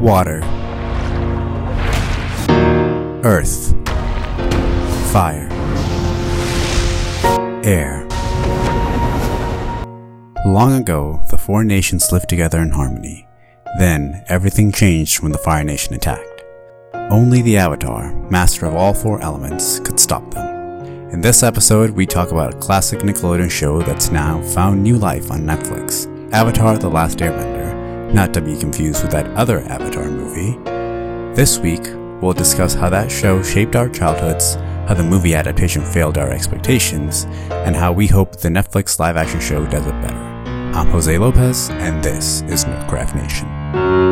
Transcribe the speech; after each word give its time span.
water, 0.00 0.40
earth, 3.22 3.74
fire, 5.12 5.48
air. 7.62 8.06
Long 10.46 10.72
ago, 10.80 11.20
the 11.30 11.36
four 11.36 11.64
nations 11.64 12.12
lived 12.12 12.30
together 12.30 12.60
in 12.60 12.70
harmony. 12.70 13.28
Then, 13.78 14.24
everything 14.28 14.72
changed 14.72 15.22
when 15.22 15.32
the 15.32 15.38
Fire 15.38 15.62
Nation 15.62 15.94
attacked. 15.94 16.42
Only 16.94 17.42
the 17.42 17.58
Avatar, 17.58 18.14
master 18.30 18.66
of 18.66 18.74
all 18.74 18.94
four 18.94 19.20
elements, 19.20 19.80
could 19.80 20.00
stop 20.00 20.30
them. 20.30 20.48
In 21.10 21.20
this 21.20 21.42
episode, 21.42 21.90
we 21.90 22.06
talk 22.06 22.32
about 22.32 22.54
a 22.54 22.58
classic 22.58 23.00
Nickelodeon 23.00 23.50
show 23.50 23.82
that's 23.82 24.10
now 24.10 24.40
found 24.42 24.82
new 24.82 24.96
life 24.96 25.30
on 25.30 25.40
Netflix 25.40 26.06
Avatar 26.32 26.78
The 26.78 26.88
Last 26.88 27.18
Airbender, 27.18 27.79
not 28.12 28.34
to 28.34 28.40
be 28.40 28.58
confused 28.58 29.02
with 29.02 29.12
that 29.12 29.26
other 29.36 29.60
Avatar 29.60 30.04
movie. 30.10 30.58
This 31.34 31.58
week, 31.58 31.82
we'll 32.20 32.32
discuss 32.32 32.74
how 32.74 32.90
that 32.90 33.10
show 33.10 33.42
shaped 33.42 33.76
our 33.76 33.88
childhoods, 33.88 34.54
how 34.88 34.94
the 34.94 35.04
movie 35.04 35.34
adaptation 35.34 35.84
failed 35.84 36.18
our 36.18 36.30
expectations, 36.30 37.24
and 37.50 37.76
how 37.76 37.92
we 37.92 38.06
hope 38.06 38.36
the 38.36 38.48
Netflix 38.48 38.98
live 38.98 39.16
action 39.16 39.40
show 39.40 39.64
does 39.66 39.86
it 39.86 40.00
better. 40.02 40.16
I'm 40.74 40.88
Jose 40.88 41.16
Lopez, 41.18 41.70
and 41.70 42.02
this 42.02 42.42
is 42.42 42.64
Nerdcraft 42.64 43.14
Nation. 43.14 44.09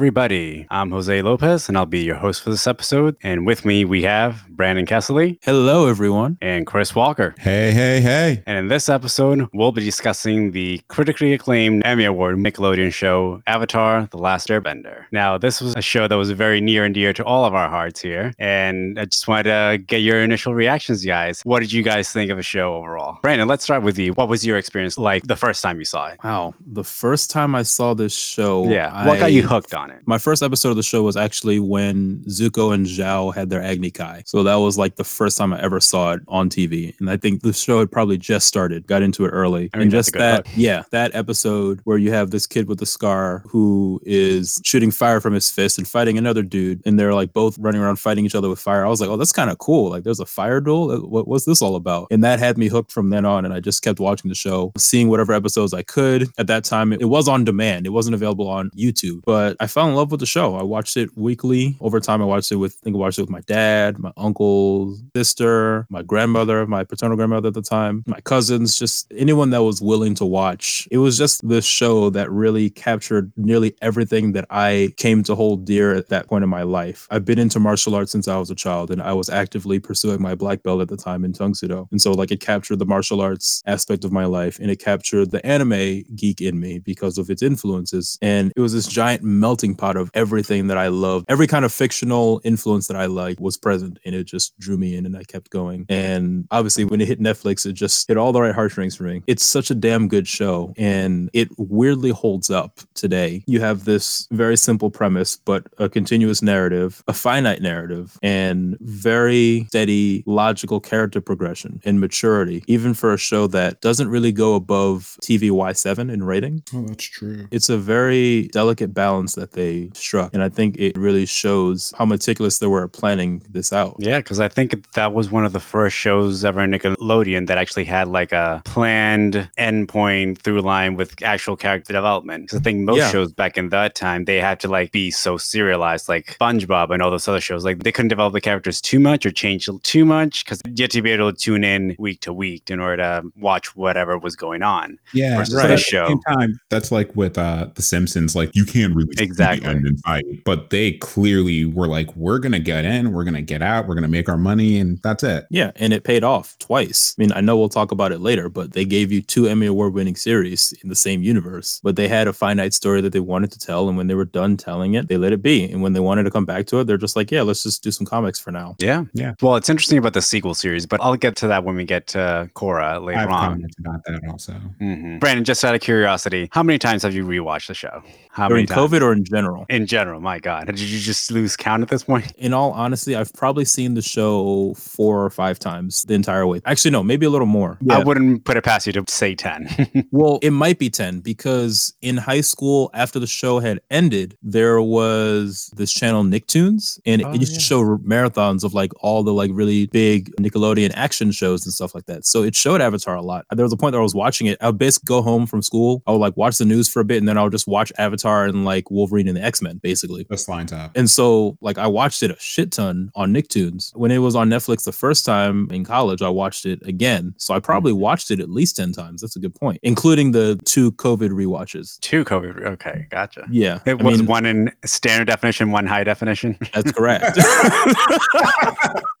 Everybody. 0.00 0.66
I'm 0.70 0.90
Jose 0.90 1.22
Lopez, 1.22 1.70
and 1.70 1.78
I'll 1.78 1.86
be 1.86 2.04
your 2.04 2.16
host 2.16 2.42
for 2.42 2.50
this 2.50 2.66
episode. 2.66 3.16
And 3.22 3.46
with 3.46 3.64
me, 3.64 3.86
we 3.86 4.02
have 4.02 4.44
Brandon 4.50 4.84
Kessley 4.84 5.38
Hello, 5.42 5.86
everyone. 5.86 6.36
and 6.42 6.66
Chris 6.66 6.94
Walker. 6.94 7.34
Hey, 7.38 7.72
hey, 7.72 8.02
hey. 8.02 8.42
And 8.46 8.58
in 8.58 8.68
this 8.68 8.90
episode, 8.90 9.48
we'll 9.54 9.72
be 9.72 9.82
discussing 9.82 10.50
the 10.50 10.82
critically 10.88 11.32
acclaimed 11.32 11.80
Emmy 11.86 12.04
Award 12.04 12.36
Nickelodeon 12.36 12.92
show 12.92 13.40
Avatar 13.46 14.06
The 14.10 14.18
Last 14.18 14.48
Airbender. 14.48 15.04
Now, 15.12 15.38
this 15.38 15.62
was 15.62 15.74
a 15.74 15.80
show 15.80 16.06
that 16.06 16.14
was 16.16 16.30
very 16.32 16.60
near 16.60 16.84
and 16.84 16.94
dear 16.94 17.14
to 17.14 17.24
all 17.24 17.46
of 17.46 17.54
our 17.54 17.70
hearts 17.70 17.98
here. 18.02 18.34
And 18.38 19.00
I 19.00 19.06
just 19.06 19.26
wanted 19.26 19.44
to 19.44 19.78
get 19.78 20.02
your 20.02 20.20
initial 20.22 20.54
reactions, 20.54 21.06
guys. 21.06 21.40
What 21.44 21.60
did 21.60 21.72
you 21.72 21.82
guys 21.82 22.10
think 22.12 22.30
of 22.30 22.36
the 22.36 22.42
show 22.42 22.74
overall? 22.74 23.18
Brandon, 23.22 23.48
let's 23.48 23.64
start 23.64 23.82
with 23.82 23.98
you. 23.98 24.12
What 24.12 24.28
was 24.28 24.44
your 24.44 24.58
experience 24.58 24.98
like 24.98 25.22
the 25.22 25.36
first 25.36 25.62
time 25.62 25.78
you 25.78 25.86
saw 25.86 26.08
it? 26.08 26.18
Wow. 26.22 26.52
The 26.66 26.84
first 26.84 27.30
time 27.30 27.54
I 27.54 27.62
saw 27.62 27.94
this 27.94 28.14
show, 28.14 28.68
yeah. 28.68 29.06
What 29.06 29.20
got 29.20 29.32
you 29.32 29.42
hooked 29.42 29.72
on 29.72 29.85
it? 29.90 30.02
My 30.06 30.18
first 30.18 30.42
episode 30.42 30.70
of 30.70 30.76
the 30.76 30.82
show 30.82 31.02
was 31.02 31.16
actually 31.16 31.60
when 31.60 32.22
Zuko 32.28 32.72
and 32.74 32.86
Zhao 32.86 33.34
had 33.34 33.50
their 33.50 33.62
Agni 33.62 33.90
Kai. 33.90 34.22
So 34.26 34.42
that 34.42 34.56
was 34.56 34.78
like 34.78 34.96
the 34.96 35.04
first 35.04 35.38
time 35.38 35.52
I 35.52 35.60
ever 35.60 35.80
saw 35.80 36.12
it 36.12 36.22
on 36.28 36.48
TV. 36.48 36.98
And 37.00 37.10
I 37.10 37.16
think 37.16 37.42
the 37.42 37.52
show 37.52 37.78
had 37.80 37.90
probably 37.90 38.18
just 38.18 38.46
started, 38.46 38.86
got 38.86 39.02
into 39.02 39.24
it 39.24 39.30
early. 39.30 39.70
I 39.74 39.78
mean, 39.78 39.82
and 39.82 39.90
just 39.90 40.12
that, 40.14 40.46
hook. 40.46 40.56
yeah, 40.56 40.82
that 40.90 41.14
episode 41.14 41.80
where 41.84 41.98
you 41.98 42.12
have 42.12 42.30
this 42.30 42.46
kid 42.46 42.68
with 42.68 42.78
the 42.78 42.86
scar 42.86 43.42
who 43.48 44.00
is 44.04 44.60
shooting 44.64 44.90
fire 44.90 45.20
from 45.20 45.34
his 45.34 45.50
fist 45.50 45.78
and 45.78 45.86
fighting 45.86 46.18
another 46.18 46.42
dude. 46.42 46.82
And 46.86 46.98
they're 46.98 47.14
like 47.14 47.32
both 47.32 47.58
running 47.58 47.80
around 47.80 47.96
fighting 47.96 48.24
each 48.26 48.34
other 48.34 48.48
with 48.48 48.58
fire. 48.58 48.84
I 48.84 48.88
was 48.88 49.00
like, 49.00 49.10
oh, 49.10 49.16
that's 49.16 49.32
kind 49.32 49.50
of 49.50 49.58
cool. 49.58 49.90
Like 49.90 50.04
there's 50.04 50.20
a 50.20 50.26
fire 50.26 50.60
duel. 50.60 50.90
Uh, 50.90 51.00
What, 51.00 51.28
what's 51.28 51.44
this 51.44 51.62
all 51.62 51.76
about? 51.76 52.08
And 52.10 52.22
that 52.24 52.38
had 52.38 52.58
me 52.58 52.68
hooked 52.68 52.92
from 52.92 53.10
then 53.10 53.24
on. 53.24 53.44
And 53.44 53.54
I 53.54 53.60
just 53.60 53.82
kept 53.82 54.00
watching 54.00 54.28
the 54.28 54.34
show, 54.34 54.72
seeing 54.76 55.08
whatever 55.08 55.32
episodes 55.32 55.72
I 55.74 55.82
could. 55.82 56.28
At 56.38 56.46
that 56.48 56.64
time, 56.64 56.92
it, 56.92 57.00
it 57.02 57.06
was 57.06 57.28
on 57.28 57.44
demand. 57.44 57.86
It 57.86 57.90
wasn't 57.90 58.14
available 58.14 58.48
on 58.48 58.70
YouTube, 58.70 59.22
but 59.24 59.56
I 59.60 59.66
fell 59.76 59.88
in 59.90 59.94
love 59.94 60.10
with 60.10 60.20
the 60.20 60.26
show. 60.26 60.56
I 60.56 60.62
watched 60.62 60.96
it 60.96 61.10
weekly. 61.18 61.76
Over 61.82 62.00
time, 62.00 62.22
I 62.22 62.24
watched 62.24 62.50
it 62.50 62.56
with, 62.56 62.78
I 62.80 62.84
think 62.84 62.96
I 62.96 62.98
watched 62.98 63.18
it 63.18 63.24
with 63.24 63.30
my 63.30 63.42
dad, 63.42 63.98
my 63.98 64.10
uncle, 64.16 64.96
sister, 65.14 65.86
my 65.90 66.00
grandmother, 66.00 66.66
my 66.66 66.82
paternal 66.82 67.14
grandmother 67.14 67.48
at 67.48 67.52
the 67.52 67.60
time, 67.60 68.02
my 68.06 68.18
cousins, 68.22 68.78
just 68.78 69.12
anyone 69.14 69.50
that 69.50 69.62
was 69.62 69.82
willing 69.82 70.14
to 70.14 70.24
watch. 70.24 70.88
It 70.90 70.96
was 70.96 71.18
just 71.18 71.46
this 71.46 71.66
show 71.66 72.08
that 72.08 72.30
really 72.30 72.70
captured 72.70 73.30
nearly 73.36 73.76
everything 73.82 74.32
that 74.32 74.46
I 74.48 74.94
came 74.96 75.22
to 75.24 75.34
hold 75.34 75.66
dear 75.66 75.92
at 75.92 76.08
that 76.08 76.26
point 76.26 76.42
in 76.42 76.48
my 76.48 76.62
life. 76.62 77.06
I've 77.10 77.26
been 77.26 77.38
into 77.38 77.60
martial 77.60 77.94
arts 77.94 78.12
since 78.12 78.28
I 78.28 78.38
was 78.38 78.50
a 78.50 78.54
child 78.54 78.90
and 78.90 79.02
I 79.02 79.12
was 79.12 79.28
actively 79.28 79.78
pursuing 79.78 80.22
my 80.22 80.34
black 80.34 80.62
belt 80.62 80.80
at 80.80 80.88
the 80.88 80.96
time 80.96 81.22
in 81.22 81.34
Tang 81.34 81.52
Soo 81.52 81.68
Do. 81.68 81.86
And 81.90 82.00
so 82.00 82.12
like 82.12 82.30
it 82.30 82.40
captured 82.40 82.78
the 82.78 82.86
martial 82.86 83.20
arts 83.20 83.62
aspect 83.66 84.06
of 84.06 84.12
my 84.12 84.24
life 84.24 84.58
and 84.58 84.70
it 84.70 84.76
captured 84.76 85.32
the 85.32 85.44
anime 85.44 86.02
geek 86.16 86.40
in 86.40 86.58
me 86.58 86.78
because 86.78 87.18
of 87.18 87.28
its 87.28 87.42
influences. 87.42 88.18
And 88.22 88.54
it 88.56 88.60
was 88.60 88.72
this 88.72 88.86
giant 88.86 89.22
melting 89.22 89.65
pot 89.74 89.96
of 89.96 90.10
everything 90.14 90.68
that 90.68 90.78
I 90.78 90.88
loved. 90.88 91.26
Every 91.28 91.46
kind 91.46 91.64
of 91.64 91.72
fictional 91.72 92.40
influence 92.44 92.86
that 92.88 92.96
I 92.96 93.06
like 93.06 93.40
was 93.40 93.56
present 93.56 93.98
and 94.04 94.14
it 94.14 94.24
just 94.24 94.58
drew 94.58 94.76
me 94.76 94.96
in 94.96 95.06
and 95.06 95.16
I 95.16 95.24
kept 95.24 95.50
going. 95.50 95.86
And 95.88 96.46
obviously 96.50 96.84
when 96.84 97.00
it 97.00 97.08
hit 97.08 97.20
Netflix, 97.20 97.66
it 97.66 97.72
just 97.72 98.06
hit 98.08 98.16
all 98.16 98.32
the 98.32 98.40
right 98.40 98.54
heartstrings 98.54 98.96
for 98.96 99.04
me. 99.04 99.22
It's 99.26 99.44
such 99.44 99.70
a 99.70 99.74
damn 99.74 100.08
good 100.08 100.28
show 100.28 100.72
and 100.76 101.30
it 101.32 101.48
weirdly 101.58 102.10
holds 102.10 102.50
up 102.50 102.80
today. 102.94 103.42
You 103.46 103.60
have 103.60 103.84
this 103.84 104.28
very 104.30 104.56
simple 104.56 104.90
premise, 104.90 105.36
but 105.44 105.66
a 105.78 105.88
continuous 105.88 106.42
narrative, 106.42 107.02
a 107.08 107.12
finite 107.12 107.62
narrative, 107.62 108.18
and 108.22 108.76
very 108.80 109.64
steady, 109.68 110.22
logical 110.26 110.80
character 110.80 111.20
progression 111.20 111.80
and 111.84 112.00
maturity, 112.00 112.62
even 112.66 112.94
for 112.94 113.12
a 113.12 113.18
show 113.18 113.46
that 113.48 113.80
doesn't 113.80 114.08
really 114.08 114.32
go 114.32 114.54
above 114.54 115.16
TV 115.22 115.50
Y7 115.50 116.12
in 116.12 116.22
rating 116.24 116.62
Oh, 116.74 116.82
that's 116.82 117.04
true. 117.04 117.46
it's 117.50 117.68
a 117.68 117.78
very 117.78 118.48
delicate 118.48 118.92
balance 118.94 119.34
that 119.34 119.52
they 119.56 119.90
struck 119.94 120.32
and 120.34 120.42
i 120.42 120.48
think 120.48 120.76
it 120.78 120.96
really 120.96 121.26
shows 121.26 121.92
how 121.98 122.04
meticulous 122.04 122.58
they 122.58 122.66
were 122.68 122.84
at 122.84 122.92
planning 122.92 123.42
this 123.50 123.72
out 123.72 123.96
Yeah, 123.98 124.18
because 124.18 124.38
I 124.38 124.48
think 124.48 124.68
that 124.92 125.12
was 125.12 125.30
one 125.30 125.44
of 125.44 125.52
the 125.52 125.60
first 125.74 125.96
shows 125.96 126.44
ever 126.44 126.60
in 126.62 126.70
Nickelodeon 126.70 127.46
that 127.48 127.58
actually 127.58 127.84
had 127.84 128.06
like 128.08 128.32
a 128.32 128.62
planned 128.64 129.50
endpoint 129.58 130.38
through 130.38 130.60
line 130.60 130.94
with 130.96 131.22
actual 131.22 131.56
character 131.56 131.92
development. 131.92 132.44
Because 132.44 132.60
I 132.60 132.62
think 132.62 132.80
most 132.80 132.98
Yeah. 132.98 133.10
shows 133.10 133.32
back 133.32 133.56
in 133.58 133.70
that 133.70 133.94
time 133.94 134.24
they 134.26 134.40
had 134.40 134.60
to 134.60 134.68
like 134.68 134.92
be 134.92 135.10
so 135.10 135.36
serialized, 135.36 136.08
like 136.08 136.36
SpongeBob 136.40 136.90
and 136.92 137.02
all 137.02 137.10
those 137.10 137.26
other 137.28 137.40
shows. 137.40 137.64
Like 137.64 137.82
they 137.82 137.92
couldn't 137.92 138.08
develop 138.16 138.32
the 138.34 138.40
characters 138.40 138.80
too 138.80 139.00
much 139.00 139.24
or 139.26 139.30
change 139.32 139.68
too 139.82 140.04
much 140.04 140.44
because 140.44 140.60
you 140.66 140.82
had 140.82 140.90
to 140.92 141.02
be 141.02 141.10
able 141.10 141.32
to 141.32 141.38
tune 141.38 141.64
in 141.64 141.96
week 141.98 142.20
to 142.22 142.32
week 142.32 142.70
in 142.70 142.78
order 142.80 142.96
to 143.02 143.22
watch 143.36 143.74
whatever 143.74 144.18
was 144.18 144.36
going 144.36 144.62
on. 144.62 144.98
Yeah, 145.12 145.38
Versus 145.38 145.54
but 145.54 145.64
at 145.64 145.68
the 145.68 145.76
show. 145.78 146.06
same 146.08 146.20
time, 146.22 146.60
that's 146.70 146.92
like 146.92 147.14
with 147.16 147.38
uh 147.38 147.68
The 147.74 147.82
Simpsons. 147.82 148.36
Like 148.36 148.54
you 148.54 148.64
can't 148.64 148.94
really 148.94 149.14
see 149.54 149.60
the 149.60 149.66
end 149.66 149.86
in 149.86 149.98
sight, 149.98 150.24
but 150.44 150.70
they 150.70 150.92
clearly 150.92 151.64
were 151.64 151.86
like, 151.86 152.14
"We're 152.16 152.38
gonna 152.38 152.58
get 152.60 152.84
in, 152.84 153.12
we're 153.12 153.24
gonna 153.24 153.42
get 153.42 153.62
out, 153.62 153.86
we're 153.88 153.94
gonna 153.94 154.08
make 154.08 154.28
our 154.28 154.36
money, 154.36 154.78
and 154.78 154.98
that's 155.02 155.22
it." 155.22 155.46
yeah 155.50 155.70
and 155.76 155.92
it 155.92 156.02
paid 156.04 156.24
off 156.24 156.56
twice 156.58 157.14
i 157.18 157.22
mean 157.22 157.32
i 157.32 157.40
know 157.40 157.56
we'll 157.56 157.68
talk 157.68 157.92
about 157.92 158.10
it 158.12 158.20
later 158.20 158.48
but 158.48 158.72
they 158.72 158.84
gave 158.84 159.12
you 159.12 159.22
two 159.22 159.46
emmy 159.46 159.66
award 159.66 159.92
winning 159.94 160.16
series 160.16 160.72
in 160.82 160.88
the 160.88 160.94
same 160.94 161.22
universe 161.22 161.80
but 161.84 161.94
they 161.96 162.08
had 162.08 162.26
a 162.26 162.32
finite 162.32 162.74
story 162.74 163.00
that 163.00 163.12
they 163.12 163.20
wanted 163.20 163.50
to 163.52 163.58
tell 163.58 163.88
and 163.88 163.96
when 163.96 164.06
they 164.08 164.14
were 164.14 164.24
done 164.24 164.56
telling 164.56 164.94
it 164.94 165.08
they 165.08 165.16
let 165.16 165.32
it 165.32 165.42
be 165.42 165.64
and 165.70 165.82
when 165.82 165.92
they 165.92 166.00
wanted 166.00 166.24
to 166.24 166.30
come 166.30 166.44
back 166.44 166.66
to 166.66 166.80
it 166.80 166.84
they're 166.84 166.96
just 166.96 167.14
like 167.16 167.30
yeah 167.30 167.42
let's 167.42 167.62
just 167.62 167.82
do 167.82 167.90
some 167.90 168.06
comics 168.06 168.38
for 168.40 168.50
now 168.50 168.74
Yeah, 168.80 169.04
Yeah. 169.14 169.34
Well, 169.42 169.56
it's 169.56 169.68
interesting 169.68 169.98
about 169.98 170.12
the 170.14 170.22
sequel 170.22 170.54
series, 170.54 170.86
but 170.86 171.00
I'll 171.02 171.16
get 171.16 171.36
to 171.36 171.46
that 171.48 171.64
when 171.64 171.76
we 171.76 171.84
get 171.84 172.06
to 172.08 172.50
Korra 172.54 172.82
I 172.94 172.96
later 172.98 173.18
have 173.20 173.30
on. 173.30 173.52
comments 173.52 173.76
about 173.78 174.04
that 174.06 174.20
also. 174.30 174.54
Mhm. 174.80 175.20
Brandon, 175.20 175.44
just 175.44 175.64
out 175.64 175.74
of 175.74 175.80
curiosity, 175.80 176.48
how 176.52 176.62
many 176.62 176.78
times 176.78 177.02
have 177.02 177.14
you 177.14 177.24
rewatched 177.24 177.68
the 177.68 177.74
show? 177.74 178.02
How 178.36 178.48
during 178.48 178.62
many 178.62 178.66
times? 178.66 178.92
covid 178.92 179.00
or 179.02 179.12
in 179.12 179.24
general 179.24 179.64
in 179.70 179.86
general? 179.86 180.20
My 180.20 180.38
God, 180.38 180.66
did 180.66 180.78
you 180.78 180.98
just 181.00 181.30
lose 181.30 181.56
count 181.56 181.82
at 181.82 181.88
this 181.88 182.04
point? 182.04 182.32
in 182.36 182.52
all 182.52 182.72
honesty, 182.72 183.16
I've 183.16 183.32
probably 183.32 183.64
seen 183.64 183.94
the 183.94 184.02
show 184.02 184.74
four 184.76 185.24
or 185.24 185.30
five 185.30 185.58
times 185.58 186.02
the 186.02 186.14
entire 186.14 186.46
way. 186.46 186.60
Actually, 186.66 186.90
no, 186.90 187.02
maybe 187.02 187.24
a 187.24 187.30
little 187.30 187.46
more. 187.46 187.78
I 187.90 188.02
wouldn't 188.04 188.44
put 188.44 188.56
it 188.56 188.62
past 188.64 188.86
you 188.86 188.92
to 188.92 189.04
say 189.08 189.34
ten. 189.34 189.68
Well, 190.12 190.38
it 190.42 190.50
might 190.50 190.78
be 190.78 190.88
10 190.90 191.20
because 191.20 191.94
in 192.00 192.16
high 192.16 192.40
school, 192.42 192.90
after 192.94 193.18
the 193.18 193.26
show 193.26 193.58
had 193.58 193.80
ended, 193.90 194.36
there 194.42 194.80
was 194.80 195.70
this 195.76 195.92
channel 195.92 196.22
Nicktoons, 196.22 196.98
and 197.06 197.24
Oh, 197.24 197.32
it 197.32 197.40
used 197.40 197.52
yeah. 197.52 197.58
to 197.58 197.64
show 197.64 197.82
marathons 197.98 198.62
of 198.64 198.74
like 198.74 198.92
all 199.00 199.22
the 199.22 199.32
like 199.32 199.50
really 199.54 199.86
big 199.88 200.30
Nickelodeon 200.36 200.92
action 200.94 201.30
shows 201.32 201.64
and 201.64 201.72
stuff 201.72 201.94
like 201.94 202.06
that. 202.06 202.24
So 202.26 202.42
it 202.42 202.54
showed 202.54 202.80
Avatar 202.80 203.14
a 203.16 203.22
lot. 203.22 203.44
There 203.54 203.64
was 203.64 203.72
a 203.72 203.76
point 203.76 203.92
that 203.92 203.98
I 203.98 204.02
was 204.02 204.14
watching 204.14 204.46
it. 204.46 204.58
I 204.60 204.66
would 204.66 204.78
basically 204.78 205.06
go 205.06 205.22
home 205.22 205.46
from 205.46 205.62
school, 205.62 206.02
I 206.06 206.12
would 206.12 206.18
like 206.18 206.36
watch 206.36 206.58
the 206.58 206.64
news 206.64 206.88
for 206.88 207.00
a 207.00 207.04
bit, 207.04 207.18
and 207.18 207.28
then 207.28 207.36
I 207.38 207.42
would 207.42 207.52
just 207.52 207.66
watch 207.66 207.92
Avatar 207.98 208.25
Avatar 208.26 208.46
and 208.46 208.64
like 208.64 208.90
Wolverine 208.90 209.28
and 209.28 209.36
the 209.36 209.42
X 209.42 209.62
Men, 209.62 209.78
basically. 209.78 210.26
This 210.28 210.48
lines 210.48 210.72
up. 210.72 210.92
And 210.94 211.08
so, 211.08 211.56
like, 211.60 211.78
I 211.78 211.86
watched 211.86 212.22
it 212.22 212.30
a 212.30 212.36
shit 212.38 212.72
ton 212.72 213.10
on 213.14 213.32
Nicktoons. 213.32 213.94
When 213.96 214.10
it 214.10 214.18
was 214.18 214.34
on 214.34 214.48
Netflix 214.50 214.84
the 214.84 214.92
first 214.92 215.24
time 215.24 215.68
in 215.70 215.84
college, 215.84 216.22
I 216.22 216.28
watched 216.28 216.66
it 216.66 216.80
again. 216.86 217.34
So 217.38 217.54
I 217.54 217.60
probably 217.60 217.92
mm-hmm. 217.92 218.00
watched 218.00 218.30
it 218.30 218.40
at 218.40 218.50
least 218.50 218.76
10 218.76 218.92
times. 218.92 219.20
That's 219.20 219.36
a 219.36 219.40
good 219.40 219.54
point, 219.54 219.78
including 219.82 220.32
the 220.32 220.58
two 220.64 220.92
COVID 220.92 221.30
rewatches. 221.30 221.98
Two 222.00 222.24
COVID. 222.24 222.64
Okay, 222.64 223.06
gotcha. 223.10 223.46
Yeah. 223.50 223.80
It 223.86 224.00
I 224.00 224.04
was 224.04 224.18
mean, 224.18 224.26
one 224.26 224.46
in 224.46 224.72
standard 224.84 225.26
definition, 225.26 225.70
one 225.70 225.86
high 225.86 226.04
definition. 226.04 226.58
That's 226.74 226.92
correct. 226.92 227.38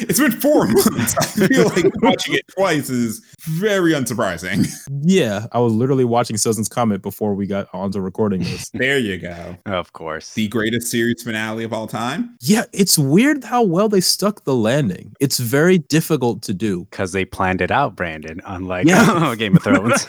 it's 0.00 0.18
been 0.18 0.32
four 0.32 0.66
months. 0.68 1.14
I 1.18 1.46
feel 1.46 1.64
like 1.68 1.86
watching 2.02 2.34
it 2.34 2.46
twice 2.48 2.90
is 2.90 3.20
very 3.46 3.92
unsurprising. 3.92 4.68
yeah. 5.02 5.46
I 5.52 5.58
was 5.60 5.72
literally 5.72 6.04
watching 6.04 6.36
Sozin's 6.36 6.68
Comet 6.68 7.02
before 7.02 7.34
we 7.34 7.46
got 7.46 7.68
onto 7.72 8.00
recording 8.00 8.42
this. 8.42 8.70
There 8.74 8.98
you 8.98 9.18
go. 9.18 9.56
of 9.66 9.92
course. 9.92 10.34
The 10.34 10.48
greatest 10.48 10.88
series 10.88 11.22
finale 11.22 11.64
of 11.64 11.72
all 11.72 11.86
time. 11.86 12.36
Yeah. 12.40 12.64
It's 12.72 12.98
weird 12.98 13.44
how 13.44 13.62
well 13.62 13.88
they 13.88 14.00
stuck 14.00 14.44
the 14.44 14.54
landing. 14.54 15.14
It's 15.20 15.38
very 15.38 15.78
difficult 15.78 16.42
to 16.42 16.54
do. 16.54 16.86
Because 16.90 17.12
they 17.12 17.24
planned 17.24 17.60
it 17.60 17.70
out, 17.70 17.96
Brandon, 17.96 18.40
unlike 18.46 18.86
Yeah. 18.86 19.34
Game 19.36 19.56
of 19.56 19.62
Thrones. 19.62 20.06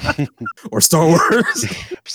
Or 0.72 0.82
Star 0.82 1.08
Wars. 1.08 1.66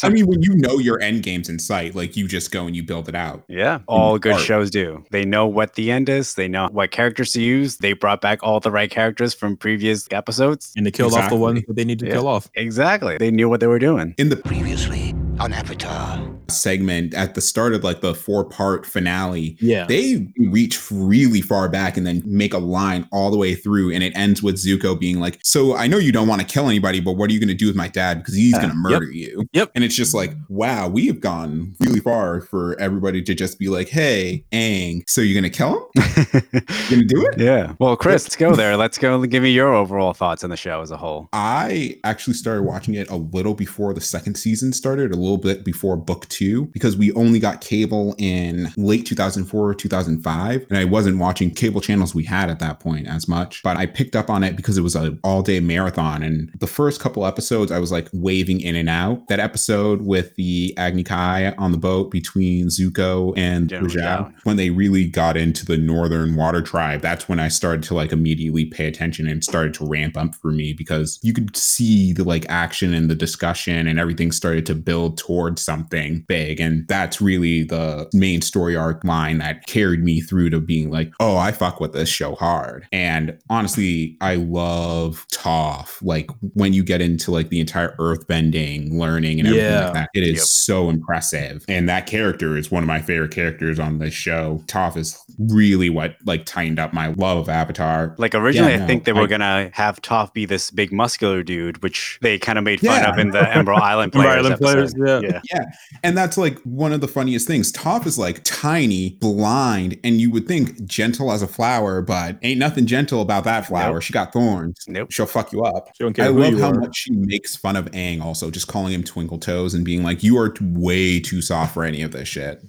I 0.03 0.09
mean, 0.11 0.27
when 0.27 0.43
you 0.43 0.55
know 0.55 0.79
your 0.79 1.01
end 1.01 1.23
game's 1.23 1.49
in 1.49 1.59
sight, 1.59 1.95
like 1.95 2.17
you 2.17 2.29
just 2.29 2.51
go 2.51 2.67
and 2.67 2.75
you 2.77 2.83
build 2.83 3.09
it 3.09 3.15
out. 3.15 3.45
Yeah, 3.49 3.81
all 3.87 4.19
good 4.19 4.35
art. 4.35 4.43
shows 4.43 4.71
do. 4.71 5.05
They 5.11 5.25
know 5.25 5.47
what 5.47 5.75
the 5.75 5.91
end 5.91 6.09
is. 6.09 6.35
They 6.35 6.49
know 6.49 6.69
what 6.71 6.91
characters 6.91 7.24
to 7.33 7.41
use. 7.43 7.79
They 7.79 7.93
brought 7.95 8.21
back 8.21 8.41
all 8.43 8.61
the 8.61 8.71
right 8.71 8.91
characters 8.91 9.35
from 9.35 9.57
previous 9.57 10.07
episodes. 10.11 10.73
and 10.77 10.85
they 10.87 10.91
killed 10.91 11.15
off 11.15 11.31
the 11.31 11.37
ones 11.37 11.63
that 11.67 11.75
they 11.77 11.85
need 11.85 11.99
to 12.01 12.07
Yeah. 12.07 12.13
kill 12.13 12.29
off. 12.29 12.49
Exactly. 12.55 13.17
They 13.19 13.31
knew 13.31 13.49
what 13.49 13.61
they 13.61 13.67
were 13.67 13.79
doing. 13.79 14.15
In 14.19 14.29
the 14.29 14.37
Previously 14.37 15.15
on 15.41 15.53
Avatar. 15.53 16.21
Segment 16.51 17.15
at 17.15 17.35
the 17.35 17.41
start 17.41 17.75
of 17.75 17.83
like 17.85 18.01
the 18.01 18.15
four 18.15 18.45
part 18.45 18.85
finale, 18.87 19.57
Yeah. 19.61 19.87
they 19.87 20.27
reach 20.39 20.81
really 20.91 21.41
far 21.41 21.69
back 21.69 21.97
and 21.97 22.07
then 22.07 22.23
make 22.27 22.53
a 22.55 22.59
line 22.59 23.09
all 23.13 23.31
the 23.31 23.37
way 23.37 23.55
through 23.55 23.93
and 23.93 24.03
it 24.03 24.13
ends 24.17 24.43
with 24.43 24.57
zuko 24.57 24.99
being 24.99 25.21
like 25.21 25.39
so 25.43 25.77
i 25.77 25.87
know 25.87 25.97
you 25.99 26.13
don't 26.13 26.29
want 26.29 26.41
to 26.41 26.47
kill 26.47 26.69
anybody 26.69 27.01
but 27.01 27.13
what 27.13 27.31
are 27.31 27.33
you 27.33 27.41
going 27.41 27.49
to 27.49 27.55
do 27.55 27.67
with 27.67 27.77
my 27.77 27.89
dad 27.89 28.19
because 28.19 28.35
he's 28.35 28.53
Yeah. 28.53 28.59
going 28.61 28.71
to 28.71 28.77
murder 28.77 29.11
you 29.11 29.45
Yep. 29.53 29.71
and 29.75 29.85
it's 29.85 29.95
just 29.95 30.15
like 30.15 30.33
wow 30.49 30.89
we 30.89 31.07
have 31.07 31.21
gone 31.21 31.75
really 31.81 32.01
far 32.01 32.41
for 32.41 32.79
everybody 32.81 33.23
to 33.23 33.35
just 33.35 33.59
be 33.59 33.69
like 33.69 33.89
hey 33.89 34.45
Aang, 34.53 35.03
so 35.09 35.21
you're 35.21 35.41
going 35.41 35.51
to 35.51 35.57
kill 35.57 35.89
him 35.95 36.03
going 36.91 37.01
to 37.01 37.05
do 37.05 37.27
it 37.27 37.39
yeah. 37.39 37.75
Well, 37.79 37.97
Chris, 37.97 38.25
let's 38.25 38.37
go 38.37 38.55
there. 38.55 38.77
Let's 38.77 38.99
go 38.99 39.21
give 39.27 39.43
me 39.43 39.51
your 39.51 39.75
overall 39.75 40.13
thoughts 40.13 40.45
on 40.45 40.51
the 40.51 40.57
show 40.57 40.81
as 40.81 40.91
a 40.91 40.97
whole. 40.97 41.29
I 41.33 41.99
actually 42.05 42.35
started 42.35 42.63
watching 42.63 42.95
it 42.95 43.11
a 43.11 43.17
little 43.17 43.55
before 43.55 43.93
the 43.95 44.01
second 44.01 44.37
season 44.37 44.73
started, 44.73 45.13
a 45.13 45.17
little 45.17 45.37
bit 45.39 45.65
before 45.65 45.97
book 45.97 46.29
two, 46.29 46.34
because 46.73 46.97
we 46.97 47.13
only 47.13 47.39
got 47.39 47.61
cable 47.61 48.15
in 48.19 48.73
late 48.77 49.07
2004, 49.07 49.75
2005. 49.75 50.67
And 50.69 50.79
I 50.79 50.85
wasn't 50.85 51.19
watching 51.19 51.51
cable 51.51 51.81
channels 51.81 52.15
we 52.15 52.25
had 52.25 52.51
at 52.51 52.59
that 52.61 52.81
point 52.81 53.07
as 53.07 53.29
much. 53.29 53.63
But 53.63 53.77
I 53.77 53.87
picked 53.87 54.17
up 54.17 54.31
on 54.31 54.43
it 54.43 54.57
because 54.57 54.79
it 54.79 54.83
was 54.83 54.95
an 54.95 55.19
all 55.23 55.43
day 55.43 55.61
marathon. 55.61 56.23
And 56.23 56.51
the 56.59 56.67
first 56.67 57.01
couple 57.01 57.27
episodes, 57.27 57.71
I 57.73 57.79
was 57.79 57.93
like 57.93 58.09
waving 58.13 58.61
in 58.61 58.77
and 58.77 58.89
out. 58.89 59.27
That 59.29 59.41
episode 59.41 60.03
with 60.03 60.35
the 60.37 60.75
Agni 60.77 61.05
Kai 61.05 61.53
on 61.53 61.73
the 61.73 61.79
boat 61.79 62.11
between 62.11 62.67
Zuko 62.67 63.33
and 63.37 63.71
Zhao. 63.71 64.33
when 64.45 64.57
they 64.57 64.71
really 64.71 65.07
got 65.07 65.37
into 65.37 65.65
the 65.65 65.77
Northern 65.77 66.37
Water 66.37 66.63
Tribe, 66.63 67.01
that's 67.01 67.29
when 67.29 67.41
I 67.41 67.49
started 67.49 67.83
to 67.85 67.95
like 67.95 68.13
immediately 68.13 68.65
pay 68.65 68.87
attention 68.87 69.29
and 69.29 69.43
started 69.43 69.75
to 69.75 69.87
ramp 69.87 70.17
up 70.17 70.35
for 70.35 70.51
me 70.51 70.73
because 70.73 71.19
you 71.23 71.33
could 71.33 71.57
see 71.57 72.13
the 72.13 72.25
like 72.25 72.47
action 72.49 72.95
and 72.95 73.11
the 73.11 73.15
discussion 73.15 73.87
and 73.87 73.99
everything 73.99 74.33
started 74.33 74.67
to 74.67 74.75
build 74.75 75.19
towards 75.19 75.63
something 75.63 76.24
big. 76.27 76.61
And 76.61 76.87
that's 76.89 77.21
really 77.21 77.63
the 77.65 78.09
main 78.13 78.41
story 78.43 78.77
arc 78.77 79.05
line 79.05 79.39
that 79.39 79.67
carried 79.67 80.03
me 80.03 80.21
through 80.21 80.51
to 80.51 80.61
being 80.61 80.91
like, 80.91 81.13
oh, 81.21 81.37
I 81.37 81.53
fuck 81.53 81.81
with 81.81 81.93
this 81.93 82.09
show 82.09 82.35
hard. 82.35 82.87
And 82.93 83.39
honestly, 83.51 84.17
I 84.21 84.37
love 84.37 85.27
Toph. 85.33 86.03
Like 86.03 86.31
when 86.55 86.73
you 86.73 86.83
get 86.83 87.01
into 87.01 87.31
like 87.31 87.49
the 87.49 87.61
entire 87.61 87.95
earth 87.99 88.27
bending, 88.27 88.99
learning, 88.99 89.39
and 89.41 89.49
everything 89.49 89.71
Yeah. 89.71 89.85
like 89.87 89.95
that, 89.95 90.09
it 90.15 90.23
is 90.25 90.35
Yep. 90.37 90.41
so 90.45 90.91
impressive. 90.91 91.65
And 91.69 91.89
that 91.89 92.07
character 92.07 92.57
is 92.57 92.71
one 92.71 92.83
of 92.83 92.87
my 92.87 93.01
favorite 93.01 93.31
characters 93.31 93.79
on 93.79 93.99
this 93.99 94.15
show. 94.15 94.63
Toph 94.67 94.97
is 94.97 95.19
really 95.39 95.91
what 95.91 96.17
like 96.27 96.45
tightened 96.47 96.79
up 96.79 96.93
my 96.93 97.09
love 97.17 97.39
of 97.39 97.49
Avatar. 97.49 98.15
Like 98.19 98.35
originally, 98.35 98.73
Yeah, 98.73 98.79
I 98.79 98.81
no, 98.81 98.87
think 98.87 99.05
they 99.05 99.13
were 99.13 99.23
I- 99.23 99.27
gonna 99.27 99.71
have 99.73 100.01
Toph 100.03 100.33
be 100.33 100.47
this 100.47 100.71
big 100.71 100.93
muscular 100.93 101.43
dude, 101.43 101.83
which 101.83 102.19
they 102.23 102.39
kind 102.39 102.59
of 102.59 102.65
made 102.65 102.81
fun 102.81 103.01
Yeah. 103.01 103.11
of 103.11 103.19
in 103.19 103.31
the 103.31 103.55
Emerald 103.57 103.81
Island 103.83 104.15
Emerald 104.15 104.31
Players 104.35 104.45
Island 104.47 104.61
Players, 104.61 104.95
episode. 104.95 105.25
yeah. 105.25 105.41
yeah. 105.53 105.65
And 106.03 106.14
that's 106.17 106.37
like 106.37 106.59
one 106.61 106.93
of 106.93 107.01
the 107.01 107.09
funniest 107.09 107.47
things. 107.47 107.73
Toph 107.73 108.07
is 108.07 108.19
like 108.19 108.43
tiny, 108.45 109.11
blind, 109.21 109.99
and 110.05 110.21
you 110.21 110.31
would 110.31 110.47
think 110.47 110.85
gentle 110.85 111.33
as 111.33 111.43
a 111.43 111.47
flower, 111.47 112.03
but 112.03 112.39
ain't 112.43 112.59
nothing 112.59 112.87
gentle 112.87 113.21
about 113.21 113.45
that 113.45 113.67
flower. 113.67 113.95
Nope. 113.95 114.03
She 114.03 114.13
got 114.13 114.33
thorns. 114.33 114.85
Nope. 114.89 115.11
She'll 115.11 115.27
fuck 115.27 115.53
you 115.53 115.63
up. 115.65 115.89
She 115.97 116.05
don't 116.05 116.13
care 116.13 116.27
I 116.27 116.29
love 116.29 116.59
how 116.59 116.71
are. 116.71 116.81
much 116.81 116.97
she 116.97 117.13
makes 117.13 117.57
fun 117.57 117.77
of 117.77 117.87
Aang 117.93 118.23
also, 118.23 118.51
just 118.51 118.69
calling 118.69 118.93
him 118.93 119.05
twinkle 119.05 119.39
toes 119.39 119.75
and 119.75 119.85
being 119.85 120.03
like, 120.03 120.23
you 120.23 120.39
are 120.39 120.55
way 120.61 121.21
too 121.21 121.43
soft 121.43 121.75
for 121.75 121.85
any 121.85 122.03
of 122.03 122.13
this 122.13 122.29
shit. 122.29 122.63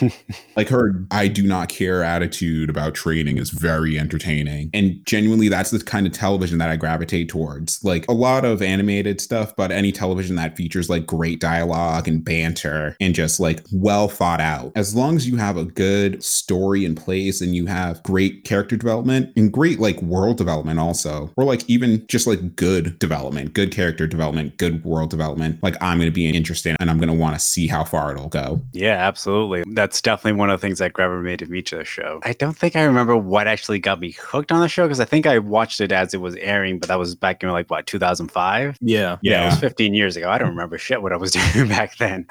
like 0.56 0.68
her 0.68 1.04
I 1.10 1.28
do 1.28 1.46
not 1.46 1.68
care 1.68 2.02
attitude 2.02 2.70
about 2.70 2.94
training 2.94 3.38
is 3.38 3.50
very 3.50 3.98
entertaining. 3.98 4.70
And 4.74 5.04
genuinely 5.04 5.48
that's 5.48 5.70
the 5.70 5.80
kind 5.82 6.06
of 6.06 6.12
television 6.12 6.58
that 6.58 6.70
I 6.70 6.76
gravitate 6.76 7.28
towards. 7.28 7.82
Like 7.84 8.06
a 8.08 8.12
lot 8.12 8.44
of 8.44 8.62
animated 8.62 9.20
stuff, 9.20 9.54
but 9.56 9.70
any 9.70 9.92
television 9.92 10.36
that 10.36 10.56
features 10.56 10.90
like 10.90 11.06
great 11.06 11.40
dialogue 11.40 12.08
and 12.08 12.24
banter 12.24 12.89
and 13.00 13.14
just 13.14 13.40
like 13.40 13.64
well 13.72 14.08
thought 14.08 14.40
out. 14.40 14.72
As 14.74 14.94
long 14.94 15.16
as 15.16 15.28
you 15.28 15.36
have 15.36 15.56
a 15.56 15.64
good 15.64 16.22
story 16.22 16.84
in 16.84 16.94
place 16.94 17.40
and 17.40 17.54
you 17.54 17.66
have 17.66 18.02
great 18.02 18.44
character 18.44 18.76
development 18.76 19.32
and 19.36 19.52
great 19.52 19.80
like 19.80 20.00
world 20.02 20.36
development 20.36 20.78
also, 20.78 21.30
or 21.36 21.44
like 21.44 21.68
even 21.68 22.06
just 22.06 22.26
like 22.26 22.56
good 22.56 22.98
development, 22.98 23.52
good 23.52 23.72
character 23.72 24.06
development, 24.06 24.56
good 24.56 24.84
world 24.84 25.10
development, 25.10 25.62
like 25.62 25.76
I'm 25.80 25.98
going 25.98 26.08
to 26.08 26.14
be 26.14 26.28
interested 26.28 26.76
and 26.80 26.90
I'm 26.90 26.98
going 26.98 27.08
to 27.08 27.14
want 27.14 27.34
to 27.34 27.40
see 27.40 27.66
how 27.66 27.84
far 27.84 28.12
it'll 28.12 28.28
go. 28.28 28.60
Yeah, 28.72 28.94
absolutely. 28.94 29.64
That's 29.74 30.00
definitely 30.00 30.38
one 30.38 30.50
of 30.50 30.60
the 30.60 30.66
things 30.66 30.78
that 30.78 30.92
gravitated 30.92 31.24
me 31.24 31.36
to 31.36 31.46
meet 31.46 31.70
the 31.70 31.84
show. 31.84 32.20
I 32.24 32.32
don't 32.34 32.56
think 32.56 32.76
I 32.76 32.82
remember 32.82 33.16
what 33.16 33.46
actually 33.46 33.78
got 33.78 34.00
me 34.00 34.12
hooked 34.12 34.52
on 34.52 34.60
the 34.60 34.68
show 34.68 34.84
because 34.84 35.00
I 35.00 35.04
think 35.04 35.26
I 35.26 35.38
watched 35.38 35.80
it 35.80 35.92
as 35.92 36.14
it 36.14 36.20
was 36.20 36.36
airing, 36.36 36.78
but 36.78 36.88
that 36.88 36.98
was 36.98 37.14
back 37.14 37.42
in 37.42 37.50
like 37.50 37.70
what 37.70 37.86
2005. 37.86 38.78
Yeah. 38.80 39.18
Yeah, 39.22 39.42
it 39.42 39.46
was 39.46 39.58
15 39.58 39.94
years 39.94 40.16
ago. 40.16 40.30
I 40.30 40.38
don't 40.38 40.50
remember 40.50 40.78
shit 40.78 41.02
what 41.02 41.12
I 41.12 41.16
was 41.16 41.32
doing 41.54 41.68
back 41.68 41.96
then, 41.96 42.26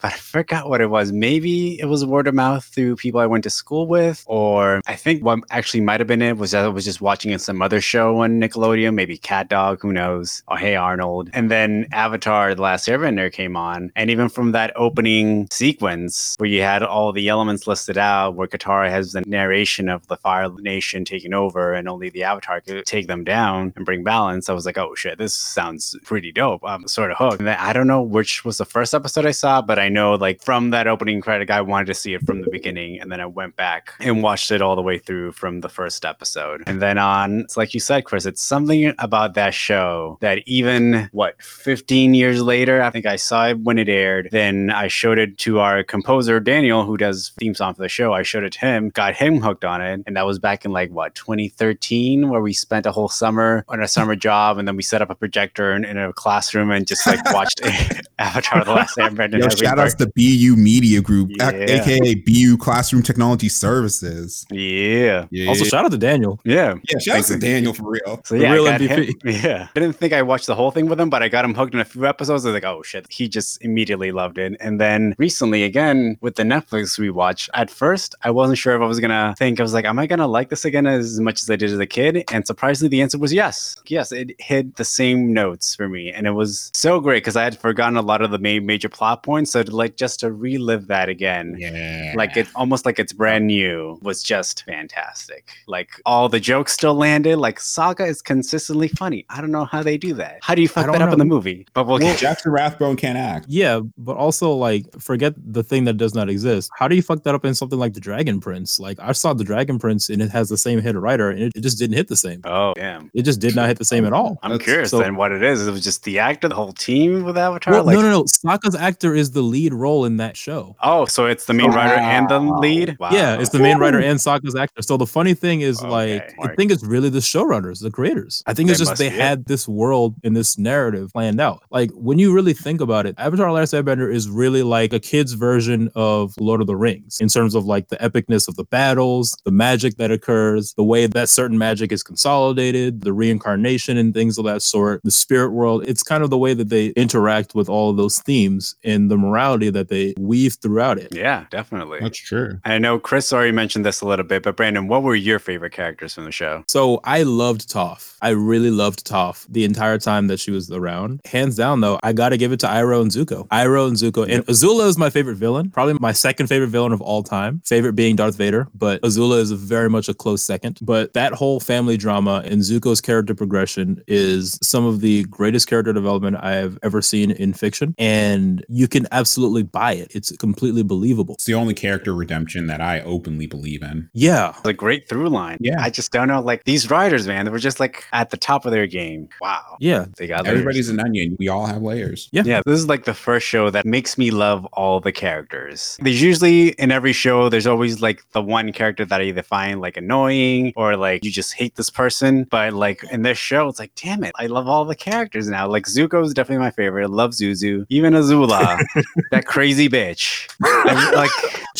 but 0.00 0.12
I 0.12 0.16
forgot 0.16 0.68
what 0.68 0.80
it 0.80 0.90
was. 0.90 1.12
Maybe 1.12 1.78
it 1.80 1.86
was 1.86 2.04
word 2.04 2.26
of 2.26 2.34
mouth 2.34 2.64
through 2.64 2.96
people 2.96 3.20
I 3.20 3.26
went 3.26 3.44
to 3.44 3.50
school 3.50 3.86
with, 3.86 4.24
or 4.26 4.80
I 4.86 4.96
think 4.96 5.24
what 5.24 5.40
actually 5.50 5.80
might 5.80 6.00
have 6.00 6.06
been 6.06 6.22
it 6.22 6.36
was 6.38 6.52
that 6.52 6.64
I 6.64 6.68
was 6.68 6.84
just 6.84 7.00
watching 7.00 7.36
some 7.38 7.62
other 7.62 7.80
show 7.80 8.20
on 8.20 8.40
Nickelodeon, 8.40 8.94
maybe 8.94 9.18
Cat 9.18 9.48
Dog, 9.48 9.80
who 9.82 9.92
knows, 9.92 10.42
or 10.48 10.56
Hey 10.56 10.76
Arnold. 10.76 11.30
And 11.32 11.50
then 11.50 11.86
Avatar: 11.92 12.54
The 12.54 12.62
Last 12.62 12.88
Airbender 12.88 13.32
came 13.32 13.56
on, 13.56 13.92
and 13.96 14.10
even 14.10 14.28
from 14.28 14.52
that 14.52 14.72
opening 14.76 15.48
sequence 15.50 16.34
where 16.38 16.48
you 16.48 16.62
had 16.62 16.82
all 16.82 17.12
the 17.12 17.28
elements 17.28 17.66
listed 17.66 17.98
out, 17.98 18.34
where 18.34 18.48
Katara 18.48 18.90
has 18.90 19.12
the 19.12 19.22
narration 19.26 19.88
of 19.88 20.06
the 20.08 20.16
Fire 20.16 20.48
Nation 20.58 21.04
taking 21.04 21.34
over, 21.34 21.74
and 21.74 21.88
only 21.88 22.10
the 22.10 22.22
Avatar 22.22 22.60
could 22.60 22.86
take 22.86 23.06
them 23.06 23.24
down 23.24 23.72
and 23.76 23.84
bring 23.84 24.02
balance, 24.02 24.48
I 24.48 24.52
was 24.52 24.64
like, 24.64 24.78
oh 24.78 24.94
shit, 24.94 25.18
this 25.18 25.34
sounds 25.34 25.96
pretty 26.04 26.32
dope. 26.32 26.62
I'm 26.64 26.88
sort 26.88 27.10
of 27.10 27.18
hooked. 27.18 27.40
And 27.40 27.48
then 27.48 27.58
I 27.58 27.72
don't 27.72 27.86
know 27.86 28.02
which 28.02 28.44
was 28.44 28.58
the 28.58 28.64
first 28.64 28.94
episode 28.94 29.26
I 29.26 29.32
saw, 29.32 29.60
but 29.60 29.78
I 29.78 29.89
know 29.90 30.14
like 30.14 30.42
from 30.42 30.70
that 30.70 30.86
opening 30.86 31.20
credit, 31.20 31.50
I 31.50 31.60
wanted 31.60 31.86
to 31.86 31.94
see 31.94 32.14
it 32.14 32.24
from 32.26 32.40
the 32.42 32.50
beginning, 32.50 33.00
and 33.00 33.10
then 33.10 33.20
I 33.20 33.26
went 33.26 33.56
back 33.56 33.94
and 34.00 34.22
watched 34.22 34.50
it 34.50 34.62
all 34.62 34.76
the 34.76 34.82
way 34.82 34.98
through 34.98 35.32
from 35.32 35.60
the 35.60 35.68
first 35.68 36.04
episode. 36.04 36.62
And 36.66 36.80
then 36.80 36.98
on, 36.98 37.40
it's 37.40 37.56
like 37.56 37.74
you 37.74 37.80
said, 37.80 38.04
Chris, 38.04 38.26
it's 38.26 38.42
something 38.42 38.94
about 38.98 39.34
that 39.34 39.54
show 39.54 40.18
that 40.20 40.42
even 40.46 41.08
what 41.12 41.40
15 41.42 42.14
years 42.14 42.42
later, 42.42 42.82
I 42.82 42.90
think 42.90 43.06
I 43.06 43.16
saw 43.16 43.48
it 43.48 43.60
when 43.60 43.78
it 43.78 43.88
aired. 43.88 44.28
Then 44.30 44.70
I 44.70 44.88
showed 44.88 45.18
it 45.18 45.38
to 45.38 45.60
our 45.60 45.82
composer 45.82 46.40
Daniel, 46.40 46.84
who 46.84 46.96
does 46.96 47.32
theme 47.38 47.54
song 47.54 47.74
for 47.74 47.82
the 47.82 47.88
show. 47.88 48.12
I 48.12 48.22
showed 48.22 48.44
it 48.44 48.52
to 48.54 48.60
him, 48.60 48.90
got 48.90 49.14
him 49.14 49.40
hooked 49.40 49.64
on 49.64 49.80
it, 49.82 50.02
and 50.06 50.16
that 50.16 50.26
was 50.26 50.38
back 50.38 50.64
in 50.64 50.72
like 50.72 50.90
what 50.90 51.14
2013, 51.14 52.28
where 52.28 52.40
we 52.40 52.52
spent 52.52 52.86
a 52.86 52.92
whole 52.92 53.08
summer 53.08 53.64
on 53.68 53.82
a 53.82 53.88
summer 53.88 54.16
job, 54.28 54.58
and 54.58 54.68
then 54.68 54.76
we 54.76 54.82
set 54.82 55.02
up 55.02 55.10
a 55.10 55.14
projector 55.14 55.72
in, 55.72 55.84
in 55.84 55.98
a 55.98 56.12
classroom 56.12 56.70
and 56.70 56.86
just 56.86 57.06
like 57.06 57.20
watched 57.32 57.60
Avatar: 58.18 58.64
The 58.64 58.72
Last 58.72 58.96
Airbender. 58.96 59.40
Yo, 59.40 59.48
shout 59.48 59.78
part. 59.80 59.86
outs 59.92 59.94
to 59.96 60.06
BU 60.14 60.56
Media 60.56 61.00
Group, 61.00 61.30
Yeah. 61.38 61.50
a- 61.50 61.80
aka 61.80 62.14
BU 62.14 62.56
Classroom 62.58 63.02
Technology 63.02 63.48
Services. 63.48 64.44
Yeah. 64.50 65.26
Yeah, 65.30 65.48
Also, 65.48 65.64
shout 65.64 65.84
out 65.84 65.90
to 65.90 65.98
Daniel. 65.98 66.38
Yeah. 66.44 66.74
yeah, 66.90 66.98
shout 66.98 67.18
out 67.18 67.24
to 67.26 67.38
Daniel 67.38 67.72
for 67.72 67.90
real. 67.90 68.20
So 68.24 68.34
yeah, 68.34 68.52
real 68.52 68.66
I 68.68 68.78
him, 68.78 68.88
MVP. 69.04 69.14
yeah. 69.44 69.68
I 69.74 69.80
didn't 69.80 69.96
think 69.96 70.12
I 70.12 70.22
watched 70.22 70.46
the 70.46 70.54
whole 70.54 70.70
thing 70.70 70.86
with 70.86 71.00
him, 71.00 71.10
but 71.10 71.22
I 71.22 71.28
got 71.28 71.44
him 71.44 71.54
hooked 71.54 71.74
in 71.74 71.80
a 71.80 71.84
few 71.84 72.06
episodes. 72.06 72.44
I 72.44 72.48
was 72.48 72.54
like, 72.54 72.64
oh 72.64 72.82
shit. 72.82 73.06
He 73.10 73.28
just 73.28 73.62
immediately 73.62 74.12
loved 74.12 74.38
it. 74.38 74.56
And 74.60 74.80
then 74.80 75.14
recently, 75.18 75.64
again, 75.64 76.16
with 76.20 76.36
the 76.36 76.42
Netflix 76.42 76.98
rewatch, 76.98 77.48
at 77.54 77.70
first 77.70 78.14
I 78.22 78.30
wasn't 78.30 78.58
sure 78.58 78.74
if 78.74 78.82
I 78.82 78.86
was 78.86 79.00
gonna 79.00 79.34
think, 79.38 79.60
I 79.60 79.62
was 79.62 79.74
like, 79.74 79.84
am 79.84 79.98
I 79.98 80.06
gonna 80.06 80.26
like 80.26 80.50
this 80.50 80.64
again 80.64 80.86
as 80.86 81.20
much 81.20 81.40
as 81.42 81.50
I 81.50 81.56
did 81.56 81.70
as 81.70 81.78
a 81.78 81.86
kid? 81.86 82.24
And 82.32 82.46
surprisingly, 82.46 82.88
the 82.88 83.02
answer 83.02 83.18
was 83.18 83.32
yes. 83.32 83.76
Yes, 83.86 84.12
it 84.12 84.32
hit 84.40 84.76
the 84.76 84.84
same 84.84 85.32
notes 85.32 85.74
for 85.74 85.88
me. 85.88 86.12
And 86.12 86.26
it 86.26 86.32
was 86.32 86.70
so 86.74 87.00
great 87.00 87.22
because 87.22 87.36
I 87.36 87.44
had 87.44 87.58
forgotten 87.58 87.96
a 87.96 88.02
lot 88.02 88.22
of 88.22 88.30
the 88.30 88.38
main 88.38 88.66
major 88.66 88.88
plot 88.88 89.22
points. 89.22 89.50
So 89.52 89.60
like 89.72 89.96
just 89.96 90.20
to 90.20 90.32
relive 90.32 90.86
that 90.88 91.08
again. 91.08 91.56
Yeah. 91.58 92.12
Like 92.16 92.36
it's 92.36 92.50
almost 92.54 92.84
like 92.86 92.98
it's 92.98 93.12
brand 93.12 93.46
new 93.46 93.98
was 94.02 94.22
just 94.22 94.64
fantastic. 94.64 95.50
Like 95.66 95.90
all 96.06 96.28
the 96.28 96.40
jokes 96.40 96.72
still 96.72 96.94
landed. 96.94 97.36
Like 97.38 97.58
Sokka 97.58 98.06
is 98.08 98.22
consistently 98.22 98.88
funny. 98.88 99.24
I 99.30 99.40
don't 99.40 99.50
know 99.50 99.64
how 99.64 99.82
they 99.82 99.96
do 99.96 100.14
that. 100.14 100.38
How 100.42 100.54
do 100.54 100.62
you 100.62 100.68
fuck 100.68 100.86
don't 100.86 100.92
that 100.92 101.02
up 101.02 101.12
in 101.12 101.18
the 101.18 101.24
movie? 101.24 101.66
But 101.74 101.86
we'll 101.86 101.98
Well, 101.98 102.16
Jackson 102.16 102.52
Rathbone 102.52 102.96
can't 102.96 103.18
act. 103.18 103.46
Yeah, 103.48 103.80
but 103.98 104.16
also 104.16 104.52
like 104.52 104.84
forget 105.00 105.34
the 105.36 105.62
thing 105.62 105.84
that 105.84 105.96
does 105.96 106.14
not 106.14 106.28
exist. 106.28 106.70
How 106.76 106.88
do 106.88 106.96
you 106.96 107.02
fuck 107.02 107.22
that 107.24 107.34
up 107.34 107.44
in 107.44 107.54
something 107.54 107.78
like 107.78 107.94
the 107.94 108.00
Dragon 108.00 108.40
Prince? 108.40 108.80
Like 108.80 108.98
I 109.00 109.12
saw 109.12 109.32
the 109.32 109.44
Dragon 109.44 109.78
Prince 109.78 110.08
and 110.08 110.20
it 110.22 110.30
has 110.30 110.48
the 110.48 110.58
same 110.58 110.80
hit 110.80 110.96
writer 110.96 111.30
and 111.30 111.42
it, 111.42 111.52
it 111.54 111.60
just 111.60 111.78
didn't 111.78 111.96
hit 111.96 112.08
the 112.08 112.16
same. 112.16 112.40
Oh 112.44 112.72
damn. 112.74 113.10
It 113.14 113.22
just 113.22 113.40
did 113.40 113.54
not 113.54 113.68
hit 113.68 113.78
the 113.78 113.84
same 113.84 114.04
at 114.04 114.12
all. 114.12 114.38
I'm 114.42 114.50
That's- 114.52 114.64
curious 114.64 114.90
so- 114.90 114.98
then 114.98 115.16
what 115.16 115.32
it 115.32 115.42
is. 115.42 115.66
It 115.66 115.70
was 115.70 115.84
just 115.84 116.04
the 116.04 116.18
actor, 116.18 116.48
the 116.48 116.54
whole 116.54 116.72
team 116.72 117.22
with 117.24 117.36
Avatar. 117.36 117.72
Well, 117.74 117.84
like, 117.84 117.94
no, 117.94 118.02
no, 118.02 118.10
no. 118.10 118.22
Sokka's 118.24 118.74
actor 118.74 119.14
is 119.14 119.30
the 119.32 119.42
lead 119.42 119.59
role 119.68 120.04
in 120.04 120.16
that 120.16 120.36
show. 120.36 120.74
Oh, 120.82 121.04
so 121.04 121.26
it's 121.26 121.44
the 121.44 121.52
main 121.52 121.70
writer 121.70 121.94
and 121.94 122.28
the 122.28 122.38
lead. 122.40 122.96
Wow. 122.98 123.10
Yeah, 123.12 123.38
it's 123.38 123.50
the 123.50 123.58
main 123.58 123.78
writer 123.78 124.00
and 124.00 124.18
Sokka's 124.18 124.56
actor. 124.56 124.82
So 124.82 124.96
the 124.96 125.06
funny 125.06 125.34
thing 125.34 125.60
is, 125.60 125.80
Okay, 125.82 125.88
like, 125.90 126.34
I 126.42 126.54
think 126.54 126.70
it's 126.70 126.82
really 126.84 127.08
the 127.10 127.18
showrunners, 127.18 127.82
the 127.82 127.90
creators. 127.90 128.42
I 128.46 128.54
think 128.54 128.68
They 128.68 128.72
it's 128.72 128.78
just 128.78 128.96
they 128.96 129.08
be 129.10 129.14
it. 129.14 129.20
had 129.20 129.44
this 129.46 129.68
world 129.68 130.14
and 130.24 130.34
this 130.36 130.56
narrative 130.58 131.10
planned 131.12 131.40
out. 131.40 131.62
Like 131.70 131.90
when 131.92 132.18
you 132.18 132.32
really 132.34 132.54
think 132.54 132.80
about 132.80 133.06
it, 133.06 133.14
Avatar: 133.18 133.52
Last 133.52 133.74
Airbender 133.74 134.12
is 134.12 134.28
really 134.28 134.62
like 134.62 134.92
a 134.92 135.00
kid's 135.00 135.32
version 135.34 135.90
of 135.94 136.34
Lord 136.38 136.60
of 136.60 136.66
the 136.66 136.76
Rings 136.76 137.18
in 137.20 137.28
terms 137.28 137.54
of 137.54 137.64
like 137.64 137.88
the 137.88 137.96
epicness 137.96 138.48
of 138.48 138.56
the 138.56 138.64
battles, 138.64 139.36
the 139.44 139.50
magic 139.50 139.96
that 139.96 140.10
occurs, 140.10 140.72
the 140.74 140.84
way 140.84 141.06
that 141.06 141.28
certain 141.28 141.58
magic 141.58 141.92
is 141.92 142.02
consolidated, 142.02 143.02
the 143.02 143.12
reincarnation 143.12 143.96
and 143.96 144.14
things 144.14 144.38
of 144.38 144.44
that 144.44 144.62
sort, 144.62 145.00
the 145.04 145.10
spirit 145.10 145.50
world. 145.50 145.84
It's 145.86 146.02
kind 146.02 146.22
of 146.22 146.30
the 146.30 146.38
way 146.38 146.54
that 146.54 146.68
they 146.68 146.88
interact 146.90 147.54
with 147.54 147.68
all 147.68 147.90
of 147.90 147.96
those 147.96 148.20
themes 148.20 148.76
and 148.84 149.10
the 149.10 149.16
morality 149.16 149.49
that 149.58 149.88
they 149.88 150.14
weave 150.18 150.56
throughout 150.60 150.98
it. 150.98 151.14
Yeah, 151.14 151.46
definitely. 151.50 152.00
That's 152.00 152.18
true. 152.18 152.60
I 152.64 152.78
know 152.78 152.98
Chris 152.98 153.32
already 153.32 153.52
mentioned 153.52 153.84
this 153.84 154.00
a 154.00 154.06
little 154.06 154.24
bit, 154.24 154.42
but 154.42 154.56
Brandon, 154.56 154.88
what 154.88 155.02
were 155.02 155.14
your 155.14 155.38
favorite 155.38 155.72
characters 155.72 156.14
from 156.14 156.24
the 156.24 156.32
show? 156.32 156.64
So 156.68 157.00
I 157.04 157.22
loved 157.22 157.68
Toph. 157.68 158.16
I 158.22 158.30
really 158.30 158.70
loved 158.70 159.06
Toph 159.06 159.46
the 159.48 159.64
entire 159.64 159.98
time 159.98 160.26
that 160.28 160.40
she 160.40 160.50
was 160.50 160.70
around. 160.70 161.20
Hands 161.24 161.54
down, 161.54 161.80
though, 161.80 161.98
I 162.02 162.12
got 162.12 162.30
to 162.30 162.36
give 162.36 162.52
it 162.52 162.60
to 162.60 162.66
Iroh 162.66 163.02
and 163.02 163.10
Zuko. 163.10 163.48
Iroh 163.48 163.88
and 163.88 163.96
Zuko. 163.96 164.28
And 164.28 164.46
Azula 164.46 164.86
is 164.86 164.98
my 164.98 165.10
favorite 165.10 165.36
villain, 165.36 165.70
probably 165.70 165.94
my 166.00 166.12
second 166.12 166.46
favorite 166.48 166.68
villain 166.68 166.92
of 166.92 167.00
all 167.00 167.22
time. 167.22 167.62
Favorite 167.64 167.94
being 167.94 168.16
Darth 168.16 168.36
Vader, 168.36 168.68
but 168.74 169.00
Azula 169.02 169.38
is 169.38 169.52
very 169.52 169.88
much 169.88 170.08
a 170.08 170.14
close 170.14 170.42
second. 170.42 170.78
But 170.82 171.14
that 171.14 171.32
whole 171.32 171.60
family 171.60 171.96
drama 171.96 172.42
and 172.44 172.60
Zuko's 172.60 173.00
character 173.00 173.34
progression 173.34 174.02
is 174.06 174.58
some 174.62 174.84
of 174.84 175.00
the 175.00 175.24
greatest 175.24 175.66
character 175.66 175.92
development 175.92 176.36
I 176.40 176.52
have 176.52 176.78
ever 176.82 177.00
seen 177.00 177.30
in 177.30 177.52
fiction. 177.52 177.94
And 177.98 178.64
you 178.68 178.86
can 178.88 179.06
absolutely 179.12 179.29
buy 179.72 179.92
it. 179.92 180.12
It's 180.14 180.34
completely 180.36 180.82
believable. 180.82 181.34
It's 181.34 181.44
the 181.44 181.54
only 181.54 181.74
character 181.74 182.14
redemption 182.14 182.66
that 182.66 182.80
I 182.80 183.00
openly 183.02 183.46
believe 183.46 183.82
in. 183.82 184.08
Yeah. 184.12 184.50
It's 184.50 184.68
a 184.68 184.72
great 184.72 185.08
through 185.08 185.28
line. 185.28 185.58
Yeah. 185.60 185.82
I 185.82 185.90
just 185.90 186.12
don't 186.12 186.28
know. 186.28 186.40
Like 186.40 186.64
these 186.64 186.90
writers, 186.90 187.26
man, 187.26 187.44
they 187.44 187.50
were 187.50 187.58
just 187.58 187.80
like 187.80 188.04
at 188.12 188.30
the 188.30 188.36
top 188.36 188.64
of 188.64 188.72
their 188.72 188.86
game. 188.86 189.28
Wow. 189.40 189.76
Yeah. 189.80 190.06
They 190.16 190.26
got 190.26 190.44
layers. 190.44 190.58
Everybody's 190.58 190.88
an 190.88 191.00
onion. 191.00 191.36
We 191.38 191.48
all 191.48 191.66
have 191.66 191.82
layers. 191.82 192.28
Yeah. 192.32 192.42
Yeah, 192.44 192.62
this 192.66 192.78
is 192.78 192.88
like 192.88 193.04
the 193.04 193.14
first 193.14 193.46
show 193.46 193.70
that 193.70 193.86
makes 193.86 194.18
me 194.18 194.30
love 194.30 194.64
all 194.72 195.00
the 195.00 195.12
characters. 195.12 195.96
There's 196.00 196.20
usually 196.20 196.70
in 196.70 196.90
every 196.90 197.12
show, 197.12 197.48
there's 197.48 197.66
always 197.66 198.00
like 198.02 198.28
the 198.32 198.42
one 198.42 198.72
character 198.72 199.04
that 199.04 199.20
I 199.20 199.24
either 199.24 199.42
find 199.42 199.80
like 199.80 199.96
annoying 199.96 200.72
or 200.76 200.96
like 200.96 201.24
you 201.24 201.30
just 201.30 201.54
hate 201.54 201.76
this 201.76 201.90
person. 201.90 202.44
But 202.50 202.72
like 202.72 203.04
in 203.12 203.22
this 203.22 203.38
show, 203.38 203.68
it's 203.68 203.78
like, 203.78 203.92
damn 203.94 204.24
it, 204.24 204.32
I 204.36 204.46
love 204.46 204.66
all 204.68 204.84
the 204.84 204.96
characters 204.96 205.48
now. 205.48 205.68
Like 205.68 205.86
Zuko 205.86 206.24
is 206.24 206.34
definitely 206.34 206.64
my 206.64 206.70
favorite. 206.70 207.04
I 207.04 207.06
love 207.06 207.32
Zuzu. 207.32 207.86
Even 207.88 208.14
Azula, 208.14 208.82
that 209.30 209.46
crazy 209.46 209.88
bitch. 209.88 210.48
I, 210.62 211.10
like, 211.14 211.30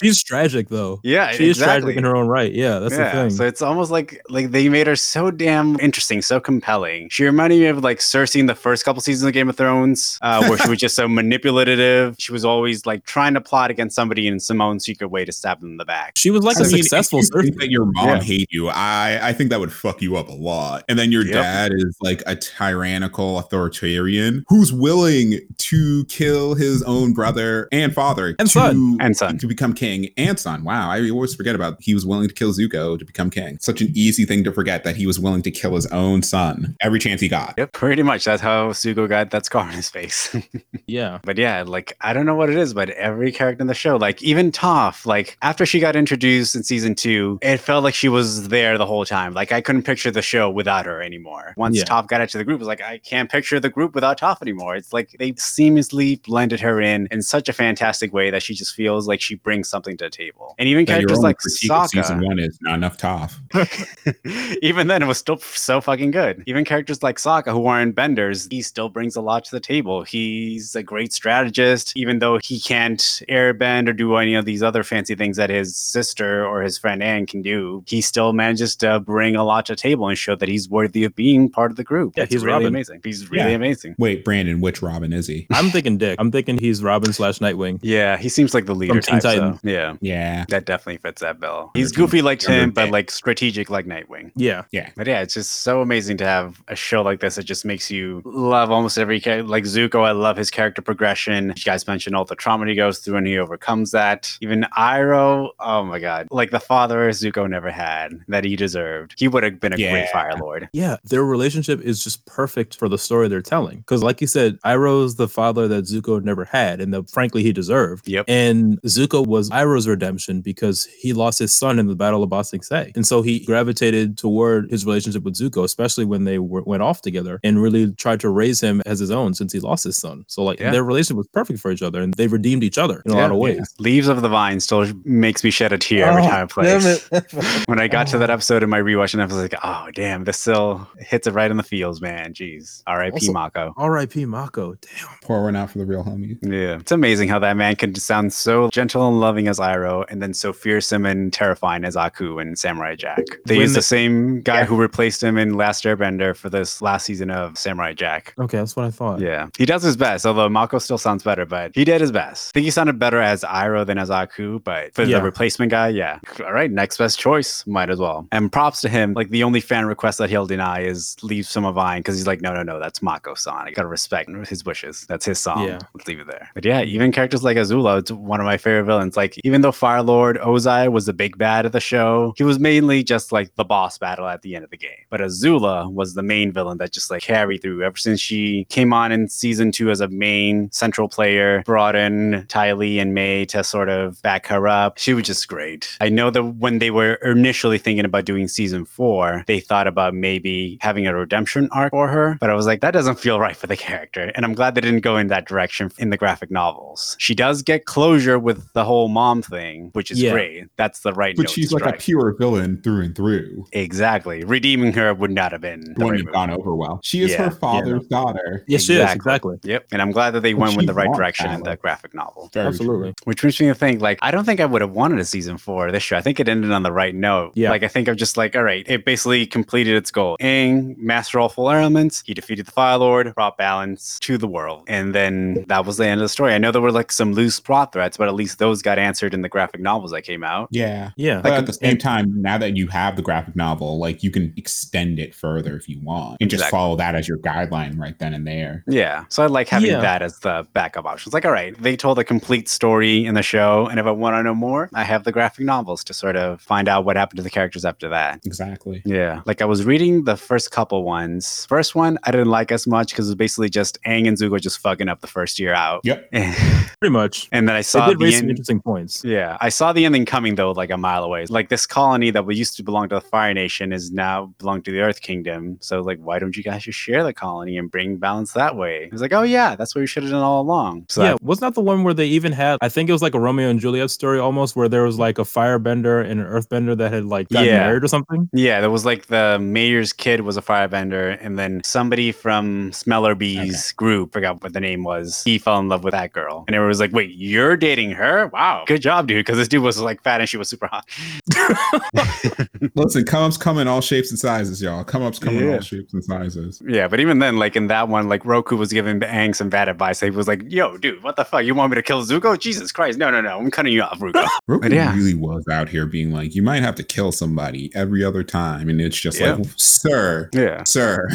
She's 0.02 0.22
tragic, 0.22 0.68
though. 0.68 1.00
yeah, 1.02 1.32
She 1.32 1.44
is 1.48 1.58
exactly. 1.58 1.92
tragic 1.94 1.98
in 1.98 2.04
her 2.04 2.16
own 2.16 2.28
right. 2.28 2.52
Yeah, 2.52 2.78
that's 2.78 2.96
the 2.96 3.10
thing. 3.10 3.30
So 3.30 3.44
it's 3.44 3.60
almost 3.62 3.90
like 3.90 4.20
like 4.28 4.50
they 4.50 4.68
made 4.68 4.86
her 4.86 4.96
so 4.96 5.30
damn 5.30 5.78
interesting, 5.80 6.22
so 6.22 6.40
compelling. 6.40 7.08
She 7.10 7.24
reminded 7.24 7.58
me 7.60 7.66
of 7.66 7.82
like 7.82 7.98
Cersei 7.98 8.40
in 8.40 8.46
the 8.46 8.54
first 8.54 8.84
couple 8.84 9.02
seasons 9.02 9.26
of 9.26 9.32
Game 9.34 9.48
of 9.48 9.56
Thrones, 9.56 10.18
uh, 10.22 10.46
where 10.48 10.58
she 10.58 10.68
was 10.68 10.78
just 10.78 10.94
so 10.96 11.06
manipulative. 11.44 12.16
She 12.18 12.32
was 12.32 12.44
always 12.44 12.86
like 12.86 13.04
trying 13.04 13.34
to 13.34 13.40
plot 13.40 13.70
against 13.70 13.94
somebody 13.96 14.26
in 14.26 14.38
Simone's 14.40 14.84
secret 14.84 15.08
way 15.08 15.24
to 15.24 15.32
stab 15.32 15.60
them 15.60 15.72
in 15.72 15.76
the 15.76 15.84
back. 15.84 16.12
She 16.16 16.30
was 16.30 16.44
like 16.44 16.56
I 16.56 16.60
a 16.60 16.64
mean, 16.64 16.74
if 16.76 16.80
successful 16.82 17.18
you 17.20 17.24
think 17.42 17.54
Cersei. 17.56 17.58
that 17.60 17.70
your 17.70 17.86
mom 17.86 18.08
Yeah. 18.08 18.22
hate 18.22 18.48
you. 18.50 18.68
I 18.68 19.18
I 19.22 19.32
think 19.32 19.50
that 19.50 19.60
would 19.60 19.72
fuck 19.72 20.00
you 20.00 20.16
up 20.16 20.28
a 20.28 20.32
lot. 20.34 20.84
And 20.88 20.98
then 20.98 21.12
your 21.12 21.24
Yep. 21.24 21.32
dad 21.34 21.72
is 21.74 21.96
like 22.00 22.22
a 22.26 22.34
tyrannical 22.36 23.38
authoritarian 23.38 24.44
who's 24.48 24.72
willing 24.72 25.40
to 25.58 26.04
kill 26.06 26.54
his 26.54 26.82
own 26.84 27.12
brother 27.12 27.29
and 27.38 27.94
father 27.94 28.34
And 28.38 28.48
to, 28.48 28.52
son. 28.52 28.96
And 29.00 29.16
son. 29.16 29.38
to 29.38 29.46
become 29.46 29.72
king 29.72 30.10
and 30.16 30.38
son. 30.38 30.64
Wow, 30.64 30.90
I 30.90 31.08
always 31.10 31.34
forget 31.34 31.54
about 31.54 31.76
he 31.80 31.94
was 31.94 32.04
willing 32.06 32.28
to 32.28 32.34
kill 32.34 32.52
Zuko 32.52 32.98
to 32.98 33.04
become 33.04 33.30
king. 33.30 33.58
Such 33.60 33.80
an 33.80 33.90
easy 33.94 34.24
thing 34.24 34.44
to 34.44 34.52
forget 34.52 34.84
that 34.84 34.96
he 34.96 35.06
was 35.06 35.18
willing 35.20 35.42
to 35.42 35.50
kill 35.50 35.74
his 35.74 35.86
own 35.86 36.22
son 36.22 36.76
every 36.80 36.98
chance 36.98 37.20
he 37.20 37.28
got. 37.28 37.54
Yep, 37.58 37.72
pretty 37.72 38.02
much. 38.02 38.24
That's 38.24 38.42
how 38.42 38.70
Zuko 38.70 39.08
got 39.08 39.30
that 39.30 39.46
scar 39.46 39.62
on 39.66 39.72
his 39.72 39.88
face. 39.90 40.34
Yeah. 40.86 41.20
But 41.22 41.38
yeah, 41.38 41.62
like 41.64 41.96
I 42.00 42.12
don't 42.12 42.26
know 42.26 42.34
what 42.34 42.50
it 42.50 42.56
is, 42.56 42.74
but 42.74 42.90
every 42.90 43.30
character 43.30 43.62
in 43.62 43.68
the 43.68 43.74
show, 43.74 43.96
like 43.96 44.20
even 44.22 44.50
Toph, 44.50 45.06
like 45.06 45.36
after 45.40 45.64
she 45.64 45.78
got 45.78 45.94
introduced 45.94 46.56
in 46.56 46.64
season 46.64 46.96
two, 46.96 47.38
it 47.42 47.58
felt 47.58 47.84
like 47.84 47.94
she 47.94 48.08
was 48.08 48.48
there 48.48 48.76
the 48.76 48.86
whole 48.86 49.04
time. 49.04 49.32
Like 49.32 49.52
I 49.52 49.60
couldn't 49.60 49.84
picture 49.84 50.10
the 50.10 50.20
show 50.22 50.50
without 50.50 50.86
her 50.86 51.00
anymore. 51.00 51.54
Once 51.56 51.76
Yeah. 51.76 51.84
Toph 51.84 52.08
got 52.08 52.20
into 52.20 52.38
the 52.38 52.44
group, 52.44 52.56
it 52.56 52.60
was 52.60 52.66
like 52.68 52.80
I 52.82 52.98
can't 52.98 53.30
picture 53.30 53.60
the 53.60 53.68
group 53.70 53.94
without 53.94 54.18
Toph 54.18 54.42
anymore. 54.42 54.74
It's 54.74 54.92
like 54.92 55.14
they 55.20 55.32
seamlessly 55.34 56.20
blended 56.24 56.58
her 56.60 56.80
in 56.80 57.06
in 57.20 57.22
such 57.22 57.50
a 57.50 57.52
fantastic 57.52 58.14
way 58.14 58.30
that 58.30 58.42
she 58.42 58.54
just 58.54 58.74
feels 58.74 59.06
like 59.06 59.20
she 59.20 59.34
brings 59.34 59.68
something 59.68 59.94
to 59.98 60.04
the 60.04 60.10
table. 60.10 60.54
And 60.58 60.66
even 60.68 60.86
That 60.86 60.92
your 60.92 61.08
characters 61.08 61.18
like 61.22 61.36
critique 61.38 61.70
of 61.70 61.88
season 61.90 62.20
Sokka, 62.20 62.26
one 62.26 62.38
is 62.38 62.58
not 62.62 62.74
enough 62.76 62.96
Toph. 62.96 63.34
even 64.62 64.86
then 64.86 65.02
it 65.02 65.06
was 65.06 65.18
still 65.18 65.36
so 65.38 65.80
fucking 65.82 66.10
good. 66.12 66.42
Even 66.46 66.64
characters 66.64 67.02
like 67.02 67.16
Sokka 67.18 67.52
who 67.52 67.66
aren't 67.66 67.94
benders, 67.94 68.48
he 68.50 68.62
still 68.62 68.88
brings 68.88 69.16
a 69.16 69.20
lot 69.20 69.44
to 69.44 69.50
the 69.50 69.60
table. 69.60 70.02
He's 70.02 70.74
a 70.74 70.82
great 70.82 71.12
strategist, 71.12 71.92
even 71.96 72.18
though 72.20 72.38
he 72.42 72.58
can't 72.60 72.98
airbend 73.28 73.88
or 73.88 73.92
do 73.92 74.16
any 74.16 74.34
of 74.34 74.44
these 74.46 74.62
other 74.62 74.82
fancy 74.82 75.14
things 75.14 75.36
that 75.36 75.50
his 75.50 75.76
sister 75.76 76.46
or 76.46 76.62
his 76.62 76.78
friend 76.78 77.02
Aang 77.02 77.28
can 77.28 77.42
do. 77.42 77.84
He 77.86 78.00
still 78.00 78.32
manages 78.32 78.76
to 78.76 79.00
bring 79.00 79.36
a 79.36 79.44
lot 79.44 79.66
to 79.66 79.72
the 79.72 79.76
table 79.76 80.08
and 80.08 80.16
show 80.16 80.34
that 80.36 80.48
he's 80.48 80.68
worthy 80.68 81.04
of 81.04 81.14
being 81.14 81.50
part 81.50 81.70
of 81.70 81.76
the 81.76 81.84
group. 81.84 82.14
Yeah, 82.16 82.24
It's 82.24 82.32
he's 82.32 82.42
really 82.44 82.52
Robin. 82.54 82.68
amazing. 82.68 83.00
He's 83.04 83.30
really 83.30 83.50
Yeah. 83.50 83.56
amazing. 83.56 83.94
Wait, 83.98 84.24
Brandon, 84.24 84.60
which 84.60 84.82
Robin 84.82 85.12
is 85.12 85.26
he? 85.26 85.46
I'm 85.50 85.70
thinking 85.70 85.98
Dick. 85.98 86.16
I'm 86.18 86.30
thinking 86.30 86.58
he's 86.58 86.82
Robin 86.82 87.09
slash 87.12 87.38
Nightwing. 87.38 87.78
Yeah, 87.82 88.16
he 88.16 88.28
seems 88.28 88.54
like 88.54 88.66
the 88.66 88.74
leader 88.74 89.00
Teen 89.00 89.20
type. 89.20 89.38
So, 89.38 89.58
yeah. 89.62 89.96
Yeah. 90.00 90.44
That 90.48 90.66
definitely 90.66 90.98
fits 90.98 91.20
that 91.22 91.40
bill. 91.40 91.70
He's 91.74 91.92
goofy 91.92 92.22
like 92.22 92.38
Tim, 92.40 92.70
but 92.70 92.90
like 92.90 93.10
strategic 93.10 93.70
like 93.70 93.86
Nightwing. 93.86 94.32
Yeah. 94.36 94.64
Yeah. 94.72 94.90
But 94.96 95.06
yeah, 95.06 95.20
it's 95.20 95.34
just 95.34 95.62
so 95.62 95.80
amazing 95.80 96.16
to 96.18 96.24
have 96.24 96.62
a 96.68 96.76
show 96.76 97.02
like 97.02 97.20
this. 97.20 97.38
It 97.38 97.44
just 97.44 97.64
makes 97.64 97.90
you 97.90 98.22
love 98.24 98.70
almost 98.70 98.98
every 98.98 99.20
character. 99.20 99.48
Like 99.48 99.64
Zuko, 99.64 100.04
I 100.04 100.12
love 100.12 100.36
his 100.36 100.50
character 100.50 100.82
progression. 100.82 101.48
You 101.56 101.62
guys 101.64 101.86
mentioned 101.86 102.16
all 102.16 102.24
the 102.24 102.36
trauma 102.36 102.66
he 102.66 102.74
goes 102.74 102.98
through 102.98 103.16
and 103.16 103.26
he 103.26 103.38
overcomes 103.38 103.90
that. 103.92 104.30
Even 104.40 104.66
Iroh, 104.76 105.50
oh 105.60 105.84
my 105.84 105.98
god, 105.98 106.28
like 106.30 106.50
the 106.50 106.60
father 106.60 107.08
Zuko 107.10 107.48
never 107.48 107.70
had 107.70 108.12
that 108.28 108.44
he 108.44 108.56
deserved. 108.56 109.14
He 109.16 109.28
would 109.28 109.42
have 109.42 109.60
been 109.60 109.72
a 109.72 109.76
great 109.76 110.08
Fire 110.10 110.36
Lord. 110.38 110.68
Yeah. 110.72 110.96
Their 111.04 111.24
relationship 111.24 111.80
is 111.80 112.02
just 112.02 112.24
perfect 112.26 112.76
for 112.76 112.88
the 112.88 112.98
story 112.98 113.28
they're 113.28 113.42
telling. 113.42 113.78
Because, 113.78 114.02
like 114.02 114.20
you 114.20 114.26
said, 114.26 114.58
Iroh's 114.64 115.16
the 115.16 115.28
father 115.28 115.68
that 115.68 115.84
Zuko 115.84 116.22
never 116.22 116.44
had 116.44 116.80
and 116.80 116.92
that, 117.02 117.10
frankly, 117.10 117.42
he 117.42 117.52
deserved. 117.52 118.08
Yep. 118.08 118.26
And 118.28 118.80
Zuko 118.82 119.26
was 119.26 119.50
Iroh's 119.50 119.88
redemption 119.88 120.40
because 120.40 120.84
he 120.86 121.12
lost 121.12 121.38
his 121.38 121.52
son 121.54 121.78
in 121.78 121.86
the 121.86 121.94
Battle 121.96 122.22
of 122.22 122.30
Ba 122.30 122.44
Sing 122.44 122.62
Se. 122.62 122.92
And 122.94 123.06
so 123.06 123.22
he 123.22 123.40
gravitated 123.40 124.18
toward 124.18 124.70
his 124.70 124.84
relationship 124.86 125.22
with 125.22 125.34
Zuko, 125.34 125.64
especially 125.64 126.04
when 126.04 126.24
they 126.24 126.38
were, 126.38 126.62
went 126.62 126.82
off 126.82 127.02
together 127.02 127.40
and 127.44 127.60
really 127.62 127.92
tried 127.94 128.20
to 128.20 128.28
raise 128.28 128.60
him 128.60 128.82
as 128.86 128.98
his 128.98 129.10
own 129.10 129.34
since 129.34 129.52
he 129.52 129.60
lost 129.60 129.84
his 129.84 129.96
son. 129.96 130.24
So, 130.28 130.42
like, 130.42 130.60
Yeah. 130.60 130.70
their 130.70 130.84
relationship 130.84 131.16
was 131.16 131.28
perfect 131.28 131.58
for 131.60 131.70
each 131.70 131.82
other 131.82 132.00
and 132.02 132.14
they 132.14 132.26
redeemed 132.26 132.64
each 132.64 132.78
other 132.78 133.02
in 133.04 133.12
a 133.12 133.16
lot 133.16 133.30
of 133.30 133.36
Yeah. 133.36 133.42
ways. 133.42 133.74
Leaves 133.78 134.08
of 134.08 134.22
the 134.22 134.28
Vine 134.28 134.60
still 134.60 134.86
makes 135.04 135.42
me 135.44 135.50
shed 135.50 135.72
a 135.72 135.78
tear 135.78 136.06
every 136.06 136.22
Oh, 136.22 136.28
time 136.28 136.44
I 136.44 136.46
play. 136.46 136.76
it. 136.76 137.06
when 137.66 137.80
I 137.80 137.88
got 137.88 138.06
to 138.08 138.16
oh. 138.16 138.20
that 138.20 138.30
episode 138.30 138.62
in 138.62 138.70
my 138.70 138.80
rewatch, 138.80 139.12
and 139.14 139.22
I 139.22 139.26
was 139.26 139.34
like, 139.36 139.54
"Oh, 139.62 139.88
damn! 139.94 140.24
This 140.24 140.38
still 140.38 140.88
hits 140.98 141.26
it 141.26 141.32
right 141.34 141.50
in 141.50 141.56
the 141.56 141.62
feels, 141.62 142.00
man. 142.00 142.34
Jeez, 142.34 142.82
R.I.P. 142.86 143.12
Also- 143.14 143.32
Mako." 143.32 143.74
R.I.P. 143.76 144.24
Mako. 144.26 144.74
Damn. 144.74 145.08
Pour 145.22 145.42
one 145.44 145.56
out 145.56 145.70
for 145.70 145.78
the 145.78 145.86
real 145.86 146.02
homie. 146.04 146.38
Yeah, 146.42 146.78
it's 146.90 146.96
amazing 146.96 147.28
how 147.28 147.38
that 147.38 147.56
man 147.56 147.76
can 147.76 147.94
sound 147.94 148.32
so 148.32 148.68
gentle 148.70 149.06
and 149.06 149.20
loving 149.20 149.46
as 149.46 149.60
Iroh, 149.60 150.04
and 150.10 150.20
then 150.20 150.34
so 150.34 150.52
fearsome 150.52 151.06
and 151.06 151.32
terrifying 151.32 151.84
as 151.84 151.94
Aku 151.96 152.40
and 152.40 152.58
Samurai 152.58 152.96
Jack. 152.96 153.22
They 153.46 153.54
When 153.54 153.60
used 153.60 153.74
they- 153.74 153.78
the 153.78 153.82
same 153.82 154.40
guy 154.40 154.58
Yeah. 154.60 154.64
who 154.64 154.74
replaced 154.76 155.22
him 155.22 155.38
in 155.38 155.54
Last 155.54 155.84
Airbender 155.84 156.34
for 156.36 156.50
this 156.50 156.82
last 156.82 157.04
season 157.06 157.30
of 157.30 157.56
Samurai 157.56 157.92
Jack. 157.92 158.34
Okay, 158.40 158.58
that's 158.58 158.74
what 158.74 158.86
I 158.86 158.90
thought. 158.90 159.20
Yeah, 159.20 159.46
he 159.56 159.66
does 159.66 159.84
his 159.84 159.96
best. 159.96 160.26
Although 160.26 160.48
Mako 160.48 160.80
still 160.80 160.98
sounds 160.98 161.22
better, 161.22 161.46
but 161.46 161.70
he 161.76 161.84
did 161.84 162.00
his 162.00 162.10
best. 162.10 162.50
I 162.50 162.52
think 162.54 162.64
he 162.64 162.72
sounded 162.72 162.98
better 162.98 163.20
as 163.20 163.42
Iroh 163.44 163.86
than 163.86 163.96
as 163.96 164.10
Aku. 164.10 164.58
But 164.58 164.92
for 164.92 165.04
Yeah. 165.04 165.18
the 165.18 165.22
replacement 165.24 165.70
guy, 165.70 165.90
yeah. 165.90 166.18
All 166.44 166.52
right, 166.52 166.72
next 166.72 166.98
best 166.98 167.20
choice, 167.20 167.64
might 167.68 167.88
as 167.90 168.00
well. 168.00 168.26
And 168.32 168.50
props 168.50 168.80
to 168.80 168.88
him. 168.88 169.12
Like 169.14 169.30
the 169.30 169.44
only 169.44 169.60
fan 169.60 169.86
request 169.86 170.18
that 170.18 170.28
he'll 170.28 170.46
deny 170.46 170.80
is 170.80 171.16
leave 171.22 171.46
some 171.46 171.64
of 171.64 171.76
Vine 171.76 172.00
because 172.00 172.16
he's 172.16 172.26
like, 172.26 172.40
no, 172.40 172.52
no, 172.52 172.64
no, 172.64 172.80
that's 172.80 173.00
Mako's 173.00 173.42
song. 173.42 173.62
I 173.64 173.70
gotta 173.70 173.86
respect 173.86 174.28
his 174.48 174.64
wishes. 174.64 175.06
That's 175.08 175.24
his 175.24 175.38
song. 175.38 175.68
Yeah. 175.68 175.78
Let's 175.94 176.08
leave 176.08 176.18
it 176.18 176.26
there. 176.26 176.48
But 176.52 176.64
yeah, 176.64 176.79
even 176.84 177.12
characters 177.12 177.42
like 177.42 177.56
Azula, 177.56 177.98
it's 177.98 178.10
one 178.10 178.40
of 178.40 178.46
my 178.46 178.56
favorite 178.56 178.84
villains. 178.84 179.16
Like 179.16 179.36
even 179.44 179.60
though 179.60 179.72
Fire 179.72 180.02
Lord 180.02 180.38
Ozai 180.38 180.90
was 180.90 181.06
the 181.06 181.12
big 181.12 181.38
bad 181.38 181.66
of 181.66 181.72
the 181.72 181.80
show, 181.80 182.34
he 182.36 182.44
was 182.44 182.58
mainly 182.58 183.02
just 183.02 183.32
like 183.32 183.54
the 183.56 183.64
boss 183.64 183.98
battle 183.98 184.26
at 184.26 184.42
the 184.42 184.54
end 184.54 184.64
of 184.64 184.70
the 184.70 184.76
game. 184.76 184.90
But 185.10 185.20
Azula 185.20 185.90
was 185.92 186.14
the 186.14 186.22
main 186.22 186.52
villain 186.52 186.78
that 186.78 186.92
just 186.92 187.10
like 187.10 187.22
carried 187.22 187.62
through 187.62 187.82
ever 187.82 187.96
since 187.96 188.20
she 188.20 188.66
came 188.68 188.92
on 188.92 189.12
in 189.12 189.28
season 189.28 189.72
two 189.72 189.90
as 189.90 190.00
a 190.00 190.08
main 190.08 190.70
central 190.72 191.08
player, 191.08 191.62
brought 191.64 191.96
in 191.96 192.44
Ty 192.48 192.72
Lee 192.72 192.98
and 192.98 193.14
Mai 193.14 193.44
to 193.48 193.64
sort 193.64 193.88
of 193.88 194.20
back 194.22 194.46
her 194.46 194.68
up. 194.68 194.98
She 194.98 195.14
was 195.14 195.24
just 195.24 195.48
great. 195.48 195.96
I 196.00 196.08
know 196.08 196.30
that 196.30 196.42
when 196.42 196.78
they 196.78 196.90
were 196.90 197.14
initially 197.14 197.78
thinking 197.78 198.04
about 198.04 198.24
doing 198.24 198.48
season 198.48 198.84
four, 198.84 199.44
they 199.46 199.60
thought 199.60 199.86
about 199.86 200.14
maybe 200.14 200.78
having 200.80 201.06
a 201.06 201.14
redemption 201.14 201.68
arc 201.72 201.90
for 201.90 202.08
her, 202.08 202.36
but 202.40 202.50
I 202.50 202.54
was 202.54 202.66
like, 202.66 202.80
that 202.80 202.92
doesn't 202.92 203.18
feel 203.18 203.40
right 203.40 203.56
for 203.56 203.66
the 203.66 203.76
character. 203.76 204.32
And 204.34 204.44
I'm 204.44 204.54
glad 204.54 204.74
they 204.74 204.80
didn't 204.80 205.00
go 205.00 205.16
in 205.16 205.28
that 205.28 205.46
direction 205.46 205.90
in 205.98 206.10
the 206.10 206.16
graphic 206.16 206.50
novels. 206.70 207.16
She 207.18 207.34
does 207.34 207.62
get 207.62 207.84
closure 207.84 208.38
with 208.38 208.72
the 208.72 208.84
whole 208.84 209.08
mom 209.08 209.42
thing, 209.42 209.90
which 209.92 210.10
is 210.10 210.20
Yeah. 210.22 210.32
great. 210.32 210.64
That's 210.76 211.00
the 211.00 211.12
right 211.12 211.36
But 211.36 211.42
note 211.42 211.48
to 211.48 211.54
she's 211.54 211.72
like 211.72 211.84
a 211.86 211.92
pure 211.98 212.34
villain 212.38 212.80
through 212.82 213.02
and 213.02 213.16
through. 213.16 213.66
Exactly. 213.72 214.44
Redeeming 214.44 214.92
her 214.92 215.12
would 215.14 215.30
not 215.30 215.52
have 215.52 215.60
been 215.60 215.80
the 215.80 216.04
Wouldn't 216.04 216.10
right 216.10 216.24
have 216.26 216.32
gone 216.32 216.50
over 216.50 216.74
well. 216.74 217.00
She 217.02 217.22
is 217.22 217.32
Yeah. 217.32 217.44
her 217.44 217.50
father's 217.50 218.06
daughter. 218.06 218.64
Yes, 218.68 218.82
she 218.84 218.94
is 218.94 219.10
exactly. 219.12 219.58
Yep. 219.64 219.86
And 219.92 220.00
I'm 220.02 220.12
glad 220.12 220.30
that 220.32 220.40
they 220.42 220.54
Well, 220.54 220.68
went 220.68 220.76
with 220.76 220.86
the 220.86 220.94
right 220.94 221.06
wants 221.08 221.18
direction 221.18 221.50
in 221.50 221.62
the 221.62 221.76
graphic 221.76 222.14
novel. 222.14 222.50
Very 222.52 222.68
Absolutely. 222.68 223.14
Which 223.24 223.42
makes 223.42 223.60
me 223.60 223.72
think, 223.74 224.00
like, 224.00 224.18
I 224.22 224.30
don't 224.30 224.44
think 224.44 224.60
I 224.60 224.66
would 224.66 224.80
have 224.82 224.92
wanted 224.92 225.18
a 225.18 225.24
season 225.24 225.58
four 225.58 225.90
this 225.90 226.02
show. 226.02 226.16
I 226.16 226.20
think 226.22 226.38
it 226.40 226.48
ended 226.48 226.70
on 226.70 226.82
the 226.82 226.92
right 226.92 227.14
note. 227.14 227.52
Yeah. 227.54 227.70
Like, 227.70 227.82
I 227.82 227.88
think 227.88 228.08
I'm 228.08 228.16
just 228.16 228.36
like, 228.36 228.54
all 228.56 228.62
right, 228.62 228.84
it 228.88 229.04
basically 229.04 229.46
completed 229.46 229.96
its 229.96 230.10
goal. 230.10 230.36
Aang, 230.40 230.96
master 230.98 231.38
all 231.40 231.48
full 231.48 231.70
elements. 231.70 232.22
He 232.24 232.34
defeated 232.34 232.66
the 232.66 232.72
Fire 232.72 232.98
Lord, 232.98 233.34
brought 233.34 233.56
balance 233.58 234.18
to 234.20 234.38
the 234.38 234.46
world. 234.48 234.84
And 234.86 235.14
then 235.14 235.64
that 235.68 235.84
was 235.86 235.96
the 235.96 236.06
end 236.06 236.20
of 236.20 236.24
the 236.24 236.28
story. 236.28 236.49
I 236.54 236.58
know 236.58 236.70
there 236.72 236.80
were 236.82 236.92
like 236.92 237.12
some 237.12 237.32
loose 237.32 237.60
plot 237.60 237.92
threads, 237.92 238.16
but 238.16 238.28
at 238.28 238.34
least 238.34 238.58
those 238.58 238.82
got 238.82 238.98
answered 238.98 239.34
in 239.34 239.42
the 239.42 239.48
graphic 239.48 239.80
novels 239.80 240.10
that 240.12 240.22
came 240.22 240.42
out. 240.44 240.68
Yeah. 240.70 241.10
Yeah. 241.16 241.40
But 241.42 241.52
at 241.52 241.66
the 241.66 241.72
same 241.72 241.98
time, 241.98 242.40
now 242.42 242.58
that 242.58 242.76
you 242.76 242.88
have 242.88 243.16
the 243.16 243.22
graphic 243.22 243.56
novel, 243.56 243.98
like 243.98 244.22
you 244.22 244.30
can 244.30 244.52
extend 244.56 245.18
it 245.18 245.34
further 245.34 245.76
if 245.76 245.88
you 245.88 246.00
want 246.02 246.36
and 246.40 246.50
just 246.50 246.64
follow 246.66 246.96
that 246.96 247.14
as 247.14 247.28
your 247.28 247.38
guideline 247.38 247.98
right 247.98 248.18
then 248.18 248.34
and 248.34 248.46
there. 248.46 248.84
Yeah. 248.86 249.24
So 249.28 249.42
I 249.42 249.46
like 249.46 249.68
having 249.68 249.90
Yeah. 249.90 250.00
that 250.00 250.22
as 250.22 250.38
the 250.40 250.66
backup 250.72 251.06
option. 251.06 251.28
It's 251.30 251.34
like, 251.34 251.44
all 251.44 251.52
right, 251.52 251.80
they 251.82 251.96
told 251.96 252.18
a 252.18 252.24
complete 252.24 252.68
story 252.68 253.24
in 253.24 253.34
the 253.34 253.42
show. 253.42 253.86
And 253.86 253.98
if 254.00 254.06
I 254.06 254.10
want 254.10 254.34
to 254.36 254.42
know 254.42 254.54
more, 254.54 254.88
I 254.94 255.04
have 255.04 255.24
the 255.24 255.32
graphic 255.32 255.64
novels 255.64 256.04
to 256.04 256.14
sort 256.14 256.36
of 256.36 256.60
find 256.60 256.88
out 256.88 257.04
what 257.04 257.16
happened 257.16 257.38
to 257.38 257.42
the 257.42 257.50
characters 257.50 257.84
after 257.84 258.08
that. 258.08 258.40
Exactly. 258.44 259.02
Yeah. 259.04 259.42
Like 259.46 259.62
I 259.62 259.64
was 259.64 259.84
reading 259.84 260.24
the 260.24 260.36
first 260.36 260.70
couple 260.70 261.02
ones. 261.04 261.66
First 261.66 261.94
one, 261.94 262.18
I 262.24 262.30
didn't 262.30 262.48
like 262.48 262.72
as 262.72 262.86
much 262.86 263.10
because 263.12 263.26
it 263.26 263.30
was 263.30 263.34
basically 263.36 263.68
just 263.68 263.98
Aang 264.06 264.26
and 264.28 264.36
Zuko 264.36 264.60
just 264.60 264.78
fucking 264.80 265.08
up 265.08 265.20
the 265.20 265.26
first 265.26 265.58
year 265.58 265.74
out. 265.74 266.00
Yep. 266.04 266.28
and 266.40 266.90
Pretty 267.00 267.12
much. 267.12 267.48
And 267.50 267.66
then 267.66 267.74
I 267.76 267.78
They 267.78 267.82
saw 267.84 268.08
did 268.08 268.18
the 268.18 268.24
raise 268.26 268.38
some 268.38 268.50
interesting 268.50 268.80
points. 268.82 269.24
Yeah, 269.24 269.56
I 269.60 269.70
saw 269.70 269.92
the 269.94 270.04
ending 270.04 270.26
coming 270.26 270.54
though, 270.56 270.72
like 270.72 270.90
a 270.90 270.98
mile 270.98 271.24
away. 271.24 271.46
Like 271.48 271.70
this 271.70 271.86
colony 271.86 272.30
that 272.30 272.44
we 272.44 272.54
used 272.56 272.76
to 272.76 272.82
belong 272.82 273.08
to 273.08 273.14
the 273.14 273.20
Fire 273.22 273.54
Nation 273.54 273.92
is 273.92 274.10
now 274.12 274.52
belong 274.58 274.82
to 274.82 274.92
the 274.92 275.00
Earth 275.00 275.22
Kingdom. 275.22 275.78
So 275.80 276.00
like, 276.02 276.18
why 276.18 276.38
don't 276.38 276.54
you 276.56 276.62
guys 276.62 276.82
just 276.82 276.98
share 276.98 277.24
the 277.24 277.32
colony 277.32 277.78
and 277.78 277.90
bring 277.90 278.18
balance 278.18 278.52
that 278.52 278.76
way? 278.76 279.08
It's 279.10 279.22
like, 279.22 279.32
oh 279.32 279.42
yeah, 279.42 279.76
that's 279.76 279.94
what 279.94 280.00
we 280.00 280.06
should 280.06 280.24
have 280.24 280.32
done 280.32 280.42
all 280.42 280.60
along. 280.60 281.06
So 281.08 281.22
yeah, 281.22 281.30
that- 281.32 281.42
wasn't 281.42 281.74
the 281.74 281.80
one 281.80 282.04
where 282.04 282.12
they 282.14 282.26
even 282.26 282.52
had? 282.52 282.76
I 282.82 282.90
think 282.90 283.08
it 283.08 283.12
was 283.12 283.22
like 283.22 283.34
a 283.34 283.40
Romeo 283.40 283.68
and 283.70 283.80
Juliet 283.80 284.10
story 284.10 284.38
almost, 284.38 284.76
where 284.76 284.88
there 284.88 285.04
was 285.04 285.18
like 285.18 285.38
a 285.38 285.42
firebender 285.44 286.20
and 286.22 286.38
an 286.40 286.46
earthbender 286.46 286.96
that 286.98 287.12
had 287.12 287.24
like 287.24 287.48
got 287.48 287.64
Yeah. 287.64 287.78
married 287.80 288.04
or 288.04 288.08
something. 288.08 288.48
yeah, 288.52 288.80
there 288.82 288.90
was 288.90 289.06
like 289.06 289.26
the 289.28 289.58
mayor's 289.58 290.12
kid 290.12 290.42
was 290.42 290.58
a 290.58 290.62
firebender, 290.62 291.38
and 291.40 291.58
then 291.58 291.80
somebody 291.82 292.30
from 292.32 292.92
Smellerbee's 292.92 293.92
group, 293.92 294.32
forgot 294.34 294.62
what 294.62 294.72
the 294.74 294.80
name 294.80 295.02
was, 295.04 295.42
he 295.44 295.58
fell 295.58 295.78
in 295.78 295.88
love 295.88 296.04
with 296.04 296.12
that 296.12 296.29
girl, 296.32 296.64
and 296.66 296.74
it 296.76 296.80
was 296.80 297.00
like, 297.00 297.12
wait, 297.12 297.30
you're 297.34 297.76
dating 297.76 298.12
her? 298.12 298.48
Wow, 298.48 298.84
good 298.86 299.02
job, 299.02 299.26
dude, 299.26 299.38
because 299.44 299.58
this 299.58 299.68
dude 299.68 299.82
was 299.82 299.98
like 300.00 300.22
fat 300.22 300.40
and 300.40 300.48
she 300.48 300.56
was 300.56 300.68
super 300.68 300.86
hot. 300.86 301.08
Listen, 302.94 303.24
come 303.24 303.42
ups 303.44 303.56
come 303.56 303.78
in 303.78 303.88
all 303.88 304.00
shapes 304.00 304.30
and 304.30 304.38
sizes, 304.38 304.80
y'all. 304.82 305.04
Come 305.04 305.22
ups 305.22 305.38
come 305.38 305.56
in 305.56 305.72
all 305.72 305.80
shapes 305.80 306.12
and 306.12 306.22
sizes. 306.24 306.82
Yeah, 306.86 307.08
but 307.08 307.20
even 307.20 307.38
then, 307.38 307.56
like 307.58 307.76
in 307.76 307.86
that 307.88 308.08
one, 308.08 308.28
like 308.28 308.44
Roku 308.44 308.76
was 308.76 308.92
giving 308.92 309.20
Aang 309.20 309.54
some 309.54 309.68
bad 309.68 309.88
advice. 309.88 310.20
He 310.20 310.30
was 310.30 310.48
like, 310.48 310.62
"Yo, 310.70 310.96
dude, 310.96 311.22
what 311.22 311.36
the 311.36 311.44
fuck? 311.44 311.64
You 311.64 311.74
want 311.74 311.90
me 311.90 311.96
to 311.96 312.02
kill 312.02 312.22
Zuko? 312.24 312.58
Jesus 312.58 312.92
Christ! 312.92 313.18
No, 313.18 313.30
no, 313.30 313.40
no! 313.40 313.58
I'm 313.58 313.70
cutting 313.70 313.92
you 313.92 314.02
off, 314.02 314.18
Ruko." 314.18 314.46
Roku 314.66 314.82
But 314.88 314.92
yeah. 314.92 315.14
really 315.14 315.34
was 315.34 315.66
out 315.68 315.88
here 315.88 316.06
being 316.06 316.32
like, 316.32 316.54
you 316.54 316.62
might 316.62 316.82
have 316.82 316.94
to 316.96 317.02
kill 317.02 317.32
somebody 317.32 317.90
every 317.94 318.24
other 318.24 318.42
time. 318.42 318.88
And 318.88 319.00
it's 319.00 319.18
just 319.18 319.40
Yeah. 319.40 319.54
like, 319.54 319.66
sir, 319.76 320.48
yeah, 320.52 320.84
sir, 320.84 321.26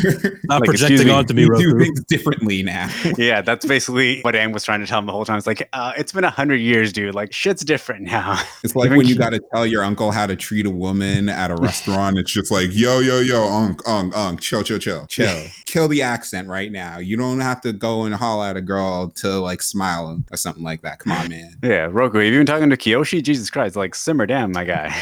Not 0.46 0.62
Like, 0.62 0.70
projecting 0.70 1.08
me, 1.08 1.14
onto 1.14 1.34
me, 1.34 1.50
we 1.50 1.58
do 1.58 1.78
things 1.80 2.04
differently 2.06 2.64
now. 2.64 2.90
yeah. 3.18 3.42
That's 3.42 3.66
basically 3.66 4.22
what 4.22 4.36
Aang 4.36 4.54
was 4.54 4.64
trying 4.64 4.80
to 4.80 4.85
tell 4.86 5.00
him 5.00 5.06
the 5.06 5.12
whole 5.12 5.26
time. 5.26 5.38
It's 5.38 5.48
like, 5.48 5.68
uh, 5.74 5.94
it's 5.98 6.12
been 6.12 6.24
a 6.24 6.30
hundred 6.30 6.58
years, 6.58 6.92
dude. 6.94 7.16
Like, 7.16 7.34
shit's 7.34 7.64
different 7.64 8.04
now. 8.04 8.42
It's 8.64 8.76
like 8.76 8.88
Even 8.88 8.98
when 8.98 9.08
you 9.08 9.14
Ki- 9.16 9.20
got 9.20 9.30
to 9.32 9.42
tell 9.54 9.66
your 9.68 9.84
uncle 9.84 10.12
how 10.12 10.26
to 10.26 10.36
treat 10.36 10.66
a 10.66 10.70
woman 10.72 11.30
at 11.30 11.52
a 11.52 11.56
restaurant. 11.62 12.18
It's 12.18 12.32
just 12.32 12.50
like, 12.52 12.70
yo, 12.74 13.00
yo, 13.00 13.20
yo, 13.20 13.44
unk, 13.48 13.82
unk, 13.88 14.16
unk, 14.18 14.42
chill, 14.42 14.64
chill, 14.64 14.80
chill, 14.80 15.06
chill. 15.10 15.44
Kill 15.66 15.88
the 15.88 16.02
accent 16.02 16.48
right 16.48 16.72
now. 16.72 16.98
You 16.98 17.16
don't 17.18 17.40
have 17.42 17.62
to 17.62 17.74
go 17.74 18.04
and 18.06 18.16
holler 18.16 18.48
at 18.48 18.58
a 18.58 18.62
girl 18.62 19.10
to 19.18 19.40
like 19.40 19.62
smile 19.62 20.20
or 20.32 20.38
something 20.38 20.64
like 20.64 20.82
that. 20.82 21.00
Come 21.00 21.14
on, 21.14 21.30
man. 21.30 21.56
yeah, 21.64 21.88
Roku. 21.92 22.18
Have 22.18 22.28
you 22.34 22.40
been 22.40 22.46
talking 22.46 22.70
to 22.72 22.78
Kyoshi? 22.78 23.22
Jesus 23.22 23.50
Christ! 23.52 23.76
Like, 23.76 23.94
simmer 23.96 24.26
down, 24.26 24.52
my 24.52 24.64
guy. 24.64 24.96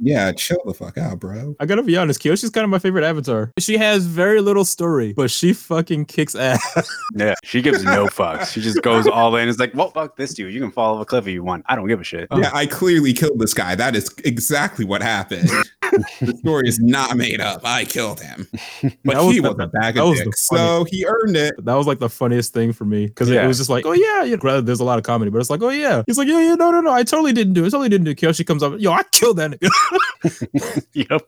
Yeah, 0.00 0.32
chill 0.32 0.58
the 0.64 0.72
fuck 0.74 0.96
out, 0.98 1.20
bro. 1.20 1.54
I 1.60 1.66
gotta 1.66 1.82
be 1.82 1.96
honest, 1.96 2.20
Kyoshi's 2.22 2.50
kind 2.50 2.64
of 2.64 2.70
my 2.70 2.78
favorite 2.78 3.04
avatar. 3.04 3.52
She 3.58 3.76
has 3.76 4.06
very 4.06 4.40
little 4.40 4.64
story, 4.64 5.12
but 5.12 5.30
she 5.30 5.52
fucking 5.52 6.06
kicks 6.06 6.34
ass. 6.34 6.60
yeah, 7.14 7.34
she 7.44 7.60
gives 7.62 7.84
no 7.84 8.06
fucks. 8.06 8.52
She 8.52 8.60
just 8.60 8.82
goes 8.82 9.06
all 9.06 9.21
in. 9.28 9.48
It's 9.48 9.58
like, 9.58 9.74
well, 9.74 9.90
fuck 9.90 10.16
this 10.16 10.34
dude. 10.34 10.52
You 10.52 10.60
can 10.60 10.70
fall 10.70 10.96
off 10.96 11.02
a 11.02 11.04
cliff 11.04 11.26
if 11.26 11.32
you 11.32 11.42
want. 11.42 11.64
I 11.68 11.76
don't 11.76 11.88
give 11.88 12.00
a 12.00 12.04
shit. 12.04 12.28
Yeah, 12.36 12.50
I 12.52 12.66
clearly 12.66 13.12
killed 13.12 13.38
this 13.38 13.54
guy. 13.54 13.74
That 13.74 13.96
is 13.96 14.14
exactly 14.24 14.84
what 14.84 15.02
happened. 15.02 15.50
the 16.20 16.36
story 16.38 16.68
is 16.68 16.78
not 16.80 17.16
made 17.16 17.40
up. 17.40 17.60
I 17.64 17.84
killed 17.84 18.20
him. 18.20 18.48
But 19.04 19.14
That 19.14 19.22
was 19.24 19.34
he 19.34 19.40
the- 19.40 19.48
was 19.52 19.58
a 19.60 19.66
bag 19.68 19.94
that 19.94 20.04
of 20.04 20.16
dicks, 20.16 20.46
so 20.48 20.84
he 20.88 21.04
earned 21.06 21.36
it. 21.36 21.54
that 21.64 21.74
was 21.74 21.86
like 21.86 21.98
the 21.98 22.08
funniest 22.08 22.52
thing 22.52 22.72
for 22.72 22.84
me 22.84 23.06
because 23.06 23.28
it 23.30 23.34
Yeah. 23.34 23.46
was 23.46 23.58
just 23.58 23.70
like, 23.70 23.84
oh 23.86 23.92
yeah, 23.92 24.22
you 24.24 24.36
know, 24.36 24.60
there's 24.60 24.80
a 24.80 24.84
lot 24.84 24.98
of 24.98 25.04
comedy, 25.04 25.30
but 25.30 25.38
it's 25.40 25.50
like, 25.50 25.62
oh 25.62 25.68
yeah. 25.70 26.02
He's 26.06 26.18
like, 26.18 26.28
yeah, 26.28 26.40
yeah, 26.40 26.54
no, 26.54 26.70
no, 26.70 26.80
no, 26.80 26.92
I 26.92 27.02
totally 27.04 27.32
didn't 27.32 27.54
do 27.54 27.64
it. 27.64 27.68
I 27.68 27.70
totally 27.70 27.88
didn't 27.88 28.04
do 28.04 28.10
it. 28.12 28.18
Kyoshi 28.18 28.46
comes 28.46 28.62
up, 28.62 28.74
yo, 28.78 28.92
I 28.92 29.02
killed 29.12 29.38
that 29.38 29.52
yep. 30.92 31.22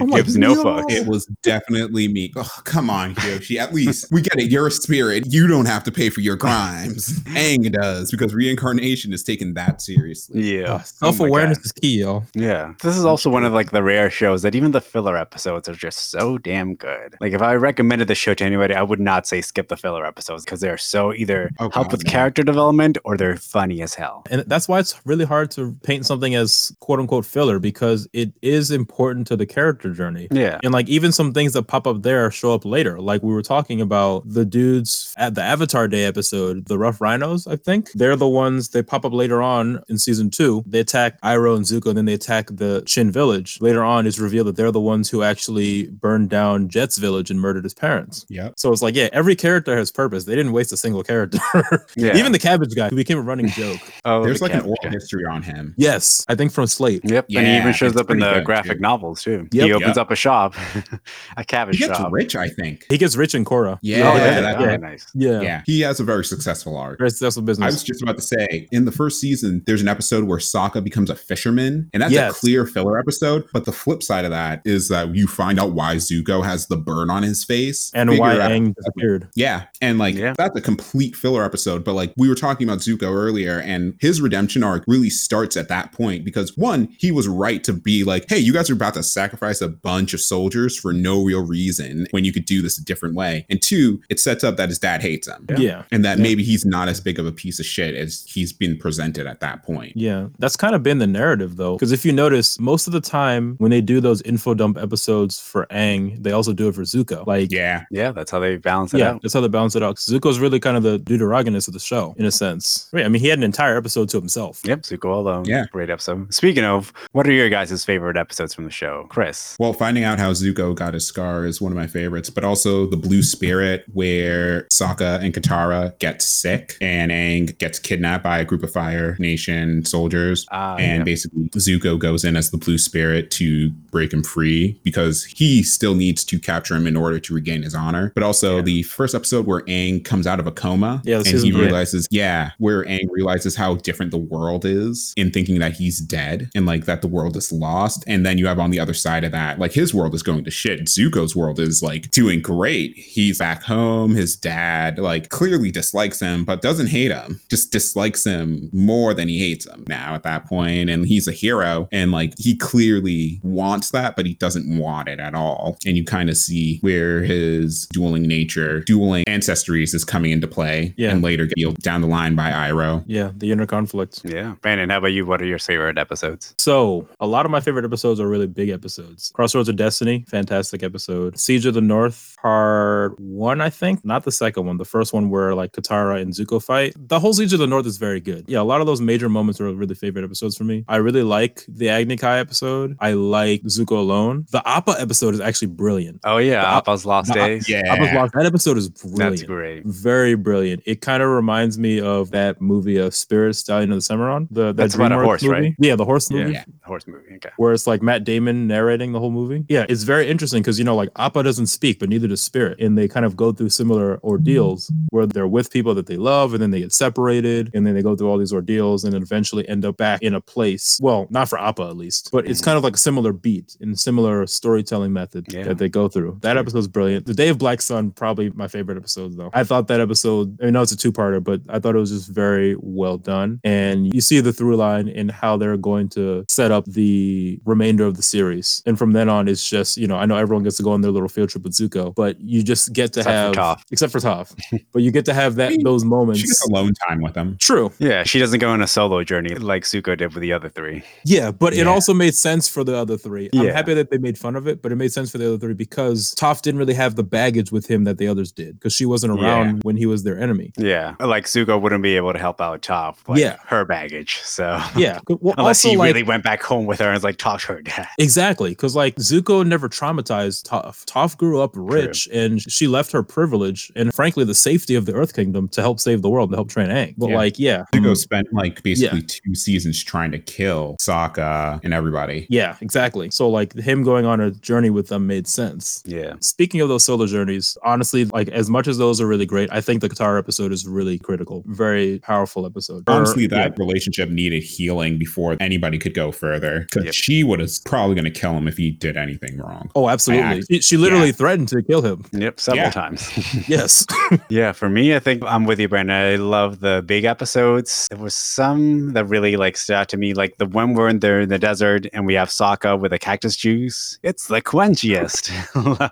I'm 0.00 0.08
like, 0.08 0.26
no 0.28 0.54
yo. 0.54 0.64
fucks. 0.64 0.90
It 0.90 1.06
was 1.06 1.26
definitely 1.42 2.08
me. 2.08 2.32
Oh, 2.36 2.48
come 2.64 2.88
on, 2.90 3.14
Yoshi. 3.24 3.58
At 3.58 3.72
least 3.74 4.06
we 4.10 4.22
get 4.22 4.38
it. 4.38 4.50
You're 4.50 4.66
a 4.66 4.70
spirit. 4.70 5.24
You 5.28 5.46
don't 5.46 5.66
have 5.66 5.84
to 5.84 5.92
pay 5.92 6.10
for 6.10 6.20
your 6.20 6.36
crimes. 6.36 7.20
Aang 7.30 7.70
does 7.72 8.10
because 8.10 8.34
reincarnation 8.34 9.12
is 9.12 9.22
taken 9.22 9.54
that 9.54 9.82
seriously. 9.82 10.58
Yeah. 10.58 10.78
Oh 10.80 10.82
Self 10.84 11.20
awareness 11.20 11.58
is 11.58 11.72
key, 11.72 11.98
yo. 12.00 12.24
Yeah. 12.34 12.72
This 12.82 12.96
is 12.96 13.04
also 13.04 13.30
one 13.30 13.44
of 13.44 13.52
like 13.52 13.70
the 13.70 13.82
rare 13.82 13.99
shows 14.08 14.42
that 14.42 14.54
even 14.54 14.70
the 14.70 14.80
filler 14.80 15.16
episodes 15.16 15.68
are 15.68 15.74
just 15.74 16.10
so 16.10 16.38
damn 16.38 16.74
good. 16.76 17.16
Like 17.20 17.32
if 17.32 17.42
I 17.42 17.54
recommended 17.54 18.08
the 18.08 18.14
show 18.14 18.32
to 18.34 18.44
anybody, 18.44 18.74
I 18.74 18.82
would 18.82 19.00
not 19.00 19.26
say 19.26 19.40
skip 19.42 19.68
the 19.68 19.76
filler 19.76 20.06
episodes 20.06 20.44
because 20.44 20.60
they're 20.60 20.78
so 20.78 21.12
either 21.12 21.50
Oh, 21.58 21.64
help 21.70 21.86
God, 21.88 21.92
with 21.92 22.04
no. 22.06 22.10
character 22.10 22.42
development 22.42 22.96
or 23.04 23.16
they're 23.16 23.36
funny 23.36 23.82
as 23.82 23.94
hell. 23.94 24.22
And 24.30 24.42
that's 24.46 24.68
why 24.68 24.78
it's 24.78 24.98
really 25.04 25.24
hard 25.24 25.50
to 25.52 25.76
paint 25.82 26.06
something 26.06 26.34
as 26.34 26.72
quote 26.80 27.00
unquote 27.00 27.26
filler 27.26 27.58
because 27.58 28.06
it 28.12 28.32
is 28.42 28.70
important 28.70 29.26
to 29.26 29.36
the 29.36 29.46
character 29.46 29.92
journey. 29.92 30.28
Yeah. 30.30 30.58
And 30.62 30.72
like 30.72 30.88
even 30.88 31.10
some 31.10 31.32
things 31.34 31.52
that 31.54 31.64
pop 31.64 31.86
up 31.86 32.02
there 32.02 32.30
show 32.30 32.54
up 32.54 32.64
later. 32.64 33.00
Like 33.00 33.22
we 33.24 33.32
were 33.34 33.42
talking 33.42 33.80
about 33.80 34.22
the 34.24 34.44
dudes 34.44 35.12
at 35.16 35.34
the 35.34 35.42
Avatar 35.42 35.88
Day 35.88 36.04
episode, 36.04 36.66
the 36.66 36.78
Rough 36.78 37.00
Rhinos, 37.00 37.46
I 37.48 37.56
think. 37.56 37.90
They're 37.94 38.14
the 38.16 38.28
ones 38.28 38.68
they 38.68 38.82
pop 38.82 39.04
up 39.04 39.12
later 39.12 39.42
on 39.42 39.82
in 39.88 39.98
season 39.98 40.30
two. 40.30 40.62
They 40.66 40.78
attack 40.80 41.20
Iroh 41.22 41.56
and 41.56 41.64
Zuko, 41.64 41.86
and 41.88 41.98
then 41.98 42.04
they 42.04 42.12
attack 42.14 42.46
the 42.50 42.82
Chin 42.86 43.10
village. 43.10 43.58
Later 43.60 43.82
on 43.82 43.89
it's 44.06 44.18
revealed 44.18 44.46
that 44.48 44.56
they're 44.56 44.70
the 44.72 44.80
ones 44.80 45.10
who 45.10 45.22
actually 45.22 45.88
burned 45.88 46.30
down 46.30 46.68
Jet's 46.68 46.98
village 46.98 47.30
and 47.30 47.40
murdered 47.40 47.64
his 47.64 47.74
parents. 47.74 48.24
Yeah. 48.28 48.50
So 48.56 48.72
it's 48.72 48.82
like, 48.82 48.94
yeah, 48.94 49.08
every 49.12 49.36
character 49.36 49.76
has 49.76 49.90
purpose. 49.90 50.24
They 50.24 50.36
didn't 50.36 50.52
waste 50.52 50.72
a 50.72 50.76
single 50.76 51.02
character. 51.02 51.38
Yeah. 51.96 52.16
Even 52.16 52.32
the 52.32 52.38
cabbage 52.38 52.74
guy 52.74 52.88
who 52.88 52.96
became 52.96 53.18
a 53.18 53.22
running 53.22 53.48
joke. 53.48 53.80
Oh, 54.04 54.24
There's 54.24 54.38
the 54.38 54.44
like 54.46 54.52
an 54.54 54.60
cabbage 54.60 54.68
oral 54.70 54.78
guy. 54.82 54.90
history 54.90 55.24
on 55.26 55.42
him. 55.42 55.74
Yes, 55.76 56.24
I 56.28 56.34
think 56.34 56.52
from 56.52 56.66
Slate. 56.66 57.02
Yep, 57.04 57.26
Yeah, 57.28 57.40
and 57.40 57.48
he 57.48 57.56
even 57.58 57.72
shows 57.72 57.96
up 57.96 58.10
in 58.10 58.18
the 58.20 58.34
good, 58.34 58.44
graphic 58.44 58.78
too. 58.78 58.80
novels 58.80 59.22
too. 59.22 59.46
Yep. 59.52 59.66
he 59.66 59.72
opens 59.72 59.88
Yep. 59.96 59.98
up 59.98 60.10
a 60.10 60.16
shop, 60.16 60.54
a 61.36 61.44
cabbage 61.44 61.76
He 61.78 61.86
gets 61.86 61.98
shop. 61.98 62.12
rich, 62.12 62.36
I 62.36 62.48
think. 62.48 62.86
He 62.88 62.98
gets 62.98 63.16
rich 63.16 63.34
in 63.34 63.44
Korra. 63.44 63.78
Yeah, 63.82 64.10
oh, 64.10 64.16
yeah, 64.16 64.40
that- 64.40 64.56
oh, 64.60 64.64
yeah. 64.64 64.76
nice. 64.76 65.06
Yeah. 65.14 65.40
yeah. 65.40 65.62
He 65.66 65.80
has 65.80 66.00
a 66.00 66.04
very 66.04 66.24
successful 66.24 66.76
arc. 66.76 66.98
Very 66.98 67.10
successful 67.10 67.42
business. 67.42 67.64
I 67.64 67.68
was 67.68 67.82
just 67.82 68.02
about 68.02 68.16
to 68.16 68.22
say, 68.22 68.68
in 68.72 68.84
the 68.84 68.92
first 68.92 69.20
season, 69.20 69.62
there's 69.66 69.82
an 69.82 69.88
episode 69.88 70.24
where 70.24 70.38
Sokka 70.38 70.82
becomes 70.82 71.10
a 71.10 71.16
fisherman, 71.16 71.90
and 71.92 72.02
that's 72.02 72.12
Yes. 72.12 72.36
a 72.36 72.40
clear 72.40 72.66
filler 72.66 72.98
episode. 72.98 73.44
But 73.52 73.64
the 73.64 73.69
flip 73.72 74.02
side 74.02 74.24
of 74.24 74.30
that 74.30 74.62
is 74.64 74.88
that 74.88 75.14
you 75.14 75.26
find 75.26 75.58
out 75.60 75.72
why 75.72 75.96
Zuko 75.96 76.44
has 76.44 76.66
the 76.66 76.76
burn 76.76 77.10
on 77.10 77.22
his 77.22 77.44
face, 77.44 77.90
and 77.94 78.18
why 78.18 78.38
out- 78.40 78.50
Aang 78.50 78.74
disappeared. 78.74 79.28
Yeah, 79.36 79.64
and 79.80 79.98
like 79.98 80.14
Yeah. 80.14 80.34
that's 80.36 80.56
a 80.56 80.60
complete 80.60 81.16
filler 81.16 81.44
episode. 81.44 81.84
But 81.84 81.94
like 81.94 82.12
we 82.16 82.28
were 82.28 82.34
talking 82.34 82.68
about 82.68 82.80
Zuko 82.80 83.12
earlier, 83.14 83.58
and 83.60 83.94
his 84.00 84.20
redemption 84.20 84.62
arc 84.62 84.84
really 84.86 85.10
starts 85.10 85.56
at 85.56 85.68
that 85.68 85.92
point 85.92 86.24
because 86.24 86.56
one, 86.56 86.88
he 86.98 87.10
was 87.10 87.28
right 87.28 87.62
to 87.64 87.72
be 87.72 88.04
like, 88.04 88.26
"Hey, 88.28 88.38
you 88.38 88.52
guys 88.52 88.70
are 88.70 88.74
about 88.74 88.94
to 88.94 89.02
sacrifice 89.02 89.60
a 89.60 89.68
bunch 89.68 90.14
of 90.14 90.20
soldiers 90.20 90.76
for 90.78 90.92
no 90.92 91.22
real 91.22 91.44
reason 91.44 92.06
when 92.10 92.24
you 92.24 92.32
could 92.32 92.44
do 92.44 92.62
this 92.62 92.78
a 92.78 92.84
different 92.84 93.14
way." 93.14 93.46
And 93.50 93.60
two, 93.60 94.00
it 94.08 94.20
sets 94.20 94.44
up 94.44 94.56
that 94.56 94.68
his 94.68 94.78
dad 94.78 95.02
hates 95.02 95.28
him. 95.28 95.46
Yeah. 95.58 95.82
And 95.92 96.04
that 96.04 96.18
Yeah. 96.18 96.22
maybe 96.22 96.42
he's 96.42 96.64
not 96.64 96.88
as 96.88 97.00
big 97.00 97.18
of 97.18 97.26
a 97.26 97.32
piece 97.32 97.58
of 97.60 97.66
shit 97.66 97.94
as 97.94 98.24
he's 98.26 98.52
been 98.52 98.76
presented 98.76 99.26
at 99.26 99.40
that 99.40 99.62
point. 99.62 99.92
Yeah, 99.96 100.26
that's 100.38 100.56
kind 100.56 100.74
of 100.74 100.82
been 100.82 100.98
the 100.98 101.06
narrative 101.06 101.56
though, 101.56 101.74
because 101.76 101.92
if 101.92 102.04
you 102.04 102.12
notice, 102.12 102.58
most 102.60 102.86
of 102.86 102.92
the 102.92 103.00
time 103.00 103.56
when 103.60 103.70
they 103.70 103.80
do 103.82 104.00
those 104.00 104.22
info 104.22 104.54
dump 104.54 104.78
episodes 104.78 105.38
for 105.38 105.66
Aang, 105.70 106.22
they 106.22 106.32
also 106.32 106.52
do 106.54 106.68
it 106.68 106.74
for 106.74 106.80
Zuko. 106.82 107.26
Like, 107.26 107.52
Yeah. 107.52 107.84
Yeah, 107.90 108.10
that's 108.12 108.30
how 108.30 108.38
they 108.40 108.56
balance 108.56 108.94
it 108.94 108.98
yeah, 108.98 109.10
out. 109.10 109.22
that's 109.22 109.34
how 109.34 109.40
they 109.42 109.48
balance 109.48 109.76
it 109.76 109.82
out. 109.82 109.96
'Cause 109.96 110.06
Zuko's 110.06 110.38
really 110.38 110.58
kind 110.58 110.76
of 110.78 110.82
the 110.82 110.98
deuteragonist 110.98 111.68
of 111.68 111.74
the 111.74 111.80
show, 111.80 112.14
in 112.18 112.24
a 112.24 112.30
sense. 112.30 112.88
Right? 112.92 113.04
I 113.04 113.08
mean, 113.08 113.20
he 113.20 113.28
had 113.28 113.38
an 113.38 113.42
entire 113.44 113.76
episode 113.76 114.08
to 114.10 114.18
himself. 114.18 114.60
Yep, 114.64 114.82
Zuko 114.82 115.12
alone. 115.14 115.44
Yeah. 115.44 115.66
great 115.72 115.90
episode. 115.90 116.32
Speaking 116.32 116.64
of, 116.64 116.92
what 117.12 117.26
are 117.26 117.32
your 117.32 117.50
guys' 117.50 117.84
favorite 117.84 118.16
episodes 118.16 118.54
from 118.54 118.64
the 118.64 118.70
show, 118.70 119.06
Chris? 119.10 119.56
Well, 119.58 119.72
finding 119.74 120.04
out 120.04 120.18
how 120.18 120.32
Zuko 120.32 120.74
got 120.74 120.94
his 120.94 121.06
scar 121.06 121.44
is 121.44 121.60
one 121.60 121.70
of 121.70 121.76
my 121.76 121.86
favorites, 121.86 122.30
but 122.30 122.44
also 122.44 122.86
the 122.86 122.96
Blue 122.96 123.22
Spirit, 123.22 123.84
where 123.92 124.62
Sokka 124.72 125.22
and 125.22 125.34
Katara 125.34 125.98
get 125.98 126.22
sick 126.22 126.76
and 126.80 127.10
Aang 127.12 127.56
gets 127.58 127.78
kidnapped 127.78 128.24
by 128.24 128.38
a 128.38 128.44
group 128.44 128.62
of 128.62 128.70
Fire 128.72 129.16
Nation 129.18 129.84
soldiers. 129.84 130.46
Ah, 130.50 130.76
and 130.76 131.00
yeah. 131.00 131.04
basically, 131.04 131.48
Zuko 131.56 131.98
goes 131.98 132.24
in 132.24 132.36
as 132.36 132.50
the 132.50 132.56
Blue 132.56 132.78
Spirit 132.78 133.30
to 133.32 133.49
break 133.90 134.12
him 134.12 134.22
free 134.22 134.78
because 134.84 135.24
he 135.24 135.62
still 135.62 135.94
needs 135.94 136.24
to 136.24 136.38
capture 136.38 136.76
him 136.76 136.86
in 136.86 136.96
order 136.96 137.18
to 137.18 137.34
regain 137.34 137.62
his 137.62 137.74
honor. 137.74 138.12
But 138.14 138.22
also, 138.22 138.56
Yeah. 138.56 138.62
the 138.62 138.82
first 138.84 139.14
episode 139.14 139.46
where 139.46 139.62
Aang 139.62 140.04
comes 140.04 140.26
out 140.26 140.38
of 140.40 140.46
a 140.46 140.52
coma 140.52 141.02
Yeah, 141.04 141.18
and 141.18 141.26
he 141.26 141.52
realizes, 141.52 142.06
yeah, 142.10 142.50
where 142.58 142.84
Aang 142.84 143.08
realizes 143.10 143.56
how 143.56 143.74
different 143.76 144.10
the 144.12 144.18
world 144.18 144.64
is 144.64 145.12
in 145.16 145.30
thinking 145.30 145.58
that 145.58 145.72
he's 145.72 145.98
dead 146.00 146.48
and 146.54 146.66
like 146.66 146.84
that 146.86 147.02
the 147.02 147.08
world 147.08 147.36
is 147.36 147.50
lost. 147.52 148.04
And 148.06 148.24
then 148.24 148.38
you 148.38 148.46
have 148.46 148.58
on 148.58 148.70
the 148.70 148.80
other 148.80 148.94
side 148.94 149.24
of 149.24 149.32
that, 149.32 149.58
like 149.58 149.72
his 149.72 149.92
world 149.92 150.14
is 150.14 150.22
going 150.22 150.44
to 150.44 150.50
shit. 150.50 150.80
Zuko's 150.86 151.34
world 151.34 151.58
is 151.58 151.82
like 151.82 152.10
doing 152.10 152.40
great. 152.40 152.96
He's 152.96 153.38
back 153.38 153.62
home. 153.62 154.14
His 154.14 154.36
dad, 154.36 154.98
like, 154.98 155.28
clearly 155.30 155.70
dislikes 155.70 156.20
him, 156.20 156.44
but 156.44 156.62
doesn't 156.62 156.88
hate 156.88 157.10
him, 157.10 157.40
just 157.48 157.72
dislikes 157.72 158.24
him 158.24 158.68
more 158.72 159.14
than 159.14 159.28
he 159.28 159.38
hates 159.38 159.66
him 159.66 159.84
now 159.88 160.14
at 160.14 160.22
that 160.22 160.46
point. 160.46 160.90
And 160.90 161.06
he's 161.06 161.26
a 161.28 161.32
hero. 161.32 161.88
And 161.92 162.12
like, 162.12 162.34
he 162.38 162.56
clearly 162.56 163.39
wants 163.42 163.90
that, 163.90 164.16
but 164.16 164.26
he 164.26 164.34
doesn't 164.34 164.78
want 164.78 165.08
it 165.08 165.20
at 165.20 165.34
all. 165.34 165.78
And 165.86 165.96
you 165.96 166.04
kind 166.04 166.28
of 166.28 166.36
see 166.36 166.78
where 166.80 167.22
his 167.22 167.86
dueling 167.92 168.22
nature, 168.22 168.80
dueling 168.80 169.24
ancestries 169.26 169.94
is 169.94 170.04
coming 170.04 170.30
into 170.30 170.46
play. 170.46 170.94
Yeah. 170.96 171.10
And 171.10 171.22
later 171.22 171.46
get 171.46 171.78
down 171.78 172.00
the 172.00 172.06
line 172.06 172.34
by 172.34 172.50
Iroh. 172.50 173.04
Yeah, 173.06 173.30
the 173.36 173.52
inner 173.52 173.66
conflict. 173.66 174.22
Yeah. 174.24 174.54
Brandon, 174.60 174.90
how 174.90 174.98
about 174.98 175.12
you? 175.12 175.26
What 175.26 175.40
are 175.42 175.46
your 175.46 175.58
favorite 175.58 175.98
episodes? 175.98 176.54
So, 176.58 177.08
a 177.20 177.26
lot 177.26 177.44
of 177.44 177.50
my 177.50 177.60
favorite 177.60 177.84
episodes 177.84 178.20
are 178.20 178.28
really 178.28 178.46
big 178.46 178.68
episodes. 178.68 179.30
Crossroads 179.34 179.68
of 179.68 179.76
Destiny, 179.76 180.24
fantastic 180.28 180.82
episode. 180.82 181.38
Siege 181.38 181.66
of 181.66 181.74
the 181.74 181.80
North, 181.80 182.36
part 182.40 183.18
one, 183.20 183.60
I 183.60 183.70
think. 183.70 184.04
Not 184.04 184.24
the 184.24 184.32
second 184.32 184.66
one, 184.66 184.76
the 184.76 184.84
first 184.84 185.12
one 185.12 185.30
where 185.30 185.54
like 185.54 185.72
Katara 185.72 186.20
and 186.20 186.32
Zuko 186.32 186.62
fight. 186.62 186.94
The 186.96 187.20
whole 187.20 187.32
Siege 187.32 187.52
of 187.52 187.58
the 187.58 187.66
North 187.66 187.86
is 187.86 187.96
very 187.96 188.20
good. 188.20 188.44
Yeah, 188.48 188.60
a 188.60 188.62
lot 188.62 188.80
of 188.80 188.86
those 188.86 189.00
major 189.00 189.28
moments 189.28 189.60
are 189.60 189.72
really 189.72 189.94
favorite 189.94 190.24
episodes 190.24 190.56
for 190.56 190.64
me. 190.64 190.84
I 190.88 190.96
really 190.96 191.22
like 191.22 191.64
the 191.68 191.88
Agni 191.88 192.16
Kai 192.16 192.38
episode. 192.38 192.96
I 193.00 193.12
like 193.30 193.62
Zuko 193.62 193.92
alone. 193.92 194.46
The 194.50 194.66
Appa 194.68 194.96
episode 194.98 195.34
is 195.34 195.40
actually 195.40 195.68
brilliant. 195.68 196.20
Oh 196.24 196.38
yeah, 196.38 196.60
The- 196.62 196.68
Appa's 196.68 197.06
Lost 197.06 197.32
Days. 197.32 197.68
Yeah. 197.68 197.82
Appa's 197.92 198.12
Lost, 198.12 198.32
that 198.34 198.46
episode 198.46 198.76
is 198.76 198.88
brilliant. 198.88 199.18
That's 199.18 199.42
great. 199.44 199.84
Very 199.86 200.34
brilliant. 200.34 200.82
It 200.86 201.00
kind 201.00 201.22
of 201.22 201.30
reminds 201.30 201.78
me 201.78 202.00
of 202.00 202.30
that 202.32 202.60
movie 202.60 202.96
of 202.96 203.14
Spirit 203.14 203.54
Stallion 203.54 203.90
of 203.92 203.96
the 203.98 204.02
Cimarron. 204.02 204.48
The 204.50 204.66
that 204.66 204.76
That's 204.76 204.94
about 204.94 205.12
a 205.12 205.16
horse, 205.16 205.42
movie. 205.42 205.52
right? 205.52 205.74
Yeah, 205.78 205.96
the 205.96 206.04
horse 206.04 206.30
movie 206.30 206.52
Yeah. 206.52 206.64
Horse 206.84 207.06
movie. 207.06 207.34
Okay. 207.36 207.50
where 207.56 207.72
it's 207.72 207.86
like 207.86 208.02
Matt 208.02 208.24
Damon 208.24 208.66
narrating 208.66 209.12
the 209.12 209.20
whole 209.20 209.30
movie. 209.30 209.64
Yeah, 209.68 209.86
it's 209.88 210.02
very 210.02 210.28
interesting 210.28 210.62
because 210.62 210.78
you 210.78 210.84
know, 210.84 210.96
like 210.96 211.10
Appa 211.16 211.42
doesn't 211.42 211.66
speak, 211.68 211.98
but 211.98 212.08
neither 212.08 212.26
does 212.28 212.40
Spirit, 212.42 212.80
and 212.80 212.96
they 212.98 213.06
kind 213.08 213.24
of 213.26 213.36
go 213.36 213.52
through 213.52 213.68
similar 213.68 214.18
ordeals 214.24 214.90
where 215.10 215.26
they're 215.26 215.46
with 215.46 215.70
people 215.70 215.94
that 215.94 216.06
they 216.06 216.16
love, 216.16 216.54
and 216.54 216.62
then 216.62 216.70
they 216.70 216.80
get 216.80 216.92
separated, 216.92 217.70
and 217.74 217.86
then 217.86 217.94
they 217.94 218.02
go 218.02 218.16
through 218.16 218.28
all 218.30 218.38
these 218.38 218.52
ordeals, 218.52 219.04
and 219.04 219.12
then 219.12 219.22
eventually 219.22 219.68
end 219.68 219.84
up 219.84 219.96
back 219.98 220.22
in 220.22 220.34
a 220.34 220.40
place. 220.40 220.98
Well, 221.02 221.26
not 221.30 221.48
for 221.48 221.58
Appa 221.60 221.82
at 221.82 221.96
least, 221.96 222.30
but 222.32 222.48
it's 222.48 222.62
kind 222.62 222.78
of 222.78 222.82
like 222.84 222.94
a 222.94 222.98
similar 222.98 223.19
beat 223.28 223.76
and 223.80 223.98
similar 223.98 224.46
storytelling 224.46 225.12
method 225.12 225.46
Yeah. 225.52 225.64
that 225.64 225.78
they 225.78 225.88
go 225.88 226.08
through. 226.08 226.38
That 226.40 226.56
episode's 226.56 226.88
brilliant. 226.88 227.26
The 227.26 227.34
Day 227.34 227.48
of 227.48 227.58
Black 227.58 227.80
Sun, 227.82 228.12
probably 228.12 228.50
my 228.50 228.66
favorite 228.68 228.96
episode 228.96 229.36
though. 229.36 229.50
I 229.52 229.64
thought 229.64 229.86
that 229.88 230.00
episode. 230.00 230.56
I 230.62 230.70
know 230.70 230.82
it's 230.82 230.92
a 230.92 230.96
two-parter, 230.96 231.42
but 231.42 231.60
I 231.68 231.78
thought 231.78 231.94
it 231.94 231.98
was 231.98 232.10
just 232.10 232.28
very 232.28 232.74
well 232.80 233.18
done, 233.18 233.60
and 233.64 234.12
you 234.14 234.20
see 234.20 234.40
the 234.40 234.52
through 234.52 234.76
line 234.76 235.08
in 235.08 235.28
how 235.28 235.56
they're 235.56 235.76
going 235.76 236.08
to 236.10 236.44
set 236.48 236.70
up 236.70 236.84
the 236.86 237.60
remainder 237.64 238.04
of 238.06 238.16
the 238.16 238.22
series. 238.22 238.82
And 238.86 238.98
from 238.98 239.12
then 239.12 239.28
on, 239.28 239.48
it's 239.48 239.68
just, 239.68 239.96
you 239.96 240.06
know, 240.06 240.16
I 240.16 240.26
know 240.26 240.36
everyone 240.36 240.64
gets 240.64 240.76
to 240.78 240.82
go 240.82 240.92
on 240.92 241.00
their 241.02 241.10
little 241.10 241.28
field 241.28 241.50
trip 241.50 241.64
with 241.64 241.72
Zuko, 241.74 242.14
but 242.14 242.40
you 242.40 242.62
just 242.62 242.92
get 242.92 243.12
to 243.14 243.20
Except 243.20 243.54
for 243.54 243.60
have, 243.60 243.78
Toph. 243.78 243.82
except 243.90 244.12
for 244.12 244.18
Toph, 244.20 244.54
but 244.92 245.02
you 245.02 245.10
get 245.10 245.24
to 245.26 245.34
have 245.34 245.56
that, 245.56 245.68
I 245.68 245.70
mean, 245.76 245.84
those 245.84 246.02
She 246.02 246.08
moments. 246.08 246.42
gets 246.42 246.66
alone 246.68 246.92
time 247.08 247.20
with 247.22 247.34
them. 247.34 247.56
True. 247.60 247.92
Yeah, 247.98 248.22
she 248.24 248.38
doesn't 248.38 248.58
go 248.60 248.70
on 248.70 248.80
a 248.82 248.86
solo 248.86 249.22
journey 249.24 249.54
like 249.54 249.82
Zuko 249.84 250.16
did 250.16 250.32
with 250.34 250.40
the 250.42 250.52
other 250.52 250.68
three. 250.68 251.02
Yeah, 251.24 251.50
but 251.50 251.74
it 251.74 251.86
also 251.86 252.14
made 252.14 252.34
sense 252.34 252.68
for 252.68 252.84
the 252.84 252.96
other 252.96 253.09
three. 253.18 253.48
I'm 253.54 253.66
happy 253.68 253.94
that 253.94 254.10
they 254.10 254.18
made 254.18 254.38
fun 254.38 254.56
of 254.56 254.66
it, 254.66 254.82
but 254.82 254.92
it 254.92 254.96
made 254.96 255.12
sense 255.12 255.30
for 255.30 255.38
the 255.38 255.46
other 255.48 255.58
three 255.58 255.74
because 255.74 256.34
Toph 256.34 256.62
didn't 256.62 256.78
really 256.78 256.94
have 256.94 257.16
the 257.16 257.22
baggage 257.22 257.72
with 257.72 257.86
him 257.90 258.04
that 258.04 258.18
the 258.18 258.28
others 258.28 258.52
did 258.52 258.74
because 258.78 258.92
she 258.94 259.06
wasn't 259.06 259.38
Yeah. 259.38 259.44
around 259.46 259.82
when 259.82 259.96
he 259.96 260.06
was 260.06 260.22
their 260.24 260.38
enemy. 260.40 260.72
Yeah, 260.76 261.14
like 261.20 261.44
Zuko 261.46 261.80
wouldn't 261.80 262.02
be 262.02 262.16
able 262.16 262.32
to 262.32 262.38
help 262.38 262.60
out 262.60 262.82
Toph. 262.82 263.16
Like, 263.28 263.40
Yeah. 263.40 263.56
her 263.66 263.84
baggage. 263.84 264.40
So 264.42 264.80
Yeah. 264.96 265.18
Well, 265.40 265.54
unless 265.58 265.84
also, 265.84 265.90
he 265.90 265.96
like, 265.96 266.08
really 266.14 266.22
went 266.22 266.44
back 266.44 266.62
home 266.62 266.86
with 266.86 266.98
her 266.98 267.06
and 267.06 267.14
was 267.14 267.24
like 267.24 267.36
talk 267.38 267.60
to 267.62 267.68
her 267.68 267.82
dad. 267.82 268.06
Exactly, 268.18 268.70
because 268.70 268.94
like 268.96 269.14
Zuko 269.16 269.64
never 269.66 269.88
traumatized 269.88 270.64
Toph. 270.68 271.04
Toph 271.06 271.36
grew 271.36 271.60
up 271.60 271.70
rich, 271.74 272.28
and 272.32 272.60
she 272.70 272.86
left 272.86 273.12
her 273.12 273.22
privilege 273.22 273.90
and 273.96 274.12
frankly 274.14 274.44
the 274.44 274.54
safety 274.54 274.94
of 274.94 275.06
the 275.06 275.14
Earth 275.14 275.34
Kingdom 275.34 275.68
to 275.68 275.80
help 275.80 276.00
save 276.00 276.22
the 276.22 276.28
world 276.28 276.50
and 276.50 276.56
help 276.56 276.68
train 276.68 276.88
Aang. 276.88 277.14
But 277.16 277.30
Yeah. 277.30 277.36
like, 277.36 277.58
yeah, 277.58 277.84
Zuko 277.94 278.12
mm, 278.12 278.16
spent 278.16 278.48
like 278.52 278.82
basically 278.82 279.22
two 279.22 279.54
seasons 279.54 280.02
trying 280.02 280.30
to 280.32 280.38
kill 280.38 280.96
Sokka 281.00 281.80
and 281.84 281.94
everybody. 281.94 282.46
yeah, 282.50 282.76
exactly. 282.80 282.99
So 283.30 283.48
like 283.48 283.74
him 283.74 284.02
going 284.02 284.24
on 284.26 284.40
a 284.40 284.50
journey 284.50 284.90
with 284.90 285.08
them 285.08 285.26
made 285.26 285.46
sense. 285.46 286.02
Yeah. 286.06 286.34
Speaking 286.40 286.80
of 286.80 286.88
those 286.88 287.04
solo 287.04 287.26
journeys, 287.26 287.76
honestly, 287.84 288.24
like 288.26 288.48
as 288.48 288.68
much 288.70 288.86
as 288.88 288.98
those 288.98 289.20
are 289.20 289.26
really 289.26 289.46
great, 289.46 289.68
I 289.72 289.80
think 289.80 290.00
the 290.00 290.08
Katara 290.08 290.38
episode 290.38 290.72
is 290.72 290.86
really 290.86 291.18
critical. 291.18 291.62
Very 291.66 292.18
powerful 292.20 292.66
episode. 292.66 293.04
Or- 293.08 293.14
Honestly, 293.14 293.46
that 293.48 293.70
yeah, 293.72 293.84
relationship 293.84 294.28
needed 294.30 294.62
healing 294.62 295.18
before 295.18 295.56
anybody 295.60 295.98
could 295.98 296.14
go 296.14 296.32
further. 296.32 296.80
Because 296.80 297.04
Yep. 297.06 297.14
she 297.14 297.44
would 297.44 297.60
have 297.60 297.70
probably 297.84 298.14
going 298.14 298.24
to 298.24 298.30
kill 298.30 298.52
him 298.52 298.68
if 298.68 298.76
he 298.76 298.90
did 298.90 299.16
anything 299.16 299.58
wrong. 299.58 299.90
Oh, 299.94 300.08
absolutely. 300.08 300.62
She, 300.62 300.80
she 300.80 300.96
literally 300.96 301.26
yeah. 301.26 301.32
threatened 301.32 301.68
to 301.68 301.82
kill 301.82 302.02
him. 302.02 302.24
Yep. 302.32 302.60
Several 302.60 302.84
Yeah. 302.84 302.90
times. 302.90 303.30
Yes. 303.68 304.06
Yeah, 304.48 304.72
for 304.72 304.88
me, 304.88 305.14
I 305.14 305.18
think 305.18 305.42
I'm 305.44 305.64
with 305.64 305.78
you, 305.80 305.88
Brandon. 305.88 306.14
I 306.16 306.36
love 306.36 306.80
the 306.80 307.02
big 307.06 307.24
episodes. 307.24 308.06
There 308.10 308.18
was 308.18 308.34
some 308.34 309.12
that 309.12 309.24
really 309.26 309.56
like 309.56 309.76
stood 309.76 309.94
out 309.94 310.08
to 310.10 310.16
me, 310.16 310.34
like 310.34 310.56
the 310.58 310.66
one 310.66 310.94
where 310.94 311.12
they're 311.12 311.40
in 311.40 311.48
the 311.48 311.58
desert 311.58 312.06
and 312.12 312.26
we 312.26 312.34
have 312.34 312.48
Sokka 312.48 312.79
with 312.84 313.12
a 313.12 313.18
cactus 313.18 313.56
juice. 313.56 314.18
It's 314.22 314.46
the 314.48 314.60
quenchiest. 314.62 315.50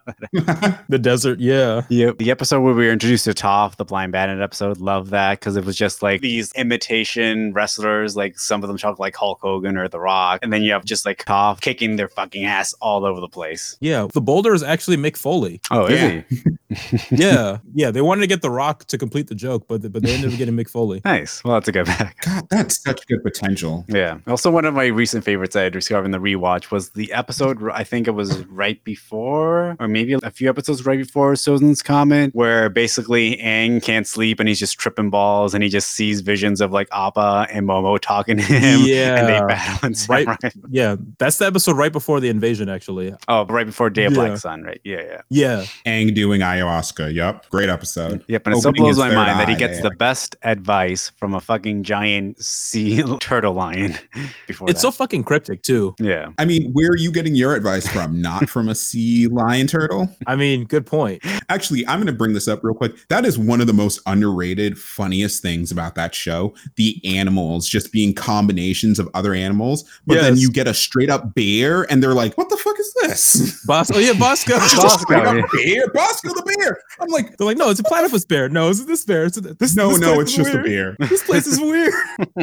The 0.88 0.98
desert. 0.98 1.40
Yeah. 1.40 1.82
Yep. 1.88 2.18
The 2.18 2.30
episode 2.30 2.60
where 2.60 2.74
we 2.74 2.86
were 2.86 2.92
introduced 2.92 3.24
to 3.26 3.32
Toph, 3.32 3.76
the 3.76 3.84
blind 3.84 4.12
bandit 4.12 4.40
episode, 4.40 4.78
love 4.78 5.10
that 5.10 5.38
because 5.40 5.56
it 5.56 5.64
was 5.64 5.76
just 5.76 6.02
like 6.02 6.20
these 6.20 6.52
imitation 6.52 7.52
wrestlers, 7.52 8.16
like 8.16 8.38
some 8.38 8.62
of 8.62 8.68
them 8.68 8.78
talk 8.78 8.98
like 8.98 9.14
Hulk 9.16 9.38
Hogan 9.40 9.76
or 9.76 9.88
The 9.88 9.98
Rock. 10.00 10.08
rock, 10.08 10.40
and 10.42 10.52
then 10.52 10.62
you 10.62 10.72
have 10.72 10.84
just 10.84 11.04
like 11.04 11.24
Toph 11.24 11.60
kicking 11.60 11.96
their 11.96 12.08
fucking 12.08 12.44
ass 12.44 12.72
all 12.80 13.04
over 13.04 13.20
the 13.20 13.28
place. 13.28 13.76
Yeah, 13.80 14.06
the 14.14 14.20
boulder 14.22 14.54
is 14.54 14.62
actually 14.62 14.96
Mick 14.96 15.16
Foley. 15.16 15.60
Oh, 15.70 15.86
is 15.86 16.00
Yeah. 16.00 16.22
he? 16.28 16.38
Yeah, 17.10 17.58
yeah. 17.74 17.90
They 17.90 18.02
wanted 18.02 18.20
to 18.20 18.26
get 18.26 18.42
the 18.42 18.50
Rock 18.50 18.84
to 18.86 18.98
complete 18.98 19.28
the 19.28 19.34
joke, 19.34 19.64
but 19.68 19.90
but 19.90 20.02
they 20.02 20.12
ended 20.14 20.32
up 20.32 20.38
getting 20.38 20.54
Mick 20.54 20.68
Foley. 20.68 21.00
Nice. 21.04 21.42
Well, 21.42 21.54
that's 21.54 21.68
a 21.68 21.72
good 21.72 21.86
back. 21.86 22.16
God, 22.22 22.46
that's 22.50 22.82
such 22.82 23.06
good 23.06 23.22
potential. 23.22 23.84
Yeah. 23.88 24.18
Also, 24.26 24.50
one 24.50 24.64
of 24.66 24.74
my 24.74 24.86
recent 24.86 25.24
favorites 25.24 25.56
I 25.56 25.62
had 25.62 25.72
discovered 25.72 26.04
in 26.04 26.10
the 26.10 26.18
rewatch 26.18 26.57
was 26.70 26.90
the 26.90 27.12
episode. 27.12 27.58
I 27.72 27.84
think 27.84 28.06
it 28.06 28.12
was 28.12 28.44
right 28.46 28.82
before, 28.84 29.76
or 29.80 29.88
maybe 29.88 30.14
a 30.22 30.30
few 30.30 30.48
episodes 30.48 30.84
right 30.84 30.98
before 30.98 31.32
Sozin's 31.34 31.82
comet, 31.82 32.30
where 32.34 32.68
basically 32.68 33.36
Aang 33.36 33.82
can't 33.82 34.06
sleep 34.06 34.40
and 34.40 34.48
he's 34.48 34.58
just 34.58 34.78
tripping 34.78 35.10
balls, 35.10 35.54
and 35.54 35.62
he 35.62 35.68
just 35.70 35.90
sees 35.92 36.20
visions 36.20 36.60
of 36.60 36.72
like 36.72 36.88
Appa 36.92 37.46
and 37.50 37.66
Momo 37.66 37.98
talking 38.00 38.36
to 38.36 38.42
him. 38.42 38.80
Yeah, 38.84 39.16
and 39.16 39.28
they 39.28 39.40
battle 39.46 39.86
in 39.86 39.92
right. 39.92 39.96
Samurai. 39.96 40.36
Yeah, 40.70 40.96
that's 41.18 41.38
the 41.38 41.46
episode 41.46 41.76
right 41.76 41.92
before 41.92 42.20
the 42.20 42.28
invasion. 42.28 42.68
Actually, 42.68 43.14
Oh, 43.28 43.46
right 43.46 43.66
before 43.66 43.90
Day 43.90 44.04
of 44.04 44.12
Yeah. 44.12 44.26
Black 44.26 44.38
Sun, 44.38 44.62
right? 44.62 44.80
Yeah, 44.84 45.02
yeah. 45.02 45.20
yeah. 45.30 45.64
Aang 45.86 46.14
doing 46.14 46.40
ayahuasca. 46.40 47.14
Yep. 47.14 47.48
Great 47.50 47.68
episode. 47.68 48.24
Yep, 48.28 48.46
and 48.46 48.56
it 48.56 48.58
still 48.60 48.72
blows 48.72 48.98
my 48.98 49.08
third 49.08 49.14
mind 49.16 49.40
that 49.40 49.48
he 49.48 49.54
gets 49.56 49.80
there. 49.80 49.90
the 49.90 49.96
best 49.96 50.36
advice 50.42 51.10
from 51.16 51.34
a 51.34 51.40
fucking 51.40 51.82
giant 51.82 52.42
sea 52.42 53.02
turtle 53.20 53.54
lion 53.54 53.94
before 54.46 54.68
It's 54.70 54.80
so 54.80 54.90
fucking 54.90 55.24
cryptic 55.24 55.62
too. 55.62 55.94
yeah. 55.98 56.28
I 56.38 56.44
mean, 56.44 56.47
where 56.72 56.90
are 56.90 56.96
you 56.96 57.12
getting 57.12 57.34
your 57.34 57.54
advice 57.54 57.86
from? 57.86 58.20
Not 58.20 58.48
from 58.48 58.68
a 58.68 58.74
sea 58.74 59.26
lion 59.26 59.66
turtle? 59.66 60.08
I 60.26 60.36
mean, 60.36 60.64
good 60.64 60.86
point. 60.86 61.22
Actually, 61.48 61.86
I'm 61.86 61.98
going 61.98 62.06
to 62.06 62.12
bring 62.12 62.32
this 62.32 62.48
up 62.48 62.64
real 62.64 62.74
quick. 62.74 62.94
That 63.08 63.24
is 63.24 63.38
one 63.38 63.60
of 63.60 63.66
the 63.66 63.72
most 63.72 64.00
underrated, 64.06 64.78
funniest 64.78 65.42
things 65.42 65.70
about 65.70 65.94
that 65.94 66.14
show. 66.14 66.54
The 66.76 67.00
animals 67.04 67.68
just 67.68 67.92
being 67.92 68.14
combinations 68.14 68.98
of 68.98 69.08
other 69.14 69.34
animals, 69.34 69.84
but 70.06 70.20
then 70.20 70.36
you 70.36 70.50
get 70.50 70.66
a 70.66 70.74
straight 70.74 71.10
up 71.10 71.34
bear, 71.34 71.90
and 71.90 72.02
they're 72.02 72.14
like, 72.14 72.36
"What 72.36 72.48
the 72.48 72.56
fuck 72.56 72.78
is 72.78 72.94
this?" 73.02 73.64
Boss. 73.66 73.90
Oh 73.90 73.98
yeah, 73.98 74.12
Bosco. 74.18 74.54
A 74.56 74.58
Bosco, 74.58 75.14
yeah. 75.14 75.42
bear, 75.52 75.88
Bosco 75.92 76.28
the 76.34 76.56
bear. 76.56 76.78
I'm 77.00 77.08
like, 77.08 77.36
They're 77.36 77.46
like, 77.46 77.56
no, 77.56 77.70
it's 77.70 77.80
a 77.80 77.84
platypus 77.84 78.24
bear. 78.24 78.48
No, 78.48 78.70
it's 78.70 78.84
this 78.84 79.04
bear. 79.04 79.24
It's 79.24 79.36
this. 79.36 79.76
no, 79.76 79.90
this 79.90 80.00
no, 80.00 80.20
it's 80.20 80.34
just 80.34 80.54
a 80.54 80.62
bear. 80.62 80.96
This 81.08 81.22
place 81.24 81.46
is 81.46 81.60
weird. 81.60 81.94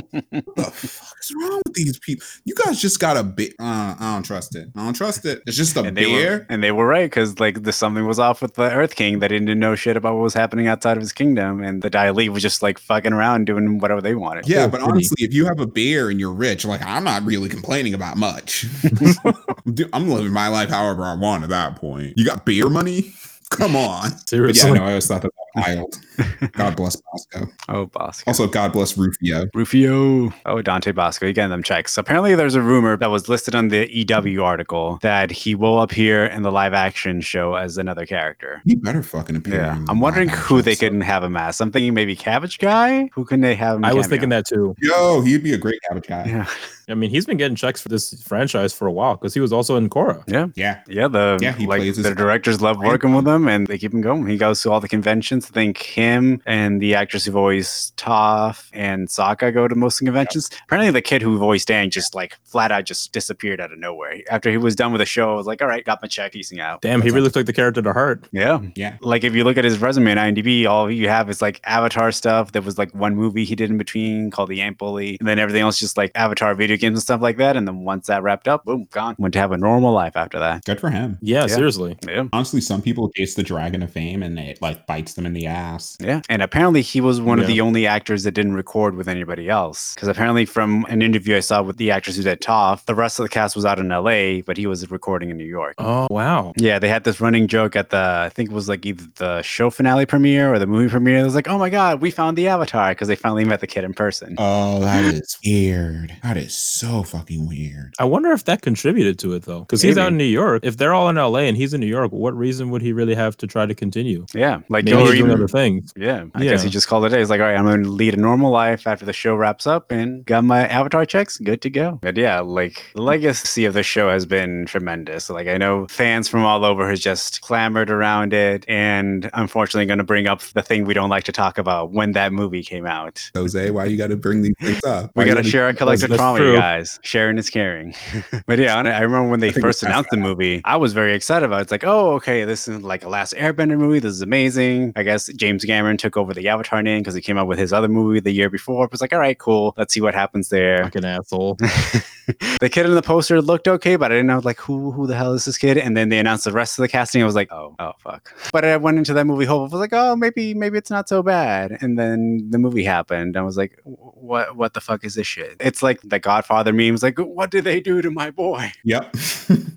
What 0.46 0.56
the 0.56 0.72
fuck 0.72 1.18
is 1.22 1.34
wrong 1.36 1.62
with 1.66 1.76
these 1.76 2.00
people? 2.00 2.26
You 2.46 2.56
guys 2.56 2.80
just 2.80 3.00
got 3.00 3.18
a 3.18 3.24
bit. 3.24 3.54
Uh, 3.60 3.95
I 4.00 4.14
don't 4.14 4.24
trust 4.24 4.56
it. 4.56 4.70
I 4.76 4.84
don't 4.86 4.94
trust 4.94 5.26
it. 5.26 5.42
It's 5.48 5.56
just 5.58 5.76
a 5.78 5.84
And 5.84 5.96
they 5.98 6.06
bear. 6.06 6.32
were 6.40 6.46
and 6.50 6.64
they 6.64 6.72
were 6.72 6.86
right 6.88 7.10
because 7.10 7.40
like 7.40 7.64
the 7.64 7.72
something 7.72 8.06
was 8.06 8.20
off 8.20 8.42
with 8.42 8.56
the 8.56 8.72
Earth 8.72 8.96
King 8.96 9.20
They 9.20 9.28
didn't 9.28 9.60
know 9.60 9.76
shit 9.76 9.98
about 9.98 10.16
what 10.16 10.24
was 10.24 10.34
happening 10.34 10.68
outside 10.68 10.98
of 10.98 11.02
his 11.02 11.12
kingdom, 11.14 11.64
and 11.64 11.82
the 11.82 11.90
Dai 11.90 12.10
Li 12.12 12.30
was 12.30 12.42
just 12.42 12.62
like 12.64 12.78
fucking 12.80 13.14
around 13.14 13.46
doing 13.46 13.80
whatever 13.80 14.02
they 14.02 14.16
wanted. 14.16 14.48
Yeah, 14.48 14.68
but 14.68 14.80
pretty. 14.80 14.92
honestly, 14.92 15.26
if 15.26 15.34
you 15.34 15.46
have 15.46 15.60
a 15.60 15.68
bear 15.68 16.10
and 16.10 16.20
you're 16.20 16.34
rich, 16.34 16.66
like 16.66 16.82
I'm 16.86 17.04
not 17.04 17.24
really 17.24 17.50
complaining 17.50 17.94
about 17.94 18.18
much. 18.18 18.66
Dude, 19.74 19.90
I'm 19.94 20.10
living 20.10 20.32
my 20.32 20.48
life 20.48 20.70
however 20.70 21.04
I 21.04 21.16
want 21.16 21.44
at 21.44 21.50
that 21.50 21.76
point. 21.78 22.14
You 22.18 22.26
got 22.26 22.46
beer 22.46 22.70
money? 22.70 23.14
Come 23.52 23.76
on. 23.76 24.12
Seriously. 24.28 24.70
yeah, 24.72 24.76
no, 24.76 24.84
I 24.84 24.90
always 24.90 25.08
thought 25.08 25.22
that 25.22 25.32
was 25.56 25.66
wild. 25.68 26.52
God 26.54 26.76
bless 26.76 26.96
Bosco. 26.96 27.48
Oh, 27.70 27.86
Bosco. 27.86 28.24
Also, 28.30 28.48
God 28.48 28.72
bless 28.74 28.98
Rufio. 28.98 29.48
Rufio. 29.54 30.34
Oh, 30.46 30.62
Dante 30.62 30.92
Basco. 30.92 31.26
You 31.28 31.34
getting 31.34 31.52
them 31.52 31.64
checks. 31.64 31.98
Apparently, 31.98 32.36
there's 32.36 32.56
a 32.56 32.62
rumor 32.62 32.98
that 32.98 33.10
was 33.12 33.30
listed 33.30 33.56
on 33.56 33.68
the 33.70 33.88
EW 33.94 34.44
article 34.44 34.98
that 35.02 35.32
he 35.32 35.56
will 35.56 35.82
appear 35.82 36.26
in 36.26 36.42
the 36.42 36.52
live 36.52 36.74
action 36.74 37.22
show 37.22 37.56
as 37.56 37.78
another 37.78 38.06
character. 38.06 38.62
He 38.66 38.76
better 38.76 39.04
fucking 39.04 39.36
appear. 39.36 39.56
Yeah, 39.56 39.84
I'm 39.88 40.00
wondering 40.00 40.30
live 40.30 40.38
who 40.40 40.62
they 40.62 40.76
action 40.76 40.90
can 40.90 41.02
have 41.02 41.24
him 41.24 41.38
as. 41.38 41.62
I'm 41.62 41.72
thinking 41.72 41.94
maybe 41.94 42.16
Cabbage 42.16 42.58
Guy. 42.60 43.10
Who 43.14 43.26
can 43.26 43.42
they 43.42 43.56
have? 43.56 43.78
Him 43.78 43.86
I 43.86 43.94
was 43.94 44.06
cameo? 44.06 44.10
thinking 44.10 44.30
that 44.30 44.46
too. 44.48 44.76
Yo, 44.82 45.22
he'd 45.22 45.44
be 45.44 45.54
a 45.54 45.58
great 45.58 45.80
cabbage 45.88 46.08
guy. 46.08 46.26
Yeah, 46.26 46.48
I 46.90 46.94
mean, 46.94 47.10
he's 47.10 47.26
been 47.26 47.38
getting 47.38 47.56
checks 47.56 47.82
for 47.82 47.90
this 47.90 48.22
franchise 48.24 48.74
for 48.74 48.88
a 48.88 48.92
while 48.92 49.16
because 49.16 49.34
he 49.34 49.40
was 49.40 49.52
also 49.52 49.76
in 49.76 49.90
Korra. 49.90 50.24
yeah, 50.28 50.48
Yeah. 50.56 50.82
yeah. 50.88 51.08
The 51.08 51.40
Yeah, 51.42 51.54
he 51.54 51.66
like 51.66 51.82
plays 51.82 51.98
the 51.98 52.14
directors 52.16 52.62
love 52.62 52.78
working 52.78 53.14
with 53.14 53.28
him, 53.28 53.48
and 53.48 53.66
they 53.68 53.78
keep 53.78 53.94
him 53.94 54.02
going. 54.02 54.28
He 54.28 54.38
goes 54.38 54.62
to 54.64 54.72
all 54.72 54.80
the 54.80 54.88
conventions. 54.88 55.48
I 55.50 55.54
think 55.54 55.78
him 55.82 56.42
and 56.46 56.82
the 56.82 56.96
actress 56.96 57.26
who 57.26 57.32
voiced 57.32 57.96
Toph 57.98 58.70
and 58.74 59.08
Sokka 59.08 59.54
go 59.54 59.68
to 59.68 59.76
most 59.76 59.96
of 59.96 60.00
the 60.00 60.06
conventions. 60.06 60.50
Apparently, 60.66 60.92
the 60.92 61.02
kid 61.02 61.22
who 61.22 61.38
voiced 61.38 61.68
Aang 61.70 61.90
just 61.90 62.14
like 62.16 62.38
flat 62.44 62.72
out 62.72 62.86
just 62.86 63.12
disappeared 63.14 63.60
out 63.60 63.72
of 63.72 63.80
nowhere. 63.80 64.18
After 64.30 64.50
he 64.52 64.58
was 64.58 64.76
done 64.76 64.92
with 64.92 65.00
the 65.00 65.06
show, 65.06 65.32
I 65.34 65.36
was 65.36 65.48
like, 65.48 65.62
all 65.62 65.68
right, 65.68 65.84
got 65.84 66.02
my 66.02 66.08
check, 66.08 66.34
piecing 66.34 66.60
out. 66.60 66.82
Damn, 66.82 67.02
he 67.02 67.10
really 67.10 67.30
took 67.30 67.46
the 67.46 67.54
character 67.54 67.82
to 67.82 67.94
heart. 67.94 68.28
Yeah. 68.32 68.60
Yeah. 68.76 68.98
Like 69.02 69.24
if 69.24 69.34
you 69.34 69.44
look 69.44 69.58
at 69.58 69.64
his 69.64 69.80
resume 69.80 70.12
on 70.12 70.18
IMDb, 70.18 70.68
all 70.68 70.90
you 70.92 71.10
have 71.10 71.30
is 71.30 71.42
like 71.42 71.62
Avatar 71.64 72.12
stuff. 72.12 72.52
There 72.52 72.62
was 72.62 72.78
like 72.78 72.92
one 72.94 73.16
movie 73.16 73.46
he 73.46 73.56
did 73.56 73.70
in 73.70 73.78
between 73.78 74.32
called 74.32 74.50
The 74.50 74.62
Ant 74.62 74.78
Bully, 74.78 75.18
and 75.20 75.28
then 75.28 75.40
everything 75.40 75.62
else 75.62 75.80
just 75.80 75.98
like 75.98 76.12
Avatar 76.16 76.54
video 76.56 76.75
games 76.78 76.96
and 76.98 77.02
stuff 77.04 77.22
like 77.22 77.38
that. 77.38 77.56
And 77.58 77.68
then 77.68 77.84
once 77.84 78.08
that 78.08 78.24
wrapped 78.24 78.48
up, 78.48 78.66
boom, 78.66 78.88
gone. 78.92 79.16
Went 79.18 79.34
to 79.34 79.40
have 79.40 79.52
a 79.52 79.58
normal 79.58 79.94
life 79.94 80.16
after 80.16 80.40
that. 80.40 80.64
Good 80.66 80.80
for 80.80 80.90
him. 80.90 81.18
Yeah, 81.22 81.42
Yeah. 81.42 81.48
seriously. 81.48 81.98
Yeah. 82.08 82.26
Honestly, 82.34 82.62
some 82.62 82.82
people 82.82 83.10
chase 83.16 83.36
the 83.36 83.44
dragon 83.44 83.82
of 83.84 83.92
fame 83.92 84.24
and 84.24 84.38
it 84.40 84.62
like 84.62 84.86
bites 84.88 85.14
them 85.14 85.26
in 85.26 85.34
the 85.34 85.48
ass. 85.48 85.98
Yeah. 86.00 86.22
And 86.30 86.42
apparently 86.42 86.82
he 86.82 87.02
was 87.02 87.22
one 87.22 87.40
of 87.40 87.48
the 87.48 87.62
only 87.62 87.86
actors 87.88 88.24
that 88.24 88.32
didn't 88.32 88.54
record 88.56 88.96
with 88.96 89.08
anybody 89.08 89.50
else. 89.50 89.94
Because 89.96 90.08
apparently 90.08 90.46
from 90.46 90.86
an 90.90 91.02
interview 91.02 91.36
I 91.38 91.40
saw 91.42 91.62
with 91.62 91.78
the 91.78 91.92
actress 91.92 92.18
who 92.18 92.24
did 92.24 92.42
Toph, 92.42 92.86
the 92.86 92.96
rest 92.96 93.20
of 93.20 93.24
the 93.24 93.30
cast 93.30 93.56
was 93.56 93.66
out 93.66 93.80
in 93.80 93.90
LA, 93.90 94.42
but 94.42 94.58
he 94.58 94.68
was 94.68 94.90
recording 94.92 95.30
in 95.30 95.38
New 95.38 95.46
York. 95.46 95.76
Oh 95.78 96.08
wow. 96.10 96.54
Yeah, 96.58 96.80
they 96.80 96.90
had 96.90 97.04
this 97.04 97.20
running 97.22 97.48
joke 97.48 97.76
at 97.76 97.90
the 97.90 97.98
I 98.26 98.30
think 98.30 98.50
it 98.52 98.54
was 98.54 98.70
like 98.70 98.86
either 98.86 99.04
the 99.16 99.42
show 99.42 99.70
finale 99.70 100.06
premiere 100.06 100.54
or 100.54 100.60
the 100.60 100.68
movie 100.68 100.90
premiere. 100.90 101.20
It 101.20 101.24
was 101.24 101.36
like, 101.36 101.48
oh 101.48 101.58
my 101.58 101.70
god, 101.70 102.02
we 102.02 102.12
found 102.12 102.38
the 102.38 102.48
avatar 102.48 102.92
because 102.92 103.08
they 103.08 103.16
finally 103.16 103.46
met 103.46 103.60
the 103.60 103.68
kid 103.68 103.84
in 103.84 103.94
person. 103.94 104.36
Oh, 104.38 104.80
that 104.82 105.06
is 105.06 105.38
weird. 105.46 106.16
That 106.24 106.38
is 106.38 106.54
so 106.66 107.04
fucking 107.04 107.48
weird. 107.48 107.94
I 108.00 108.06
wonder 108.06 108.32
if 108.32 108.46
that 108.46 108.62
contributed 108.62 109.20
to 109.20 109.34
it 109.34 109.44
though, 109.44 109.62
because 109.62 109.82
he's 109.82 109.98
out 109.98 110.10
in 110.10 110.18
New 110.18 110.24
York. 110.24 110.64
If 110.66 110.78
they're 110.78 110.94
all 110.94 111.10
in 111.10 111.16
LA 111.16 111.40
and 111.40 111.56
he's 111.58 111.74
in 111.74 111.82
New 111.82 111.88
York, 111.88 112.12
what 112.12 112.36
reason 112.36 112.70
would 112.72 112.82
he 112.82 112.94
really 112.94 113.16
have 113.16 113.38
to 113.38 113.48
try 113.48 113.66
to 113.66 113.76
continue? 113.76 114.26
Yeah, 114.34 114.62
like 114.70 114.86
Maybe 114.86 114.98
he's 114.98 115.20
doing 115.20 115.32
other 115.32 115.48
things. 115.48 115.94
yeah. 115.96 116.26
I 116.34 116.44
guess 116.44 116.64
he 116.64 116.70
just 116.70 116.88
called 116.88 117.04
it 117.06 117.08
a 117.08 117.10
day. 117.12 117.20
He's 117.20 117.30
like, 117.30 117.40
all 117.42 117.48
right, 117.48 117.58
I'm 117.58 117.66
going 117.66 117.84
to 117.84 117.90
lead 117.90 118.14
a 118.14 118.18
normal 118.18 118.52
life 118.52 118.88
after 118.88 119.06
the 119.06 119.14
show 119.14 119.36
wraps 119.36 119.68
up 119.68 119.92
and 119.92 120.26
got 120.26 120.44
my 120.44 120.68
avatar 120.68 121.06
checks, 121.06 121.38
good 121.38 121.62
to 121.62 121.70
go. 121.70 122.00
But 122.02 122.18
yeah, 122.18 122.40
like 122.40 122.84
the 122.96 123.02
legacy 123.02 123.66
of 123.66 123.74
the 123.74 123.84
show 123.84 124.10
has 124.10 124.26
been 124.26 124.66
tremendous. 124.66 125.30
Like 125.30 125.48
I 125.48 125.58
know 125.58 125.88
fans 125.88 126.28
from 126.28 126.44
all 126.44 126.66
over 126.66 126.90
has 126.90 127.00
just 127.00 127.42
clamored 127.42 127.90
around 127.90 128.34
it, 128.34 128.66
and 128.68 129.30
unfortunately, 129.34 129.86
going 129.86 129.98
to 130.00 130.04
bring 130.04 130.28
up 130.28 130.42
the 130.42 130.62
thing 130.62 130.86
we 130.86 130.94
don't 130.94 131.10
like 131.10 131.24
to 131.26 131.32
talk 131.32 131.58
about 131.58 131.92
when 131.92 132.14
that 132.14 132.34
movie 132.34 132.64
came 132.64 132.86
out. 132.86 133.30
Jose, 133.36 133.70
why 133.72 133.86
you 133.86 133.98
got 133.98 134.08
to 134.08 134.16
bring 134.18 134.42
these 134.42 134.56
things 134.60 134.84
up? 134.84 135.12
We 135.16 135.22
Why 135.22 135.24
you 135.26 135.32
gotta 135.32 135.42
gotta- 135.42 135.50
share 135.50 135.66
our 135.66 135.74
collective 135.74 136.10
that's 136.10 136.20
trauma, 136.20 136.40
true. 136.40 136.55
Guys. 136.56 137.00
Sharing 137.04 137.38
is 137.38 137.50
caring. 137.50 137.96
but 138.46 138.60
yeah, 138.60 138.78
I 138.78 138.90
I 138.90 139.00
remember 139.02 139.30
when 139.30 139.40
they 139.40 139.52
first 139.52 139.84
announced 139.84 140.10
the 140.10 140.18
movie, 140.18 140.62
I 140.66 140.78
was 140.78 140.94
very 140.94 141.14
excited 141.14 141.46
about 141.46 141.60
it. 141.60 141.64
It's 141.64 141.72
like, 141.72 141.84
oh, 141.84 142.12
okay, 142.14 142.46
this 142.46 142.68
is 142.68 142.82
like 142.82 143.04
a 143.04 143.10
Last 143.10 143.34
Airbender 143.34 143.78
movie. 143.78 144.00
This 144.00 144.14
is 144.14 144.22
amazing. 144.22 144.94
I 144.96 145.04
guess 145.04 145.28
James 145.34 145.66
Cameron 145.66 145.98
took 145.98 146.18
over 146.18 146.34
the 146.34 146.48
Avatar 146.48 146.82
name 146.82 147.02
because 147.02 147.16
he 147.16 147.22
came 147.22 147.38
out 147.38 147.48
with 147.48 147.60
his 147.60 147.74
other 147.74 147.88
movie 147.88 148.20
the 148.20 148.32
year 148.32 148.50
before. 148.50 148.86
It 148.86 148.92
was 148.92 149.02
like, 149.02 149.14
all 149.14 149.20
right, 149.20 149.38
cool. 149.38 149.74
Let's 149.78 149.94
see 149.94 150.02
what 150.02 150.14
happens 150.14 150.50
there. 150.50 150.84
Fucking 150.84 151.06
asshole. 151.06 151.58
the 152.60 152.70
kid 152.70 152.86
in 152.86 152.96
the 152.96 153.02
poster 153.02 153.42
looked 153.42 153.68
okay, 153.68 153.96
but 153.96 154.12
I 154.12 154.16
didn't 154.16 154.28
know 154.28 154.40
like 154.44 154.60
who 154.60 154.92
who 154.92 155.08
the 155.08 155.16
hell 155.16 155.34
is 155.34 155.46
this 155.46 155.58
kid? 155.58 155.78
And 155.78 155.96
then 155.96 156.10
they 156.10 156.20
announced 156.20 156.46
the 156.46 156.52
rest 156.52 156.78
of 156.78 156.82
the 156.84 156.88
casting. 156.88 157.22
I 157.22 157.26
was 157.26 157.36
like, 157.36 157.52
oh, 157.52 157.76
oh 157.80 157.92
fuck. 158.00 158.34
But 158.52 158.66
I 158.66 158.78
went 158.78 158.98
into 158.98 159.14
that 159.14 159.26
movie 159.26 159.46
hopeful. 159.46 159.78
I 159.78 159.82
was 159.82 159.92
like, 159.92 159.94
oh, 159.94 160.16
maybe 160.16 160.54
maybe 160.54 160.78
it's 160.78 160.90
not 160.90 161.08
so 161.10 161.22
bad. 161.24 161.78
And 161.82 161.98
then 162.00 162.48
the 162.50 162.58
movie 162.60 162.84
happened. 162.84 163.38
I 163.38 163.42
was 163.42 163.58
like, 163.58 163.80
what 163.84 164.56
what 164.56 164.74
the 164.74 164.82
fuck 164.82 165.04
is 165.04 165.16
this 165.16 165.28
shit? 165.28 165.56
It's 165.60 165.84
like 165.84 166.02
the 166.02 166.20
Godfather 166.20 166.74
memes. 166.74 167.04
Like, 167.04 167.18
what 167.20 167.52
did 167.52 167.64
they 167.64 167.80
do 167.80 168.02
to 168.02 168.10
my 168.12 168.32
boy? 168.32 168.72
Yep. 168.84 169.16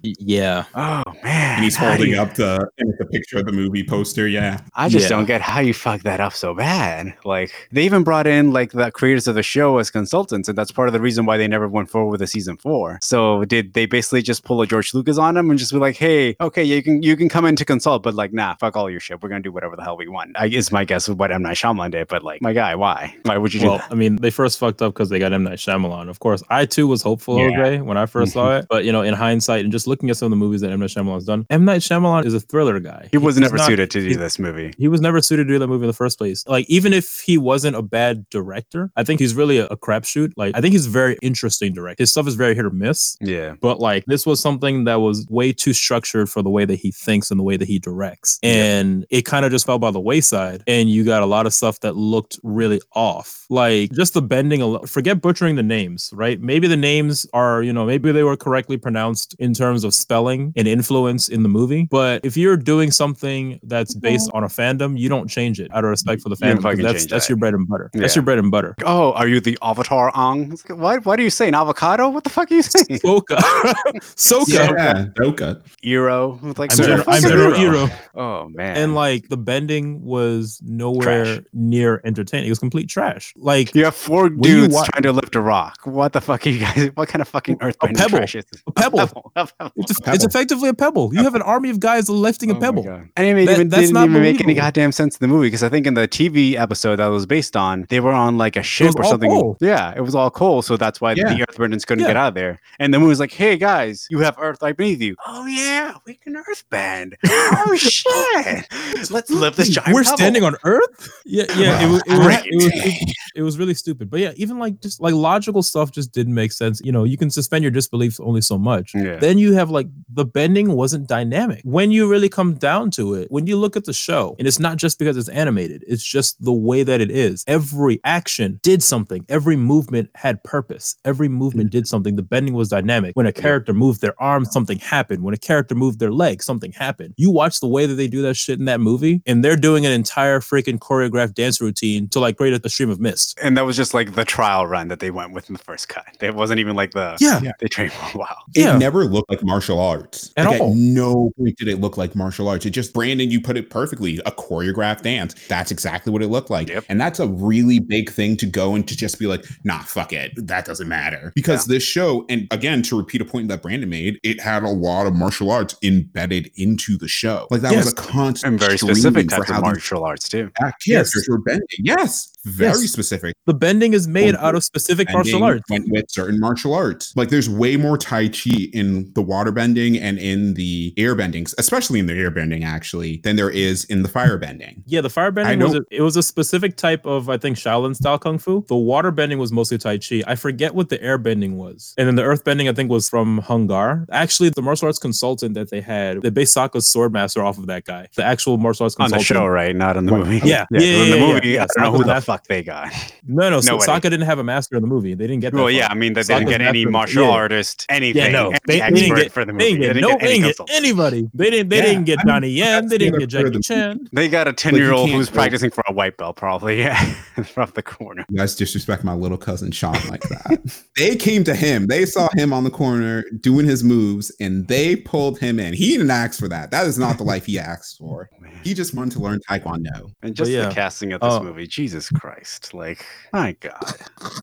Yeah. 0.03 0.65
Oh 0.75 1.03
man, 1.25 1.57
and 1.57 1.65
he's 1.65 1.77
holding 1.77 2.11
you- 2.11 2.21
up 2.21 2.35
the, 2.35 2.69
and 2.79 2.89
it's 2.91 3.01
a 3.01 3.05
picture 3.07 3.39
of 3.39 3.47
the 3.47 3.53
movie 3.53 3.85
poster. 3.85 4.29
Yeah. 4.29 4.61
I 4.75 4.89
just 4.89 5.05
Yeah. 5.05 5.17
don't 5.17 5.25
get 5.27 5.41
how 5.41 5.61
you 5.61 5.75
fucked 5.75 6.05
that 6.05 6.21
up 6.21 6.33
so 6.33 6.55
bad. 6.55 7.15
Like 7.25 7.53
they 7.73 7.85
even 7.85 8.05
brought 8.05 8.27
in 8.27 8.53
like 8.53 8.71
the 8.73 8.91
creators 8.93 9.27
of 9.27 9.35
the 9.35 9.43
show 9.43 9.79
as 9.79 9.91
consultants, 9.91 10.49
and 10.49 10.57
that's 10.57 10.71
part 10.71 10.89
of 10.89 10.93
the 10.93 11.01
reason 11.01 11.27
why 11.27 11.37
they 11.37 11.49
never 11.49 11.67
went 11.69 11.91
forward 11.91 12.13
with 12.13 12.23
a 12.23 12.27
season 12.39 12.57
four. 12.57 12.99
So 13.03 13.45
did 13.45 13.75
they 13.75 13.87
basically 13.87 14.23
just 14.23 14.45
pull 14.45 14.63
a 14.63 14.67
George 14.67 14.95
Lucas 14.95 15.19
on 15.19 15.35
them 15.35 15.51
and 15.51 15.59
just 15.59 15.73
be 15.73 15.79
like, 15.79 15.97
"Hey, 15.97 16.37
okay, 16.41 16.63
you 16.63 16.83
can 16.83 17.03
you 17.03 17.17
can 17.17 17.29
come 17.29 17.45
in 17.45 17.57
to 17.57 17.65
consult, 17.65 18.03
but 18.03 18.15
like, 18.15 18.33
nah, 18.33 18.55
fuck 18.57 18.77
all 18.77 18.89
your 18.89 19.01
shit. 19.01 19.23
We're 19.23 19.29
gonna 19.29 19.43
do 19.43 19.53
whatever 19.53 19.77
the 19.77 19.83
hell 19.83 19.97
we 19.97 20.09
want." 20.09 20.33
I 20.37 20.47
is 20.47 20.71
my 20.73 20.85
guess 20.85 21.09
of 21.09 21.19
what 21.19 21.33
M 21.33 21.43
Night 21.43 21.57
Shyamalan 21.57 21.91
did, 21.91 22.09
but 22.09 22.23
like, 22.23 22.41
my 22.43 22.53
guy, 22.53 22.75
why? 22.75 23.15
Why 23.25 23.37
would 23.39 23.53
you 23.55 23.61
do 23.61 23.69
Well? 23.69 23.83
I 23.91 23.95
mean, 23.95 24.17
they 24.17 24.31
first 24.31 24.59
fucked 24.59 24.83
up 24.83 24.95
because 24.95 25.09
they 25.09 25.19
got 25.19 25.33
M 25.33 25.43
Night 25.43 25.59
Shyamalan. 25.59 26.09
Of 26.09 26.21
course, 26.21 26.43
I 26.49 26.65
too 26.67 26.87
was 26.87 27.03
hopeful, 27.03 27.39
Yeah. 27.39 27.59
okay, 27.59 27.81
when 27.81 27.97
I 27.97 28.05
1st 28.07 28.33
saw 28.33 28.49
mm-hmm. 28.49 28.61
it. 28.61 28.67
But 28.71 28.85
you 28.85 28.93
know, 28.93 29.03
in 29.03 29.15
hindsight, 29.15 29.65
and 29.65 29.73
just 29.73 29.87
looking 29.87 30.11
at 30.11 30.17
some 30.17 30.27
of 30.27 30.31
the 30.31 30.37
movies 30.37 30.61
that 30.61 30.71
M 30.71 30.81
Night 30.81 30.91
Shyamalan's 30.91 31.25
done, 31.25 31.47
M 31.51 31.65
Night 31.65 31.81
Shyamalan 31.81 32.25
is 32.25 32.35
a 32.35 32.41
thriller 32.41 32.79
guy. 32.81 33.09
He 33.11 33.19
was 33.19 33.37
he's 33.37 33.43
never 33.43 33.57
not- 33.57 33.67
suited 33.67 33.91
to 33.91 34.01
do 34.01 34.07
he's- 34.07 34.19
this 34.19 34.39
movie. 34.39 34.73
He 34.79 34.89
was 34.89 35.01
never 35.01 35.21
suited 35.21 35.45
to 35.45 35.53
do 35.55 35.59
that 35.59 35.67
movie 35.67 35.85
in 35.85 35.89
the 35.89 35.93
first 35.93 36.19
place. 36.19 36.45
Like, 36.47 36.69
even 36.69 36.93
if 36.93 37.21
he 37.21 37.37
wasn't 37.39 37.77
a 37.77 37.83
bad 37.83 38.29
director, 38.31 38.91
I 38.97 39.05
think 39.05 39.21
he's 39.21 39.35
really 39.35 39.59
a, 39.59 39.67
a 39.67 39.77
crapshoot. 39.77 40.33
Like, 40.37 40.57
I 40.57 40.61
think 40.61 40.73
he's 40.73 40.87
very 40.87 41.19
interesting 41.23 41.73
director. 41.73 42.03
His 42.03 42.11
stuff 42.13 42.28
is 42.29 42.35
very 42.37 42.55
hit 42.55 42.65
or 42.65 42.71
miss. 42.71 43.17
Yeah. 43.21 43.55
But 43.61 43.81
like 43.81 44.05
this 44.07 44.25
was 44.27 44.41
something 44.41 44.85
that 44.85 44.97
was 45.01 45.27
way 45.29 45.53
too 45.53 45.73
structured 45.73 46.31
for 46.31 46.43
the 46.43 46.51
way 46.51 46.65
that 46.65 46.77
he 46.77 46.93
thinks 46.93 47.31
and 47.31 47.41
the 47.41 47.45
way 47.45 47.57
that 47.57 47.67
he 47.67 47.79
directs. 47.81 48.39
And 48.43 49.05
it 49.11 49.23
kind 49.23 49.45
of 49.45 49.51
just 49.51 49.67
fell 49.67 49.79
by 49.79 49.91
the 49.91 50.01
wayside. 50.01 50.63
And 50.67 50.89
you 50.91 51.05
got 51.05 51.23
a 51.23 51.27
lot 51.27 51.47
of 51.47 51.55
stuff 51.55 51.81
that 51.81 51.97
looked 51.97 52.39
really 52.43 52.81
off. 52.95 53.47
Like 53.51 53.93
just 53.93 54.15
the 54.15 54.23
bending, 54.23 54.61
alo- 54.61 54.85
forget 54.87 55.21
butchering 55.21 55.57
the 55.57 55.63
names, 55.63 56.11
right? 56.13 56.41
Maybe 56.41 56.69
the 56.69 56.77
names 56.77 57.27
are, 57.33 57.63
you 57.63 57.73
know, 57.73 57.87
maybe 57.87 58.13
they 58.13 58.23
were 58.23 58.37
correctly 58.37 58.77
pronounced 58.77 59.35
in 59.39 59.55
terms 59.55 59.85
of 59.85 59.95
spelling 59.95 60.53
and 60.57 60.69
influence 60.69 61.29
in 61.29 61.43
the 61.43 61.49
movie. 61.49 61.89
But 61.91 62.25
if 62.25 62.37
you're 62.37 62.57
doing 62.59 62.91
something 62.91 63.59
that's 63.63 63.95
based 63.95 64.31
on 64.35 64.45
a 64.45 64.49
fandom, 64.49 64.99
you 64.99 65.09
don't 65.09 65.29
change 65.29 65.61
it 65.61 65.71
out 65.73 65.85
of 65.85 65.91
respect 65.91 66.23
for 66.23 66.29
the 66.29 66.37
You 66.37 66.41
don't 66.53 66.59
fandom. 66.59 66.63
'cause 66.63 66.63
fucking 66.73 66.85
That's 66.85 67.07
that's 67.07 67.27
that. 67.27 67.31
your 67.31 67.39
bread 67.39 67.55
and 67.55 67.67
butter. 67.67 67.91
That's 67.95 68.15
your 68.15 68.23
bread 68.23 68.39
and 68.39 68.51
butter. 68.51 68.75
Oh, 68.85 69.13
are 69.13 69.27
you 69.27 69.41
the 69.41 69.57
Avatar 69.63 70.13
Ong? 70.15 70.57
What? 70.69 71.07
What 71.07 71.19
are 71.19 71.23
you 71.23 71.31
saying? 71.31 71.55
Avocado? 71.55 72.11
What 72.19 72.25
the 72.25 72.31
fuck 72.31 72.51
are 72.51 72.55
you 72.55 72.63
saying? 72.63 72.99
Soka. 72.99 73.37
Soka. 74.17 74.49
Yeah, 74.75 75.07
Doka. 75.15 75.63
Eero? 75.85 76.43
With 76.43 76.59
like 76.59 76.73
I'm, 76.73 76.77
Sir- 76.77 76.83
General, 76.85 77.05
I'm 77.07 77.23
General 77.23 77.53
Eero. 77.53 77.87
Eero. 77.89 77.99
Oh 78.17 78.49
man. 78.49 78.77
and 78.77 78.95
like 78.97 79.29
the 79.29 79.37
bending 79.37 80.03
was 80.05 80.61
nowhere 80.65 81.25
Trash. 81.37 81.45
near 81.53 82.01
entertaining. 82.05 82.47
It 82.47 82.51
was 82.51 82.59
complete 82.59 82.89
trash. 82.89 83.33
Like 83.37 83.73
you 83.75 83.85
have 83.85 83.95
four 83.95 84.29
dudes 84.31 84.75
wa- 84.75 84.85
trying 84.93 85.03
to 85.05 85.13
lift 85.13 85.37
a 85.37 85.41
rock. 85.41 85.79
What 85.85 86.13
the 86.13 86.21
fuck 86.21 86.45
are 86.47 86.51
you 86.51 86.59
guys? 86.59 86.91
What 86.95 87.09
kind 87.09 87.23
of 87.23 87.29
fucking 87.29 87.59
earthbending 87.59 87.97
pebble. 87.97 88.19
trash 88.19 88.35
is 88.35 88.45
this? 88.51 88.63
a 88.67 88.73
pebble. 88.73 89.01
A 89.37 89.47
pebble. 89.47 89.73
It's, 89.77 90.01
pebble. 90.01 90.15
it's 90.17 90.25
effectively 90.25 90.69
a 90.71 90.75
pebble. 90.75 91.15
You 91.15 91.23
have 91.23 91.37
an 91.37 91.43
army 91.43 91.71
of 91.71 91.79
guys 91.79 92.09
lifting 92.11 92.51
Oh 92.51 92.57
a 92.57 92.61
pebble. 92.61 92.89
And 93.17 93.27
it 93.27 93.35
made- 93.35 93.47
That- 93.49 93.53
even, 93.55 93.69
that's 93.69 93.83
didn't 93.83 93.95
not 93.95 94.09
even 94.09 94.23
make 94.23 94.41
any 94.41 94.55
goddamn 94.55 94.91
sense 94.91 95.17
in 95.17 95.21
the 95.21 95.33
movie 95.33 95.47
because 95.47 95.63
I 95.63 95.69
think 95.69 95.87
in 95.87 95.95
the 95.95 96.09
TV 96.09 96.55
episode 96.57 96.97
that 96.97 97.07
it 97.07 97.11
was 97.11 97.27
based 97.27 97.57
on, 97.57 97.87
they 97.91 98.01
were 98.01 98.13
on 98.13 98.37
like 98.39 98.57
a 98.57 98.63
ship 98.63 98.95
or 98.97 99.05
something. 99.05 99.31
coal. 99.31 99.57
Yeah, 99.61 99.95
it 99.97 100.01
was 100.01 100.15
all 100.17 100.31
coal, 100.31 100.63
so 100.63 100.77
that's 100.77 101.01
why 101.01 101.13
Yeah. 101.13 101.33
the 101.35 101.47
Earthbenders 101.47 101.87
couldn't 101.87 102.03
Yeah. 102.03 102.08
Get 102.09 102.17
out 102.17 102.29
of 102.29 102.35
there. 102.35 102.61
And 102.79 102.93
the 102.93 102.99
movie's 102.99 103.21
like, 103.21 103.33
"Hey 103.33 103.57
guys, 103.57 104.07
you 104.11 104.19
have 104.21 104.37
Earth 104.39 104.59
right 104.63 104.77
beneath 104.77 105.01
you. 105.01 105.17
Oh 105.27 105.47
yeah, 105.47 105.95
we 106.07 106.15
can 106.15 106.35
Earthbend. 106.35 107.15
oh 107.27 107.77
shit, 107.77 108.67
let's 109.11 109.31
lift 109.31 109.57
this 109.57 109.69
giant. 109.69 109.95
We're 109.95 110.05
pebble." 110.05 110.17
standing 110.17 110.45
on 110.45 110.57
Earth. 110.65 111.11
Yeah, 111.25 111.45
yeah. 111.57 111.83
It 111.83 111.91
was, 111.91 112.03
it 112.07 112.19
was, 112.19 112.37
it 112.45 112.55
was, 112.55 112.73
it, 112.75 113.17
it 113.37 113.43
was 113.43 113.59
really 113.59 113.75
stupid. 113.75 114.11
But 114.11 114.21
yeah, 114.21 114.33
even 114.37 114.59
like 114.59 114.81
just 114.81 115.01
like 115.01 115.15
logical 115.15 115.63
stuff 115.63 115.93
just 115.93 116.13
didn't 116.13 116.35
make 116.35 116.53
sense. 116.53 116.81
You 116.85 116.93
know, 116.93 117.05
you 117.05 117.17
can 117.17 117.31
suspend 117.31 117.63
your 117.63 117.71
disbelief 117.71 118.21
only 118.21 118.41
so 118.41 118.59
much. 118.59 118.93
Yeah. 118.95 119.17
Then 119.17 119.39
you 119.39 119.53
have 119.55 119.71
like 119.71 119.87
the 120.09 120.25
bending 120.25 120.73
wasn't 120.73 121.09
dynamic. 121.09 121.61
When 121.65 121.91
you 121.91 122.09
really 122.09 122.29
come 122.29 122.55
down 122.55 122.91
to 122.93 123.15
it, 123.15 123.31
when 123.31 123.47
you 123.47 123.57
look 123.57 123.77
at 123.77 123.85
the 123.85 123.93
show, 123.93 124.37
and 124.39 124.47
it's 124.47 124.59
not 124.59 124.77
just 124.77 124.99
because 124.99 125.17
it's 125.17 125.29
animated, 125.29 125.85
it's 125.87 126.05
just 126.05 126.43
the 126.43 126.53
way 126.53 126.83
that 126.83 127.01
it 127.01 127.11
is. 127.11 127.45
Every 127.47 128.01
action 128.05 128.61
did 128.63 128.83
something. 128.83 129.25
Every 129.29 129.57
movement 129.57 130.11
had 130.15 130.43
purpose. 130.45 130.97
Every 131.05 131.29
movement 131.29 131.71
did 131.71 131.87
something. 131.87 131.98
The 132.03 132.23
bending 132.23 132.55
was 132.55 132.69
dynamic. 132.69 133.15
When 133.17 133.27
a 133.27 133.33
character 133.33 133.73
moved 133.73 134.01
their 134.01 134.21
arm, 134.23 134.45
something 134.45 134.79
happened. 134.79 135.23
When 135.23 135.35
a 135.35 135.39
character 135.39 135.75
moved 135.75 135.99
their 135.99 136.13
leg, 136.13 136.43
something 136.43 136.73
happened. 136.73 137.15
You 137.17 137.31
watch 137.31 137.61
the 137.61 137.69
way 137.69 137.87
that 137.87 137.95
they 137.95 138.09
do 138.09 138.23
that 138.23 138.35
shit 138.35 138.59
in 138.59 138.65
that 138.67 138.81
movie, 138.81 139.23
and 139.27 139.45
they're 139.45 139.57
doing 139.57 139.87
an 139.87 139.93
entire 139.93 140.41
freaking 140.41 140.79
choreographed 140.79 141.35
dance 141.35 141.61
routine 141.61 142.09
to 142.11 142.21
like 142.21 142.37
create 142.37 142.65
a 142.65 142.69
stream 142.69 142.91
of 142.91 143.01
mist. 143.01 143.39
And 143.43 143.57
that 143.57 143.65
was 143.67 143.77
just 143.77 143.95
like 143.95 144.15
the 144.15 144.25
trial 144.25 144.67
run 144.67 144.89
that 144.89 145.01
they 145.01 145.11
went 145.11 145.33
with 145.33 145.49
in 145.49 145.55
the 145.55 145.63
first 145.63 145.89
cut. 145.89 146.07
It 146.21 146.35
wasn't 146.35 146.61
even 146.61 146.77
like 146.77 146.93
the 146.93 147.17
Yeah. 147.21 147.41
Yeah. 147.43 147.53
they 147.61 147.69
trained 147.69 147.93
for 147.93 148.17
a 148.17 148.19
while. 148.21 148.37
It 148.55 148.61
Yeah. 148.63 148.79
never 148.79 149.05
looked 149.05 149.31
like 149.31 149.43
martial 149.43 149.79
arts. 149.81 150.33
At 150.37 150.47
Like, 150.47 150.61
all. 150.61 150.75
no 150.75 151.31
point 151.39 151.57
did 151.57 151.69
it 151.69 151.81
look 151.81 151.97
like 151.97 152.15
martial 152.15 152.49
arts. 152.49 152.67
It 152.67 152.71
just, 152.71 152.93
Brandon, 152.93 153.31
you 153.31 153.41
put 153.41 153.57
it 153.57 153.71
perfectly. 153.71 154.21
A 154.27 154.31
choreographed 154.33 155.03
dance. 155.03 155.35
That's 155.49 155.71
exactly 155.71 156.13
what 156.13 156.23
it 156.23 156.29
looked 156.29 156.51
like. 156.51 156.69
Yep. 156.69 156.85
And 156.89 157.01
that's 157.01 157.21
a 157.21 157.27
really 157.27 157.79
big 157.79 158.11
thing 158.11 158.37
to 158.39 158.47
go 158.47 158.75
and 158.75 158.87
to 158.89 158.97
just 158.97 159.19
be 159.19 159.27
like, 159.27 159.45
nah, 159.65 159.81
fuck 159.81 160.13
it. 160.13 160.33
That 160.37 160.65
doesn't 160.65 160.89
matter. 160.89 161.33
Because 161.35 161.67
this 161.67 161.83
show, 161.89 162.25
and 162.29 162.47
again, 162.51 162.83
to 162.83 162.97
repeat 162.97 163.21
a 163.21 163.25
point 163.25 163.49
that 163.49 163.63
Brandon 163.63 163.89
made, 163.89 164.19
it 164.23 164.41
had 164.41 164.63
a 164.63 164.69
lot 164.69 165.07
of 165.07 165.15
martial 165.15 165.51
arts 165.51 165.75
embedded 165.83 166.51
into 166.57 166.97
the 166.99 167.09
show. 167.09 167.47
Like 167.51 167.63
that 167.63 167.75
was 167.75 167.93
a 167.93 167.95
constant 167.97 168.53
And 168.53 168.61
very 168.61 168.79
specific 168.79 169.31
for 169.31 169.39
types 169.39 169.51
of 169.51 169.61
martial 169.61 170.05
arts 170.05 170.29
too. 170.29 170.51
characters 170.57 170.87
Yes. 170.87 171.29
were 171.29 171.39
bending. 171.39 171.67
Yes. 171.79 172.33
Very 172.45 172.69
Yes. 172.71 172.93
specific. 172.93 173.35
The 173.47 173.55
bending 173.55 173.95
is 173.95 174.07
made 174.07 174.35
out 174.37 174.55
of 174.55 174.63
specific 174.65 175.11
martial 175.13 175.43
arts. 175.43 175.63
went 175.71 175.89
with 175.91 176.05
certain 176.11 176.39
martial 176.39 176.73
arts. 176.75 177.13
Like 177.17 177.31
there's 177.31 177.49
way 177.51 177.77
more 177.77 177.99
Tai 177.99 178.29
Chi 178.29 178.69
in 178.73 179.11
the 179.15 179.23
water 179.23 179.51
bending 179.51 179.99
and 179.99 180.19
in 180.19 180.55
the 180.55 180.95
air 180.97 181.17
bendings, 181.17 181.55
especially 181.59 181.99
in 181.99 182.07
the 182.07 182.15
air 182.15 182.31
bending 182.31 182.63
actually, 182.65 183.21
than 183.25 183.37
there 183.37 183.51
is 183.51 183.85
in 183.85 184.03
the 184.03 184.09
fire 184.09 184.39
bending. 184.39 184.83
Yeah, 184.87 185.01
the 185.01 185.11
fire 185.11 185.31
bending 185.31 185.59
was 185.61 185.75
know- 185.75 185.81
a, 185.91 185.97
it 185.97 186.03
was 186.03 186.17
a 186.17 186.23
specific 186.23 186.77
type 186.77 187.05
of 187.07 187.29
I 187.29 187.39
think 187.39 187.57
Shaolin 187.57 187.97
style 187.97 188.19
kung 188.19 188.39
fu. 188.39 188.65
The 188.69 188.77
water 188.77 189.11
bending 189.11 189.39
was 189.39 189.51
mostly 189.53 189.79
Tai 189.79 189.99
Chi. 189.99 190.23
I 190.27 190.35
forget 190.37 190.75
what 190.75 190.89
the 190.91 191.03
air 191.03 191.19
bending 191.19 191.57
was, 191.57 191.95
and 191.99 192.07
then 192.07 192.15
the 192.15 192.23
earth 192.25 192.45
bending 192.45 192.69
I 192.69 192.73
think 192.73 192.91
was 192.91 193.09
from 193.09 193.39
Hung 193.39 193.67
Gar. 193.67 194.07
Actually, 194.13 194.51
the 194.51 194.63
martial 194.63 194.87
arts 194.87 194.99
consultant 194.99 195.55
that 195.55 195.71
they 195.71 195.81
had, 195.81 196.23
they 196.23 196.31
based 196.31 196.57
Sokka's 196.57 196.87
sword 196.87 197.13
master 197.13 197.43
off 197.43 197.59
of 197.59 197.67
that 197.67 197.85
guy. 197.85 198.09
The 198.17 198.25
actual 198.25 198.59
martial 198.59 198.85
arts 198.85 198.97
On 198.99 199.09
the 199.11 199.17
consultant. 199.17 199.39
show, 199.43 199.47
right? 199.47 199.75
Not 199.75 199.97
in 199.97 200.07
the 200.07 200.13
movie. 200.13 200.41
Yeah. 200.45 200.67
yeah. 200.71 200.79
'cause 200.79 200.85
Yeah, 200.85 201.03
in 201.03 201.11
the 201.11 201.17
yeah, 201.19 201.27
yeah, 201.27 201.33
movie, 201.35 201.49
yeah. 201.49 201.63
I 201.63 201.67
don't 201.83 201.85
know 201.93 201.99
who 201.99 202.05
the 202.05 202.07
master. 202.09 202.28
Fuck 202.29 202.47
they 202.47 202.63
got. 202.63 202.93
No, 203.27 203.49
no, 203.49 203.61
so 203.63 203.79
Sokka 203.79 204.03
didn't 204.03 204.23
have 204.23 204.39
a 204.39 204.45
master 204.45 204.77
in 204.77 204.83
the 204.83 204.87
movie. 204.87 205.15
They 205.15 205.27
didn't 205.27 205.41
get 205.41 205.53
that. 205.53 205.59
Well, 205.59 205.71
yeah. 205.71 205.89
I 205.91 205.95
mean, 205.95 206.13
they 206.13 206.23
didn't 206.23 206.49
get 206.49 206.61
any 206.61 206.85
martial 206.85 207.25
yeah. 207.25 207.31
artist, 207.31 207.87
anything. 207.89 208.23
Yeah, 208.23 208.29
no, 208.31 208.53
they, 208.67 208.81
they 208.81 208.91
didn't 208.91 209.17
get 209.17 209.33
for 209.33 209.47
the 209.47 209.53
They 209.55 209.73
movie. 209.75 209.79
didn't 209.81 209.95
They 209.95 210.01
no, 210.03 210.09
didn't 210.09 210.21
they 210.21 210.27
get 210.27 210.31
any 210.37 210.43
didn't 210.43 210.67
get 210.67 210.77
anybody. 210.77 211.31
They 211.33 211.51
didn't. 211.51 211.69
They 211.71 211.77
Yeah, 211.79 211.83
didn't 211.85 212.05
get 212.05 212.19
I 212.19 212.23
mean, 212.25 212.27
Donnie 212.35 212.49
Yen. 212.51 212.89
They 212.89 212.99
didn't 212.99 213.19
get 213.21 213.29
Jackie 213.31 213.61
Chan. 213.61 214.09
They 214.13 214.29
got 214.29 214.47
a 214.47 214.53
10 214.53 214.75
year 214.75 214.93
old 214.93 215.09
who's 215.11 215.31
practicing 215.31 215.71
for 215.71 215.83
a 215.89 215.93
white 215.93 216.19
belt, 216.19 216.37
probably. 216.37 216.79
Yeah, 216.81 217.03
from 217.45 217.73
the 217.75 217.83
corner. 217.83 218.25
You 218.29 218.37
guys 218.39 218.55
disrespect 218.55 219.05
my 219.05 219.15
little 219.15 219.39
cousin 219.39 219.71
Sean 219.71 219.95
like 220.11 220.23
that. 220.23 220.83
they 220.97 221.17
came 221.17 221.45
to 221.45 221.55
him. 221.55 221.87
They 221.87 222.05
saw 222.05 222.29
him 222.35 222.53
on 222.53 222.65
the 222.65 222.71
corner 222.71 223.25
doing 223.41 223.65
his 223.67 223.83
moves 223.83 224.31
and 224.39 224.69
they 224.69 224.97
pulled 224.97 225.39
him 225.39 225.59
in. 225.59 225.73
He 225.73 225.93
didn't 225.93 226.11
ask 226.11 226.39
for 226.39 226.49
that. 226.49 226.71
That 226.73 226.87
is 226.87 226.99
not 226.99 227.17
the 227.17 227.25
life 227.25 227.47
he 227.47 227.59
asked 227.59 227.99
for. 227.99 228.29
Oh, 228.35 228.47
he 228.65 228.75
just 228.75 228.95
wanted 228.95 229.13
to 229.13 229.21
learn 229.21 229.41
Taekwondo. 229.49 230.13
And 230.23 230.35
just 230.35 230.51
yeah. 230.51 230.69
the 230.69 230.75
casting 230.75 231.13
of 231.13 231.21
this 231.21 231.33
Oh. 231.33 231.43
movie, 231.43 231.67
Jesus 231.67 232.11
Christ! 232.19 232.75
Like, 232.75 233.05
my 233.33 233.53
God! 233.61 233.95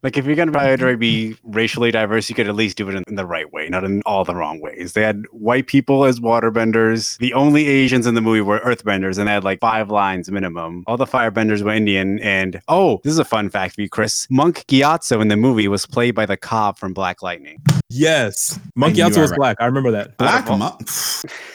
Like, 0.03 0.17
if 0.17 0.25
you're 0.25 0.35
gonna 0.35 0.51
try 0.51 0.75
to 0.75 0.97
be 0.97 1.35
racially 1.43 1.91
diverse, 1.91 2.29
you 2.29 2.35
could 2.35 2.47
at 2.47 2.55
least 2.55 2.77
do 2.77 2.89
it 2.89 2.95
in, 2.95 3.03
in 3.07 3.15
the 3.15 3.25
right 3.25 3.51
way, 3.51 3.67
not 3.69 3.83
in 3.83 4.01
all 4.05 4.23
the 4.23 4.35
wrong 4.35 4.59
ways. 4.59 4.93
They 4.93 5.01
had 5.01 5.23
white 5.31 5.67
people 5.67 6.05
as 6.05 6.19
waterbenders. 6.19 7.17
The 7.17 7.33
only 7.33 7.67
Asians 7.67 8.05
in 8.07 8.15
the 8.15 8.21
movie 8.21 8.41
were 8.41 8.59
earthbenders, 8.59 9.17
and 9.17 9.27
they 9.27 9.33
had 9.33 9.43
like 9.43 9.59
five 9.59 9.89
lines 9.89 10.29
minimum. 10.31 10.83
All 10.87 10.97
the 10.97 11.05
firebenders 11.05 11.61
were 11.61 11.71
Indian. 11.71 12.19
And 12.19 12.61
oh, 12.67 12.99
this 13.03 13.11
is 13.11 13.19
a 13.19 13.25
fun 13.25 13.49
fact 13.49 13.75
for 13.75 13.81
you, 13.81 13.89
Chris. 13.89 14.27
Monk 14.29 14.65
Gyatso 14.67 15.21
in 15.21 15.27
the 15.27 15.37
movie 15.37 15.67
was 15.67 15.85
played 15.85 16.15
by 16.15 16.25
the 16.25 16.37
cop 16.37 16.77
from 16.77 16.93
Black 16.93 17.21
Lightning. 17.21 17.61
Yes, 17.89 18.59
Monk 18.75 18.95
knew 18.95 19.03
Yatsu 19.03 19.17
I 19.17 19.21
was 19.21 19.31
read- 19.31 19.37
black. 19.37 19.57
I 19.59 19.65
remember 19.65 19.91
that. 19.91 20.17
Black 20.17 20.47
Monk. 20.47 20.89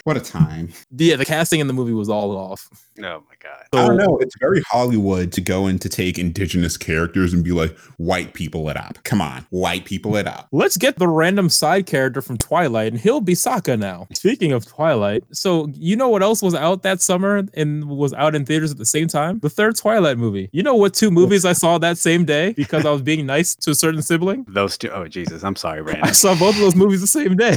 What 0.03 0.17
a 0.17 0.21
time. 0.21 0.69
Yeah, 0.95 1.15
the 1.15 1.25
casting 1.25 1.59
in 1.59 1.67
the 1.67 1.73
movie 1.73 1.93
was 1.93 2.09
all 2.09 2.35
off. 2.35 2.69
Oh 2.99 3.01
my 3.01 3.35
God! 3.39 3.60
I 3.73 3.87
don't 3.87 3.97
know. 3.97 4.17
It's 4.19 4.35
very 4.37 4.61
Hollywood 4.69 5.31
to 5.31 5.39
go 5.39 5.65
and 5.65 5.79
to 5.81 5.87
take 5.87 6.19
indigenous 6.19 6.75
characters 6.75 7.31
and 7.33 7.41
be 7.41 7.51
like, 7.51 7.77
white 7.95 8.33
people 8.33 8.69
it 8.69 8.75
up. 8.75 8.97
Come 9.03 9.21
on, 9.21 9.45
white 9.49 9.85
people 9.85 10.17
it 10.17 10.27
up. 10.27 10.49
Let's 10.51 10.75
get 10.75 10.97
the 10.99 11.07
random 11.07 11.47
side 11.47 11.85
character 11.85 12.21
from 12.21 12.37
Twilight, 12.37 12.91
and 12.91 12.99
he'll 12.99 13.21
be 13.21 13.33
Sokka 13.33 13.79
now. 13.79 14.07
Speaking 14.13 14.51
of 14.51 14.65
Twilight, 14.65 15.23
so 15.31 15.69
you 15.73 15.95
know 15.95 16.09
what 16.09 16.21
else 16.21 16.41
was 16.41 16.53
out 16.53 16.83
that 16.83 16.99
summer 17.01 17.43
and 17.53 17.85
was 17.87 18.13
out 18.13 18.35
in 18.35 18.45
theaters 18.45 18.71
at 18.71 18.77
the 18.77 18.85
same 18.85 19.07
time? 19.07 19.39
The 19.39 19.49
third 19.49 19.77
Twilight 19.77 20.17
movie. 20.17 20.49
You 20.51 20.63
know 20.63 20.75
what 20.75 20.93
two 20.93 21.09
movies 21.09 21.45
I 21.45 21.53
saw 21.53 21.77
that 21.77 21.97
same 21.97 22.25
day 22.25 22.51
because 22.53 22.85
I 22.85 22.91
was 22.91 23.01
being 23.01 23.25
nice 23.25 23.55
to 23.55 23.71
a 23.71 23.75
certain 23.75 24.01
sibling? 24.01 24.45
Those 24.49 24.77
two 24.77 24.89
oh 24.89 25.07
Jesus! 25.07 25.43
I'm 25.43 25.55
sorry, 25.55 25.81
Brandon. 25.81 26.03
I 26.03 26.11
saw 26.11 26.35
both 26.37 26.55
of 26.55 26.61
those 26.61 26.75
movies 26.75 26.99
the 26.99 27.07
same 27.07 27.37
day. 27.37 27.55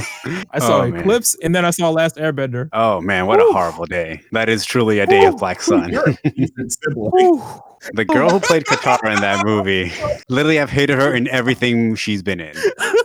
I 0.51 0.59
saw 0.59 0.75
Oh, 0.85 0.87
man. 0.87 1.01
Eclipse, 1.01 1.35
and 1.41 1.53
then 1.55 1.65
I 1.65 1.71
saw 1.71 1.89
Last 1.89 2.15
Airbender. 2.15 2.69
Oh 2.71 3.01
man, 3.01 3.27
what 3.27 3.41
a 3.41 3.51
horrible 3.51 3.85
day! 3.85 4.21
That 4.31 4.47
is 4.47 4.63
truly 4.63 4.99
a 4.99 5.07
day 5.07 5.25
of 5.25 5.37
Black 5.37 5.61
Sun. 5.61 5.91
You're 5.91 6.04
a 6.23 6.29
decent 6.31 6.71
sibling. 6.71 7.11
Whew. 7.11 7.61
The 7.93 8.05
girl 8.05 8.29
who 8.29 8.39
played 8.39 8.63
Katara 8.65 9.13
in 9.13 9.21
that 9.21 9.45
movie, 9.45 9.91
literally, 10.29 10.59
I've 10.59 10.69
hated 10.69 10.97
her 10.97 11.13
in 11.13 11.27
everything 11.27 11.95
she's 11.95 12.23
been 12.23 12.39
in, 12.39 12.55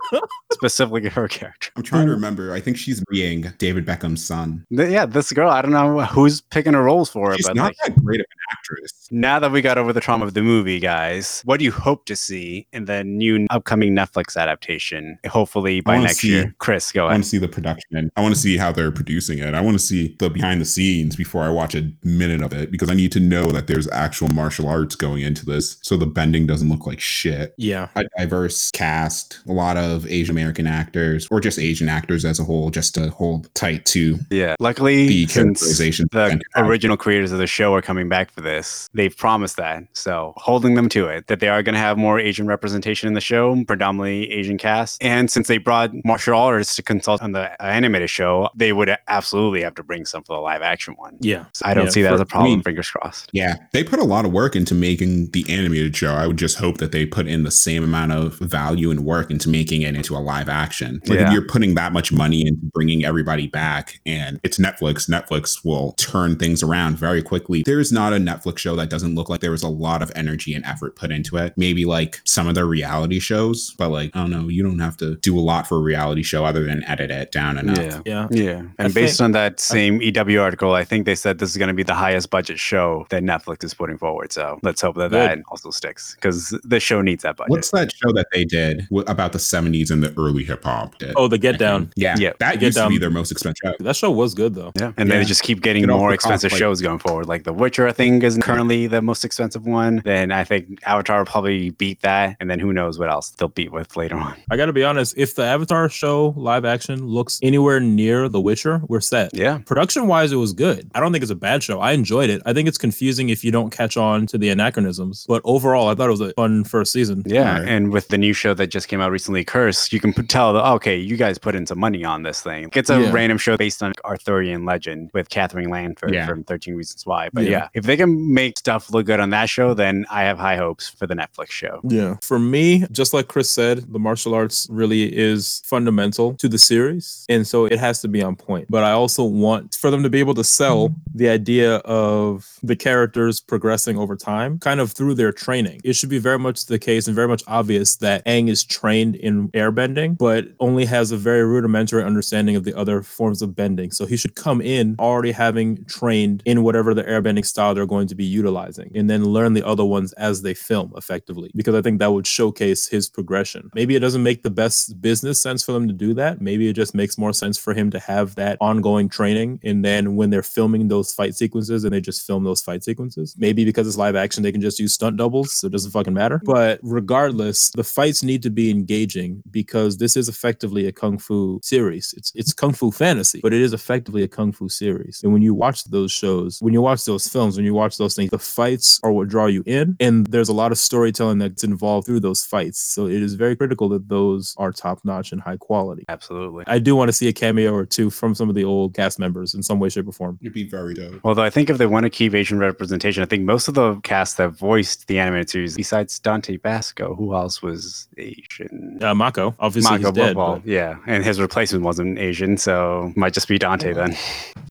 specifically 0.53 1.11
her 1.11 1.29
character. 1.29 1.71
I'm 1.77 1.83
trying 1.83 2.07
to 2.07 2.13
mm. 2.13 2.15
remember. 2.15 2.53
I 2.53 2.61
think 2.61 2.79
she's 2.79 3.03
being 3.11 3.53
David 3.59 3.85
Beckham's 3.85 4.25
son. 4.25 4.65
Th- 4.75 4.91
Yeah, 4.91 5.07
this 5.07 5.33
girl, 5.33 5.51
I 5.51 5.61
don't 5.61 5.73
know 5.73 6.01
who's 6.01 6.41
picking 6.41 6.73
her 6.73 6.83
roles 6.83 7.11
for 7.11 7.31
her, 7.31 7.37
She's 7.37 7.47
but 7.47 7.57
not 7.57 7.65
like, 7.65 7.77
that 7.85 8.03
great 8.03 8.21
of 8.21 8.27
an 8.31 8.39
actress. 8.53 8.93
Now 9.11 9.39
that 9.39 9.51
we 9.51 9.61
got 9.63 9.79
over 9.79 9.93
the 9.93 10.01
trauma 10.01 10.25
of 10.25 10.35
the 10.35 10.43
movie, 10.43 10.79
guys, 10.81 11.43
what 11.45 11.59
do 11.59 11.65
you 11.65 11.73
hope 11.73 12.05
to 12.07 12.17
see 12.17 12.67
in 12.73 12.85
the 12.85 13.03
new 13.05 13.47
upcoming 13.51 13.95
Netflix 13.95 14.37
adaptation? 14.37 15.19
Hopefully 15.29 15.81
by 15.81 15.99
next 15.99 16.19
see- 16.19 16.29
year. 16.29 16.55
Chris, 16.59 16.93
go 16.93 17.03
ahead. 17.07 17.11
I 17.13 17.15
want 17.15 17.25
to 17.25 17.31
see 17.31 17.39
the 17.39 17.49
production. 17.49 18.11
I 18.17 18.21
want 18.21 18.35
to 18.35 18.41
see 18.41 18.57
how 18.57 18.73
they're 18.73 18.93
producing 18.93 19.39
it. 19.39 19.55
I 19.55 19.61
want 19.61 19.75
to 19.79 19.85
see 19.85 20.17
the 20.19 20.31
behind 20.31 20.61
the 20.61 20.65
scenes 20.65 21.17
before 21.17 21.43
I 21.43 21.49
watch 21.51 21.75
a 21.75 21.91
minute 22.05 22.43
of 22.43 22.53
it 22.53 22.71
because 22.71 22.91
I 22.91 22.95
need 22.95 23.13
to 23.13 23.21
know 23.21 23.47
that 23.53 23.67
there's 23.67 23.89
actual 23.91 24.29
martial 24.29 24.69
arts 24.69 24.95
going 24.95 25.23
into 25.23 25.45
this 25.45 25.79
so 25.83 25.97
the 25.97 26.07
bending 26.07 26.47
doesn't 26.47 26.69
look 26.69 26.87
like 26.87 27.01
shit. 27.01 27.55
Yeah. 27.59 27.89
A 27.97 28.05
diverse 28.19 28.71
cast, 28.73 29.41
a 29.49 29.53
lot 29.53 29.77
of 29.77 30.07
Asian 30.07 30.33
American 30.35 30.67
actors 30.67 31.27
or 31.31 31.41
just 31.41 31.59
Asian 31.59 31.89
actors 31.89 32.25
as 32.25 32.39
a 32.39 32.45
whole, 32.45 32.71
just 32.71 32.95
to 32.95 33.11
hold 33.11 33.53
tight 33.55 33.85
to 33.87 34.19
Yeah. 34.31 34.55
Luckily, 34.61 35.07
the 35.09 35.27
since 35.27 35.61
characterization. 35.61 36.09
the 36.13 36.41
original 36.57 36.97
creators 36.97 37.33
of 37.33 37.39
the 37.39 37.47
show 37.47 37.75
are 37.75 37.83
coming 37.83 38.09
back 38.09 38.33
for 38.41 38.49
this, 38.49 38.89
they've 38.95 39.17
promised 39.17 39.57
that. 39.57 39.85
So 39.93 40.33
holding 40.37 40.75
them 40.75 40.89
to 40.91 41.07
it, 41.07 41.27
that 41.29 41.41
they 41.41 41.49
are 41.49 41.63
going 41.63 41.75
to 41.75 41.79
have 41.81 41.99
more 41.99 42.19
Asian 42.19 42.47
representation 42.47 43.07
in 43.09 43.15
the 43.15 43.21
show, 43.21 43.63
predominantly 43.67 44.31
Asian 44.31 44.59
cast. 44.59 45.03
And 45.03 45.31
since 45.31 45.49
they 45.49 45.59
brought 45.59 45.91
martial 46.05 46.39
artists 46.39 46.77
to 46.77 46.83
consult 46.83 47.23
on 47.23 47.33
the 47.33 47.61
animated 47.63 48.11
show, 48.11 48.49
they 48.55 48.73
would 48.73 48.95
absolutely 49.09 49.63
have 49.63 49.75
to 49.77 49.83
bring 49.83 50.05
some 50.05 50.23
for 50.25 50.37
the 50.37 50.41
live 50.41 50.63
action 50.63 50.95
one. 50.97 51.17
Yeah. 51.21 51.45
So 51.53 51.67
I 51.67 51.75
don't 51.75 51.85
Yeah, 51.87 51.91
see 51.91 52.03
that 52.03 52.09
for- 52.09 52.15
as 52.15 52.21
a 52.21 52.27
problem. 52.27 52.53
I 52.53 52.55
mean- 52.57 52.63
fingers 52.63 52.89
crossed. 52.91 53.31
Yeah, 53.33 53.57
they 53.73 53.85
put 53.85 53.99
a 53.99 54.05
lot 54.05 54.25
of 54.25 54.33
work 54.33 54.57
into 54.57 54.75
making 54.75 55.31
the 55.31 55.45
animated 55.49 55.97
show. 55.97 56.15
I 56.15 56.27
would 56.27 56.37
just 56.39 56.59
hope 56.59 56.79
that 56.79 56.93
they 56.93 57.07
put 57.07 57.27
in 57.27 57.43
the 57.43 57.51
same 57.51 57.85
amount 57.85 58.13
of 58.13 58.39
value 58.39 58.91
and 58.91 59.05
work 59.05 59.31
into 59.31 59.49
making 59.49 59.83
it 59.83 59.95
into 59.95 60.17
a 60.17 60.19
live 60.19 60.49
action. 60.49 61.01
Like 61.07 61.19
Yeah. 61.19 61.27
if 61.29 61.33
you're 61.33 61.47
putting 61.47 61.75
that 61.75 61.93
much 61.93 62.13
money 62.13 62.43
into 62.47 62.61
bringing 62.73 63.05
everybody 63.05 63.47
back 63.47 64.01
and 64.07 64.41
it's 64.43 64.59
Netflix, 64.59 65.09
Netflix 65.09 65.65
will 65.65 65.93
turn 65.93 66.37
things 66.37 66.63
around 66.63 66.99
very 66.99 67.23
quickly. 67.23 67.63
There's 67.65 67.93
not 67.93 68.13
a 68.13 68.19
Netflix 68.31 68.59
show 68.59 68.77
that 68.77 68.91
doesn't 68.91 69.15
look 69.15 69.29
like 69.29 69.41
there 69.41 69.51
was 69.51 69.63
a 69.63 69.69
lot 69.69 70.03
of 70.03 70.11
energy 70.15 70.55
and 70.55 70.65
effort 70.65 70.97
put 70.97 71.11
into 71.11 71.37
it. 71.37 71.53
Maybe 71.57 71.85
like 71.85 72.21
some 72.25 72.47
of 72.47 72.55
their 72.55 72.67
reality 72.67 73.19
shows, 73.19 73.73
but 73.79 73.89
like, 73.91 74.15
I 74.15 74.21
don't 74.21 74.31
know, 74.31 74.49
you 74.49 74.63
don't 74.63 74.79
have 74.79 74.97
to 74.99 75.17
do 75.17 75.39
a 75.39 75.41
lot 75.41 75.67
for 75.67 75.77
a 75.77 75.81
reality 75.81 76.23
show 76.23 76.45
other 76.45 76.65
than 76.65 76.85
edit 76.85 77.11
it 77.11 77.33
down 77.33 77.59
enough. 77.59 77.79
Yeah. 77.79 78.01
Yeah. 78.05 78.29
Yeah. 78.31 78.59
And 78.59 78.73
I 78.79 78.89
based 78.89 79.19
think- 79.19 79.25
on 79.27 79.33
that 79.33 79.61
same 79.61 80.01
EW 80.03 80.41
article, 80.41 80.73
I 80.75 80.85
think 80.85 81.07
they 81.07 81.15
said 81.15 81.39
this 81.39 81.51
is 81.51 81.57
going 81.57 81.69
to 81.69 81.75
be 81.75 81.83
the 81.83 81.95
highest 81.95 82.31
budget 82.31 82.59
show 82.59 83.07
that 83.11 83.23
Netflix 83.23 83.65
is 83.65 83.75
putting 83.75 83.99
forward. 83.99 84.33
So 84.33 84.59
let's 84.63 84.81
hope 84.81 84.97
that 84.97 85.11
Good. 85.11 85.21
that 85.31 85.39
also 85.51 85.71
sticks 85.71 86.15
because 86.15 86.57
the 86.65 86.81
show 86.81 87.03
needs 87.03 87.23
that 87.23 87.37
budget. 87.37 87.51
What's 87.51 87.71
that 87.73 87.93
show 87.93 88.13
that 88.13 88.29
they 88.33 88.45
did 88.45 88.87
about 89.07 89.33
the 89.33 89.39
70s 89.39 89.91
and 89.91 90.03
the 90.03 90.13
early 90.19 90.45
hip 90.45 90.65
hop? 90.65 90.95
Oh, 91.17 91.29
the 91.29 91.39
Get 91.39 91.59
Down. 91.59 91.93
Yeah, 91.97 92.17
Yeah. 92.19 92.33
that 92.39 92.55
Get 92.55 92.63
used 92.67 92.79
to 92.79 92.89
be 92.89 92.99
their 92.99 93.11
most 93.11 93.31
expensive 93.33 93.57
show. 93.65 93.75
That 93.81 93.97
show 93.97 94.11
was 94.11 94.35
good 94.35 94.55
though. 94.55 94.73
Yeah, 94.79 94.93
and 94.97 95.09
Yeah. 95.09 95.19
they 95.19 95.25
just 95.25 95.43
keep 95.43 95.61
getting 95.63 95.83
Get 95.83 95.91
more 95.91 96.11
the 96.11 96.15
expensive 96.15 96.51
cost, 96.51 96.61
like- 96.61 96.67
shows 96.69 96.81
going 96.81 96.99
forward. 96.99 97.27
Like 97.27 97.45
The 97.45 97.53
Witcher, 97.53 97.87
I 97.87 97.93
think, 97.93 98.20
is 98.25 98.39
currently 98.39 98.87
the 98.87 99.03
most 99.03 99.25
expensive 99.25 99.67
one. 99.67 100.03
Then 100.05 100.33
I 100.33 100.45
think 100.45 100.79
Avatar 100.87 101.19
will 101.19 101.27
probably 101.27 101.71
beat 101.71 102.01
that, 102.03 102.37
and 102.41 102.51
then 102.51 102.59
who 102.59 102.73
knows 102.73 102.99
what 102.99 103.11
else 103.11 103.31
they'll 103.31 103.49
beat 103.49 103.73
with 103.73 103.97
later 103.97 104.17
on. 104.17 104.37
I 104.51 104.57
got 104.57 104.67
to 104.67 104.73
be 104.73 104.85
honest. 104.85 105.15
If 105.17 105.35
the 105.35 105.45
Avatar 105.45 105.89
show 105.89 106.35
live 106.37 106.65
action 106.65 107.05
looks 107.07 107.39
anywhere 107.43 107.81
near 107.81 108.29
The 108.29 108.41
Witcher, 108.41 108.83
we're 108.89 109.01
set. 109.01 109.31
Yeah, 109.35 109.59
Production 109.67 110.07
wise, 110.07 110.33
it 110.33 110.37
was 110.37 110.53
good. 110.53 110.91
I 110.95 111.01
don't 111.01 111.13
think 111.13 111.23
it's 111.23 111.31
a 111.31 111.35
bad 111.37 111.63
show. 111.63 111.81
I 111.81 111.93
enjoyed 111.93 112.31
it. 112.31 112.43
I 112.47 112.53
think 112.53 112.69
it's 112.69 112.79
confusing 112.79 113.29
if 113.29 113.45
you 113.45 113.51
don't 113.51 113.71
catch 113.71 113.97
on 113.97 114.27
to 114.29 114.39
the 114.39 114.49
anachronisms. 114.51 115.25
But 115.29 115.43
overall, 115.45 115.89
I 115.89 115.95
thought 115.95 116.09
it 116.09 116.11
was 116.13 116.21
a 116.21 116.33
fun 116.35 116.65
first 116.65 116.93
season. 116.93 117.23
yeah. 117.27 117.55
Alright. 117.55 117.69
And 117.69 117.93
with 117.93 118.09
the 118.09 118.19
new 118.19 118.33
show 118.33 118.55
that 118.55 118.69
just 118.69 118.89
came 118.89 119.01
out 119.01 119.11
recently, 119.11 119.45
Curse, 119.45 119.93
you 119.93 120.01
can 120.01 120.13
tell 120.27 120.53
that 120.55 120.65
okay, 120.77 120.97
you 120.97 121.17
guys 121.17 121.39
put 121.39 121.55
in 121.55 121.67
some 121.67 121.79
money 121.79 122.05
on 122.05 122.23
this 122.23 122.41
thing. 122.41 122.69
It's 122.75 122.91
a 122.91 123.01
Yeah. 123.01 123.13
random 123.13 123.39
show 123.39 123.57
based 123.57 123.83
on 123.83 123.93
Arthurian 124.05 124.65
legend 124.65 125.11
with 125.15 125.29
Katherine 125.31 125.71
Langford 125.71 126.13
Yeah. 126.15 126.27
from 126.27 126.45
Thirteen 126.45 126.75
Reasons 126.75 127.07
Why. 127.07 127.29
But 127.33 127.45
yeah. 127.45 127.51
Yeah. 127.51 127.69
if 127.75 127.85
they 127.85 127.97
can 127.97 128.10
make 128.11 128.59
stuff 128.59 128.91
look 128.91 129.07
good 129.07 129.21
on 129.21 129.31
that 129.31 129.49
show, 129.49 129.75
then 129.75 130.07
I 130.11 130.23
have 130.23 130.39
high 130.39 130.57
hopes 130.57 130.89
for 130.89 131.07
the 131.07 131.15
Netflix 131.15 131.51
show. 131.51 131.81
Yeah. 131.85 132.17
For 132.23 132.39
me, 132.39 132.87
just 132.93 133.15
like 133.15 133.29
Chris 133.29 133.51
said, 133.51 133.93
the 133.93 133.99
martial 133.99 134.35
arts 134.35 134.67
really 134.71 135.17
is 135.17 135.63
fundamental 135.65 136.35
to 136.35 136.49
the 136.49 136.59
series. 136.59 137.25
And 137.29 137.47
so 137.47 137.67
it 137.67 137.79
has 137.79 138.01
to 138.03 138.09
be 138.09 138.23
on 138.23 138.37
point. 138.37 138.67
But 138.71 138.85
I 138.85 138.93
also 138.93 139.25
want 139.25 139.75
for 139.75 139.91
them 139.91 140.03
to 140.03 140.11
be 140.11 140.21
able 140.21 140.35
to 140.35 140.45
sell 140.45 140.89
mm-hmm. 140.89 141.19
the 141.19 141.29
idea 141.29 141.77
of 141.77 142.59
the 142.63 142.77
characters 142.77 143.41
progressing 143.41 143.97
over 143.97 144.17
time, 144.17 144.59
kind 144.59 144.81
of 144.81 144.93
through 144.93 145.15
their 145.15 145.33
training. 145.33 145.81
It 145.85 145.95
should 145.95 146.09
be 146.09 146.19
very 146.19 146.39
much 146.39 146.67
the 146.67 146.79
case 146.79 147.07
and 147.07 147.15
very 147.15 147.29
much 147.29 147.43
obvious 147.47 147.97
that 147.97 148.25
Aang 148.27 148.49
is 148.49 148.65
trained 148.65 149.17
in 149.17 149.49
airbending, 149.51 150.19
but 150.19 150.47
only 150.61 150.85
has 150.85 151.13
a 151.13 151.17
very 151.17 151.45
rudimentary 151.45 152.05
understanding 152.05 152.57
of 152.57 152.65
the 152.65 152.77
other 152.77 153.03
forms 153.03 153.43
of 153.43 153.55
bending. 153.55 153.91
So 153.91 154.07
he 154.07 154.17
should 154.17 154.35
come 154.35 154.61
in 154.61 154.97
already 154.99 155.33
having 155.33 155.85
trained 155.85 156.43
in 156.45 156.63
whatever 156.63 156.95
the 156.95 157.05
airbending 157.05 157.45
style 157.45 157.75
they're 157.75 157.87
going 157.87 158.00
to 158.09 158.15
be 158.15 158.25
utilizing 158.25 158.91
and 158.95 159.09
then 159.09 159.25
learn 159.25 159.55
the 159.55 159.67
other 159.67 159.85
ones 159.85 160.13
as 160.15 160.43
they 160.43 160.55
film 160.55 160.93
effectively 160.97 161.51
because 161.55 161.75
I 161.75 161.83
think 161.83 161.99
that 161.99 162.13
would 162.13 162.27
showcase 162.27 162.89
his 162.89 163.09
progression. 163.09 163.71
Maybe 163.75 163.97
it 163.97 164.01
doesn't 164.01 164.23
make 164.23 164.43
the 164.43 164.51
best 164.51 165.01
business 165.01 165.43
sense 165.43 165.63
for 165.63 165.73
them 165.73 165.87
to 165.89 165.95
do 165.95 166.15
that. 166.15 166.41
Maybe 166.41 166.69
it 166.69 166.75
just 166.75 166.95
makes 166.95 167.19
more 167.19 167.33
sense 167.33 167.59
for 167.59 167.75
him 167.75 167.91
to 167.91 167.99
have 167.99 168.35
that 168.37 168.59
ongoing 168.61 169.09
training 169.09 169.61
and 169.63 169.85
then 169.85 170.17
when 170.17 170.31
they're 170.31 170.43
filming 170.43 170.89
those 170.89 171.13
fight 171.13 171.35
sequences 171.35 171.85
and 171.85 171.93
they 171.93 172.01
just 172.01 172.27
film 172.27 172.45
those 172.45 172.63
fight 172.63 172.85
sequences. 172.85 173.35
Maybe 173.39 173.65
because 173.65 173.87
it's 173.87 173.97
live 173.97 174.17
action 174.17 174.43
they 174.43 174.53
can 174.53 174.61
just 174.61 174.79
use 174.79 174.95
stunt 174.95 175.17
doubles 175.17 175.53
so 175.53 175.67
it 175.67 175.73
doesn't 175.73 175.91
fucking 175.91 176.15
matter. 176.15 176.41
But 176.45 176.81
regardless, 176.83 177.71
the 177.71 177.85
fights 177.85 178.23
need 178.23 178.43
to 178.43 178.51
be 178.51 178.71
engaging 178.71 179.43
because 179.51 179.99
this 179.99 180.17
is 180.17 180.29
effectively 180.29 180.87
a 180.87 180.93
kung 180.93 181.19
fu 181.19 181.61
series. 181.63 182.15
It's 182.17 182.33
it's 182.35 182.53
kung 182.53 182.73
fu 182.73 182.91
fantasy, 182.91 183.41
but 183.43 183.53
it 183.53 183.61
is 183.61 183.73
effectively 183.73 184.23
a 184.23 184.29
kung 184.29 184.53
fu 184.53 184.69
series. 184.69 185.23
And 185.23 185.33
when 185.33 185.43
you 185.43 185.55
watch 185.55 185.85
those 185.85 186.13
shows, 186.13 186.61
when 186.61 186.75
you 186.75 186.83
watch 186.83 187.05
those 187.05 187.29
films, 187.29 187.57
when 187.57 187.65
you 187.65 187.75
watch 187.75 187.90
those 187.99 188.15
things, 188.15 188.31
the 188.31 188.39
fights 188.39 189.01
are 189.03 189.13
what 189.13 189.29
draw 189.29 189.47
you 189.47 189.63
in, 189.67 189.97
and 190.01 190.27
there's 190.27 190.49
a 190.49 190.53
lot 190.53 190.73
of 190.73 190.79
storytelling 190.79 191.39
that's 191.39 191.65
involved 191.65 192.07
through 192.07 192.21
those 192.21 192.45
fights. 192.45 192.79
So 192.81 193.07
it 193.07 193.23
is 193.23 193.35
very 193.35 193.57
critical 193.57 193.89
that 193.91 194.09
those 194.09 194.55
are 194.59 194.73
top 194.73 195.01
notch 195.05 195.33
and 195.33 195.41
high 195.41 195.57
quality. 195.57 196.05
Absolutely. 196.09 196.65
I 196.67 196.79
do 196.79 196.95
want 196.97 197.09
to 197.09 197.13
see 197.13 197.29
a 197.29 197.33
cameo 197.33 197.73
or 197.73 197.85
two 197.87 198.11
from 198.11 198.35
some 198.35 198.49
of 198.49 198.55
the 198.55 198.65
old 198.65 198.95
cast 198.95 199.19
members 199.19 199.55
in 199.55 199.63
some 199.63 199.79
way, 199.81 199.89
shape, 199.89 200.09
or 200.09 200.13
form. 200.13 200.39
It'd 200.41 200.53
be 200.53 200.65
very 200.69 200.95
dope. 200.95 201.21
Although 201.25 201.43
I 201.43 201.51
think 201.51 201.71
if 201.71 201.79
they 201.79 201.87
want 201.87 202.05
to 202.05 202.11
keep 202.11 202.35
Asian 202.35 202.59
representation, 202.59 203.23
I 203.23 203.27
think 203.27 203.45
most 203.45 203.69
of 203.69 203.75
the 203.75 203.97
cast 204.03 204.37
that 204.39 204.51
voiced 204.51 205.07
the 205.09 205.19
animated 205.19 205.51
series, 205.51 205.77
besides 205.77 206.19
Dante 206.19 206.57
Basco, 206.57 207.15
who 207.15 207.35
else 207.35 207.63
was 207.63 208.09
Asian? 208.19 208.99
Uh, 209.03 209.15
Mako, 209.15 209.55
obviously 209.59 209.99
Mako 209.99 210.09
he's 210.09 210.13
dead. 210.13 210.37
Bobal, 210.37 210.57
but- 210.63 210.67
yeah, 210.67 210.97
and 211.07 211.25
his 211.25 211.41
replacement 211.41 211.85
wasn't 211.85 212.19
Asian, 212.19 212.57
so 212.57 213.13
might 213.17 213.33
just 213.33 213.49
be 213.49 213.59
Dante 213.59 213.93
then. 213.93 214.17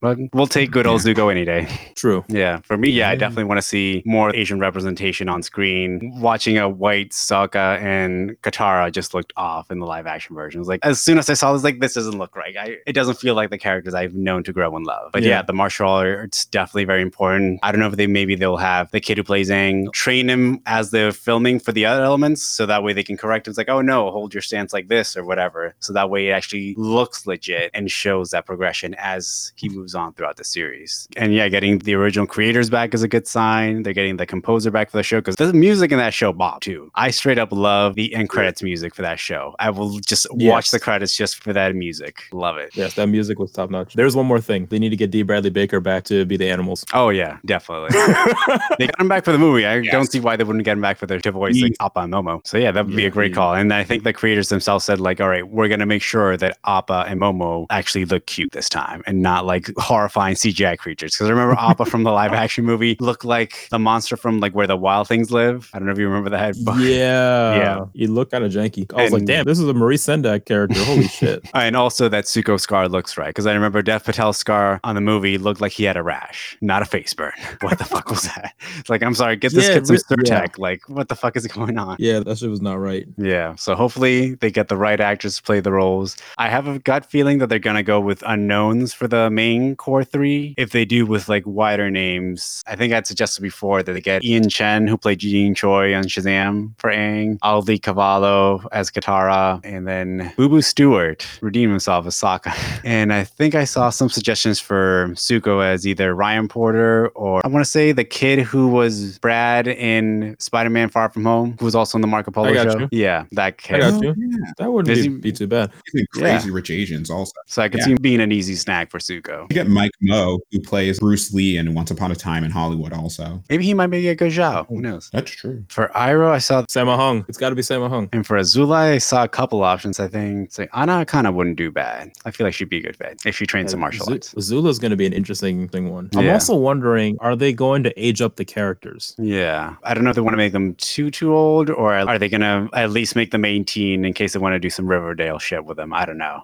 But 0.02 0.18
we'll 0.34 0.48
take 0.48 0.72
good 0.72 0.88
old 0.88 1.02
Zuko 1.02 1.30
any 1.32 1.46
day. 1.46 1.68
True. 1.96 2.24
Yeah, 2.30 2.60
for 2.64 2.78
me, 2.78 2.90
yeah, 3.00 3.10
I 3.10 3.14
mm-hmm. 3.14 3.20
definitely 3.20 3.43
want 3.45 3.58
to 3.58 3.68
see 3.68 4.04
more 4.06 4.36
Asian 4.36 4.60
representation 4.60 5.30
on 5.30 5.43
screen. 5.43 6.14
Watching 6.20 6.58
a 6.58 6.70
white 6.70 7.12
Sokka 7.12 7.80
and 7.82 8.39
Katara 8.41 8.91
just 8.91 9.14
looked 9.14 9.34
off 9.36 9.72
in 9.72 9.80
the 9.80 9.86
live 9.86 10.08
action 10.08 10.36
version. 10.36 10.60
It 10.60 10.62
was 10.62 10.68
like 10.68 10.80
as 10.84 11.02
soon 11.02 11.18
as 11.18 11.30
I 11.30 11.34
saw, 11.34 11.52
was 11.52 11.64
like, 11.64 11.80
this 11.80 11.93
doesn't 11.93 12.18
look 12.18 12.36
right. 12.36 12.56
I, 12.58 12.78
it 12.86 12.93
doesn't 12.93 13.16
feel 13.16 13.36
like 13.36 13.50
the 13.50 13.58
characters 13.58 13.93
I've 13.93 14.14
known 14.14 14.43
to 14.43 14.54
grow 14.54 14.76
and 14.76 14.86
love. 14.86 15.12
But 15.12 15.24
yeah. 15.24 15.30
Yeah. 15.30 15.41
the 15.43 15.54
martial 15.54 15.89
arts 15.89 16.45
definitely 16.45 16.86
very 16.86 17.02
important. 17.02 17.60
I 17.64 17.72
don't 17.72 17.80
know 17.80 17.88
if 17.88 17.95
they 17.95 18.08
maybe 18.08 18.36
they'll 18.36 18.58
have 18.58 18.91
the 18.91 19.00
kid 19.00 19.18
who 19.18 19.24
plays 19.24 19.50
Aang 19.50 19.91
train 19.93 20.30
him 20.30 20.62
as 20.66 20.91
they're 20.91 21.12
filming 21.12 21.60
for 21.60 21.72
the 21.72 21.86
other 21.86 22.04
elements, 22.04 22.43
so 22.43 22.66
that 22.66 22.84
way 22.84 22.93
they 22.93 23.04
can 23.04 23.18
correct 23.18 23.47
him. 23.47 23.52
It's 23.52 23.58
like, 23.58 23.70
oh 23.70 23.82
no, 23.82 24.12
hold 24.12 24.34
your 24.34 24.41
stance 24.41 24.74
like 24.74 24.88
this 24.88 25.16
or 25.16 25.24
whatever. 25.24 25.76
So 25.80 25.93
that 25.93 26.10
way 26.10 26.28
it 26.28 26.32
actually 26.32 26.76
looks 26.78 27.26
legit 27.26 27.72
and 27.74 27.89
shows 27.89 28.32
that 28.32 28.45
progression 28.45 28.95
as 28.95 29.54
he 29.56 29.70
moves 29.70 29.95
on 29.95 30.14
throughout 30.14 30.38
the 30.38 30.43
series. 30.43 31.08
And 31.16 31.34
yeah, 31.34 31.47
getting 31.47 31.80
the 31.80 31.93
original 31.95 32.28
creators 32.28 32.70
back 32.70 32.89
is 32.94 33.04
a 33.04 33.08
good 33.08 33.28
sign. 33.28 33.84
They're 33.84 33.94
getting 33.94 34.18
the 34.18 34.26
composer 34.26 34.72
back 34.72 34.90
for 34.90 34.98
the 34.98 35.04
show 35.04 35.20
because 35.20 35.36
the 35.36 35.54
music 35.54 35.92
in 35.92 35.98
that 35.98 36.14
show 36.14 36.34
bop 36.34 36.62
too. 36.62 36.92
I 36.96 37.12
straight 37.12 37.38
up 37.38 37.52
love 37.52 37.96
the 37.96 38.14
end 38.14 38.30
credits 38.30 38.62
music 38.64 38.96
for 38.96 39.02
that 39.02 39.20
show. 39.20 39.56
I 39.60 39.70
will 39.70 40.00
just 40.00 40.28
watch 40.32 40.72
the 40.72 40.80
credits 40.80 41.16
just 41.16 41.44
for 41.44 41.54
that 41.54 41.76
music. 41.76 42.24
Love 42.32 42.58
it. 42.58 42.72
Yes, 42.76 42.96
that 42.96 43.08
music 43.08 43.40
was 43.40 43.52
top 43.52 43.70
notch. 43.70 43.94
There's 43.94 44.16
one 44.16 44.26
more 44.26 44.40
thing. 44.42 44.66
They 44.68 44.80
need 44.80 44.90
to 44.90 44.96
get 44.96 45.12
D. 45.12 45.22
Bradley 45.24 45.50
Baker 45.50 45.80
back 45.80 46.04
to 46.06 46.26
be 46.26 46.38
the 46.38 46.50
animals. 46.50 46.86
Oh 46.94 47.10
yeah, 47.10 47.38
definitely. 47.46 47.90
they 48.78 48.88
got 48.88 49.00
him 49.00 49.08
back 49.08 49.26
for 49.26 49.32
the 49.32 49.38
movie. 49.38 49.66
I 49.66 49.78
Yes. 49.80 49.92
don't 49.92 50.12
see 50.12 50.20
why 50.20 50.36
they 50.36 50.44
wouldn't 50.44 50.66
get 50.66 50.74
him 50.74 50.82
back 50.82 50.98
for 50.98 51.06
the 51.06 51.18
voice 51.32 51.56
like 51.62 51.72
Yes. 51.72 51.78
Appa 51.80 52.00
and 52.02 52.14
Momo. 52.14 52.46
So 52.46 52.58
yeah, 52.58 52.72
that 52.72 52.86
would 52.86 52.96
be 52.96 53.06
a 53.06 53.10
great 53.10 53.32
yeah. 53.32 53.36
call. 53.36 53.54
And 53.56 53.74
I 53.74 53.84
think 53.84 54.04
the 54.04 54.14
creators 54.14 54.50
themselves 54.50 54.86
said 54.86 55.00
like, 55.00 55.20
all 55.22 55.30
right, 55.30 55.48
we're 55.48 55.68
gonna 55.68 55.86
make 55.86 56.02
sure 56.02 56.38
that 56.38 56.58
Appa 56.66 57.06
and 57.08 57.20
Momo 57.20 57.66
actually 57.70 58.06
look 58.06 58.26
cute 58.26 58.52
this 58.52 58.70
time 58.70 59.04
and 59.06 59.22
not 59.22 59.46
like 59.46 59.70
horrifying 59.78 60.36
CGI 60.36 60.78
creatures. 60.78 61.14
Because 61.14 61.28
I 61.28 61.32
remember 61.32 61.56
Appa 61.60 61.86
from 61.86 62.04
the 62.04 62.12
live 62.12 62.34
action 62.44 62.66
movie 62.66 62.79
looked 63.00 63.26
like 63.26 63.68
the 63.72 63.80
monster 63.80 64.18
from 64.18 64.40
like 64.40 64.54
where 64.54 64.68
the 64.68 64.78
wild 64.78 65.08
things 65.08 65.32
live. 65.32 65.70
I 65.74 65.80
don't 65.80 65.86
know 65.86 65.92
if 65.92 66.00
you 66.00 66.08
remember 66.08 66.30
that. 66.32 66.56
But 66.64 66.80
yeah. 66.80 67.50
Yeah. 67.60 67.86
He 67.94 68.08
looked 68.08 68.32
kind 68.32 68.44
of 68.44 68.52
janky. 68.52 68.92
I 68.96 69.04
was 69.04 69.12
like, 69.12 69.26
damn, 69.26 69.44
this 69.46 69.60
is 69.60 69.68
a 69.68 69.74
Maurice 69.74 70.06
Sendak 70.06 70.46
character. 70.46 70.82
Holy 70.84 71.08
shit. 71.08 71.44
And 71.54 71.76
also 71.76 72.08
that 72.10 72.26
Zuko 72.26 72.60
scar 72.60 72.88
looks 72.88 73.18
right 73.18 73.28
because 73.28 73.46
I 73.46 73.54
remember 73.54 73.82
Dev 73.82 74.04
Patel's 74.04 74.38
scar 74.38 74.80
on 74.84 74.96
the 74.96 75.02
movie 75.02 75.38
looked 75.38 75.62
like 75.62 75.72
he 75.72 75.84
had 75.84 75.98
a 75.98 76.04
rash, 76.04 76.58
not 76.62 76.82
a 76.82 76.86
face 76.86 77.14
burn. 77.14 77.34
What 77.62 77.78
the 77.78 77.84
fuck 77.86 78.10
was 78.10 78.24
that? 78.24 78.54
It's 78.78 78.90
like 78.90 79.04
I'm 79.04 79.14
sorry, 79.14 79.36
get 79.36 79.54
this 79.54 79.68
Yeah, 79.68 79.74
kid 79.76 79.88
some 79.88 79.96
re- 80.18 80.24
yeah. 80.26 80.46
Like 80.58 80.88
what 80.88 81.10
the 81.10 81.16
fuck 81.16 81.36
is 81.36 81.46
going 81.48 81.78
on? 81.78 81.98
Yeah, 82.00 82.20
that 82.20 82.38
shit 82.38 82.50
was 82.50 82.62
not 82.62 82.80
right. 82.80 83.06
Yeah, 83.18 83.56
so 83.56 83.76
hopefully 83.76 84.36
they 84.36 84.52
get 84.52 84.68
the 84.70 84.78
right 84.78 85.00
actors 85.00 85.36
to 85.38 85.44
play 85.44 85.60
the 85.60 85.72
roles. 85.72 86.16
I 86.38 86.50
have 86.50 86.68
a 86.68 86.80
gut 86.80 87.06
feeling 87.06 87.40
that 87.40 87.50
they're 87.50 87.60
gonna 87.60 87.84
go 87.84 88.00
with 88.00 88.24
unknowns 88.26 88.94
for 88.94 89.08
the 89.08 89.30
main 89.30 89.76
Core 89.76 90.04
3. 90.04 90.56
If 90.58 90.72
they 90.72 90.86
do 90.86 91.06
with 91.06 91.28
like 91.30 91.44
wider 91.46 91.90
names, 91.92 92.64
I 92.70 92.76
think 92.76 92.94
I'd 92.94 93.08
suggested 93.08 93.42
before 93.42 93.82
that 93.84 93.92
they 93.94 94.02
get 94.02 94.24
Ian 94.24 94.48
Chen, 94.50 94.88
who 94.88 94.98
played 94.98 95.24
Eugene 95.24 95.56
Choi 95.56 95.96
on 95.96 96.04
Shazam 96.04 96.80
for 96.80 96.92
Aang, 96.92 97.38
Auli'i 97.40 97.80
Cravalho 97.82 98.66
as 98.72 98.92
Katara, 98.92 99.60
and 99.64 99.88
then 99.88 100.32
Boo 100.38 100.48
Boo 100.50 100.62
Stewart 100.62 101.26
redeem 101.42 101.70
himself 101.70 102.06
as 102.06 102.16
Sokka. 102.16 102.54
And 102.86 103.12
I 103.14 103.24
think 103.24 103.56
I 103.56 103.66
saw 103.66 103.90
some 103.90 104.10
suggestions 104.10 104.60
for 104.60 105.10
Zuko 105.14 105.64
as 105.64 105.86
either 105.86 106.16
Ryan 106.16 106.48
Potter 106.48 107.08
or 107.10 107.42
I 107.46 107.50
want 107.50 107.64
to 107.66 107.70
say 107.70 107.92
the 107.92 108.04
kid 108.06 108.40
who 108.40 108.68
was 108.70 109.20
Brad 109.20 109.68
in 109.68 110.36
Spider 110.40 110.70
Man 110.70 110.90
Far 110.90 111.10
From 111.10 111.26
Home, 111.26 111.56
who 111.60 111.66
was 111.66 111.76
also 111.76 111.98
in 111.98 112.02
the 112.02 112.08
Marco 112.08 112.32
Polo 112.32 112.50
I 112.50 112.54
got 112.54 112.72
show. 112.72 112.80
you. 112.80 112.90
Yeah, 112.92 113.26
that 113.34 113.46
I 113.46 113.52
kid. 113.52 113.80
got 113.82 113.94
Oh, 113.94 114.02
you. 114.02 114.16
yeah. 114.18 114.52
That 114.58 114.72
wouldn't 114.72 114.96
be, 114.96 115.02
he- 115.02 115.10
be 115.10 115.32
too 115.32 115.48
bad. 115.48 115.72
He's 115.92 116.02
in 116.02 116.08
Yeah. 116.22 116.38
Crazy 116.38 116.52
Rich 116.52 116.70
Asians 116.72 117.10
also. 117.10 117.34
So 117.48 117.62
I 117.62 117.70
could 117.70 117.80
Yeah. 117.80 117.86
see 117.86 117.92
him 117.92 117.98
being 118.02 118.22
an 118.22 118.32
easy 118.32 118.56
snack 118.56 118.90
for 118.92 119.00
Zuko. 119.00 119.42
You 119.50 119.56
get 119.56 119.68
Mike 119.68 119.92
Moh, 120.02 120.40
who 120.52 120.60
plays 120.62 121.00
Bruce 121.00 121.34
Lee 121.34 121.58
in 121.58 121.74
Once 121.74 121.92
Upon 121.92 122.12
a 122.12 122.16
Time 122.16 122.44
in 122.44 122.52
Hollywood 122.60 122.93
also. 122.93 123.41
Maybe 123.49 123.64
he 123.66 123.74
might 123.74 123.88
be 123.88 124.07
a 124.10 124.16
good 124.16 124.32
Zhao. 124.32 124.68
Who 124.68 124.82
knows? 124.82 125.10
That's 125.12 125.32
true. 125.32 125.64
For 125.70 125.89
Iroh, 125.95 126.32
I 126.32 126.38
saw 126.39 126.64
Sammo 126.64 126.95
Hung. 126.95 127.26
It's 127.28 127.38
got 127.38 127.49
to 127.49 127.55
be 127.55 127.62
Sammo 127.62 127.89
Hung. 127.89 128.10
And 128.12 128.26
for 128.26 128.38
Azula, 128.38 128.76
I 128.76 128.97
saw 128.97 129.24
a 129.24 129.28
couple 129.28 129.64
options. 129.64 129.99
I 129.99 130.07
think 130.07 130.51
so 130.51 130.68
Anna 130.74 131.05
kind 131.05 131.28
of 131.28 131.36
wouldn't 131.36 131.55
do 131.57 131.72
bad. 131.72 132.12
I 132.26 132.32
feel 132.32 132.45
like 132.45 132.53
she'd 132.53 132.70
be 132.70 132.78
a 132.80 132.82
good 132.82 132.97
fit 132.97 133.22
if 133.26 133.36
she 133.36 133.45
trains 133.45 133.72
some 133.72 133.80
uh, 133.80 133.86
martial 133.86 134.05
Zu- 134.05 134.14
arts. 134.14 134.34
Zula's 134.36 134.80
going 134.80 134.91
to 134.91 134.97
be 134.97 135.05
an 135.05 135.14
interesting 135.14 135.68
thing 135.70 135.89
one. 135.89 136.10
I'm 136.16 136.30
also 136.30 136.55
wondering, 136.55 137.18
are 137.22 137.36
they 137.36 137.53
going 137.53 137.84
to 137.84 137.93
age 137.99 138.22
up 138.22 138.36
the 138.36 138.45
characters? 138.45 139.16
Yeah, 139.18 139.76
I 139.84 139.93
don't 139.93 140.03
know 140.03 140.10
if 140.10 140.16
they 140.16 140.22
want 140.22 140.34
to 140.34 140.38
make 140.38 140.53
them 140.53 140.76
too 140.76 141.12
too 141.12 141.34
old, 141.36 141.70
or 141.70 141.93
are 141.93 142.18
they 142.20 142.30
gonna 142.30 142.70
at 142.74 142.91
least 142.91 143.16
make 143.16 143.32
them 143.32 143.45
18 143.45 144.05
in 144.05 144.14
case 144.14 144.34
they 144.34 144.39
want 144.39 144.53
to 144.53 144.60
do 144.60 144.70
some 144.70 144.88
Riverdale 144.88 145.39
shit 145.39 145.66
with 145.66 145.78
them? 145.78 145.93
I 145.93 146.05
don't 146.05 146.18
know. 146.18 146.43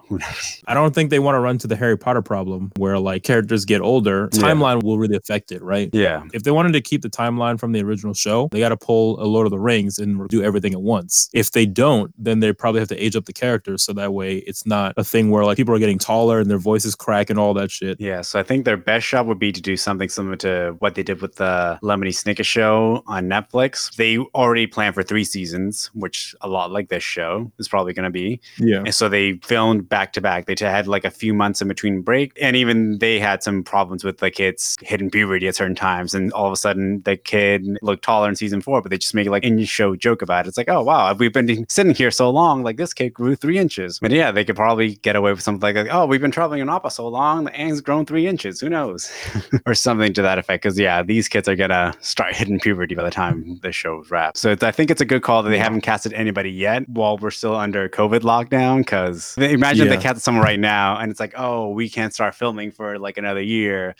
I 0.66 0.74
don't 0.74 0.94
think 0.94 1.10
they 1.10 1.18
want 1.18 1.34
to 1.36 1.40
run 1.40 1.58
to 1.58 1.66
the 1.66 1.76
Harry 1.76 1.98
Potter 1.98 2.22
problem 2.22 2.72
where 2.76 2.98
like 2.98 3.22
characters 3.22 3.64
get 3.64 3.80
older. 3.80 4.28
Yeah. 4.32 4.40
Timeline 4.40 4.82
will 4.82 4.98
really 4.98 5.16
affect 5.16 5.52
it, 5.52 5.62
right? 5.62 5.90
Yeah, 5.92 6.05
If 6.32 6.42
they 6.42 6.50
wanted 6.50 6.72
to 6.72 6.80
keep 6.80 7.02
the 7.02 7.10
timeline 7.10 7.58
from 7.58 7.72
the 7.72 7.82
original 7.82 8.14
show, 8.14 8.48
they 8.52 8.58
got 8.60 8.70
to 8.70 8.76
pull 8.76 9.22
a 9.22 9.26
Lord 9.26 9.46
of 9.46 9.50
the 9.50 9.58
Rings 9.58 9.98
and 9.98 10.28
do 10.28 10.42
everything 10.42 10.72
at 10.72 10.82
once. 10.82 11.28
If 11.32 11.52
they 11.52 11.66
don't, 11.66 12.12
then 12.18 12.40
they 12.40 12.52
probably 12.52 12.80
have 12.80 12.88
to 12.88 12.96
age 12.96 13.16
up 13.16 13.24
the 13.24 13.32
characters 13.32 13.82
so 13.82 13.92
that 13.94 14.12
way 14.12 14.38
it's 14.38 14.66
not 14.66 14.94
a 14.96 15.04
thing 15.04 15.30
where 15.30 15.44
like 15.44 15.56
people 15.56 15.74
are 15.74 15.78
getting 15.78 15.98
taller 15.98 16.40
and 16.40 16.50
their 16.50 16.58
voices 16.58 16.94
crack 16.94 17.30
and 17.30 17.38
all 17.38 17.54
that 17.54 17.70
shit. 17.70 18.00
yeah. 18.00 18.20
So 18.22 18.38
I 18.38 18.42
think 18.42 18.64
their 18.64 18.76
best 18.76 19.06
shot 19.06 19.26
would 19.26 19.38
be 19.38 19.52
to 19.52 19.60
do 19.60 19.76
something 19.76 20.08
similar 20.08 20.36
to 20.36 20.76
what 20.78 20.94
they 20.94 21.02
did 21.02 21.20
with 21.22 21.36
the 21.36 21.78
Lemony 21.82 22.08
Snicket 22.08 22.44
show 22.44 23.02
on 23.06 23.28
Netflix. 23.28 23.94
They 23.96 24.18
already 24.18 24.66
planned 24.66 24.94
for 24.94 25.02
three 25.02 25.24
seasons, 25.24 25.90
which 25.94 26.34
a 26.40 26.48
lot 26.48 26.70
like 26.70 26.88
this 26.88 27.02
show 27.02 27.50
is 27.58 27.68
probably 27.68 27.92
going 27.92 28.04
to 28.04 28.10
be. 28.10 28.40
Yeah. 28.58 28.78
And 28.78 28.94
so 28.94 29.08
they 29.08 29.34
filmed 29.44 29.88
back 29.88 30.12
to 30.14 30.20
back. 30.20 30.46
They 30.46 30.56
had 30.58 30.88
like 30.88 31.04
a 31.04 31.10
few 31.10 31.34
months 31.34 31.62
in 31.62 31.68
between 31.68 32.02
break, 32.02 32.36
and 32.40 32.56
even 32.56 32.98
they 32.98 33.18
had 33.18 33.42
some 33.42 33.62
problems 33.62 34.04
with 34.04 34.18
the 34.18 34.30
kids 34.30 34.76
hitting 34.80 35.10
puberty 35.10 35.48
at 35.48 35.54
certain 35.54 35.74
times. 35.74 35.95
And 36.14 36.32
all 36.32 36.46
of 36.46 36.52
a 36.52 36.56
sudden, 36.56 37.02
the 37.04 37.16
kid 37.16 37.66
looked 37.82 38.02
taller 38.04 38.28
in 38.28 38.36
season 38.36 38.60
four, 38.60 38.82
but 38.82 38.90
they 38.90 38.98
just 38.98 39.14
make 39.14 39.28
like 39.28 39.44
in 39.44 39.64
show 39.64 39.96
joke 39.96 40.22
about 40.22 40.46
it. 40.46 40.48
It's 40.48 40.56
like, 40.58 40.68
oh 40.68 40.82
wow, 40.82 41.12
we've 41.14 41.32
been 41.32 41.66
sitting 41.68 41.94
here 41.94 42.10
so 42.10 42.30
long, 42.30 42.62
like 42.62 42.76
this 42.76 42.92
kid 42.94 43.10
grew 43.14 43.34
three 43.36 43.58
inches. 43.58 43.98
But 43.98 44.10
yeah, 44.10 44.30
they 44.30 44.44
could 44.44 44.56
probably 44.56 44.96
get 44.96 45.16
away 45.16 45.32
with 45.32 45.42
something 45.42 45.60
like, 45.62 45.76
like, 45.76 45.88
oh, 45.94 46.06
we've 46.06 46.20
been 46.20 46.30
traveling 46.30 46.60
in 46.60 46.68
Appa 46.68 46.90
so 46.90 47.06
long, 47.08 47.44
the 47.44 47.50
Aang's 47.52 47.80
grown 47.80 48.06
three 48.06 48.26
inches. 48.26 48.60
Who 48.60 48.68
knows, 48.68 49.10
or 49.66 49.74
something 49.74 50.12
to 50.14 50.22
that 50.22 50.38
effect. 50.38 50.62
Because 50.62 50.78
yeah, 50.78 51.02
these 51.02 51.28
kids 51.28 51.48
are 51.48 51.56
gonna 51.56 51.94
start 52.00 52.34
hitting 52.34 52.58
puberty 52.60 52.94
by 52.94 53.02
the 53.04 53.10
time 53.10 53.58
the 53.62 53.72
show's 53.72 54.10
wrapped. 54.10 54.36
So 54.36 54.50
it's, 54.52 54.62
I 54.62 54.70
think 54.70 54.90
it's 54.90 55.00
a 55.00 55.04
good 55.04 55.22
call 55.22 55.42
that 55.42 55.50
they 55.50 55.58
haven't 55.58 55.80
casted 55.82 56.12
anybody 56.12 56.50
yet 56.50 56.88
while 56.88 57.16
we're 57.18 57.30
still 57.30 57.54
under 57.56 57.88
COVID 57.88 58.20
lockdown. 58.20 58.78
Because 58.78 59.36
imagine 59.38 59.86
Yeah. 59.86 59.96
they 59.96 60.02
cast 60.02 60.20
someone 60.22 60.44
right 60.44 60.58
now 60.60 60.98
and 60.98 61.10
it's 61.10 61.20
like, 61.20 61.34
oh, 61.36 61.70
we 61.70 61.88
can't 61.88 62.12
start 62.14 62.34
filming 62.34 62.70
for 62.70 62.98
like 62.98 63.16
another 63.18 63.40
year. 63.42 63.94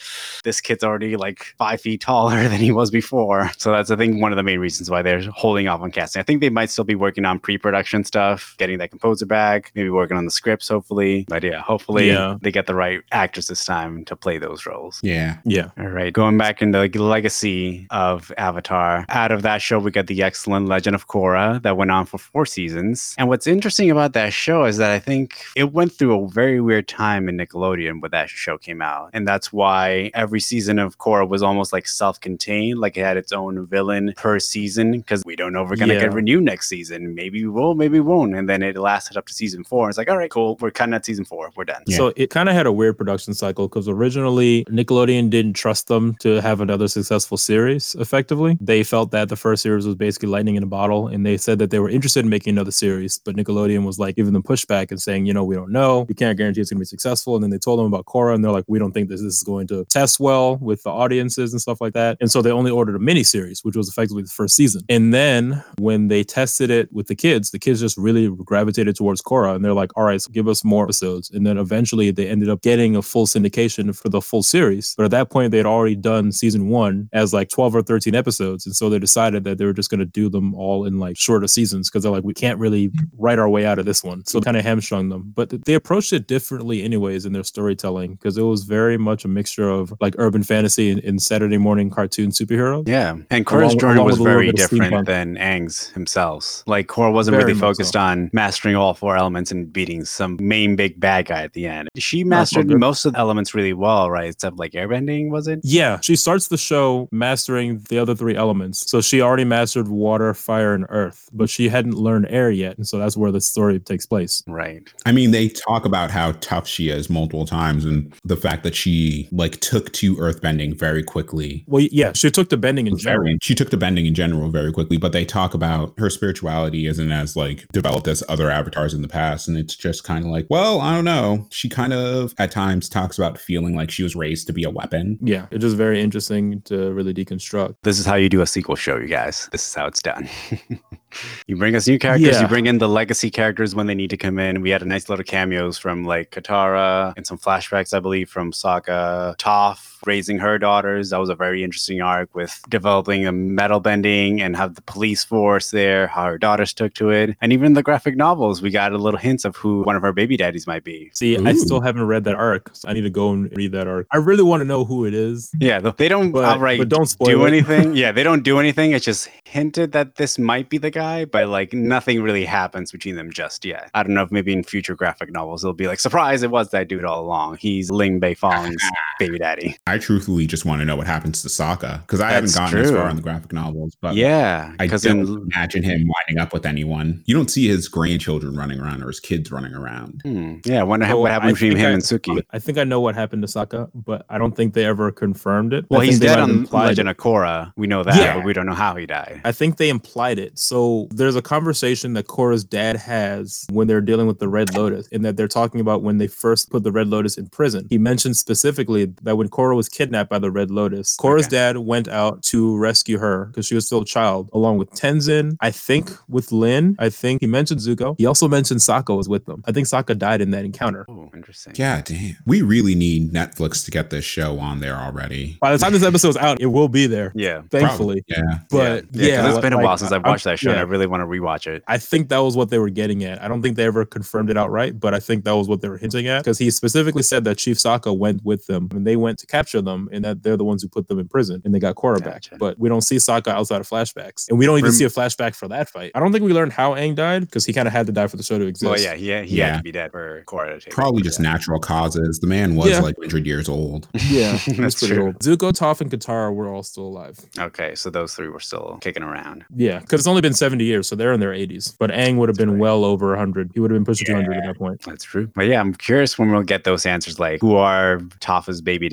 This 0.44 0.60
kid's 0.60 0.84
already 0.84 1.16
like 1.16 1.44
five 1.58 1.80
feet 1.80 1.85
taller 1.96 2.42
than 2.48 2.58
he 2.60 2.72
was 2.72 2.90
before. 2.90 3.50
So 3.58 3.70
that's 3.70 3.90
I 3.90 3.96
think 3.96 4.20
one 4.20 4.32
of 4.32 4.36
the 4.36 4.42
main 4.42 4.58
reasons 4.58 4.90
why 4.90 5.02
they're 5.02 5.22
holding 5.30 5.68
off 5.68 5.80
on 5.82 5.90
casting. 5.90 6.20
I 6.20 6.22
think 6.24 6.40
they 6.40 6.48
might 6.50 6.70
still 6.70 6.84
be 6.84 6.94
working 6.94 7.24
on 7.24 7.38
pre-production 7.38 8.02
stuff, 8.04 8.54
getting 8.58 8.78
that 8.78 8.90
composer 8.90 9.26
back, 9.26 9.70
maybe 9.74 9.90
working 9.90 10.16
on 10.16 10.24
the 10.24 10.30
scripts, 10.30 10.68
hopefully. 10.68 11.26
But 11.28 11.44
yeah, 11.44 11.60
hopefully 11.60 12.08
Yeah. 12.08 12.36
they 12.40 12.50
get 12.50 12.66
the 12.66 12.74
right 12.74 13.00
actors 13.12 13.46
this 13.48 13.64
time 13.64 14.04
to 14.06 14.16
play 14.16 14.38
those 14.38 14.64
roles. 14.66 14.98
Yeah. 15.02 15.36
Yeah. 15.44 15.70
All 15.78 15.88
right, 15.88 16.12
going 16.12 16.38
back 16.38 16.62
into 16.62 16.88
the 16.88 17.02
legacy 17.02 17.86
of 17.90 18.32
Avatar. 18.38 19.04
Out 19.10 19.32
of 19.32 19.42
that 19.42 19.60
show, 19.60 19.78
we 19.78 19.90
got 19.90 20.06
the 20.06 20.22
excellent 20.22 20.66
Legend 20.68 20.94
of 20.96 21.08
Korra 21.08 21.60
that 21.62 21.76
went 21.76 21.90
on 21.90 22.06
for 22.06 22.18
four 22.18 22.46
seasons. 22.46 23.14
And 23.18 23.28
what's 23.28 23.46
interesting 23.46 23.90
about 23.90 24.12
that 24.14 24.32
show 24.32 24.64
is 24.64 24.76
that 24.78 24.90
I 24.90 24.98
think 24.98 25.34
it 25.56 25.72
went 25.72 25.92
through 25.92 26.24
a 26.24 26.28
very 26.28 26.60
weird 26.60 26.88
time 26.88 27.28
in 27.28 27.36
Nickelodeon 27.36 28.00
when 28.00 28.10
that 28.12 28.28
show 28.30 28.56
came 28.56 28.80
out, 28.80 29.10
and 29.12 29.26
that's 29.28 29.52
why 29.52 30.10
every 30.14 30.40
season 30.40 30.78
of 30.78 30.98
Korra 30.98 31.28
was 31.28 31.42
almost 31.42 31.65
like 31.72 31.86
self-contained, 31.86 32.78
like 32.78 32.96
it 32.96 33.02
had 33.04 33.16
its 33.16 33.32
own 33.32 33.66
villain 33.66 34.12
per 34.16 34.38
season. 34.38 34.92
Because 34.92 35.24
we 35.24 35.36
don't 35.36 35.52
know 35.52 35.62
if 35.62 35.70
we're 35.70 35.76
gonna 35.76 35.94
Yeah. 35.94 36.00
get 36.00 36.12
renewed 36.14 36.44
next 36.44 36.68
season. 36.68 37.14
Maybe 37.14 37.42
we 37.44 37.48
will, 37.48 37.74
maybe 37.74 38.00
we 38.00 38.06
won't. 38.06 38.34
And 38.34 38.48
then 38.48 38.62
it 38.62 38.76
lasted 38.76 39.16
up 39.16 39.26
to 39.26 39.34
season 39.34 39.64
four. 39.64 39.88
It's 39.88 39.98
like, 39.98 40.10
all 40.10 40.16
right, 40.16 40.30
cool, 40.30 40.56
we're 40.60 40.70
cutting 40.70 40.94
at 40.94 41.04
season 41.04 41.24
four, 41.24 41.50
we're 41.56 41.64
done. 41.64 41.82
Yeah. 41.86 41.96
So 41.96 42.12
it 42.16 42.30
kind 42.30 42.48
of 42.48 42.54
had 42.54 42.66
a 42.66 42.72
weird 42.72 42.96
production 42.98 43.34
cycle 43.34 43.68
because 43.68 43.88
originally 43.88 44.64
Nickelodeon 44.66 45.30
didn't 45.30 45.54
trust 45.54 45.88
them 45.88 46.14
to 46.20 46.40
have 46.40 46.60
another 46.60 46.88
successful 46.88 47.36
series 47.36 47.94
effectively. 47.98 48.56
They 48.60 48.82
felt 48.82 49.10
that 49.10 49.28
the 49.28 49.36
first 49.36 49.62
series 49.62 49.86
was 49.86 49.94
basically 49.94 50.28
lightning 50.28 50.56
in 50.56 50.62
a 50.62 50.66
bottle 50.66 51.08
and 51.08 51.24
they 51.24 51.36
said 51.36 51.58
that 51.58 51.70
they 51.70 51.78
were 51.78 51.90
interested 51.90 52.20
in 52.24 52.30
making 52.30 52.52
another 52.52 52.70
series, 52.70 53.18
but 53.18 53.36
Nickelodeon 53.36 53.84
was 53.84 53.98
like 53.98 54.16
giving 54.16 54.32
them 54.32 54.42
pushback 54.42 54.90
and 54.90 55.00
saying, 55.00 55.26
you 55.26 55.32
know, 55.34 55.44
we 55.44 55.54
don't 55.54 55.70
know. 55.72 56.06
We 56.08 56.14
can't 56.14 56.36
guarantee 56.36 56.60
it's 56.60 56.70
going 56.70 56.78
to 56.78 56.80
be 56.80 56.86
successful. 56.86 57.34
And 57.34 57.42
then 57.42 57.50
they 57.50 57.58
told 57.58 57.78
them 57.78 57.86
about 57.86 58.06
Korra 58.06 58.34
and 58.34 58.44
they're 58.44 58.52
like, 58.52 58.64
we 58.66 58.78
don't 58.78 58.92
think 58.92 59.08
this, 59.08 59.20
this 59.20 59.34
is 59.34 59.42
going 59.42 59.66
to 59.68 59.84
test 59.86 60.20
well 60.20 60.56
with 60.56 60.82
the 60.82 60.90
audiences 60.90 61.52
and 61.56 61.60
stuff 61.62 61.80
like 61.80 61.94
that. 61.94 62.16
And 62.20 62.30
so 62.30 62.42
they 62.42 62.50
only 62.50 62.70
ordered 62.70 62.96
a 62.96 62.98
mini 62.98 63.24
series, 63.24 63.64
which 63.64 63.76
was 63.76 63.88
effectively 63.88 64.22
the 64.22 64.28
first 64.28 64.54
season. 64.54 64.82
And 64.88 65.12
then 65.12 65.64
when 65.78 66.08
they 66.08 66.22
tested 66.22 66.70
it 66.70 66.92
with 66.92 67.06
the 67.08 67.14
kids, 67.14 67.50
the 67.50 67.58
kids 67.58 67.80
just 67.80 67.96
really 67.96 68.28
gravitated 68.44 68.96
towards 68.96 69.22
Korra 69.22 69.54
and 69.54 69.64
they're 69.64 69.72
like, 69.72 69.90
all 69.96 70.04
right, 70.04 70.20
so 70.20 70.30
give 70.30 70.48
us 70.48 70.64
more 70.64 70.84
episodes. 70.84 71.30
And 71.30 71.46
then 71.46 71.58
eventually 71.58 72.10
they 72.10 72.28
ended 72.28 72.48
up 72.48 72.62
getting 72.62 72.94
a 72.96 73.02
full 73.02 73.26
syndication 73.26 73.96
for 73.96 74.08
the 74.08 74.20
full 74.20 74.42
series. 74.42 74.94
But 74.96 75.04
at 75.04 75.10
that 75.12 75.30
point, 75.30 75.50
they 75.50 75.56
had 75.56 75.66
already 75.66 75.96
done 75.96 76.32
season 76.32 76.68
one 76.68 77.08
as 77.12 77.32
like 77.32 77.48
12 77.48 77.74
or 77.74 77.82
13 77.82 78.14
episodes. 78.14 78.66
And 78.66 78.76
so 78.76 78.88
they 78.88 78.98
decided 78.98 79.44
that 79.44 79.58
they 79.58 79.64
were 79.64 79.72
just 79.72 79.90
going 79.90 80.00
to 80.00 80.06
do 80.06 80.28
them 80.28 80.54
all 80.54 80.84
in 80.84 80.98
like 80.98 81.16
shorter 81.16 81.46
seasons 81.46 81.88
because 81.88 82.02
they're 82.02 82.12
like, 82.12 82.24
we 82.24 82.34
can't 82.34 82.58
really 82.58 82.90
write 83.18 83.38
our 83.38 83.48
way 83.48 83.66
out 83.66 83.78
of 83.78 83.86
this 83.86 84.04
one. 84.04 84.24
So 84.26 84.40
kind 84.40 84.56
of 84.56 84.64
hamstrung 84.64 85.08
them. 85.08 85.32
But 85.34 85.64
they 85.64 85.74
approached 85.74 86.12
it 86.12 86.26
differently, 86.26 86.82
anyways, 86.82 87.24
in 87.24 87.32
their 87.32 87.44
storytelling 87.44 88.14
because 88.14 88.36
it 88.36 88.42
was 88.42 88.64
very 88.64 88.98
much 88.98 89.24
a 89.24 89.28
mixture 89.28 89.68
of 89.68 89.92
like 90.00 90.14
urban 90.18 90.42
fantasy 90.42 90.90
and, 90.90 91.02
and 91.04 91.20
Saturday 91.46 91.58
morning 91.58 91.90
cartoon 91.90 92.30
superhero. 92.30 92.86
Yeah, 92.88 93.10
and 93.30 93.30
Along- 93.30 93.44
Korra's 93.44 93.74
journey 93.76 93.94
along 93.94 94.06
was 94.06 94.18
with 94.18 94.20
a 94.20 94.24
little 94.24 94.40
very 94.40 94.50
different 94.52 95.06
than 95.06 95.36
Aang's 95.36 95.90
himself. 95.90 96.64
Like 96.66 96.88
Korra 96.88 97.12
wasn't 97.12 97.36
Very 97.36 97.52
really 97.52 97.60
focused 97.60 97.92
so. 97.92 98.00
on 98.00 98.30
mastering 98.32 98.74
all 98.74 98.94
four 98.94 99.16
elements 99.16 99.52
and 99.52 99.72
beating 99.72 100.04
some 100.04 100.36
main 100.40 100.74
big 100.74 100.98
bad 100.98 101.26
guy 101.26 101.42
at 101.42 101.52
the 101.52 101.68
end. 101.68 101.88
She 101.96 102.24
mastered 102.24 102.68
most 102.68 103.04
of 103.04 103.12
the 103.12 103.18
elements 103.20 103.54
really 103.54 103.72
well, 103.74 104.10
right? 104.10 104.30
Except 104.30 104.56
like 104.56 104.72
airbending, 104.72 105.30
was 105.30 105.46
it? 105.46 105.60
Yeah, 105.62 106.00
she 106.00 106.16
starts 106.16 106.48
the 106.48 106.58
show 106.58 107.08
mastering 107.12 107.78
the 107.90 107.98
other 108.00 108.16
three 108.16 108.34
elements. 108.34 108.90
So 108.90 109.00
she 109.00 109.20
already 109.20 109.44
mastered 109.44 109.86
water, 109.86 110.34
fire, 110.34 110.74
and 110.74 110.84
earth, 110.88 111.28
but 111.32 111.48
she 111.48 111.68
hadn't 111.68 111.94
learned 111.94 112.26
air 112.28 112.50
yet. 112.50 112.76
And 112.76 112.88
so 112.88 112.98
that's 112.98 113.16
where 113.16 113.30
the 113.30 113.40
story 113.40 113.78
takes 113.78 114.04
place. 114.04 114.42
Right. 114.48 114.82
I 115.04 115.12
mean, 115.12 115.30
they 115.30 115.48
talk 115.48 115.84
about 115.84 116.10
how 116.10 116.32
tough 116.40 116.66
she 116.66 116.88
is 116.88 117.08
multiple 117.08 117.46
times 117.46 117.84
and 117.84 118.12
the 118.24 118.36
fact 118.36 118.64
that 118.64 118.74
she 118.74 119.28
like 119.30 119.60
took 119.60 119.92
to 119.92 120.16
earthbending 120.16 120.76
very 120.76 121.04
quickly. 121.04 121.35
Well, 121.66 121.86
yeah, 121.90 122.12
she 122.14 122.30
took 122.30 122.48
the 122.48 122.56
bending 122.56 122.86
in 122.86 122.96
general. 122.98 123.24
Very, 123.24 123.38
she 123.42 123.54
took 123.54 123.70
to 123.70 123.76
bending 123.76 124.06
in 124.06 124.14
general 124.14 124.50
very 124.50 124.72
quickly, 124.72 124.96
but 124.96 125.12
they 125.12 125.24
talk 125.24 125.54
about 125.54 125.94
her 125.98 126.10
spirituality 126.10 126.86
isn't 126.86 127.10
as 127.12 127.36
like 127.36 127.66
developed 127.72 128.08
as 128.08 128.22
other 128.28 128.50
avatars 128.50 128.94
in 128.94 129.02
the 129.02 129.08
past. 129.08 129.48
And 129.48 129.56
it's 129.56 129.76
just 129.76 130.04
kind 130.04 130.24
of 130.24 130.30
like, 130.30 130.46
well, 130.50 130.80
I 130.80 130.94
don't 130.94 131.04
know. 131.04 131.46
She 131.50 131.68
kind 131.68 131.92
of 131.92 132.34
at 132.38 132.50
times 132.50 132.88
talks 132.88 133.18
about 133.18 133.38
feeling 133.38 133.74
like 133.76 133.90
she 133.90 134.02
was 134.02 134.16
raised 134.16 134.46
to 134.46 134.52
be 134.52 134.64
a 134.64 134.70
weapon. 134.70 135.18
Yeah, 135.22 135.46
it's 135.50 135.62
just 135.62 135.76
very 135.76 136.00
interesting 136.00 136.60
to 136.62 136.92
really 136.92 137.14
deconstruct. 137.14 137.76
This 137.82 137.98
is 137.98 138.06
how 138.06 138.14
you 138.14 138.28
do 138.28 138.40
a 138.40 138.46
sequel 138.46 138.76
show, 138.76 138.96
you 138.96 139.08
guys. 139.08 139.48
This 139.52 139.66
is 139.68 139.74
how 139.74 139.86
it's 139.86 140.02
done. 140.02 140.28
you 141.46 141.56
bring 141.56 141.74
us 141.74 141.86
new 141.86 141.98
characters, 141.98 142.34
Yeah. 142.34 142.42
you 142.42 142.48
bring 142.48 142.66
in 142.66 142.78
the 142.78 142.88
legacy 142.88 143.30
characters 143.30 143.74
when 143.74 143.86
they 143.86 143.94
need 143.94 144.10
to 144.10 144.16
come 144.16 144.38
in. 144.38 144.60
We 144.60 144.70
had 144.70 144.82
a 144.82 144.86
nice 144.86 145.08
little 145.08 145.24
cameos 145.24 145.78
from 145.78 146.04
like 146.04 146.30
Katara 146.30 147.14
and 147.16 147.26
some 147.26 147.38
flashbacks, 147.38 147.94
I 147.94 148.00
believe, 148.00 148.28
from 148.28 148.52
Sokka, 148.52 149.36
Toph 149.38 149.95
raising 150.04 150.38
her 150.38 150.58
daughters. 150.58 151.10
That 151.10 151.18
was 151.20 151.28
a 151.28 151.34
very 151.34 151.62
interesting 151.64 152.00
arc 152.00 152.34
with 152.34 152.60
developing 152.68 153.26
a 153.26 153.32
metal 153.32 153.80
bending 153.80 154.40
and 154.40 154.56
have 154.56 154.74
the 154.74 154.82
police 154.82 155.24
force 155.24 155.70
there, 155.70 156.06
how 156.08 156.24
her 156.26 156.38
daughters 156.38 156.72
took 156.72 156.94
to 156.94 157.10
it. 157.10 157.36
And 157.40 157.52
even 157.52 157.74
the 157.74 157.82
graphic 157.82 158.16
novels, 158.16 158.62
we 158.62 158.70
got 158.70 158.92
a 158.92 158.98
little 158.98 159.18
hints 159.18 159.44
of 159.44 159.56
who 159.56 159.82
one 159.82 159.96
of 159.96 160.02
her 160.02 160.12
baby 160.12 160.36
daddies 160.36 160.66
might 160.66 160.84
be. 160.84 161.10
See, 161.14 161.36
I 161.38 161.54
still 161.54 161.80
haven't 161.80 162.06
read 162.06 162.24
that 162.24 162.34
arc. 162.34 162.70
So 162.74 162.88
I 162.88 162.92
need 162.92 163.02
to 163.02 163.10
go 163.10 163.30
and 163.32 163.54
read 163.56 163.72
that 163.72 163.86
arc. 163.86 164.06
I 164.12 164.18
really 164.18 164.42
want 164.42 164.60
to 164.60 164.64
know 164.64 164.84
who 164.84 165.04
it 165.04 165.14
is, 165.14 165.50
Yeah, 165.58 165.78
they 165.80 166.08
don't 166.08 166.32
but, 166.32 166.44
outright 166.44 166.78
but 166.78 166.88
don't 166.88 167.06
spoil 167.06 167.26
do 167.28 167.44
it. 167.44 167.48
anything. 167.48 167.94
yeah, 168.02 168.12
they 168.12 168.22
don't 168.22 168.42
do 168.42 168.58
anything. 168.58 168.92
It's 168.92 169.04
just 169.04 169.28
hinted 169.44 169.92
that 169.92 170.16
this 170.16 170.38
might 170.38 170.68
be 170.68 170.78
the 170.78 170.90
guy, 170.90 171.24
but 171.24 171.48
like 171.48 171.72
nothing 171.72 172.22
really 172.22 172.44
happens 172.44 172.92
between 172.92 173.16
them 173.16 173.30
just 173.32 173.64
yet. 173.64 173.90
I 173.94 174.02
don't 174.02 174.14
know 174.14 174.22
if 174.22 174.30
maybe 174.32 174.52
in 174.52 174.62
future 174.64 174.94
graphic 174.94 175.30
novels 175.30 175.64
it'll 175.64 175.74
be 175.74 175.86
like, 175.86 176.00
surprise, 176.00 176.42
it 176.42 176.50
was 176.50 176.70
that 176.70 176.88
dude 176.88 177.04
all 177.04 177.20
along. 177.22 177.56
He's 177.58 177.90
Lin 177.90 178.20
Beifong's 178.20 178.82
baby 179.18 179.38
daddy. 179.38 179.76
I 179.88 179.98
truthfully 179.98 180.48
just 180.48 180.64
want 180.64 180.80
to 180.80 180.84
know 180.84 180.96
what 180.96 181.06
happens 181.06 181.42
to 181.42 181.48
Sokka 181.48 182.00
because 182.00 182.20
I 182.20 182.32
That's 182.40 182.54
haven't 182.56 182.72
gotten 182.72 182.84
as 182.86 182.90
far 182.90 183.08
in 183.08 183.14
the 183.14 183.22
graphic 183.22 183.52
novels. 183.52 183.96
But 184.00 184.16
yeah, 184.16 184.72
I 184.80 184.86
because 184.86 185.02
don't 185.04 185.20
in 185.20 185.42
imagine 185.52 185.84
him 185.84 186.08
winding 186.08 186.38
up 186.42 186.52
with 186.52 186.66
anyone. 186.66 187.22
You 187.26 187.36
don't 187.36 187.48
see 187.48 187.68
his 187.68 187.86
grandchildren 187.86 188.56
running 188.56 188.80
around 188.80 189.04
or 189.04 189.06
his 189.06 189.20
kids 189.20 189.52
running 189.52 189.74
around. 189.74 190.22
hmm, 190.24 190.56
yeah, 190.64 190.80
I 190.80 190.82
wonder 190.82 191.06
Oh, 191.06 191.20
what 191.20 191.30
I 191.30 191.34
happened 191.34 191.54
between 191.54 191.70
think 191.74 191.80
him 191.80 191.86
I- 191.90 191.92
and 191.94 192.02
Suki. 192.02 192.42
I 192.50 192.58
think 192.58 192.78
I 192.78 192.84
know 192.84 193.00
what 193.00 193.14
happened 193.14 193.42
to 193.42 193.48
Sokka, 193.48 193.88
but 193.94 194.26
I 194.28 194.38
don't 194.38 194.56
think 194.56 194.74
they 194.74 194.84
ever 194.84 195.12
confirmed 195.12 195.72
it. 195.72 195.84
Well, 195.88 196.00
I 196.00 196.06
he's 196.06 196.18
dead 196.18 196.40
on 196.40 196.50
implied 196.50 196.86
Legend 196.86 197.08
it. 197.08 197.12
of 197.12 197.16
Korra. 197.18 197.72
We 197.76 197.86
know 197.86 198.02
that, 198.02 198.16
Yeah. 198.16 198.34
but 198.38 198.44
we 198.44 198.52
don't 198.52 198.66
know 198.66 198.74
how 198.74 198.96
he 198.96 199.06
died. 199.06 199.40
I 199.44 199.52
think 199.52 199.76
they 199.76 199.88
implied 199.88 200.40
it. 200.40 200.58
So 200.58 201.06
there's 201.12 201.36
a 201.36 201.42
conversation 201.42 202.14
that 202.14 202.26
Korra's 202.26 202.64
dad 202.64 202.96
has 202.96 203.64
when 203.70 203.86
they're 203.86 204.00
dealing 204.00 204.26
with 204.26 204.40
the 204.40 204.48
Red 204.48 204.74
Lotus, 204.74 205.08
and 205.12 205.24
that 205.24 205.36
they're 205.36 205.46
talking 205.46 205.80
about 205.80 206.02
when 206.02 206.18
they 206.18 206.26
first 206.26 206.70
put 206.70 206.82
the 206.82 206.90
Red 206.90 207.06
Lotus 207.06 207.38
in 207.38 207.46
prison. 207.50 207.86
He 207.88 207.98
mentioned 207.98 208.36
specifically 208.36 209.12
that 209.22 209.36
when 209.36 209.48
Korra 209.48 209.75
was 209.76 209.88
kidnapped 209.88 210.30
by 210.30 210.38
the 210.38 210.50
Red 210.50 210.70
Lotus, 210.70 211.16
mm, 211.16 211.20
Korra's 211.22 211.46
Okay. 211.46 211.56
dad 211.56 211.78
went 211.78 212.08
out 212.08 212.42
to 212.44 212.76
rescue 212.76 213.18
her 213.18 213.46
because 213.46 213.66
she 213.66 213.74
was 213.74 213.86
still 213.86 214.00
a 214.02 214.04
child, 214.04 214.48
along 214.52 214.78
with 214.78 214.90
Tenzin. 214.90 215.56
I 215.60 215.70
think 215.70 216.10
with 216.28 216.52
Lin. 216.52 216.96
I 216.98 217.08
think 217.10 217.40
he 217.40 217.46
mentioned 217.46 217.80
Zuko. 217.80 218.14
He 218.18 218.26
also 218.26 218.48
mentioned 218.48 218.80
Sokka 218.80 219.16
was 219.16 219.28
with 219.28 219.44
them. 219.46 219.62
I 219.66 219.72
think 219.72 219.86
Sokka 219.86 220.16
died 220.18 220.40
in 220.40 220.50
that 220.52 220.64
encounter. 220.64 221.04
Oh, 221.08 221.30
interesting. 221.34 221.74
Yeah, 221.76 222.00
damn. 222.02 222.36
We 222.46 222.62
really 222.62 222.94
need 222.94 223.32
Netflix 223.32 223.84
to 223.84 223.90
get 223.90 224.10
this 224.10 224.24
show 224.24 224.58
on 224.58 224.80
there 224.80 224.96
already. 224.96 225.56
By 225.60 225.72
the 225.72 225.78
time 225.78 225.92
this 225.92 226.02
episode's 226.02 226.36
out, 226.36 226.60
it 226.60 226.66
will 226.66 226.88
be 226.88 227.06
there. 227.06 227.32
Yeah. 227.34 227.62
Thankfully. 227.70 228.24
Yeah. 228.28 228.40
But 228.70 229.04
yeah, 229.12 229.26
yeah, 229.28 229.42
'cause 229.42 229.54
it's 229.56 229.62
been 229.62 229.72
a 229.72 229.76
like, 229.76 229.84
while 229.84 229.98
since 229.98 230.12
I've 230.12 230.24
I- 230.24 230.28
watched 230.30 230.44
that 230.44 230.58
show, 230.58 230.70
and. 230.70 230.78
I 230.80 230.82
really 230.82 231.06
want 231.06 231.20
to 231.20 231.26
rewatch 231.26 231.66
it. 231.66 231.82
I 231.86 231.98
think 231.98 232.28
that 232.30 232.38
was 232.38 232.56
what 232.56 232.70
they 232.70 232.78
were 232.78 232.90
getting 232.90 233.24
at. 233.24 233.42
I 233.42 233.48
don't 233.48 233.62
think 233.62 233.76
they 233.76 233.84
ever 233.84 234.04
confirmed 234.04 234.50
it 234.50 234.56
outright, 234.56 234.98
but 235.00 235.14
I 235.14 235.20
think 235.20 235.44
that 235.44 235.52
was 235.56 235.68
what 235.68 235.80
they 235.80 235.88
were 235.88 235.98
hinting 235.98 236.26
at 236.28 236.42
because 236.44 236.58
he 236.58 236.70
specifically 236.70 237.22
said 237.22 237.44
that 237.44 237.58
Chief 237.58 237.76
Sokka 237.76 238.16
went 238.16 238.44
with 238.44 238.66
them 238.66 238.88
and 238.92 239.06
they 239.06 239.16
went 239.16 239.38
to 239.40 239.46
capture 239.46 239.65
them 239.72 240.08
and 240.12 240.24
that 240.24 240.42
they're 240.42 240.56
the 240.56 240.64
ones 240.64 240.82
who 240.82 240.88
put 240.88 241.08
them 241.08 241.18
in 241.18 241.28
prison 241.28 241.60
and 241.64 241.74
they 241.74 241.78
got 241.78 241.94
Korra 241.96 242.18
back. 242.22 242.34
Gotcha. 242.42 242.56
But 242.58 242.78
we 242.78 242.88
don't 242.88 243.00
see 243.02 243.16
Sokka 243.16 243.48
outside 243.48 243.80
of 243.80 243.88
flashbacks 243.88 244.48
and 244.48 244.58
we 244.58 244.66
don't 244.66 244.78
even 244.78 244.88
Rem- 244.90 244.94
see 244.94 245.04
a 245.04 245.08
flashback 245.08 245.54
for 245.54 245.68
that 245.68 245.88
fight. 245.88 246.12
I 246.14 246.20
don't 246.20 246.32
think 246.32 246.44
we 246.44 246.52
learned 246.52 246.72
how 246.72 246.94
Aang 246.94 247.14
died 247.14 247.42
because 247.42 247.64
he 247.64 247.72
kind 247.72 247.86
of 247.88 247.92
had 247.92 248.06
to 248.06 248.12
die 248.12 248.26
for 248.26 248.36
the 248.36 248.42
show 248.42 248.58
to 248.58 248.66
exist. 248.66 248.88
Well, 248.90 249.00
yeah, 249.00 249.14
he, 249.14 249.26
he 249.48 249.58
Yeah. 249.58 249.70
had 249.72 249.76
to 249.78 249.82
be 249.82 249.92
dead 249.92 250.12
for 250.12 250.42
Korra 250.46 250.74
to 250.74 250.80
take 250.80 250.92
Probably 250.92 251.22
just 251.22 251.38
that. 251.38 251.42
natural 251.44 251.78
causes. 251.80 252.38
The 252.40 252.46
man 252.46 252.76
was 252.76 252.90
Yeah. 252.90 253.00
like 253.00 253.16
100 253.18 253.46
years 253.46 253.68
old. 253.68 254.08
Yeah, 254.28 254.58
That's 254.76 254.96
pretty 254.98 255.14
true. 255.14 255.26
old. 255.26 255.38
Zuko, 255.38 255.72
Toph, 255.72 256.00
and 256.00 256.10
Katara 256.10 256.52
were 256.54 256.68
all 256.68 256.82
still 256.82 257.04
alive. 257.04 257.38
Okay, 257.58 257.94
so 257.94 258.10
those 258.10 258.34
three 258.34 258.48
were 258.48 258.60
still 258.60 258.98
kicking 259.00 259.22
around. 259.22 259.64
Yeah, 259.74 260.00
because 260.00 260.20
it's 260.20 260.26
only 260.26 260.40
been 260.42 260.52
70 260.54 260.84
years, 260.84 261.08
so 261.08 261.14
they're 261.16 261.32
in 261.32 261.40
their 261.40 261.52
80s. 261.52 261.94
But 261.98 262.10
Aang 262.10 262.36
would 262.36 262.48
have 262.48 262.58
been 262.58 262.72
right. 262.72 262.78
well 262.80 263.04
over 263.04 263.28
100. 263.30 263.70
He 263.74 263.80
would 263.80 263.90
have 263.90 263.96
been 263.96 264.04
pushing 264.04 264.26
200 264.26 264.56
at 264.56 264.64
that 264.64 264.76
point. 264.78 265.00
That's 265.02 265.24
true. 265.24 265.48
But 265.54 265.66
yeah, 265.66 265.80
I'm 265.80 265.94
curious 265.94 266.38
when 266.38 266.50
we'll 266.50 266.62
get 266.62 266.84
those 266.84 267.06
answers 267.06 267.38
like 267.38 267.60
who 267.60 267.76
are 267.76 268.18
Topha's 268.40 268.80
baby 268.80 269.08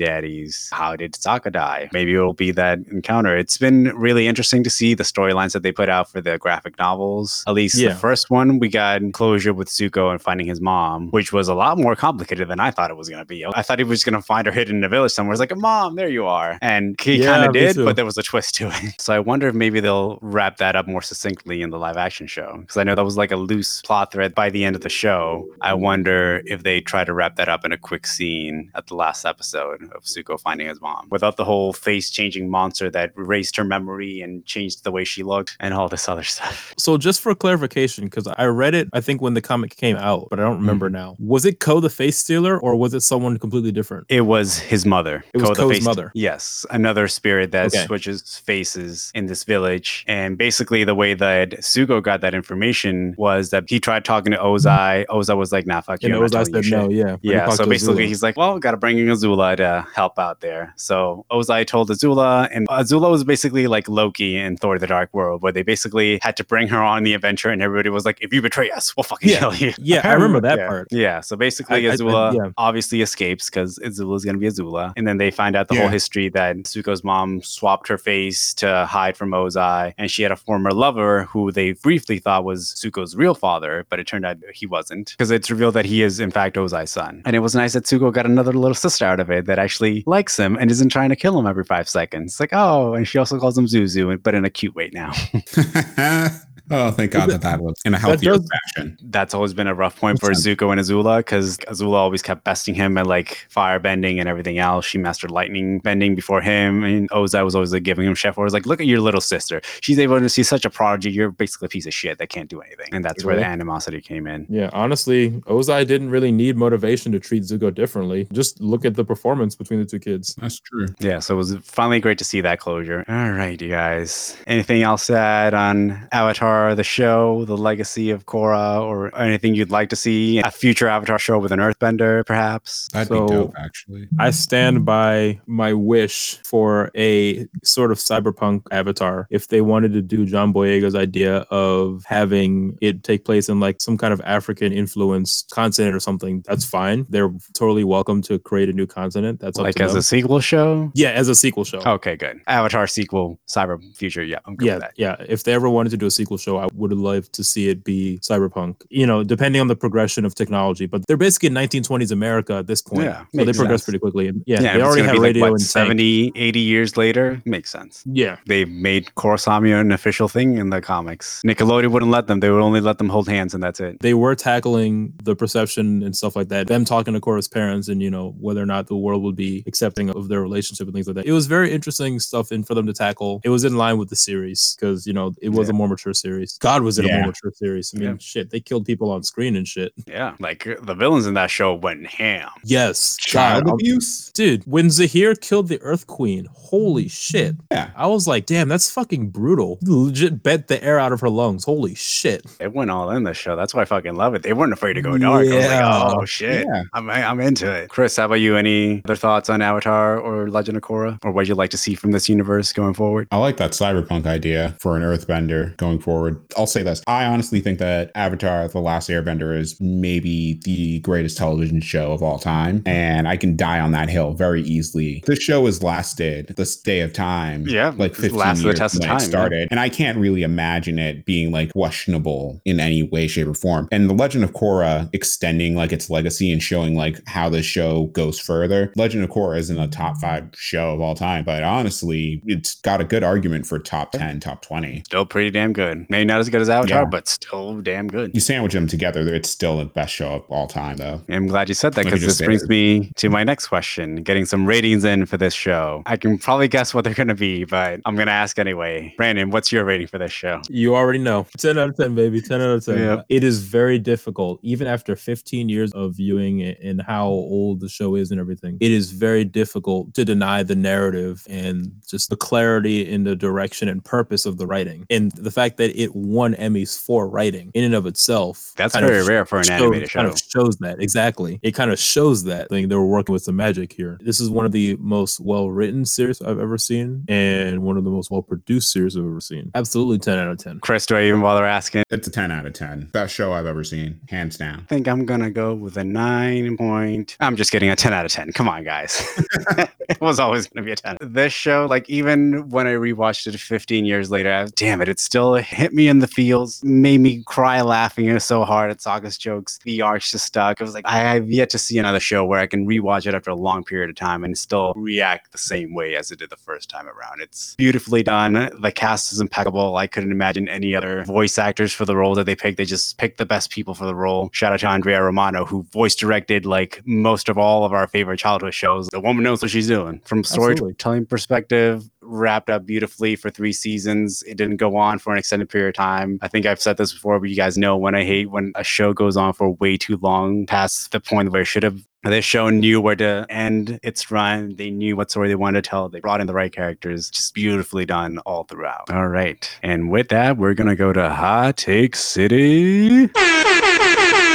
How 0.72 0.96
did 0.96 1.12
Sokka 1.14 1.52
die? 1.52 1.88
Maybe 1.92 2.14
it'll 2.14 2.32
be 2.34 2.50
that 2.52 2.78
encounter. 2.90 3.36
It's 3.36 3.58
been 3.58 3.84
really 3.96 4.26
interesting 4.26 4.62
to 4.64 4.70
see 4.70 4.94
the 4.94 5.04
storylines 5.04 5.52
that 5.52 5.62
they 5.62 5.72
put 5.72 5.88
out 5.88 6.10
for 6.10 6.20
the 6.20 6.38
graphic 6.38 6.78
novels. 6.78 7.44
At 7.46 7.54
least 7.54 7.76
Yeah. 7.76 7.90
the 7.90 7.94
first 7.96 8.30
one, 8.30 8.58
we 8.58 8.68
got 8.68 9.00
closure 9.12 9.52
with 9.54 9.68
Zuko 9.68 10.10
and 10.10 10.20
finding 10.20 10.46
his 10.46 10.60
mom, 10.60 11.08
which 11.10 11.32
was 11.32 11.48
a 11.48 11.54
lot 11.54 11.78
more 11.78 11.94
complicated 11.96 12.48
than 12.48 12.60
I 12.60 12.70
thought 12.70 12.90
it 12.90 12.96
was 12.96 13.08
going 13.08 13.20
to 13.20 13.26
be. 13.26 13.44
I 13.54 13.62
thought 13.62 13.78
he 13.78 13.84
was 13.84 14.04
going 14.04 14.14
to 14.14 14.22
find 14.22 14.46
her 14.46 14.52
hidden 14.52 14.76
in 14.76 14.84
a 14.84 14.88
village 14.88 15.12
somewhere. 15.12 15.32
It's 15.32 15.40
like, 15.40 15.56
Mom, 15.56 15.96
there 15.96 16.08
you 16.08 16.26
are. 16.26 16.58
And 16.62 17.00
he 17.00 17.16
Yeah, 17.16 17.26
kind 17.26 17.44
of 17.46 17.52
did, 17.52 17.74
too. 17.74 17.84
but 17.84 17.96
there 17.96 18.04
was 18.04 18.18
a 18.18 18.22
twist 18.22 18.54
to 18.56 18.68
it. 18.68 18.94
So 19.04 19.12
I 19.14 19.18
wonder 19.18 19.48
if 19.48 19.54
maybe 19.54 19.80
they'll 19.80 20.18
wrap 20.22 20.56
that 20.58 20.76
up 20.76 20.86
more 20.86 21.02
succinctly 21.02 21.60
in 21.62 21.70
the 21.70 21.78
live 21.78 21.96
action 21.96 22.26
show. 22.26 22.56
Because 22.60 22.76
I 22.76 22.84
know 22.84 22.94
that 22.94 23.04
was 23.04 23.16
like 23.16 23.32
a 23.32 23.36
loose 23.36 23.82
plot 23.82 24.12
thread 24.12 24.34
by 24.34 24.50
the 24.50 24.64
end 24.64 24.76
of 24.76 24.82
the 24.82 24.88
show. 24.88 25.46
I 25.60 25.74
wonder 25.74 26.42
if 26.46 26.62
they 26.62 26.80
try 26.80 27.04
to 27.04 27.12
wrap 27.12 27.36
that 27.36 27.48
up 27.48 27.64
in 27.64 27.72
a 27.72 27.76
quick 27.78 28.06
scene 28.06 28.70
at 28.74 28.86
the 28.86 28.94
last 28.94 29.24
episode 29.24 29.82
of 29.94 30.04
Zuko 30.04 30.33
finding 30.38 30.68
his 30.68 30.80
mom 30.80 31.06
without 31.10 31.36
the 31.36 31.44
whole 31.44 31.72
face 31.72 32.10
changing 32.10 32.50
monster 32.50 32.90
that 32.90 33.12
erased 33.16 33.56
her 33.56 33.64
memory 33.64 34.20
and 34.20 34.44
changed 34.44 34.84
the 34.84 34.90
way 34.92 35.04
she 35.04 35.22
looked 35.22 35.56
and 35.60 35.74
all 35.74 35.88
this 35.88 36.08
other 36.08 36.22
stuff. 36.22 36.72
So 36.84 36.98
just 36.98 37.20
for 37.20 37.34
clarification, 37.34 38.04
because 38.04 38.26
I 38.26 38.44
read 38.46 38.74
it, 38.74 38.88
I 38.92 39.00
think 39.00 39.22
when 39.22 39.34
the 39.34 39.40
comic 39.40 39.74
came 39.76 39.96
out, 39.96 40.28
but 40.30 40.38
I 40.38 40.42
don't 40.42 40.56
remember 40.58 40.86
Mm-hmm. 40.88 40.94
now. 40.96 41.16
Was 41.18 41.44
it 41.46 41.60
Ko 41.60 41.80
the 41.80 41.88
Face 41.88 42.18
Stealer 42.18 42.58
or 42.58 42.76
was 42.76 42.92
it 42.94 43.00
someone 43.00 43.38
completely 43.38 43.72
different? 43.72 44.06
It 44.10 44.22
was 44.22 44.58
his 44.58 44.84
mother. 44.84 45.24
It 45.32 45.38
was 45.38 45.48
Ko 45.50 45.54
the 45.54 45.60
Ko's 45.62 45.72
face- 45.76 45.84
mother. 45.84 46.10
Yes, 46.14 46.66
another 46.70 47.08
spirit 47.08 47.52
that 47.52 47.66
Okay. 47.68 47.86
switches 47.86 48.38
faces 48.44 49.10
in 49.14 49.26
this 49.26 49.44
village. 49.44 50.04
And 50.06 50.36
basically, 50.36 50.84
the 50.84 50.94
way 50.94 51.14
that 51.14 51.50
Zuko 51.60 52.02
got 52.02 52.20
that 52.20 52.34
information 52.34 53.14
was 53.16 53.50
that 53.50 53.64
he 53.68 53.78
tried 53.80 54.04
talking 54.04 54.32
to 54.32 54.38
Ozai. 54.38 55.06
Ozai 55.06 55.36
was 55.36 55.52
like, 55.52 55.66
"Nah, 55.66 55.80
fuck 55.80 56.02
you." 56.02 56.14
And 56.14 56.22
Ozai 56.22 56.44
said 56.50 56.70
no, 56.70 56.88
yeah. 56.90 57.16
Yeah, 57.22 57.48
so 57.50 57.66
basically 57.66 58.06
he's 58.06 58.22
like, 58.22 58.36
well, 58.36 58.58
gotta 58.58 58.76
bring 58.76 58.98
in 58.98 59.06
Azula 59.06 59.56
to 59.56 59.86
help 59.94 60.18
out 60.18 60.23
there. 60.40 60.72
So 60.76 61.24
Ozai 61.30 61.66
told 61.66 61.90
Azula, 61.90 62.48
and 62.52 62.66
Azula 62.68 63.10
was 63.10 63.24
basically 63.24 63.66
like 63.66 63.88
Loki 63.88 64.36
in 64.36 64.56
Thor 64.56 64.78
the 64.78 64.86
Dark 64.86 65.10
World, 65.12 65.42
where 65.42 65.52
they 65.52 65.62
basically 65.62 66.18
had 66.22 66.36
to 66.36 66.44
bring 66.44 66.68
her 66.68 66.82
on 66.82 67.02
the 67.04 67.14
adventure, 67.14 67.50
and 67.50 67.62
everybody 67.62 67.88
was 67.90 68.04
like, 68.04 68.18
if 68.20 68.32
you 68.32 68.40
betray 68.42 68.70
us, 68.70 68.96
we'll 68.96 69.04
fucking 69.04 69.28
Yeah. 69.30 69.38
kill 69.40 69.54
you. 69.54 69.72
Yeah, 69.78 70.00
I 70.04 70.12
remember 70.14 70.40
that 70.40 70.58
Yeah. 70.58 70.68
part. 70.68 70.88
Yeah, 70.90 71.20
so 71.20 71.36
basically 71.36 71.86
I- 71.86 71.90
I- 71.90 71.92
I- 71.92 71.96
Azula 71.96 72.34
yeah. 72.34 72.50
obviously 72.56 73.00
escapes 73.02 73.48
because 73.50 73.78
Azula 73.84 74.16
is 74.16 74.24
gonna 74.24 74.38
be 74.38 74.46
Azula. 74.46 74.92
And 74.96 75.06
then 75.06 75.18
they 75.18 75.30
find 75.30 75.54
out 75.56 75.68
the 75.68 75.76
whole 75.76 75.88
history 75.88 76.28
that 76.30 76.56
Zuko's 76.64 77.04
mom 77.04 77.42
swapped 77.42 77.88
her 77.88 77.98
face 77.98 78.54
to 78.54 78.86
hide 78.86 79.16
from 79.16 79.30
Ozai, 79.30 79.94
and 79.98 80.10
she 80.10 80.22
had 80.22 80.32
a 80.32 80.36
former 80.36 80.70
lover 80.70 81.24
who 81.24 81.52
they 81.52 81.72
briefly 81.72 82.18
thought 82.18 82.44
was 82.44 82.74
Zuko's 82.74 83.16
real 83.16 83.34
father, 83.34 83.86
but 83.90 83.98
it 84.00 84.06
turned 84.06 84.24
out 84.26 84.36
he 84.54 84.66
wasn't. 84.66 85.10
Because 85.16 85.30
it's 85.30 85.50
revealed 85.50 85.74
that 85.74 85.84
he 85.84 86.02
is 86.02 86.20
in 86.20 86.30
fact 86.30 86.56
Ozai's 86.56 86.90
son. 86.90 87.22
And 87.24 87.34
it 87.36 87.40
was 87.40 87.54
nice 87.54 87.72
that 87.74 87.84
Zuko 87.84 88.12
got 88.12 88.26
another 88.26 88.52
little 88.52 88.74
sister 88.74 89.04
out 89.04 89.20
of 89.20 89.30
it 89.30 89.46
that 89.46 89.58
actually 89.58 90.02
likes 90.14 90.38
him 90.38 90.56
and 90.60 90.70
isn't 90.70 90.90
trying 90.90 91.08
to 91.08 91.16
kill 91.16 91.36
him 91.36 91.44
every 91.44 91.64
five 91.64 91.88
seconds. 91.88 92.38
Like, 92.38 92.50
oh, 92.52 92.94
and 92.94 93.06
she 93.06 93.18
also 93.18 93.36
calls 93.36 93.58
him 93.58 93.66
Zuzu, 93.66 94.22
but 94.22 94.32
in 94.32 94.44
a 94.44 94.50
cute 94.50 94.74
way 94.76 94.90
now. 94.92 95.12
oh, 96.70 96.90
thank 96.90 97.12
God 97.12 97.30
that 97.30 97.42
that 97.42 97.60
was 97.60 97.74
in 97.84 97.94
a 97.94 97.98
healthier 97.98 98.32
does- 98.32 98.48
fashion. 98.74 98.98
that's 99.04 99.34
always 99.34 99.54
been 99.54 99.66
a 99.66 99.74
rough 99.74 99.98
point 99.98 100.20
for 100.20 100.30
Zuko 100.30 100.70
and 100.72 100.80
Azula 100.80 101.18
because 101.18 101.58
Azula 101.58 101.94
always 101.94 102.22
kept 102.22 102.44
besting 102.44 102.74
him 102.74 102.96
at 102.98 103.06
like 103.06 103.46
fire 103.48 103.78
bending 103.78 104.18
and 104.20 104.28
everything 104.28 104.58
else. 104.58 104.84
She 104.86 104.98
mastered 104.98 105.30
lightning 105.30 105.78
bending 105.80 106.14
before 106.14 106.40
him, 106.40 106.84
and 106.84 107.08
Ozai 107.10 107.44
was 107.44 107.54
always 107.54 107.72
like 107.72 107.82
giving 107.82 108.06
him 108.06 108.14
chef 108.14 108.36
orders, 108.38 108.52
like, 108.52 108.66
"Look 108.66 108.80
at 108.80 108.86
your 108.86 109.00
little 109.00 109.20
sister. 109.20 109.60
She's 109.80 109.98
able 109.98 110.18
to 110.20 110.28
see 110.28 110.42
such 110.42 110.64
a 110.64 110.70
prodigy. 110.70 111.10
You're 111.10 111.30
basically 111.30 111.66
a 111.66 111.68
piece 111.68 111.86
of 111.86 111.94
shit 111.94 112.18
that 112.18 112.28
can't 112.28 112.48
do 112.48 112.60
anything." 112.60 112.88
And 112.92 113.04
that's 113.04 113.24
where 113.24 113.36
the 113.36 113.44
animosity 113.44 114.00
came 114.00 114.26
in. 114.26 114.46
Yeah, 114.48 114.70
honestly, 114.72 115.30
Ozai 115.46 115.86
didn't 115.86 116.10
really 116.10 116.32
need 116.32 116.56
motivation 116.56 117.12
to 117.12 117.20
treat 117.20 117.42
Zuko 117.44 117.74
differently. 117.74 118.26
Just 118.32 118.60
look 118.60 118.84
at 118.84 118.94
the 118.94 119.04
performance 119.04 119.54
between 119.54 119.80
the 119.80 119.86
two 119.86 119.98
kids. 119.98 120.34
That's 120.40 120.60
true. 120.60 120.86
Yeah, 121.00 121.18
so 121.20 121.34
it 121.34 121.38
was 121.38 121.56
finally 121.62 122.00
great 122.00 122.18
to 122.18 122.24
see 122.24 122.40
that 122.40 122.58
closure. 122.60 123.04
All 123.08 123.32
right, 123.32 123.60
you 123.60 123.68
guys. 123.68 124.36
Anything 124.46 124.82
else 124.82 125.06
to 125.08 125.16
add 125.18 125.54
on 125.54 126.06
Avatar, 126.12 126.53
the 126.74 126.84
show, 126.84 127.44
the 127.44 127.56
legacy 127.56 128.10
of 128.10 128.26
Korra, 128.26 128.80
or 128.80 129.14
anything 129.18 129.54
you'd 129.54 129.70
like 129.70 129.88
to 129.90 129.96
see? 129.96 130.38
A 130.38 130.50
future 130.50 130.88
Avatar 130.88 131.18
show 131.18 131.38
with 131.38 131.52
an 131.52 131.58
Earthbender, 131.58 132.24
perhaps? 132.26 132.88
That'd 132.92 133.08
So- 133.08 133.26
be 133.26 133.32
dope, 133.32 133.54
actually. 133.58 134.08
I 134.18 134.30
stand 134.30 134.84
by 134.84 135.40
my 135.46 135.72
wish 135.72 136.38
for 136.44 136.90
a 136.96 137.46
sort 137.62 137.90
of 137.92 137.98
cyberpunk 137.98 138.62
avatar. 138.70 139.26
If 139.30 139.48
they 139.48 139.60
wanted 139.60 139.92
to 139.94 140.02
do 140.02 140.24
John 140.26 140.52
Boyega's 140.52 140.94
idea 140.94 141.38
of 141.50 142.04
having 142.06 142.76
it 142.80 143.02
take 143.02 143.24
place 143.24 143.48
in 143.48 143.60
like 143.60 143.80
some 143.80 143.96
kind 143.98 144.12
of 144.12 144.20
African 144.24 144.72
influenced 144.72 145.50
continent 145.50 145.94
or 145.94 146.00
something, 146.00 146.42
that's 146.46 146.64
fine. 146.64 147.06
They're 147.08 147.30
totally 147.54 147.84
welcome 147.84 148.22
to 148.22 148.38
create 148.38 148.68
a 148.68 148.72
new 148.72 148.86
continent. 148.86 149.40
That's 149.40 149.58
up 149.58 149.64
like 149.64 149.74
to 149.76 149.84
as 149.84 149.92
them. 149.92 149.98
a 150.00 150.02
sequel 150.02 150.40
show? 150.40 150.90
yeah, 150.94 151.10
as 151.10 151.28
a 151.28 151.34
sequel 151.34 151.64
show. 151.64 151.78
Okay, 151.84 152.16
good. 152.16 152.40
Avatar 152.46 152.86
sequel, 152.86 153.38
Cyber 153.48 153.78
Future. 153.96 154.22
Yeah, 154.24 154.38
I'm 154.46 154.56
good 154.56 154.66
yeah, 154.66 154.74
with 154.74 154.82
that. 154.82 154.92
yeah. 154.96 155.16
If 155.28 155.44
they 155.44 155.52
ever 155.54 155.68
wanted 155.68 155.90
to 155.90 155.96
do 155.96 156.06
a 156.06 156.10
sequel 156.10 156.36
show, 156.44 156.54
I 156.64 156.66
would 156.74 156.90
have 156.94 157.00
loved 157.00 157.32
to 157.38 157.42
see 157.44 157.64
it 157.72 157.78
be 157.84 158.18
cyberpunk. 158.22 158.72
You 158.90 159.06
know, 159.06 159.18
depending 159.34 159.60
on 159.64 159.68
the 159.68 159.76
progression 159.84 160.24
of 160.24 160.34
technology, 160.34 160.86
but 160.86 161.06
they're 161.06 161.16
basically 161.26 161.48
in 161.48 161.54
1920s 161.54 162.12
America 162.12 162.54
at 162.62 162.66
this 162.66 162.82
point. 162.82 163.04
Yeah, 163.04 163.24
so 163.34 163.44
they 163.44 163.52
progress 163.52 163.80
sense. 163.80 163.84
pretty 163.86 163.98
quickly. 163.98 164.28
And 164.28 164.42
yeah, 164.46 164.56
if 164.56 164.62
they 164.74 164.82
already 164.82 165.02
have 165.02 165.12
be 165.14 165.18
like, 165.18 165.26
radio 165.28 165.42
what, 165.44 165.50
and 165.52 165.60
tank. 165.60 165.70
70, 165.88 166.32
80 166.36 166.60
years 166.60 166.96
later. 166.96 167.42
Makes 167.44 167.70
sense. 167.70 168.02
Yeah, 168.06 168.36
They 168.46 168.64
made 168.64 169.04
Korrasami 169.16 169.70
an 169.80 169.92
official 169.92 170.28
thing 170.28 170.58
in 170.58 170.70
the 170.70 170.80
comics. 170.80 171.42
Nickelodeon 171.46 171.90
wouldn't 171.92 172.10
let 172.10 172.26
them. 172.28 172.40
They 172.40 172.50
would 172.50 172.62
only 172.62 172.80
let 172.80 172.98
them 172.98 173.08
hold 173.08 173.28
hands, 173.28 173.54
and 173.54 173.62
that's 173.62 173.80
it. 173.80 173.92
they 174.00 174.14
were 174.14 174.34
tackling 174.34 175.12
the 175.22 175.34
perception 175.34 176.02
and 176.02 176.14
stuff 176.20 176.36
like 176.36 176.48
that. 176.48 176.66
Them 176.66 176.84
talking 176.84 177.14
to 177.14 177.20
Korra's 177.20 177.48
parents 177.48 177.88
and 177.88 178.02
you 178.02 178.10
know 178.10 178.34
whether 178.46 178.62
or 178.62 178.66
not 178.66 178.86
the 178.88 178.96
world 178.96 179.22
would 179.22 179.36
be 179.36 179.62
accepting 179.66 180.10
of 180.10 180.28
their 180.28 180.42
relationship 180.48 180.86
and 180.86 180.94
things 180.94 181.06
like 181.06 181.16
that. 181.16 181.26
It 181.26 181.32
was 181.32 181.46
very 181.46 181.72
interesting 181.72 182.20
stuff 182.20 182.52
in 182.52 182.62
for 182.64 182.74
them 182.74 182.86
to 182.86 182.92
tackle. 182.92 183.40
It 183.44 183.50
was 183.50 183.64
in 183.64 183.76
line 183.76 183.96
with 183.98 184.08
the 184.10 184.16
series 184.16 184.76
because 184.78 185.06
you 185.06 185.12
know 185.12 185.34
it 185.40 185.50
was 185.50 185.68
Yeah. 185.68 185.74
a 185.74 185.76
more 185.80 185.88
mature 185.88 186.14
series. 186.14 186.33
Series. 186.34 186.58
God 186.58 186.82
was 186.82 186.98
it 186.98 187.04
a 187.04 187.08
Yeah. 187.08 187.22
more 187.22 187.32
series. 187.52 187.92
I 187.94 187.98
mean, 188.00 188.08
Yeah. 188.10 188.14
shit, 188.18 188.50
they 188.50 188.58
killed 188.60 188.84
people 188.86 189.10
on 189.10 189.22
screen 189.22 189.54
and 189.56 189.66
shit. 189.68 189.92
Yeah, 190.08 190.34
like 190.40 190.66
uh, 190.66 190.74
the 190.82 190.94
villains 190.94 191.26
in 191.26 191.34
that 191.34 191.48
show 191.50 191.74
went 191.74 192.06
ham. 192.06 192.48
Yes, 192.64 193.16
Child 193.18 193.64
God, 193.64 193.68
I'll- 193.70 193.74
abuse. 193.74 194.30
dude. 194.34 194.62
When 194.66 194.88
Zaheer 194.88 195.40
killed 195.40 195.68
the 195.68 195.80
Earth 195.80 196.06
Queen, 196.08 196.48
holy 196.52 197.06
shit! 197.08 197.54
Yeah. 197.70 197.90
I 197.96 198.06
was 198.08 198.26
like, 198.26 198.46
damn, 198.46 198.68
that's 198.68 198.90
fucking 198.90 199.30
brutal. 199.30 199.78
Legit 199.82 200.42
bent 200.42 200.66
the 200.68 200.82
air 200.82 200.98
out 200.98 201.12
of 201.12 201.20
her 201.20 201.28
lungs. 201.30 201.64
Holy 201.64 201.94
shit! 201.94 202.44
It 202.60 202.72
went 202.74 202.90
all 202.90 203.10
in 203.10 203.22
the 203.22 203.34
show. 203.34 203.54
That's 203.54 203.72
why 203.74 203.82
I 203.82 203.84
fucking 203.84 204.14
love 204.16 204.34
it. 204.34 204.42
They 204.42 204.52
weren't 204.52 204.72
afraid 204.72 204.94
to 204.94 205.02
go 205.02 205.16
dark. 205.16 205.42
I 205.42 205.54
was 205.54 205.64
Yeah. 205.64 205.98
like, 206.04 206.16
oh 206.16 206.24
shit, 206.24 206.66
Yeah. 206.66 206.82
I'm 206.92 207.08
I'm 207.10 207.40
into 207.40 207.70
it. 207.70 207.88
Chris, 207.90 208.16
how 208.16 208.24
about 208.24 208.40
you? 208.40 208.56
Any 208.56 209.02
other 209.04 209.14
thoughts 209.16 209.48
on 209.48 209.62
Avatar 209.62 210.18
or 210.18 210.48
Legend 210.50 210.76
of 210.76 210.82
Korra, 210.82 211.18
or 211.24 211.30
what 211.30 211.46
you'd 211.46 211.56
like 211.58 211.70
to 211.70 211.78
see 211.78 211.94
from 211.94 212.10
this 212.10 212.28
universe 212.28 212.72
going 212.72 212.94
forward? 212.94 213.28
I 213.30 213.36
like 213.38 213.56
that 213.58 213.70
cyberpunk 213.72 214.26
idea 214.26 214.74
for 214.80 214.96
an 214.96 215.02
earthbender 215.02 215.76
going 215.76 215.98
forward. 215.98 216.23
I'll 216.56 216.66
say 216.66 216.82
this. 216.82 217.02
I 217.06 217.24
honestly 217.24 217.60
think 217.60 217.78
that 217.78 218.10
Avatar 218.14 218.68
The 218.68 218.80
Last 218.80 219.08
Airbender 219.08 219.58
is 219.58 219.80
maybe 219.80 220.60
the 220.64 221.00
greatest 221.00 221.36
television 221.36 221.80
show 221.80 222.12
of 222.12 222.22
all 222.22 222.38
time. 222.38 222.82
And 222.86 223.28
I 223.28 223.36
can 223.36 223.56
die 223.56 223.80
on 223.80 223.92
that 223.92 224.08
hill 224.08 224.32
very 224.34 224.62
easily. 224.62 225.22
This 225.26 225.40
show 225.40 225.66
has 225.66 225.82
lasted 225.82 226.54
this 226.56 226.76
day 226.76 227.00
of 227.00 227.12
time. 227.12 227.66
Yeah, 227.66 227.92
Like 227.96 228.14
15 228.14 228.38
lasted 228.38 228.62
the 228.62 228.68
years 228.68 228.78
test 228.78 228.94
of 228.96 229.00
time, 229.02 229.16
it 229.16 229.20
yeah. 229.20 229.28
started. 229.28 229.68
And 229.70 229.80
I 229.80 229.88
can't 229.88 230.18
really 230.18 230.42
imagine 230.42 230.98
it 230.98 231.24
being 231.24 231.52
like 231.52 231.72
questionable 231.72 232.60
in 232.64 232.80
any 232.80 233.02
way, 233.02 233.26
shape, 233.26 233.48
or 233.48 233.54
form. 233.54 233.88
And 233.92 234.08
The 234.08 234.14
Legend 234.14 234.44
of 234.44 234.52
Korra 234.52 235.08
extending 235.12 235.74
like 235.74 235.92
its 235.92 236.10
legacy 236.10 236.52
and 236.52 236.62
showing 236.62 236.94
like 236.94 237.20
how 237.26 237.48
this 237.48 237.66
show 237.66 238.06
goes 238.06 238.38
further. 238.38 238.92
Legend 238.96 239.24
of 239.24 239.30
Korra 239.30 239.58
isn't 239.58 239.78
a 239.78 239.88
top 239.88 240.18
five 240.18 240.48
show 240.54 240.92
of 240.92 241.00
all 241.00 241.14
time, 241.14 241.44
but 241.44 241.62
honestly, 241.62 242.42
it's 242.46 242.76
got 242.76 243.00
a 243.00 243.04
good 243.04 243.24
argument 243.24 243.66
for 243.66 243.78
top 243.78 244.12
10, 244.12 244.40
top 244.40 244.62
20. 244.62 245.02
Still 245.06 245.26
pretty 245.26 245.50
damn 245.50 245.72
good. 245.72 246.06
Maybe 246.14 246.26
not 246.26 246.40
as 246.40 246.48
good 246.48 246.60
as 246.60 246.68
Avatar, 246.68 247.02
Yeah. 247.02 247.04
but 247.06 247.26
still 247.28 247.80
damn 247.80 248.06
good. 248.08 248.30
You 248.34 248.40
sandwich 248.40 248.72
them 248.72 248.86
together, 248.86 249.20
it's 249.34 249.50
still 249.50 249.78
the 249.78 249.84
best 249.86 250.12
show 250.14 250.28
of 250.34 250.42
all 250.48 250.66
time, 250.66 250.96
though. 250.96 251.20
I'm 251.28 251.46
glad 251.46 251.68
you 251.68 251.74
said 251.74 251.94
that 251.94 252.04
because 252.04 252.22
this 252.22 252.40
brings 252.40 252.62
it. 252.62 252.68
me 252.68 253.10
to 253.16 253.28
my 253.28 253.42
next 253.42 253.66
question. 253.68 254.22
Getting 254.22 254.44
some 254.44 254.66
ratings 254.66 255.04
in 255.04 255.26
for 255.26 255.36
this 255.36 255.54
show. 255.54 256.02
I 256.06 256.16
can 256.16 256.38
probably 256.38 256.68
guess 256.68 256.94
what 256.94 257.04
they're 257.04 257.14
going 257.14 257.28
to 257.28 257.34
be, 257.34 257.64
but 257.64 258.00
I'm 258.04 258.14
going 258.14 258.26
to 258.26 258.32
ask 258.32 258.58
anyway. 258.58 259.12
Brandon, 259.16 259.50
what's 259.50 259.72
your 259.72 259.84
rating 259.84 260.06
for 260.06 260.18
this 260.18 260.32
show? 260.32 260.60
You 260.68 260.94
already 260.94 261.18
know. 261.18 261.46
10 261.58 261.78
out 261.78 261.90
of 261.90 261.96
10, 261.96 262.14
baby. 262.14 262.40
10 262.40 262.60
out 262.60 262.70
of 262.70 262.84
10. 262.84 262.98
Yep. 262.98 263.26
It 263.28 263.44
is 263.44 263.62
very 263.62 263.98
difficult, 263.98 264.60
even 264.62 264.86
after 264.86 265.16
15 265.16 265.68
years 265.68 265.92
of 265.92 266.14
viewing 266.14 266.60
it 266.60 266.78
and 266.82 267.00
how 267.02 267.26
old 267.26 267.80
the 267.80 267.88
show 267.88 268.14
is 268.14 268.30
and 268.30 268.38
everything. 268.38 268.76
It 268.80 268.90
is 268.92 269.10
very 269.12 269.44
difficult 269.44 270.14
to 270.14 270.24
deny 270.24 270.62
the 270.62 270.76
narrative 270.76 271.44
and 271.48 271.92
just 272.06 272.30
the 272.30 272.36
clarity 272.36 273.10
in 273.10 273.24
the 273.24 273.34
direction 273.34 273.88
and 273.88 274.04
purpose 274.04 274.46
of 274.46 274.58
the 274.58 274.66
writing. 274.66 275.06
And 275.10 275.32
the 275.32 275.50
fact 275.50 275.76
that 275.78 275.98
it 275.98 276.03
won 276.14 276.54
Emmys 276.54 276.98
for 277.00 277.28
writing 277.28 277.70
in 277.74 277.84
and 277.84 277.94
of 277.94 278.06
itself. 278.06 278.72
That's 278.76 278.96
very 278.96 279.20
of 279.20 279.28
rare 279.28 279.44
for 279.46 279.58
an 279.58 279.64
shows- 279.64 279.80
animated 279.82 280.10
Kind 280.10 280.26
of 280.26 280.38
shows 280.38 280.76
that. 280.78 281.00
Exactly. 281.00 281.60
It 281.62 281.72
kind 281.72 281.90
of 281.90 281.98
shows 281.98 282.44
that 282.44 282.68
thing. 282.68 282.88
They 282.88 282.96
were 282.96 283.06
working 283.06 283.32
with 283.32 283.42
some 283.42 283.56
magic 283.56 283.92
here. 283.92 284.18
This 284.22 284.40
is 284.40 284.50
one 284.50 284.66
of 284.66 284.72
the 284.72 284.96
most 285.00 285.40
well 285.40 285.70
written 285.70 286.04
series 286.04 286.40
I've 286.42 286.58
ever 286.58 286.78
seen 286.78 287.24
and 287.28 287.82
one 287.82 287.96
of 287.96 288.04
the 288.04 288.10
most 288.10 288.30
well 288.30 288.42
produced 288.42 288.92
series 288.92 289.16
I've 289.16 289.24
ever 289.24 289.40
seen. 289.40 289.70
Absolutely 289.74 290.18
10 290.18 290.38
out 290.38 290.48
of 290.48 290.58
10. 290.58 290.80
Chris, 290.80 291.06
do 291.06 291.16
I 291.16 291.24
even 291.24 291.40
bother 291.40 291.64
asking? 291.64 292.02
It's 292.10 292.26
a 292.26 292.30
10 292.30 292.50
out 292.50 292.66
of 292.66 292.72
10. 292.72 293.10
Best 293.12 293.34
show 293.34 293.52
I've 293.52 293.66
ever 293.66 293.84
seen, 293.84 294.20
hands 294.28 294.56
down. 294.58 294.80
I 294.80 294.86
think 294.86 295.08
I'm 295.08 295.24
gonna 295.24 295.50
go 295.50 295.74
with 295.74 295.96
a 295.96 296.04
nine 296.04 296.76
point. 296.76 297.36
I'm 297.40 297.56
just 297.56 297.72
getting 297.72 297.90
a 297.90 297.96
10 297.96 298.12
out 298.12 298.24
of 298.24 298.32
10. 298.32 298.52
Come 298.52 298.68
on, 298.68 298.84
guys. 298.84 299.22
it 300.08 300.20
was 300.20 300.38
always 300.38 300.66
gonna 300.66 300.84
be 300.84 300.92
a 300.92 300.96
10. 300.96 301.16
This 301.20 301.52
show, 301.52 301.86
like 301.88 302.08
even 302.10 302.68
when 302.68 302.86
I 302.86 302.92
rewatched 302.92 303.46
it 303.46 303.58
15 303.58 304.04
years 304.04 304.30
later, 304.30 304.52
I, 304.52 304.66
damn 304.76 305.00
it, 305.00 305.08
it 305.08 305.18
still 305.18 305.54
hit 305.54 305.92
me 305.94 306.08
in 306.08 306.18
the 306.18 306.26
feels, 306.26 306.82
made 306.84 307.20
me 307.20 307.42
cry 307.44 307.80
laughing. 307.80 308.26
It 308.26 308.34
was 308.34 308.44
so 308.44 308.64
hard 308.64 308.90
at 308.90 308.98
Sokka's 308.98 309.38
jokes. 309.38 309.78
The 309.84 310.02
arch 310.02 310.32
just 310.32 310.46
stuck. 310.46 310.80
It 310.80 310.84
was 310.84 310.94
like 310.94 311.06
I 311.06 311.18
have 311.18 311.50
yet 311.50 311.70
to 311.70 311.78
see 311.78 311.98
another 311.98 312.20
show 312.20 312.44
where 312.44 312.60
I 312.60 312.66
can 312.66 312.86
rewatch 312.86 313.26
it 313.26 313.34
after 313.34 313.50
a 313.50 313.54
long 313.54 313.84
period 313.84 314.10
of 314.10 314.16
time 314.16 314.44
and 314.44 314.56
still 314.56 314.92
react 314.96 315.52
the 315.52 315.58
same 315.58 315.94
way 315.94 316.16
as 316.16 316.30
it 316.30 316.38
did 316.38 316.50
the 316.50 316.56
first 316.56 316.90
time 316.90 317.06
around. 317.06 317.40
It's 317.40 317.74
beautifully 317.76 318.22
done. 318.22 318.70
The 318.80 318.92
cast 318.92 319.32
is 319.32 319.40
impeccable. 319.40 319.96
I 319.96 320.06
couldn't 320.06 320.32
imagine 320.32 320.68
any 320.68 320.94
other 320.94 321.24
voice 321.24 321.58
actors 321.58 321.92
for 321.92 322.04
the 322.04 322.16
role 322.16 322.34
that 322.34 322.44
they 322.44 322.56
picked. 322.56 322.76
They 322.76 322.84
just 322.84 323.18
picked 323.18 323.38
the 323.38 323.46
best 323.46 323.70
people 323.70 323.94
for 323.94 324.06
the 324.06 324.14
role. 324.14 324.50
Shout 324.52 324.72
out 324.72 324.80
to 324.80 324.88
Andrea 324.88 325.22
Romano, 325.22 325.64
who 325.64 325.84
voice 325.92 326.14
directed 326.14 326.66
like 326.66 327.02
most 327.04 327.48
of 327.48 327.58
all 327.58 327.84
of 327.84 327.92
our 327.92 328.06
favorite 328.06 328.38
childhood 328.38 328.74
shows. 328.74 329.08
The 329.08 329.20
woman 329.20 329.44
knows 329.44 329.62
what 329.62 329.70
she's 329.70 329.88
doing. 329.88 330.20
From 330.24 330.44
storytelling 330.44 331.26
perspective, 331.26 332.10
wrapped 332.24 332.70
up 332.70 332.86
beautifully 332.86 333.36
for 333.36 333.50
three 333.50 333.72
seasons. 333.72 334.42
It 334.42 334.56
didn't 334.56 334.76
go 334.76 334.96
on 334.96 335.18
for 335.18 335.32
an 335.32 335.38
extended 335.38 335.68
period 335.68 335.88
of 335.88 335.94
time. 335.94 336.38
I 336.42 336.48
think 336.48 336.66
I've 336.66 336.80
said 336.80 336.96
this 336.96 337.12
before, 337.12 337.38
but 337.38 337.48
you 337.48 337.56
guys 337.56 337.78
know 337.78 337.96
when 337.96 338.14
I 338.14 338.24
hate 338.24 338.50
when 338.50 338.72
a 338.74 338.84
show 338.84 339.12
goes 339.12 339.36
on 339.36 339.52
for 339.52 339.70
way 339.72 339.96
too 339.96 340.18
long 340.22 340.66
past 340.66 341.12
the 341.12 341.20
point 341.20 341.50
where 341.52 341.62
it 341.62 341.66
should 341.66 341.82
have. 341.82 342.00
This 342.24 342.44
show 342.44 342.70
knew 342.70 343.02
where 343.02 343.16
to 343.16 343.44
end 343.50 344.00
its 344.02 344.30
run. 344.30 344.76
They 344.76 344.88
knew 344.88 345.14
what 345.14 345.30
story 345.30 345.48
they 345.48 345.56
wanted 345.56 345.84
to 345.84 345.90
tell. 345.90 346.08
They 346.08 346.20
brought 346.20 346.40
in 346.40 346.46
the 346.46 346.54
right 346.54 346.72
characters. 346.72 347.28
Just 347.28 347.52
beautifully 347.52 348.06
done 348.06 348.38
all 348.46 348.64
throughout. 348.64 349.10
All 349.10 349.28
right. 349.28 349.70
And 349.82 350.10
with 350.10 350.28
that, 350.28 350.56
we're 350.56 350.72
going 350.72 350.88
to 350.88 350.96
go 350.96 351.12
to 351.12 351.28
Hot 351.28 351.76
Take 351.76 352.16
City. 352.16 353.28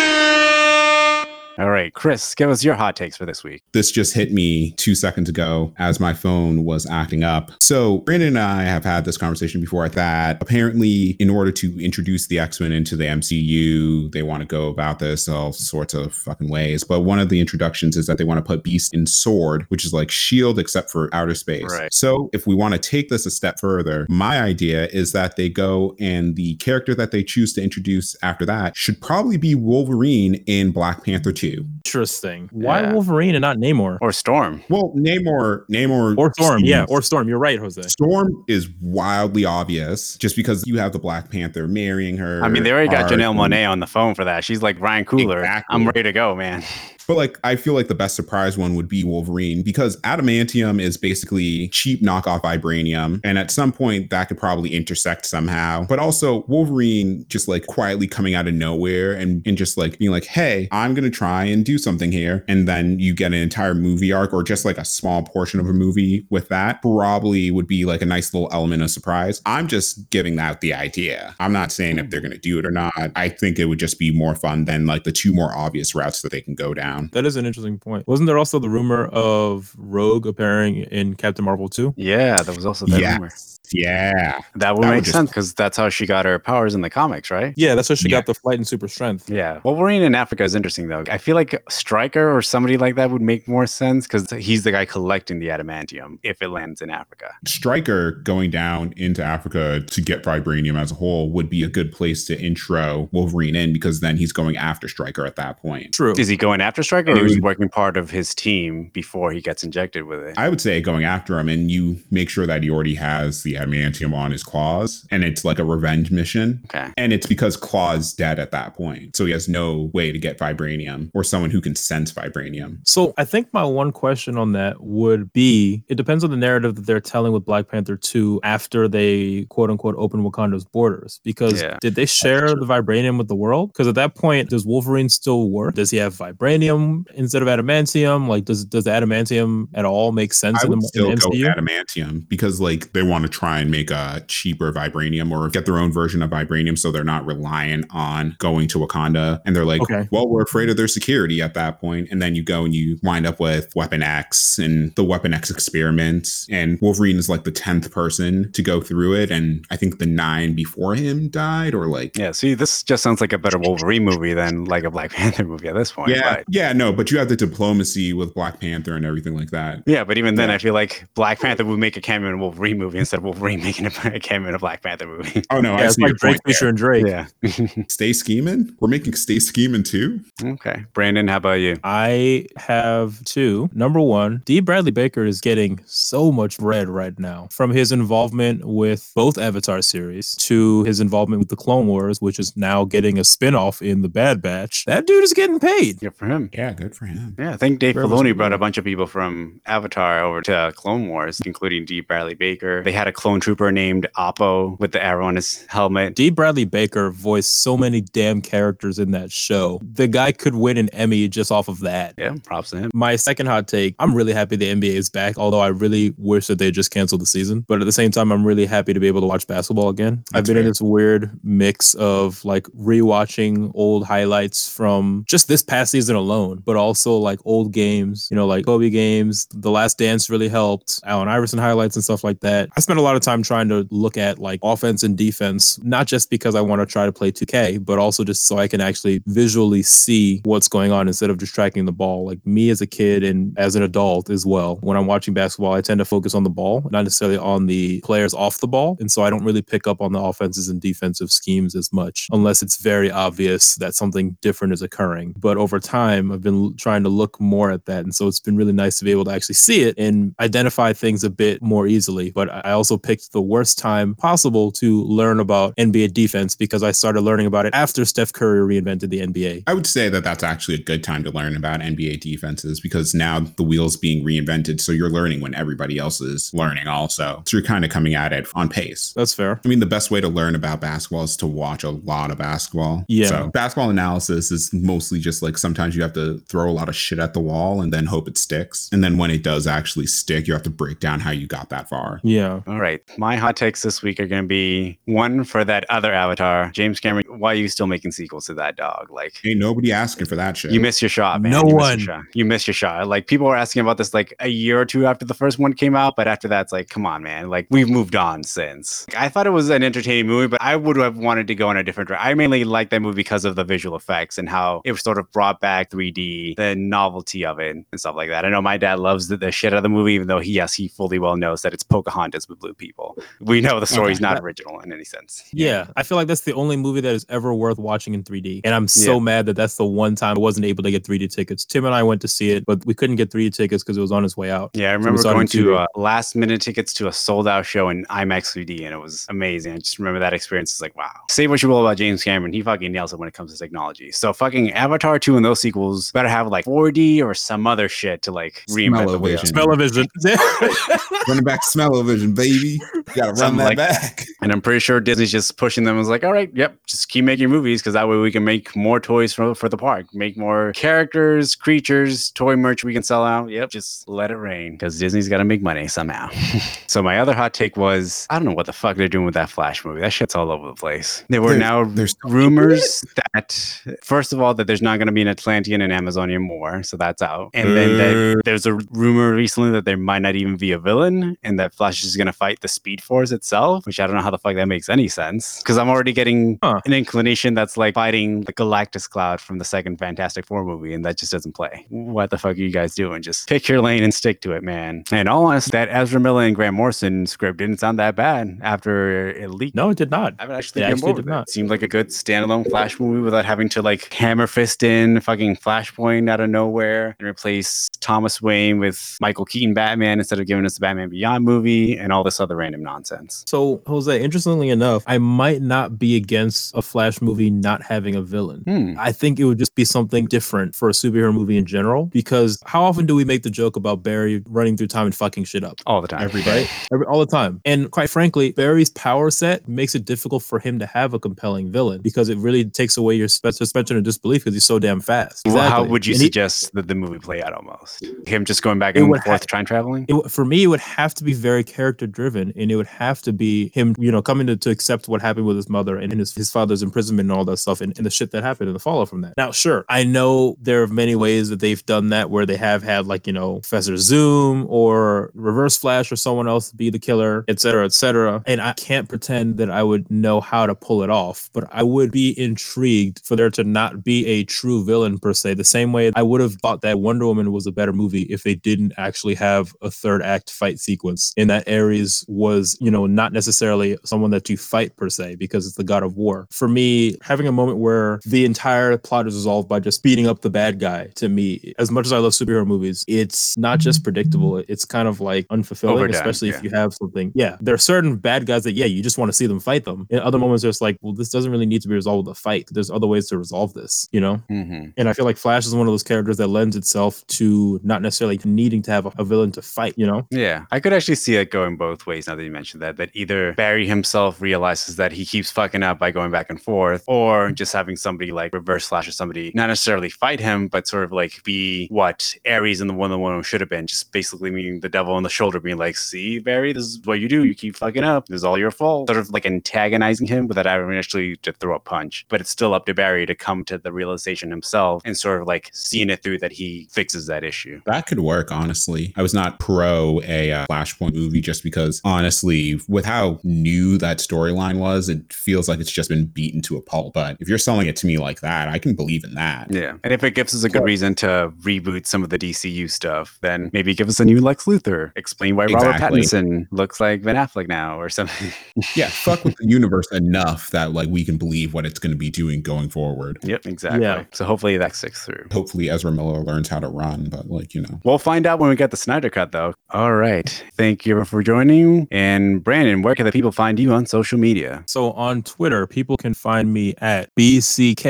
All 1.60 1.72
right, 1.72 1.94
Chris, 1.94 2.36
give 2.36 2.50
us 2.50 2.64
your 2.64 2.76
hot 2.76 2.96
takes 2.96 3.18
for 3.18 3.26
this 3.26 3.44
week. 3.44 3.62
This 3.74 3.92
just 3.92 4.14
hit 4.14 4.32
me 4.32 4.72
two 4.78 4.96
seconds 4.96 5.28
ago 5.28 5.74
as 5.78 6.00
my 6.00 6.14
phone 6.14 6.64
was 6.64 6.90
acting 6.90 7.22
up. 7.22 7.52
So, 7.62 7.98
Brandon 7.98 8.30
and 8.30 8.40
I 8.40 8.64
have 8.64 8.86
had 8.86 9.04
this 9.04 9.18
conversation 9.18 9.60
before 9.60 9.90
that 9.90 10.42
apparently, 10.42 11.18
in 11.20 11.30
order 11.30 11.52
to 11.52 11.84
introduce 11.84 12.28
the 12.28 12.40
X 12.40 12.62
Men 12.62 12.72
into 12.72 12.96
the 12.96 13.04
MCU, 13.04 14.10
they 14.14 14.24
want 14.24 14.40
to 14.40 14.48
go 14.48 14.70
about 14.70 15.00
this 15.00 15.28
all 15.28 15.52
sorts 15.52 15.94
of 15.94 16.14
fucking 16.14 16.50
ways. 16.50 16.86
But 16.86 17.02
one 17.02 17.20
of 17.20 17.28
the 17.28 17.42
introductions 17.42 17.98
is 17.98 18.08
that 18.08 18.18
they 18.18 18.24
want 18.24 18.38
to 18.38 18.48
put 18.48 18.64
Beast 18.64 18.94
in 18.94 19.06
Sword, 19.06 19.66
which 19.68 19.84
is 19.84 19.94
like 19.94 20.12
S.H.I.E.L.D., 20.12 20.62
except 20.62 20.90
for 20.90 21.14
outer 21.14 21.36
space. 21.36 21.70
Right. 21.70 21.94
So, 21.94 22.30
if 22.32 22.48
we 22.48 22.56
want 22.56 22.74
to 22.74 22.80
take 22.80 23.10
this 23.10 23.26
a 23.26 23.32
step 23.32 23.60
further, 23.60 24.08
my 24.08 24.42
idea 24.42 24.88
is 24.94 25.12
that 25.12 25.36
they 25.36 25.50
go 25.50 25.94
and 26.00 26.38
the 26.38 26.56
character 26.56 26.96
that 26.96 27.12
they 27.12 27.22
choose 27.22 27.52
to 27.56 27.62
introduce 27.62 28.16
after 28.24 28.46
that 28.46 28.78
should 28.78 29.02
probably 29.02 29.36
be 29.36 29.56
Wolverine 29.56 30.36
in 30.46 30.72
Black 30.72 31.04
Panther 31.04 31.34
2. 31.34 31.49
Interesting. 31.58 32.50
Why 32.52 32.82
Yeah. 32.82 32.94
Wolverine 32.94 33.36
and 33.36 33.42
not 33.42 33.58
Namor? 33.58 33.98
Or 34.02 34.12
Storm. 34.12 34.64
Well, 34.70 34.94
Namor, 34.96 35.64
Namor, 35.72 36.18
Or 36.18 36.32
Storm, 36.34 36.62
yeah, 36.64 36.86
or 36.90 37.02
Storm. 37.02 37.28
You're 37.28 37.40
right, 37.40 37.60
Jose. 37.60 37.82
Storm 37.84 38.44
is 38.48 38.70
wildly 38.82 39.46
obvious 39.46 40.18
just 40.18 40.36
because 40.36 40.66
you 40.68 40.78
have 40.78 40.92
the 40.94 41.00
Black 41.00 41.30
Panther 41.32 41.68
marrying 41.68 42.18
her. 42.18 42.44
I 42.44 42.50
mean, 42.50 42.64
they 42.64 42.72
already 42.72 42.90
got 42.90 43.06
uh, 43.06 43.16
Janelle 43.16 43.32
and- 43.44 43.54
Monáe 43.54 43.70
on 43.70 43.80
the 43.80 43.88
phone 43.88 44.16
for 44.16 44.24
that. 44.26 44.44
She's 44.44 44.62
like 44.62 44.80
Ryan 44.80 45.06
Coogler. 45.06 45.40
Exactly. 45.40 45.74
I'm 45.76 45.86
ready 45.86 46.04
to 46.04 46.12
go, 46.14 46.36
man. 46.36 46.64
But 47.10 47.18
like, 47.18 47.40
I 47.44 47.56
feel 47.56 47.74
like 47.74 47.88
the 47.88 47.96
best 47.96 48.16
surprise 48.16 48.56
one 48.56 48.76
would 48.76 48.88
be 48.88 49.04
Wolverine 49.04 49.64
because 49.64 50.00
adamantium 50.02 50.80
is 50.80 50.96
basically 50.96 51.68
cheap 51.70 52.04
knockoff 52.04 52.44
vibranium, 52.44 53.20
and 53.24 53.40
at 53.40 53.50
some 53.50 53.72
point 53.72 54.12
that 54.12 54.28
could 54.28 54.38
probably 54.38 54.76
intersect 54.76 55.26
somehow. 55.26 55.88
But 55.90 55.98
also 55.98 56.44
Wolverine 56.44 57.26
just 57.28 57.48
like 57.48 57.66
quietly 57.66 58.06
coming 58.06 58.36
out 58.36 58.48
of 58.48 58.54
nowhere 58.54 59.14
and 59.14 59.42
and 59.48 59.58
just 59.58 59.76
like 59.76 59.98
being 59.98 60.12
like, 60.12 60.26
"Hey, 60.26 60.68
I'm 60.72 60.94
gonna 60.94 61.10
try 61.10 61.46
and 61.46 61.66
do 61.66 61.80
something 61.80 62.12
here," 62.12 62.46
and 62.48 62.68
then 62.68 63.00
you 63.00 63.16
get 63.16 63.34
an 63.34 63.40
entire 63.40 63.74
movie 63.74 64.14
arc 64.14 64.32
or 64.32 64.44
just 64.44 64.64
like 64.64 64.78
a 64.78 64.86
small 64.86 65.24
portion 65.24 65.60
of 65.60 65.68
a 65.68 65.74
movie 65.74 66.28
with 66.30 66.48
that. 66.50 66.80
Probably 66.84 67.50
would 67.50 67.66
be 67.66 67.86
like 67.86 68.04
a 68.04 68.06
nice 68.06 68.36
little 68.36 68.50
element 68.52 68.84
of 68.84 68.92
surprise. 68.92 69.42
I'm 69.48 69.68
just 69.68 70.12
giving 70.12 70.38
out 70.38 70.62
the 70.62 70.76
idea. 70.76 71.34
I'm 71.40 71.54
not 71.54 71.72
saying 71.72 71.98
if 71.98 72.06
hmm. 72.06 72.10
they're 72.12 72.22
gonna 72.22 72.38
do 72.38 72.60
it 72.60 72.68
or 72.68 72.72
not. 72.72 72.94
I 73.16 73.30
think 73.30 73.58
it 73.58 73.66
would 73.66 73.80
just 73.80 73.98
be 73.98 74.12
more 74.12 74.36
fun 74.36 74.66
than 74.66 74.86
like 74.86 75.06
the 75.06 75.12
two 75.12 75.34
more 75.34 75.52
obvious 75.58 75.96
routes 75.96 76.22
that 76.22 76.32
they 76.32 76.42
can 76.42 76.54
go 76.54 76.76
down. 76.76 76.99
That 77.08 77.26
is 77.26 77.36
an 77.36 77.46
interesting 77.46 77.80
point. 77.80 78.08
Wasn't 78.08 78.28
there 78.28 78.38
also 78.38 78.60
the 78.60 78.70
rumor 78.70 79.08
of 79.08 79.74
Rogue 79.78 80.28
appearing 80.28 80.78
in 80.78 81.16
Captain 81.16 81.46
Marvel 81.46 81.70
2? 81.70 81.94
Yeah, 81.98 82.42
that 82.42 82.56
was 82.56 82.66
also 82.66 82.86
that 82.88 83.00
rumor. 83.16 83.32
Yes. 83.74 84.14
Yeah. 84.16 84.40
That 84.56 84.76
would 84.76 84.84
That 84.84 84.92
make 84.92 85.04
just- 85.04 85.16
sense 85.16 85.30
because 85.30 85.54
that's 85.54 85.78
how 85.78 85.90
she 85.90 86.06
got 86.06 86.26
her 86.26 86.38
powers 86.40 86.76
in 86.76 86.82
the 86.82 86.90
comics, 86.90 87.32
right? 87.32 87.54
Yeah, 87.58 87.76
that's 87.76 87.88
how 87.90 87.96
she 87.96 88.10
Yeah. 88.10 88.18
got 88.18 88.26
the 88.26 88.34
flight 88.34 88.58
and 88.58 88.68
super 88.68 88.88
strength. 88.88 89.30
Yeah. 89.30 89.60
Wolverine 89.64 90.02
in 90.02 90.16
Africa 90.16 90.44
is 90.44 90.56
interesting 90.56 90.88
though. 90.88 91.04
I 91.10 91.18
feel 91.18 91.36
like 91.36 91.62
Stryker 91.70 92.36
or 92.36 92.42
somebody 92.42 92.78
like 92.78 92.96
that 92.96 93.12
would 93.12 93.22
make 93.22 93.48
more 93.48 93.66
sense 93.68 94.06
because 94.08 94.30
he's 94.32 94.64
the 94.64 94.72
guy 94.72 94.86
collecting 94.86 95.40
the 95.40 95.48
adamantium 95.48 96.18
if 96.24 96.42
it 96.42 96.50
lands 96.50 96.82
in 96.82 96.90
Africa. 96.90 97.34
Stryker 97.46 98.12
going 98.12 98.52
down 98.52 98.94
into 98.98 99.24
Africa 99.24 99.82
to 99.82 100.02
get 100.02 100.24
vibranium 100.24 100.80
as 100.80 100.92
a 100.92 100.96
whole 100.96 101.30
would 101.32 101.50
be 101.50 101.64
a 101.64 101.68
good 101.70 101.92
place 101.92 102.26
to 102.26 102.40
intro 102.40 103.10
Wolverine 103.12 103.56
in 103.56 103.74
because 103.74 104.00
then 104.00 104.18
he's 104.18 104.32
going 104.32 104.58
after 104.58 104.88
Stryker 104.88 105.26
at 105.26 105.36
that 105.36 105.62
point. 105.62 105.94
True. 105.94 106.14
Is 106.18 106.28
he 106.28 106.38
going 106.38 106.62
after 106.62 106.84
Stryker 106.84 107.12
or 107.12 107.26
is 107.26 107.34
he 107.36 107.40
working 107.42 107.70
part 107.70 107.98
of 107.98 108.10
his 108.12 108.34
team 108.36 108.90
before 108.94 109.32
he 109.32 109.42
gets 109.42 109.64
injected 109.64 110.04
with 110.04 110.20
it? 110.22 110.36
I 110.38 110.50
would 110.50 110.62
say 110.62 110.82
going 110.82 111.04
after 111.06 111.40
him 111.40 111.50
and 111.50 111.70
you 111.72 111.98
make 112.12 112.30
sure 112.30 112.46
that 112.46 112.64
he 112.64 112.70
already 112.70 112.96
has 112.96 113.44
the 113.44 113.58
adamantium 113.60 114.14
on 114.14 114.32
his 114.32 114.44
claws, 114.44 115.06
and 115.12 115.24
it's 115.24 115.44
like 115.46 115.60
a 115.60 115.64
revenge 115.64 116.12
mission. 116.12 116.62
Okay. 116.66 116.92
And 116.98 117.14
it's 117.14 117.28
because 117.28 117.58
Klaue's 117.58 118.14
dead 118.14 118.40
at 118.40 118.52
that 118.52 118.74
point. 118.76 119.16
So 119.16 119.26
he 119.26 119.32
has 119.32 119.48
no 119.50 119.90
way 119.94 120.12
to 120.12 120.18
get 120.20 120.38
vibranium 120.38 121.12
or 121.14 121.24
someone 121.24 121.50
who 121.52 121.62
can 121.62 121.76
sense 121.76 122.12
vibranium. 122.12 122.80
So 122.88 123.14
I 123.18 123.26
think 123.26 123.54
my 123.54 123.64
one 123.64 123.92
question 123.92 124.38
on 124.38 124.54
that 124.54 124.82
would 124.82 125.32
be 125.34 125.84
it 125.88 125.96
depends 125.96 126.24
on 126.24 126.32
the 126.32 126.38
narrative 126.38 126.76
that 126.76 126.86
they're 126.86 127.00
telling 127.00 127.34
with 127.34 127.46
Black 127.46 127.68
Panther 127.70 127.96
2 127.98 128.40
after 128.44 128.88
they 128.88 129.46
quote 129.50 129.70
unquote 129.70 129.96
open 129.98 130.24
Wakanda's 130.24 130.66
borders. 130.66 131.20
Because 131.24 131.62
Yeah. 131.62 131.78
did 131.82 131.96
they 131.96 132.06
share 132.06 132.48
the 132.50 132.66
vibranium 132.66 133.18
with 133.18 133.28
the 133.28 133.36
world? 133.36 133.72
Because 133.74 133.88
at 133.88 133.96
that 133.96 134.16
point, 134.16 134.50
does 134.50 134.66
Wolverine 134.66 135.10
still 135.10 135.50
work? 135.50 135.76
Does 135.76 135.92
he 135.92 135.98
have 135.98 136.14
vibranium 136.16 137.04
instead 137.14 137.42
of 137.42 137.48
adamantium? 137.48 138.28
Like 138.28 138.46
does 138.46 138.66
does 138.66 138.86
adamantium 138.86 139.68
at 139.74 139.86
all 139.86 140.12
make 140.12 140.34
sense 140.34 140.60
I 140.62 140.66
in 140.68 140.72
the, 140.72 140.76
would 140.78 140.84
in 140.84 140.88
still 140.88 141.10
the 141.10 141.16
go 141.16 141.30
MCU? 141.30 141.56
adamantium 141.56 142.28
because 142.30 142.60
like 142.62 142.94
they 142.94 143.04
want 143.04 143.24
to 143.24 143.30
try 143.30 143.49
and 143.58 143.72
make 143.72 143.90
a 143.92 144.24
cheaper 144.28 144.72
vibranium 144.72 145.32
or 145.32 145.50
get 145.50 145.66
their 145.66 145.78
own 145.78 145.92
version 145.92 146.22
of 146.22 146.30
vibranium 146.30 146.78
so 146.78 146.92
they're 146.92 147.04
not 147.04 147.26
reliant 147.26 147.86
on 147.90 148.36
going 148.40 148.68
to 148.70 148.80
Wakanda. 148.80 149.42
And 149.46 149.56
they're 149.56 149.66
like, 149.66 149.82
Okay. 149.82 150.08
well, 150.12 150.28
we're 150.28 150.44
afraid 150.44 150.70
of 150.70 150.78
their 150.78 150.88
security 150.88 151.42
at 151.42 151.54
that 151.56 151.80
point. 151.82 152.08
And 152.12 152.22
then 152.22 152.36
you 152.36 152.44
go 152.44 152.64
and 152.66 152.74
you 152.76 153.00
wind 153.04 153.26
up 153.26 153.40
with 153.40 153.76
Weapon 153.76 154.04
X 154.04 154.58
and 154.60 154.94
the 154.96 155.04
Weapon 155.04 155.34
X 155.34 155.50
experiments. 155.50 156.48
And 156.50 156.80
Wolverine 156.82 157.18
is 157.18 157.30
like 157.30 157.44
the 157.44 157.52
10th 157.52 157.92
person 157.92 158.52
to 158.52 158.62
go 158.62 158.82
through 158.82 159.16
it. 159.16 159.32
And 159.32 159.66
I 159.72 159.76
think 159.76 160.00
the 160.00 160.06
nine 160.06 160.54
before 160.54 160.96
him 160.96 161.30
died 161.30 161.74
or 161.74 161.88
like 161.88 162.18
Yeah. 162.18 162.32
See, 162.32 162.54
this 162.54 162.84
just 162.84 163.02
sounds 163.04 163.22
like 163.22 163.34
a 163.34 163.38
better 163.38 163.58
Wolverine 163.58 164.04
movie 164.06 164.34
than 164.34 164.66
like 164.66 164.84
a 164.84 164.92
Black 164.92 165.12
Panther 165.14 165.44
movie 165.46 165.68
at 165.68 165.76
this 165.76 165.92
point. 165.92 166.10
yeah, 166.10 166.36
but- 166.38 166.46
yeah, 166.50 166.74
no, 166.74 166.92
but 166.92 167.12
you 167.12 167.18
have 167.18 167.30
the 167.30 167.36
diplomacy 167.36 168.14
with 168.14 168.34
Black 168.34 168.60
Panther 168.60 168.96
and 168.96 169.06
everything 169.06 169.36
like 169.36 169.52
that. 169.52 169.84
Yeah, 169.86 170.04
but 170.04 170.18
even 170.18 170.36
then, 170.36 170.50
Yeah. 170.50 170.56
I 170.56 170.58
feel 170.58 170.74
like 170.74 171.06
Black 171.16 171.40
Panther 171.40 171.66
would 171.66 171.80
make 171.80 171.98
a 171.98 172.02
cameo 172.02 172.30
in 172.30 172.36
a 172.36 172.38
Wolverine 172.38 172.78
movie 172.78 173.00
instead 173.00 173.18
of 173.18 173.24
Wolverine 173.24 173.39
making 173.40 173.86
a, 173.88 173.92
a 174.06 174.20
cameo 174.20 174.50
in 174.50 174.56
a 174.56 174.60
Black 174.60 174.82
Panther 174.82 175.06
movie. 175.08 175.42
Oh 175.52 175.62
no, 175.62 175.74
Yeah, 175.76 175.82
I 175.82 175.86
it's 175.86 175.96
see 175.96 176.04
like 176.04 176.16
Drake. 176.16 176.38
Fisher 176.46 176.68
and 176.70 176.78
Drake. 176.78 177.06
yeah. 177.06 177.28
Stay 177.88 178.14
scheming. 178.14 178.76
We're 178.80 178.88
making 178.88 179.14
stay 179.14 179.40
scheming 179.40 179.84
too. 179.84 180.20
okay. 180.44 180.86
Brandon, 180.94 181.28
how 181.28 181.38
about 181.38 181.60
you? 181.60 181.78
I 181.84 182.46
have 182.58 183.24
two. 183.26 183.70
Number 183.74 184.00
one, 184.00 184.42
D. 184.46 184.60
Bradley 184.60 184.92
Baker 184.92 185.26
is 185.26 185.42
getting 185.42 185.80
so 185.86 186.32
much 186.32 186.58
bread 186.58 186.90
right 186.90 187.18
now 187.20 187.48
from 187.52 187.72
his 187.72 187.92
involvement 187.92 188.66
with 188.66 189.12
both 189.16 189.38
Avatar 189.38 189.82
series 189.82 190.36
to 190.36 190.84
his 190.84 191.00
involvement 191.00 191.40
with 191.40 191.50
the 191.50 191.56
Clone 191.56 191.88
Wars, 191.88 192.22
which 192.22 192.40
is 192.40 192.56
now 192.58 192.84
getting 192.86 193.18
a 193.20 193.24
spin-off 193.24 193.82
in 193.82 194.02
the 194.02 194.10
Bad 194.10 194.42
Batch. 194.42 194.86
That 194.86 195.06
dude 195.08 195.24
is 195.24 195.34
getting 195.34 195.60
paid. 195.60 196.00
Good 196.00 196.16
for 196.16 196.26
him. 196.26 196.50
Yeah, 196.54 196.74
good 196.74 196.96
for 196.96 197.06
him. 197.06 197.36
Yeah, 197.38 197.54
I 197.54 197.58
think 197.58 197.80
Dave 197.80 197.96
Very 197.96 198.08
much 198.08 198.20
Filoni 198.20 198.36
brought 198.36 198.54
a 198.54 198.58
bunch 198.58 198.78
of 198.78 198.84
people 198.84 199.06
from 199.08 199.62
Avatar 199.66 200.24
over 200.24 200.42
to 200.44 200.74
Clone 200.76 201.08
Wars, 201.10 201.40
including 201.46 201.86
D. 201.86 202.02
Bradley 202.02 202.34
Baker. 202.36 202.84
They 202.84 202.92
had 202.92 203.08
a 203.08 203.12
clone 203.12 203.29
trooper 203.38 203.72
named 203.72 204.08
Oppo 204.18 204.80
with 204.80 204.92
the 204.92 205.04
arrow 205.04 205.28
on 205.28 205.36
his 205.36 205.66
helmet. 205.68 206.16
D. 206.16 206.30
Bradley 206.30 206.66
Baker 206.66 207.12
voiced 207.12 207.62
so 207.62 207.78
many 207.78 208.02
damn 208.02 208.42
characters 208.42 208.98
in 208.98 209.12
that 209.12 209.32
show. 209.32 209.80
The 209.84 210.08
guy 210.08 210.32
could 210.32 210.56
win 210.56 210.78
an 210.78 210.90
Emmy 210.90 211.28
just 211.28 211.52
off 211.52 211.68
of 211.68 211.82
that. 211.82 212.16
Yeah, 212.18 212.36
props 212.44 212.72
to 212.72 212.78
him. 212.78 212.92
My 212.94 213.16
second 213.16 213.46
hot 213.46 213.68
take, 213.68 213.96
I'm 214.00 214.16
really 214.16 214.34
happy 214.34 214.56
the 214.56 214.74
NBA 214.74 214.96
is 214.96 215.10
back, 215.10 215.38
although 215.38 215.60
I 215.60 215.68
really 215.68 216.14
wish 216.18 216.48
that 216.48 216.58
they 216.58 216.72
just 216.72 216.92
canceled 216.92 217.22
the 217.22 217.26
season. 217.26 217.66
But 217.68 217.82
at 217.82 217.86
the 217.86 217.92
same 217.92 218.12
time, 218.12 218.32
I'm 218.32 218.46
really 218.46 218.66
happy 218.66 218.94
to 218.94 219.00
be 219.00 219.08
able 219.08 219.22
to 219.22 219.28
watch 219.28 219.46
basketball 219.46 219.90
again. 219.90 220.24
I've 220.34 220.46
That's 220.46 220.50
been 220.50 220.58
in 220.58 220.66
this 220.66 220.82
weird 220.82 221.32
mix 221.44 221.94
of 221.96 222.44
like 222.46 222.64
rewatching 222.70 223.72
old 223.74 224.06
highlights 224.06 224.70
from 224.70 225.26
just 225.28 225.48
this 225.48 225.62
past 225.62 225.92
season 225.92 226.16
alone, 226.16 226.64
but 226.66 226.76
also 226.76 227.18
like 227.18 227.40
old 227.46 227.72
games, 227.74 228.28
you 228.32 228.36
know, 228.36 228.48
like 228.48 228.66
Kobe 228.66 228.90
games. 228.90 229.48
The 229.52 229.72
Last 229.72 229.98
Dance 229.98 230.30
really 230.30 230.48
helped, 230.48 231.00
Allen 231.04 231.28
Iverson 231.28 231.60
highlights 231.60 231.96
and 231.96 232.04
stuff 232.04 232.24
like 232.24 232.40
that. 232.42 232.70
I 232.78 232.80
spent 232.80 233.00
a 233.00 233.02
lot 233.02 233.16
of 233.16 233.19
time 233.20 233.44
trying 233.44 233.68
to 233.70 233.88
look 233.92 234.18
at 234.18 234.40
like 234.40 234.60
offense 234.64 235.04
and 235.04 235.18
defense, 235.18 235.82
not 235.84 236.08
just 236.08 236.30
because 236.30 236.56
I 236.56 236.62
want 236.62 236.82
to 236.82 236.86
try 236.86 237.06
to 237.06 237.12
play 237.12 237.32
2K, 237.32 237.84
but 237.84 238.00
also 238.00 238.24
just 238.24 238.48
so 238.48 238.58
I 238.58 238.68
can 238.68 238.82
actually 238.82 239.22
visually 239.26 239.84
see 239.84 240.42
what's 240.46 240.68
going 240.68 240.92
on 240.92 241.08
instead 241.08 241.30
of 241.30 241.38
just 241.38 241.54
tracking 241.54 241.86
the 241.86 241.92
ball. 241.92 242.26
Like 242.26 242.46
me 242.46 242.70
as 242.70 242.82
a 242.82 242.88
kid 242.88 243.24
and 243.24 243.58
as 243.58 243.76
an 243.76 243.84
adult 243.84 244.30
as 244.30 244.46
well, 244.46 244.78
when 244.82 244.98
I'm 244.98 245.08
watching 245.08 245.34
basketball, 245.34 245.74
I 245.74 245.82
tend 245.82 246.00
to 246.00 246.06
focus 246.06 246.34
on 246.34 246.44
the 246.44 246.50
ball, 246.50 246.88
not 246.92 247.04
necessarily 247.04 247.38
on 247.38 247.66
the 247.66 248.02
players 248.02 248.34
off 248.34 248.60
the 248.60 248.68
ball. 248.68 248.98
And 249.00 249.12
so 249.12 249.24
I 249.24 249.30
don't 249.30 249.44
really 249.44 249.62
pick 249.62 249.88
up 249.88 250.02
on 250.02 250.14
the 250.14 250.20
offenses 250.22 250.70
and 250.70 250.80
defensive 250.80 251.32
schemes 251.32 251.76
as 251.76 251.92
much, 251.92 252.28
unless 252.32 252.62
it's 252.62 252.82
very 252.82 253.12
obvious 253.12 253.76
that 253.76 253.96
something 253.96 254.38
different 254.42 254.74
is 254.74 254.82
occurring. 254.82 255.34
But 255.38 255.58
over 255.58 255.80
time, 255.80 256.32
I've 256.32 256.42
been 256.42 256.76
trying 256.78 257.04
to 257.04 257.10
look 257.10 257.40
more 257.42 257.72
at 257.72 257.86
that. 257.86 258.04
And 258.04 258.16
so 258.16 258.28
it's 258.28 258.40
been 258.40 258.56
really 258.56 258.74
nice 258.74 258.98
to 259.00 259.06
be 259.06 259.12
able 259.12 259.26
to 259.26 259.32
actually 259.32 259.56
see 259.56 259.84
it 259.84 259.96
and 259.98 260.34
identify 260.40 260.94
things 260.94 261.24
a 261.24 261.30
bit 261.30 261.62
more 261.62 261.86
easily. 261.88 262.32
But 262.32 262.50
I 262.50 262.70
I 262.70 262.74
also 262.74 262.98
picked 263.10 263.32
the 263.32 263.42
worst 263.42 263.80
time 263.80 264.14
possible 264.14 264.72
to 264.72 265.04
learn 265.06 265.40
about 265.40 265.76
NBA 265.78 266.14
defense 266.14 266.56
because 266.56 266.84
I 266.84 266.92
started 266.92 267.22
learning 267.22 267.48
about 267.48 267.66
it 267.66 267.74
after 267.74 268.06
Steph 268.06 268.32
Curry 268.32 268.60
reinvented 268.60 269.10
the 269.10 269.22
NBA. 269.22 269.64
I 269.66 269.74
would 269.74 269.88
say 269.88 270.10
that 270.10 270.24
that's 270.24 270.44
actually 270.44 270.76
a 270.76 270.84
good 270.84 271.04
time 271.04 271.24
to 271.24 271.32
learn 271.32 271.58
about 271.58 271.80
NBA 271.80 272.20
defenses 272.20 272.80
because 272.80 273.16
now 273.16 273.40
the 273.40 273.64
wheel's 273.64 273.98
being 273.98 274.24
reinvented. 274.24 274.80
So 274.80 274.92
you're 274.92 275.10
learning 275.10 275.42
when 275.42 275.56
everybody 275.56 275.98
else 275.98 276.22
is 276.22 276.54
learning 276.54 276.88
also. 276.88 277.42
So 277.48 277.58
you're 277.58 277.66
kind 277.66 277.84
of 277.84 277.90
coming 277.90 278.14
at 278.14 278.32
it 278.32 278.48
on 278.54 278.70
pace. 278.70 279.12
That's 279.16 279.34
fair. 279.34 279.60
I 279.66 279.68
mean, 279.68 279.80
the 279.80 279.88
best 279.88 280.12
way 280.12 280.22
to 280.22 280.28
learn 280.28 280.54
about 280.54 280.80
basketball 280.80 281.24
is 281.24 281.36
to 281.38 281.48
watch 281.48 281.84
a 281.84 281.90
lot 281.90 282.30
of 282.30 282.38
basketball. 282.38 283.06
Yeah. 283.08 283.28
So 283.28 283.48
basketball 283.48 283.90
analysis 283.90 284.52
is 284.52 284.72
mostly 284.72 285.20
just 285.20 285.42
like 285.42 285.58
sometimes 285.58 285.96
you 285.96 286.04
have 286.04 286.14
to 286.14 286.38
throw 286.42 286.70
a 286.70 286.72
lot 286.72 286.90
of 286.90 286.96
shit 286.96 287.18
at 287.18 287.34
the 287.34 287.40
wall 287.40 287.82
and 287.82 287.92
then 287.92 288.06
hope 288.06 288.28
it 288.28 288.38
sticks. 288.38 288.88
And 288.92 289.04
then 289.04 289.18
when 289.18 289.32
it 289.32 289.42
does 289.42 289.66
actually 289.66 290.06
stick, 290.06 290.46
you 290.46 290.54
have 290.54 290.62
to 290.62 290.70
break 290.70 291.00
down 291.00 291.22
how 291.22 291.32
you 291.32 291.48
got 291.48 291.70
that 291.70 291.90
far. 291.90 292.20
Yeah. 292.24 292.62
All 292.68 292.80
right. 292.80 292.89
My 293.18 293.36
hot 293.36 293.56
takes 293.56 293.82
this 293.82 294.02
week 294.02 294.20
are 294.20 294.28
going 294.28 294.44
to 294.44 294.48
be 294.48 295.00
one 295.06 295.44
for 295.44 295.64
that 295.64 295.86
other 295.90 296.14
Avatar, 296.14 296.72
James 296.72 297.00
Cameron. 297.00 297.26
Why 297.40 297.54
are 297.54 297.56
you 297.56 297.68
still 297.68 297.88
making 297.88 298.12
sequels 298.12 298.46
to 298.48 298.54
that 298.56 298.76
dog? 298.76 299.10
Like, 299.10 299.34
Ain't 299.46 299.60
nobody 299.60 299.92
asking 299.92 300.28
for 300.28 300.36
that 300.36 300.58
shit. 300.58 300.72
You 300.72 300.80
missed 300.80 301.02
your 301.02 301.10
shot, 301.10 301.42
man. 301.42 301.52
No 301.52 301.60
you 301.60 301.66
missed 301.66 301.76
one. 301.76 302.00
Your 302.00 302.06
shot. 302.06 302.24
You 302.34 302.46
missed 302.46 302.68
your 302.68 302.74
shot. 302.74 303.08
Like 303.08 303.28
people 303.28 303.48
were 303.48 303.56
asking 303.56 303.82
about 303.82 303.98
this 303.98 304.14
like 304.14 304.34
a 304.40 304.48
year 304.48 304.80
or 304.80 304.86
two 304.86 305.06
after 305.06 305.26
the 305.26 305.34
first 305.34 305.60
one 305.60 305.74
came 305.74 305.96
out, 305.96 306.16
but 306.16 306.28
after 306.28 306.48
that, 306.48 306.62
it's 306.62 306.72
like, 306.72 306.90
come 306.90 307.06
on, 307.06 307.24
man. 307.24 307.50
Like 307.50 307.68
we've 307.70 307.90
moved 307.90 308.16
on 308.16 308.44
since. 308.44 309.06
I 309.16 309.30
thought 309.30 309.48
it 309.48 309.52
was 309.52 309.70
an 309.70 309.84
entertaining 309.84 310.28
movie, 310.28 310.48
but 310.48 310.62
I 310.62 310.76
would 310.76 310.98
have 310.98 311.18
wanted 311.18 311.48
to 311.48 311.56
go 311.56 311.70
in 311.72 311.78
a 311.78 311.84
different 311.84 312.08
direction. 312.08 312.28
I 312.28 312.34
mainly 312.34 312.64
liked 312.64 312.92
that 312.92 313.02
movie 313.02 313.16
because 313.16 313.46
of 313.46 313.56
the 313.56 313.64
visual 313.64 313.96
effects 313.96 314.38
and 314.38 314.50
how 314.50 314.82
it 314.86 314.96
sort 314.98 315.18
of 315.18 315.32
brought 315.32 315.60
back 315.60 315.90
3D, 315.90 316.56
the 316.56 316.76
novelty 316.76 317.46
of 317.46 317.60
it, 317.60 317.76
and 317.76 318.00
stuff 318.00 318.16
like 318.16 318.30
that. 318.30 318.46
I 318.46 318.50
know 318.50 318.62
my 318.62 318.78
dad 318.78 319.00
loves 319.00 319.28
the, 319.28 319.38
the 319.38 319.52
shit 319.52 319.74
out 319.74 319.78
of 319.78 319.84
the 319.84 319.90
movie, 319.90 320.14
even 320.14 320.28
though 320.28 320.40
he, 320.40 320.54
yes, 320.54 320.74
he 320.74 320.88
fully 320.88 321.20
well 321.20 321.36
knows 321.38 321.62
that 321.62 321.74
it's 321.74 321.84
Pocahontas 321.84 322.48
with 322.48 322.60
blue 322.60 322.74
people. 322.80 323.18
We 323.40 323.62
know 323.62 323.80
the 323.80 323.86
story's 323.86 324.18
Okay. 324.18 324.24
not 324.34 324.42
original 324.44 324.80
in 324.80 324.92
any 324.92 325.04
sense. 325.04 325.44
Yeah, 325.54 325.86
I 325.96 326.02
feel 326.04 326.18
like 326.18 326.28
that's 326.28 326.42
the 326.42 326.54
only 326.54 326.78
movie 326.78 327.02
that 327.02 327.14
is 327.14 327.26
ever 327.30 327.54
worth 327.54 327.78
watching 327.78 328.14
in 328.16 328.24
3D. 328.24 328.62
And 328.64 328.74
I'm 328.74 328.88
so 328.88 329.16
Yeah. 329.16 329.20
mad 329.20 329.46
that 329.46 329.56
that's 329.56 329.76
the 329.76 329.86
one 329.86 330.16
time 330.16 330.38
I 330.38 330.40
wasn't 330.40 330.66
able 330.66 330.82
to 330.84 330.90
get 330.92 331.04
3D 331.04 331.28
tickets. 331.28 331.66
Tim 331.66 331.86
and 331.86 331.94
I 331.94 332.02
went 332.02 332.22
to 332.22 332.28
see 332.28 332.52
it, 332.52 332.66
but 332.66 332.84
we 332.86 332.94
couldn't 332.96 333.18
get 333.18 333.30
3D 333.30 333.52
tickets 333.52 333.84
because 333.84 333.98
it 333.98 334.02
was 334.02 334.12
on 334.12 334.26
its 334.26 334.36
way 334.36 334.50
out. 334.50 334.72
Yeah, 334.74 334.90
I 334.90 334.94
remember 334.94 335.22
saw 335.22 335.30
it 335.30 335.32
in 335.34 335.38
going 335.38 335.48
to 335.50 335.76
uh, 335.76 335.86
last 335.96 336.36
minute 336.36 336.62
tickets 336.62 336.94
to 336.94 337.08
a 337.08 337.14
sold 337.14 337.48
out 337.48 337.66
show 337.66 337.90
in 337.90 338.06
IMAX 338.06 338.54
3D, 338.54 338.86
and 338.86 338.94
it 338.94 339.00
was 339.00 339.26
amazing. 339.30 339.74
I 339.74 339.78
just 339.78 340.00
remember 340.00 340.20
that 340.20 340.34
experience. 340.34 340.72
It's 340.72 340.82
like, 340.82 340.96
wow. 340.96 341.12
Say 341.30 341.48
what 341.48 341.62
you 341.62 341.70
will 341.70 341.82
about 341.86 341.98
James 341.98 342.24
Cameron, 342.24 342.54
he 342.54 342.62
fucking 342.62 342.92
nails 342.92 343.14
it 343.14 343.20
when 343.20 343.28
it 343.28 343.34
comes 343.34 343.52
to 343.52 343.58
technology. 343.60 344.12
So 344.12 344.32
fucking 344.34 344.72
Avatar 344.72 345.20
2 345.20 345.36
and 345.36 345.46
those 345.46 345.60
sequels 345.60 346.12
better 346.14 346.30
have 346.30 346.48
like 346.48 346.66
4D 346.66 347.22
or 347.22 347.34
some 347.34 347.68
other 347.68 347.90
shit 347.90 348.22
to 348.24 348.32
like 348.32 348.64
reinvent 348.70 349.12
the 349.12 349.20
wheel. 349.20 349.38
Smell-o-vision. 349.40 350.08
Smell-o-vision. 350.20 351.10
Running 351.28 351.44
back 351.44 351.64
smell-o-vision, 351.64 352.34
baby. 352.34 352.69
You 352.74 353.04
gotta 353.16 353.34
run 353.34 353.58
that 353.58 353.64
like- 353.66 353.78
back. 353.78 354.26
And 354.42 354.52
I'm 354.52 354.62
pretty 354.62 354.80
sure 354.80 355.00
Disney's 355.00 355.32
just 355.32 355.58
pushing 355.58 355.84
them. 355.84 356.00
Is 356.00 356.08
like, 356.08 356.24
all 356.24 356.32
right, 356.32 356.50
yep, 356.54 356.78
just 356.88 357.10
keep 357.10 357.26
making 357.26 357.50
movies 357.50 357.82
because 357.82 357.94
that 357.94 358.08
way 358.08 358.18
we 358.18 358.32
can 358.32 358.44
make 358.46 358.76
more 358.76 359.00
toys 359.00 359.34
for, 359.34 359.54
for 359.54 359.68
the 359.68 359.78
park, 359.78 360.06
make 360.14 360.38
more 360.38 360.72
characters, 360.74 361.56
creatures, 361.56 362.32
toy 362.32 362.56
merch 362.56 362.84
we 362.84 362.94
can 362.94 363.04
sell 363.04 363.24
out. 363.26 363.50
Yep, 363.50 363.70
just 363.72 364.08
let 364.08 364.32
it 364.32 364.38
rain 364.38 364.74
because 364.74 364.98
Disney's 365.00 365.28
got 365.28 365.38
to 365.38 365.44
make 365.44 365.62
money 365.62 365.88
somehow. 365.88 366.30
so 366.88 367.02
my 367.04 367.20
other 367.20 367.34
hot 367.34 367.54
take 367.54 367.76
was, 367.76 368.26
I 368.30 368.36
don't 368.36 368.46
know 368.46 368.54
what 368.54 368.66
the 368.66 368.74
fuck 368.74 368.96
they're 368.98 369.08
doing 369.10 369.26
with 369.26 369.34
that 369.34 369.50
Flash 369.50 369.84
movie. 369.84 370.02
That 370.02 370.14
shit's 370.14 370.36
all 370.36 370.52
over 370.52 370.68
the 370.68 370.74
place. 370.74 371.24
There 371.30 371.42
were 371.42 371.50
There's- 371.50 371.60
now 371.60 371.84
there's 371.84 372.16
rumors 372.24 373.04
that, 373.34 373.98
first 374.04 374.32
of 374.34 374.42
all, 374.42 374.54
that 374.54 374.68
there's 374.68 374.82
not 374.82 374.98
going 374.98 375.08
to 375.08 375.12
be 375.14 375.22
an 375.22 375.28
Atlantean 375.28 375.82
and 375.82 375.92
Amazonian 375.92 376.48
war, 376.48 376.84
so 376.84 376.96
that's 376.98 377.22
out. 377.22 377.50
And 377.54 377.76
then 377.76 377.98
that 377.98 378.42
there's 378.46 378.66
a 378.66 378.74
rumor 378.92 379.34
recently 379.34 379.72
that 379.72 379.86
there 379.86 379.98
might 379.98 380.20
not 380.22 380.36
even 380.36 380.56
be 380.58 380.72
a 380.72 380.80
villain 380.80 381.38
and 381.44 381.60
that 381.60 381.74
Flash 381.74 382.04
is 382.04 382.16
going 382.16 382.28
to 382.28 382.34
fight 382.60 382.62
the 382.62 382.68
Speed 382.68 383.02
Force 383.02 383.32
itself, 383.32 383.86
which 383.86 384.00
I 384.00 384.08
don't 384.08 384.16
know 384.16 384.22
how 384.22 384.32
the 384.32 384.38
fuck 384.38 384.56
that 384.56 384.66
makes 384.68 384.90
any 384.90 385.08
sense. 385.08 385.60
Because 385.60 385.78
I'm 385.78 385.90
already 385.90 386.14
getting 386.14 386.60
Huh. 386.62 386.82
an 386.86 386.94
inclination 386.94 387.54
that's 387.54 387.78
like 387.78 387.94
fighting 387.96 388.42
the 388.42 388.54
Galactus 388.54 389.10
Cloud 389.10 389.40
from 389.42 389.58
the 389.60 389.66
second 389.66 389.98
Fantastic 389.98 390.46
Four 390.46 390.64
movie, 390.66 390.94
and 390.94 391.06
that 391.06 391.18
just 391.18 391.32
doesn't 391.32 391.54
play. 391.56 391.86
What 391.90 392.30
the 392.30 392.38
fuck 392.38 392.56
are 392.58 392.60
you 392.60 392.72
guys 392.72 392.96
doing? 392.96 393.22
Just 393.22 393.48
pick 393.48 393.68
your 393.68 393.82
lane 393.82 394.04
and 394.04 394.14
stick 394.14 394.42
to 394.42 394.52
it, 394.54 394.64
man. 394.64 395.04
And 395.12 395.28
all 395.30 395.46
honest, 395.46 395.72
that 395.72 395.90
Ezra 395.92 396.20
Miller 396.20 396.44
and 396.44 396.56
Grant 396.56 396.76
Morrison 396.76 397.26
script 397.26 397.58
didn't 397.58 397.78
sound 397.80 398.00
that 398.00 398.16
bad 398.16 398.58
after 398.62 399.30
it 399.30 399.50
leaked. 399.52 399.76
no, 399.76 399.90
it 399.90 399.98
did 399.98 400.12
not. 400.12 400.34
I 400.40 400.44
haven't 400.44 400.58
actually 400.58 400.82
It 400.82 400.86
actually 400.86 401.14
did 401.14 401.26
it. 401.26 401.30
not. 401.30 401.50
Seemed 401.50 401.70
like 401.70 401.82
a 401.82 401.88
good 401.88 402.08
standalone 402.10 402.70
Flash 402.70 403.00
movie 403.00 403.22
without 403.22 403.46
having 403.46 403.70
to 403.70 403.82
like 403.82 404.12
hammer 404.14 404.48
fist 404.48 404.84
in 404.84 405.20
fucking 405.22 405.56
Flashpoint 405.58 406.30
out 406.30 406.40
of 406.40 406.50
nowhere 406.50 407.16
and 407.20 407.28
replace 407.28 407.88
Thomas 408.02 408.42
Wayne 408.42 408.80
with 408.80 409.18
Michael 409.22 409.46
Keaton 409.46 409.74
Batman 409.74 410.20
instead 410.20 410.40
of 410.40 410.48
giving 410.48 410.66
us 410.66 410.76
the 410.76 410.82
Batman 410.82 411.10
Beyond 411.10 411.46
movie 411.46 411.98
and 411.98 412.12
all 412.12 412.24
this 412.24 412.40
other 412.40 412.49
other 412.50 412.56
random 412.58 412.82
nonsense. 412.82 413.44
So, 413.48 413.82
Jose, 413.86 414.22
interestingly 414.22 414.70
enough, 414.70 415.04
I 415.06 415.20
might 415.20 415.62
not 415.62 416.00
be 416.00 416.16
against 416.16 416.76
a 416.76 416.82
Flash 416.82 417.22
movie 417.22 417.50
not 417.52 417.84
having 417.84 418.16
a 418.16 418.22
villain. 418.22 418.62
Hmm. 418.66 418.94
I 418.98 419.12
think 419.12 419.40
it 419.40 419.46
would 419.46 419.60
just 419.60 419.76
be 419.76 419.86
something 419.86 420.26
different 420.26 420.74
for 420.76 420.90
a 420.90 420.92
superhero 420.94 421.32
movie 421.34 421.58
in 421.58 421.66
general. 421.66 422.06
Because 422.06 422.60
how 422.66 422.84
often 422.84 423.06
do 423.06 423.14
we 423.16 423.24
make 423.24 423.44
the 423.44 423.50
joke 423.52 423.76
about 423.76 424.02
Barry 424.02 424.42
running 424.48 424.76
through 424.78 424.88
time 424.88 425.06
and 425.06 425.14
fucking 425.16 425.44
shit 425.44 425.64
up? 425.64 425.80
All 425.86 426.02
the 426.02 426.08
time. 426.08 426.22
Every 426.24 426.42
day. 426.42 426.68
Every, 426.92 427.06
all 427.06 427.20
the 427.20 427.28
time. 427.28 427.62
And 427.66 427.92
quite 427.92 428.10
frankly, 428.10 428.52
Barry's 428.54 428.90
power 428.90 429.30
set 429.30 429.68
makes 429.68 429.94
it 429.94 430.06
difficult 430.06 430.42
for 430.42 430.58
him 430.60 430.80
to 430.80 430.86
have 430.88 431.14
a 431.14 431.20
compelling 431.20 431.72
villain 431.72 432.02
because 432.02 432.30
it 432.30 432.38
really 432.40 432.66
takes 432.66 432.98
away 432.98 433.14
your 433.16 433.28
suspension 433.28 433.96
of 433.96 434.04
disbelief 434.04 434.42
because 434.44 434.56
he's 434.56 434.66
so 434.66 434.80
damn 434.80 435.02
fast. 435.02 435.46
Well, 435.46 435.70
how 435.70 435.84
would 435.84 436.06
you 436.08 436.14
And 436.14 436.22
he- 436.22 436.26
suggest 436.28 436.72
that 436.74 436.88
the 436.88 436.96
movie 436.96 437.20
play 437.20 437.44
out 437.44 437.54
almost? 437.54 438.04
Him 438.26 438.44
just 438.46 438.64
going 438.64 438.80
back 438.80 438.96
and 438.96 439.06
forth 439.08 439.24
ha- 439.26 439.38
time 439.38 439.66
traveling? 439.66 440.06
it, 440.08 440.32
for 440.32 440.46
me, 440.46 440.64
it 440.64 440.68
would 440.68 440.80
have 440.80 441.14
to 441.16 441.24
be 441.24 441.34
very 441.34 441.64
character 441.64 442.08
driven, 442.08 442.39
and 442.40 442.72
it 442.72 442.76
would 442.76 442.88
have 442.88 443.22
to 443.24 443.34
be 443.34 443.70
him, 443.70 443.96
you 443.98 444.12
know, 444.12 444.22
coming 444.22 444.48
to, 444.48 444.58
to 444.58 444.70
accept 444.70 445.08
what 445.08 445.22
happened 445.22 445.46
with 445.46 445.56
his 445.56 445.70
mother 445.70 445.98
and 445.98 446.12
his, 446.14 446.34
his 446.34 446.52
father's 446.52 446.84
imprisonment 446.84 447.30
and 447.30 447.38
all 447.38 447.46
that 447.46 447.58
stuff, 447.58 447.82
and, 447.82 447.96
and 447.98 448.06
the 448.06 448.10
shit 448.10 448.32
that 448.32 448.44
happened 448.44 448.70
and 448.70 448.76
the 448.76 448.80
fallout 448.80 449.10
from 449.10 449.22
that. 449.22 449.34
Now, 449.38 449.52
sure, 449.52 449.86
I 449.90 450.04
know 450.04 450.58
there 450.62 450.84
are 450.84 450.88
many 450.88 451.16
ways 451.16 451.50
that 451.50 451.60
they've 451.60 451.86
done 451.86 452.10
that 452.10 452.30
where 452.30 452.46
they 452.46 452.58
have 452.58 452.84
had 452.84 453.08
like 453.08 453.28
you 453.28 453.34
know 453.34 453.60
Professor 453.60 453.98
Zoom 453.98 454.66
or 454.70 455.32
Reverse 455.34 455.78
Flash 455.78 456.12
or 456.12 456.16
someone 456.16 456.48
else 456.48 456.72
be 456.72 456.90
the 456.90 457.00
killer, 457.00 457.46
etc., 457.48 457.70
cetera, 457.70 457.86
et 457.86 457.94
cetera. 457.94 458.44
And 458.46 458.62
I 458.62 458.74
can't 458.74 459.08
pretend 459.08 459.58
that 459.58 459.70
I 459.70 459.84
would 459.84 460.10
know 460.10 460.42
how 460.42 460.66
to 460.66 460.76
pull 460.76 461.04
it 461.04 461.10
off, 461.10 461.50
but 461.54 461.66
I 461.72 461.84
would 461.84 462.12
be 462.12 462.40
intrigued 462.40 463.22
for 463.26 463.36
there 463.36 463.50
to 463.52 463.64
not 463.64 464.04
be 464.04 464.26
a 464.26 464.44
true 464.44 464.84
villain 464.84 465.20
per 465.20 465.34
se. 465.34 465.56
The 465.56 465.64
same 465.64 465.94
way 465.94 466.12
I 466.16 466.24
would 466.24 466.42
have 466.42 466.56
thought 466.56 466.82
that 466.82 467.00
Wonder 467.00 467.26
Woman 467.26 467.52
was 467.52 467.68
a 467.68 467.72
better 467.72 467.94
movie 467.94 468.24
if 468.24 468.44
they 468.44 468.56
didn't 468.56 468.94
actually 468.98 469.36
have 469.36 469.76
a 469.82 469.92
third 469.92 470.22
act 470.22 470.50
fight 470.50 470.80
sequence 470.80 471.34
in 471.38 471.48
that 471.50 471.68
Ares 471.68 472.26
was, 472.30 472.78
you 472.80 472.92
know, 472.92 473.06
not 473.06 473.34
necessarily 473.34 473.98
someone 474.04 474.32
that 474.32 474.50
you 474.50 474.58
fight 474.58 474.96
per 474.96 475.10
se 475.10 475.36
because 475.36 475.66
it's 475.66 475.76
the 475.76 475.84
god 475.84 476.04
of 476.04 476.16
war. 476.16 476.48
For 476.52 476.68
me, 476.68 477.18
having 477.22 477.48
a 477.48 477.52
moment 477.52 477.80
where 477.80 478.20
the 478.26 478.46
entire 478.46 478.98
plot 478.98 479.28
is 479.28 479.36
resolved 479.36 479.68
by 479.68 479.80
just 479.80 480.04
beating 480.04 480.28
up 480.28 480.42
the 480.42 480.50
bad 480.50 480.80
guy 480.80 481.08
to 481.16 481.28
me, 481.28 481.74
as 481.80 481.92
much 481.92 482.06
as 482.06 482.14
I 482.14 482.20
love 482.20 482.34
superhero 482.34 482.66
movies, 482.66 483.04
it's 483.08 483.58
not 483.58 483.80
just 483.80 484.04
predictable. 484.04 484.58
It's 484.68 484.86
kind 484.86 485.08
of 485.08 485.20
like 485.20 485.48
unfulfilling, 485.48 485.94
Overdone, 485.94 486.16
especially 486.16 486.50
yeah. 486.50 486.58
if 486.58 486.64
you 486.64 486.70
have 486.70 486.94
something. 486.94 487.32
Yeah, 487.34 487.58
there 487.60 487.74
are 487.74 487.80
certain 487.80 488.18
bad 488.18 488.46
guys 488.46 488.64
that, 488.64 488.74
yeah, 488.74 488.86
you 488.86 489.02
just 489.02 489.18
want 489.18 489.30
to 489.30 489.34
see 489.34 489.48
them 489.48 489.60
fight 489.60 489.86
them. 489.86 490.06
In 490.10 490.20
other 490.20 490.38
moments, 490.38 490.64
it's 490.64 490.82
like, 490.82 490.98
well, 491.02 491.14
this 491.14 491.30
doesn't 491.30 491.52
really 491.52 491.66
need 491.66 491.82
to 491.82 491.88
be 491.88 491.96
resolved 491.96 492.28
with 492.28 492.38
a 492.38 492.40
fight. 492.40 492.70
There's 492.72 492.92
other 492.92 493.08
ways 493.08 493.28
to 493.30 493.38
resolve 493.38 493.74
this, 493.74 494.08
you 494.12 494.22
know? 494.22 494.42
Mm-hmm. 494.52 494.92
And 494.98 495.10
I 495.10 495.14
feel 495.14 495.26
like 495.26 495.38
Flash 495.38 495.66
is 495.66 495.74
one 495.74 495.88
of 495.88 495.92
those 495.92 496.04
characters 496.04 496.38
that 496.38 496.48
lends 496.48 496.76
itself 496.76 497.26
to 497.28 497.80
not 497.84 498.02
necessarily 498.02 498.40
needing 498.44 498.82
to 498.84 498.92
have 498.92 499.08
a, 499.08 499.12
a 499.18 499.24
villain 499.24 499.52
to 499.54 499.62
fight, 499.62 499.94
you 499.98 500.06
know? 500.06 500.28
Yeah, 500.30 500.66
I 500.72 500.80
could 500.80 500.94
actually 500.94 501.16
see 501.16 501.36
it 501.36 501.50
going 501.50 501.76
both 501.78 502.06
ways 502.06 502.19
now 502.28 502.36
that 502.36 502.44
you 502.44 502.52
mentioned 502.52 502.82
that. 502.82 502.98
That 502.98 503.10
either 503.14 503.54
Barry 503.54 503.88
himself 503.88 504.42
realizes 504.42 504.96
that 504.98 505.12
he 505.12 505.26
keeps 505.26 505.52
fucking 505.52 505.84
up 505.84 506.00
by 506.00 506.12
going 506.12 506.32
back 506.32 506.50
and 506.50 506.62
forth, 506.62 507.04
or 507.08 507.52
just 507.52 507.74
having 507.74 507.96
somebody 507.96 508.32
like 508.32 508.54
Reverse 508.54 508.88
Flash 508.88 509.08
or 509.08 509.12
somebody 509.12 509.52
not 509.56 509.68
necessarily 509.68 510.10
fight 510.10 510.40
him, 510.40 510.68
but 510.68 510.88
sort 510.88 511.04
of 511.04 511.12
like 511.12 511.44
be 511.44 511.88
what 511.88 512.36
Ares 512.48 512.82
and 512.82 512.90
the 512.90 512.94
Wonder 512.94 513.18
Woman 513.18 513.44
should 513.44 513.62
have 513.62 513.70
been, 513.70 513.88
just 513.88 514.12
basically 514.12 514.52
meeting 514.52 514.80
the 514.80 514.90
devil 514.90 515.14
on 515.14 515.24
the 515.24 515.30
shoulder, 515.30 515.60
being 515.60 515.78
like, 515.78 515.98
"See, 515.98 516.40
Barry, 516.40 516.74
this 516.74 516.84
is 516.84 517.00
what 517.06 517.20
you 517.20 517.28
do. 517.28 517.46
You 517.46 517.56
keep 517.56 517.76
fucking 517.76 518.04
up. 518.04 518.28
This 518.28 518.38
is 518.38 518.44
all 518.44 518.58
your 518.58 518.72
fault." 518.72 519.10
Sort 519.10 519.20
of 519.20 519.30
like 519.32 519.46
antagonizing 519.46 520.28
him 520.28 520.48
without 520.48 520.66
having 520.66 520.98
actually 520.98 521.36
to 521.38 521.52
throw 521.54 521.76
a 521.76 521.80
punch. 521.80 522.26
But 522.30 522.42
it's 522.42 522.50
still 522.50 522.74
up 522.74 522.86
to 522.86 522.94
Barry 522.94 523.26
to 523.26 523.36
come 523.36 523.64
to 523.66 523.78
the 523.78 523.92
realization 523.92 524.50
himself 524.50 525.02
and 525.06 525.18
sort 525.18 525.42
of 525.42 525.48
like 525.48 525.70
seeing 525.74 526.10
it 526.10 526.24
through 526.24 526.40
that 526.40 526.52
he 526.52 526.88
fixes 526.92 527.28
that 527.28 527.44
issue. 527.44 527.82
That 527.86 528.08
could 528.08 528.20
work, 528.20 528.52
honestly. 528.52 529.14
I 529.16 529.22
was 529.22 529.34
not 529.34 529.60
pro 529.60 530.22
a 530.24 530.52
uh, 530.52 530.66
Flashpoint 530.68 531.14
movie 531.14 531.42
just 531.42 531.64
because, 531.64 531.99
honestly, 532.04 532.80
with 532.88 533.06
how 533.06 533.40
new 533.44 533.98
that 533.98 534.18
storyline 534.18 534.80
was, 534.80 535.10
it 535.10 535.32
feels 535.32 535.68
like 535.68 535.80
it's 535.80 535.92
just 535.92 536.10
been 536.10 536.26
beaten 536.26 536.62
to 536.64 536.78
a 536.78 536.82
pulp. 536.82 537.14
But 537.14 537.38
if 537.40 537.48
you're 537.48 537.58
selling 537.58 537.88
it 537.88 537.96
to 537.98 538.08
me 538.08 538.18
like 538.18 538.42
that, 538.42 538.68
I 538.68 538.80
can 538.80 538.96
believe 538.96 539.24
in 539.24 539.34
that. 539.36 539.68
Yeah. 539.72 539.94
And 540.04 540.14
if 540.14 540.24
it 540.24 540.36
gives 540.36 540.54
us 540.54 540.64
a 540.64 540.70
good 540.70 540.84
reason 540.84 541.16
to 541.16 541.52
reboot 541.62 542.06
some 542.06 542.24
of 542.24 542.30
the 542.30 542.38
DCU 542.40 542.90
stuff, 542.90 543.38
then 543.42 543.70
maybe 543.74 543.94
give 543.94 544.10
us 544.10 544.20
a 544.20 544.26
new 544.26 544.40
Lex 544.40 544.66
Luthor. 544.66 545.12
Explain 545.16 545.56
why 545.56 545.66
Robert 545.66 545.96
Pattinson 545.96 546.68
looks 546.72 547.00
like 547.00 547.24
Ben 547.24 547.36
Affleck 547.36 547.68
now 547.68 548.00
or 548.00 548.10
something. 548.10 548.52
Yeah, 548.96 549.10
fuck 549.10 549.44
with 549.44 549.56
the 549.58 549.68
universe 549.68 550.10
enough 550.12 550.72
that 550.72 550.94
like 550.94 551.10
we 551.10 551.24
can 551.24 551.38
believe 551.38 551.74
what 551.74 551.86
it's 551.86 552.00
going 552.00 552.12
to 552.12 552.18
be 552.18 552.30
doing 552.30 552.62
going 552.62 552.90
forward. 552.90 553.38
yep, 553.44 553.66
exactly. 553.66 554.02
Yeah. 554.02 554.24
So 554.34 554.46
hopefully 554.46 554.78
that 554.78 554.96
sticks 554.96 555.26
through. 555.26 555.46
Hopefully, 555.52 555.90
Ezra 555.90 556.12
Miller 556.12 556.40
learns 556.40 556.70
how 556.70 556.80
to 556.80 556.88
run, 556.88 557.30
but 557.30 557.50
like 557.50 557.74
you 557.76 557.82
know, 557.82 558.00
We'll 558.04 558.18
find 558.18 558.46
out 558.46 558.60
when 558.60 558.70
we 558.70 558.76
get 558.76 558.92
the 558.92 558.98
Snyder 558.98 559.30
Cut, 559.30 559.52
though. 559.52 559.74
All 559.92 560.14
right. 560.14 560.64
Thank 560.76 561.06
you 561.06 561.24
for 561.26 561.44
joining. 561.44 561.89
And 562.12 562.64
Brandon, 562.64 563.02
where 563.02 563.16
can 563.16 563.26
the 563.26 563.32
people 563.32 563.52
find 563.52 563.80
you 563.80 563.92
on 563.94 564.06
social 564.06 564.38
media? 564.38 564.84
So 564.88 565.14
on 565.14 565.42
Twitter, 565.44 565.88
people 565.88 566.18
can 566.18 566.34
find 566.34 566.74
me 566.74 566.94
at 567.00 567.34
BCKESSO 567.36 568.02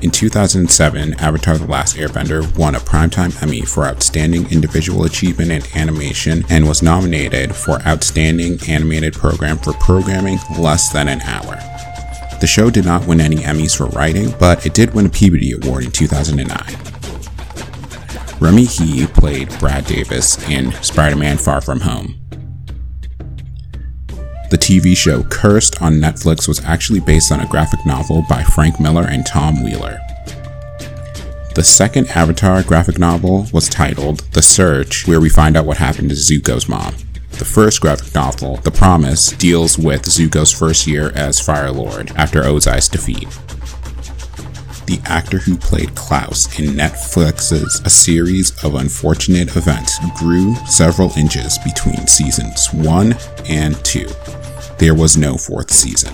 In 0.02 0.10
2007, 0.10 1.14
Avatar 1.20 1.60
The 1.60 1.68
Last 1.68 1.98
Airbender 1.98 2.58
won 2.58 2.74
a 2.74 2.80
Primetime 2.80 3.40
Emmy 3.44 3.62
for 3.62 3.86
Outstanding 3.86 4.52
Individual 4.52 5.04
Achievement 5.04 5.52
in 5.52 5.78
Animation 5.78 6.46
and 6.50 6.68
was 6.68 6.82
nominated 6.82 7.56
for 7.56 7.80
Outstanding 7.84 8.58
Animated 8.68 9.14
Program 9.14 9.60
for 9.60 9.74
programming 9.74 10.40
less 10.58 10.92
than 10.92 11.08
an 11.08 11.22
hour. 11.22 11.73
The 12.44 12.48
show 12.48 12.70
did 12.70 12.84
not 12.84 13.08
win 13.08 13.22
any 13.22 13.38
Emmys 13.38 13.74
for 13.74 13.86
writing, 13.98 14.34
but 14.38 14.66
it 14.66 14.74
did 14.74 14.94
win 14.94 15.06
a 15.06 15.10
Peabody 15.10 15.54
Award 15.54 15.86
in 15.86 15.92
2009. 15.92 16.60
Remy 18.42 18.66
Hii 18.66 19.08
played 19.14 19.48
Brad 19.60 19.86
Davis 19.86 20.38
in 20.50 20.74
Spider 20.84 21.16
Man 21.16 21.38
Far 21.38 21.62
From 21.62 21.80
Home. 21.80 22.20
The 24.50 24.58
TV 24.58 24.94
show 24.94 25.24
Cursed 25.24 25.82
on 25.82 26.02
Netflix 26.02 26.46
was 26.46 26.62
actually 26.66 27.00
based 27.00 27.32
on 27.32 27.40
a 27.40 27.48
graphic 27.48 27.86
novel 27.86 28.26
by 28.28 28.44
Frank 28.44 28.78
Miller 28.78 29.08
and 29.08 29.26
Tom 29.26 29.64
Wheeler. 29.64 29.98
The 31.56 31.64
second 31.64 32.10
Avatar 32.10 32.62
graphic 32.62 33.00
novel 33.00 33.48
was 33.54 33.70
titled 33.70 34.20
The 34.34 34.42
Search, 34.42 35.08
where 35.08 35.22
we 35.22 35.30
find 35.30 35.56
out 35.56 35.66
what 35.66 35.78
happened 35.78 36.10
to 36.10 36.16
Zuko's 36.16 36.68
mom. 36.68 36.94
The 37.38 37.46
first 37.46 37.82
graphic 37.82 38.14
novel, 38.14 38.58
The 38.58 38.72
Promise, 38.72 39.32
deals 39.34 39.78
with 39.78 40.04
Zuko's 40.04 40.52
first 40.52 40.88
year 40.88 41.12
as 41.16 41.40
Fire 41.40 41.72
Lord 41.72 42.12
after 42.16 42.44
Ozai's 42.44 42.88
defeat. 42.88 43.28
The 44.86 45.02
actor 45.06 45.40
who 45.40 45.58
played 45.58 45.96
Klaus 45.96 46.60
in 46.60 46.76
Netflix's 46.76 47.82
A 47.86 47.90
Series 47.90 48.52
of 48.64 48.76
Unfortunate 48.76 49.56
Events 49.56 49.98
grew 50.18 50.56
several 50.68 51.12
inches 51.18 51.58
between 51.58 52.06
seasons 52.06 52.68
1 52.74 53.16
and 53.50 53.84
2. 53.84 54.08
There 54.78 54.96
was 54.96 55.18
no 55.18 55.38
fourth 55.38 55.72
season. 55.72 56.14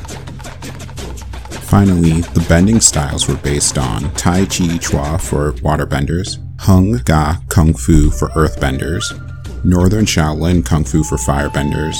Finally, 1.70 2.22
the 2.22 2.46
bending 2.48 2.80
styles 2.80 3.28
were 3.28 3.38
based 3.38 3.78
on 3.78 4.12
Tai 4.14 4.46
Chi 4.46 4.78
Chuan 4.78 5.20
for 5.20 5.54
waterbenders, 5.54 6.40
Hung 6.60 6.98
Gar 7.06 7.40
Kung 7.50 7.74
Fu 7.74 8.10
for 8.10 8.30
earthbenders, 8.30 9.29
Northern 9.64 10.06
Shaolin 10.06 10.66
Kung 10.66 10.84
Fu 10.84 11.04
for 11.04 11.18
firebenders, 11.18 11.98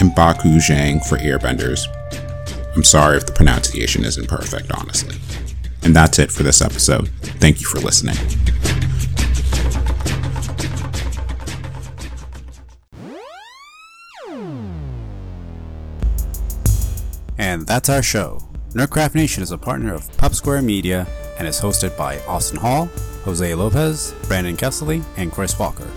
and 0.00 0.10
Bagua 0.12 0.58
Zhang 0.58 1.04
for 1.06 1.18
airbenders. 1.18 1.86
I'm 2.74 2.84
sorry 2.84 3.16
if 3.16 3.26
the 3.26 3.32
pronunciation 3.32 4.04
isn't 4.04 4.28
perfect, 4.28 4.70
honestly. 4.72 5.16
And 5.82 5.94
that's 5.94 6.18
it 6.18 6.30
for 6.30 6.42
this 6.42 6.60
episode. 6.60 7.08
Thank 7.40 7.60
you 7.60 7.66
for 7.66 7.78
listening. 7.78 8.16
And 17.38 17.66
that's 17.66 17.88
our 17.88 18.02
show. 18.02 18.42
Nerdcraft 18.72 19.14
Nation 19.14 19.42
is 19.42 19.52
a 19.52 19.58
partner 19.58 19.94
of 19.94 20.14
Pub 20.18 20.34
Square 20.34 20.62
Media 20.62 21.06
and 21.38 21.46
is 21.46 21.60
hosted 21.60 21.96
by 21.96 22.18
Austin 22.26 22.58
Hall, 22.58 22.90
Jose 23.24 23.54
Lopez, 23.54 24.14
Brandon 24.28 24.56
Kessley, 24.56 25.02
and 25.16 25.32
Chris 25.32 25.58
Walker. 25.58 25.88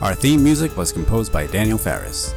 Our 0.00 0.14
theme 0.14 0.44
music 0.44 0.76
was 0.76 0.92
composed 0.92 1.32
by 1.32 1.48
Daniel 1.48 1.76
Ferris. 1.76 2.32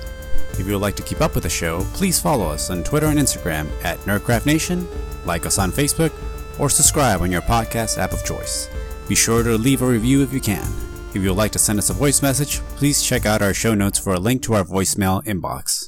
If 0.53 0.65
you 0.65 0.73
would 0.73 0.81
like 0.81 0.95
to 0.95 1.03
keep 1.03 1.21
up 1.21 1.35
with 1.35 1.43
the 1.43 1.49
show, 1.49 1.81
please 1.93 2.19
follow 2.19 2.47
us 2.47 2.71
on 2.71 2.83
Twitter 2.83 3.05
and 3.05 3.19
Instagram 3.19 3.69
at 3.83 3.99
Nerdcraft 3.99 4.47
Nation, 4.47 4.87
like 5.25 5.45
us 5.45 5.59
on 5.59 5.71
Facebook, 5.71 6.11
or 6.59 6.71
subscribe 6.71 7.21
on 7.21 7.31
your 7.31 7.43
podcast 7.43 7.99
app 7.99 8.13
of 8.13 8.25
choice. 8.25 8.67
Be 9.07 9.13
sure 9.13 9.43
to 9.43 9.59
leave 9.59 9.83
a 9.83 9.85
review 9.85 10.23
if 10.23 10.33
you 10.33 10.41
can. 10.41 10.67
If 11.09 11.17
you 11.17 11.29
would 11.29 11.37
like 11.37 11.51
to 11.51 11.59
send 11.59 11.77
us 11.77 11.91
a 11.91 11.93
voice 11.93 12.23
message, 12.23 12.61
please 12.77 13.03
check 13.03 13.27
out 13.27 13.43
our 13.43 13.53
show 13.53 13.75
notes 13.75 13.99
for 13.99 14.15
a 14.15 14.19
link 14.19 14.41
to 14.43 14.55
our 14.55 14.63
voicemail 14.63 15.23
inbox. 15.25 15.79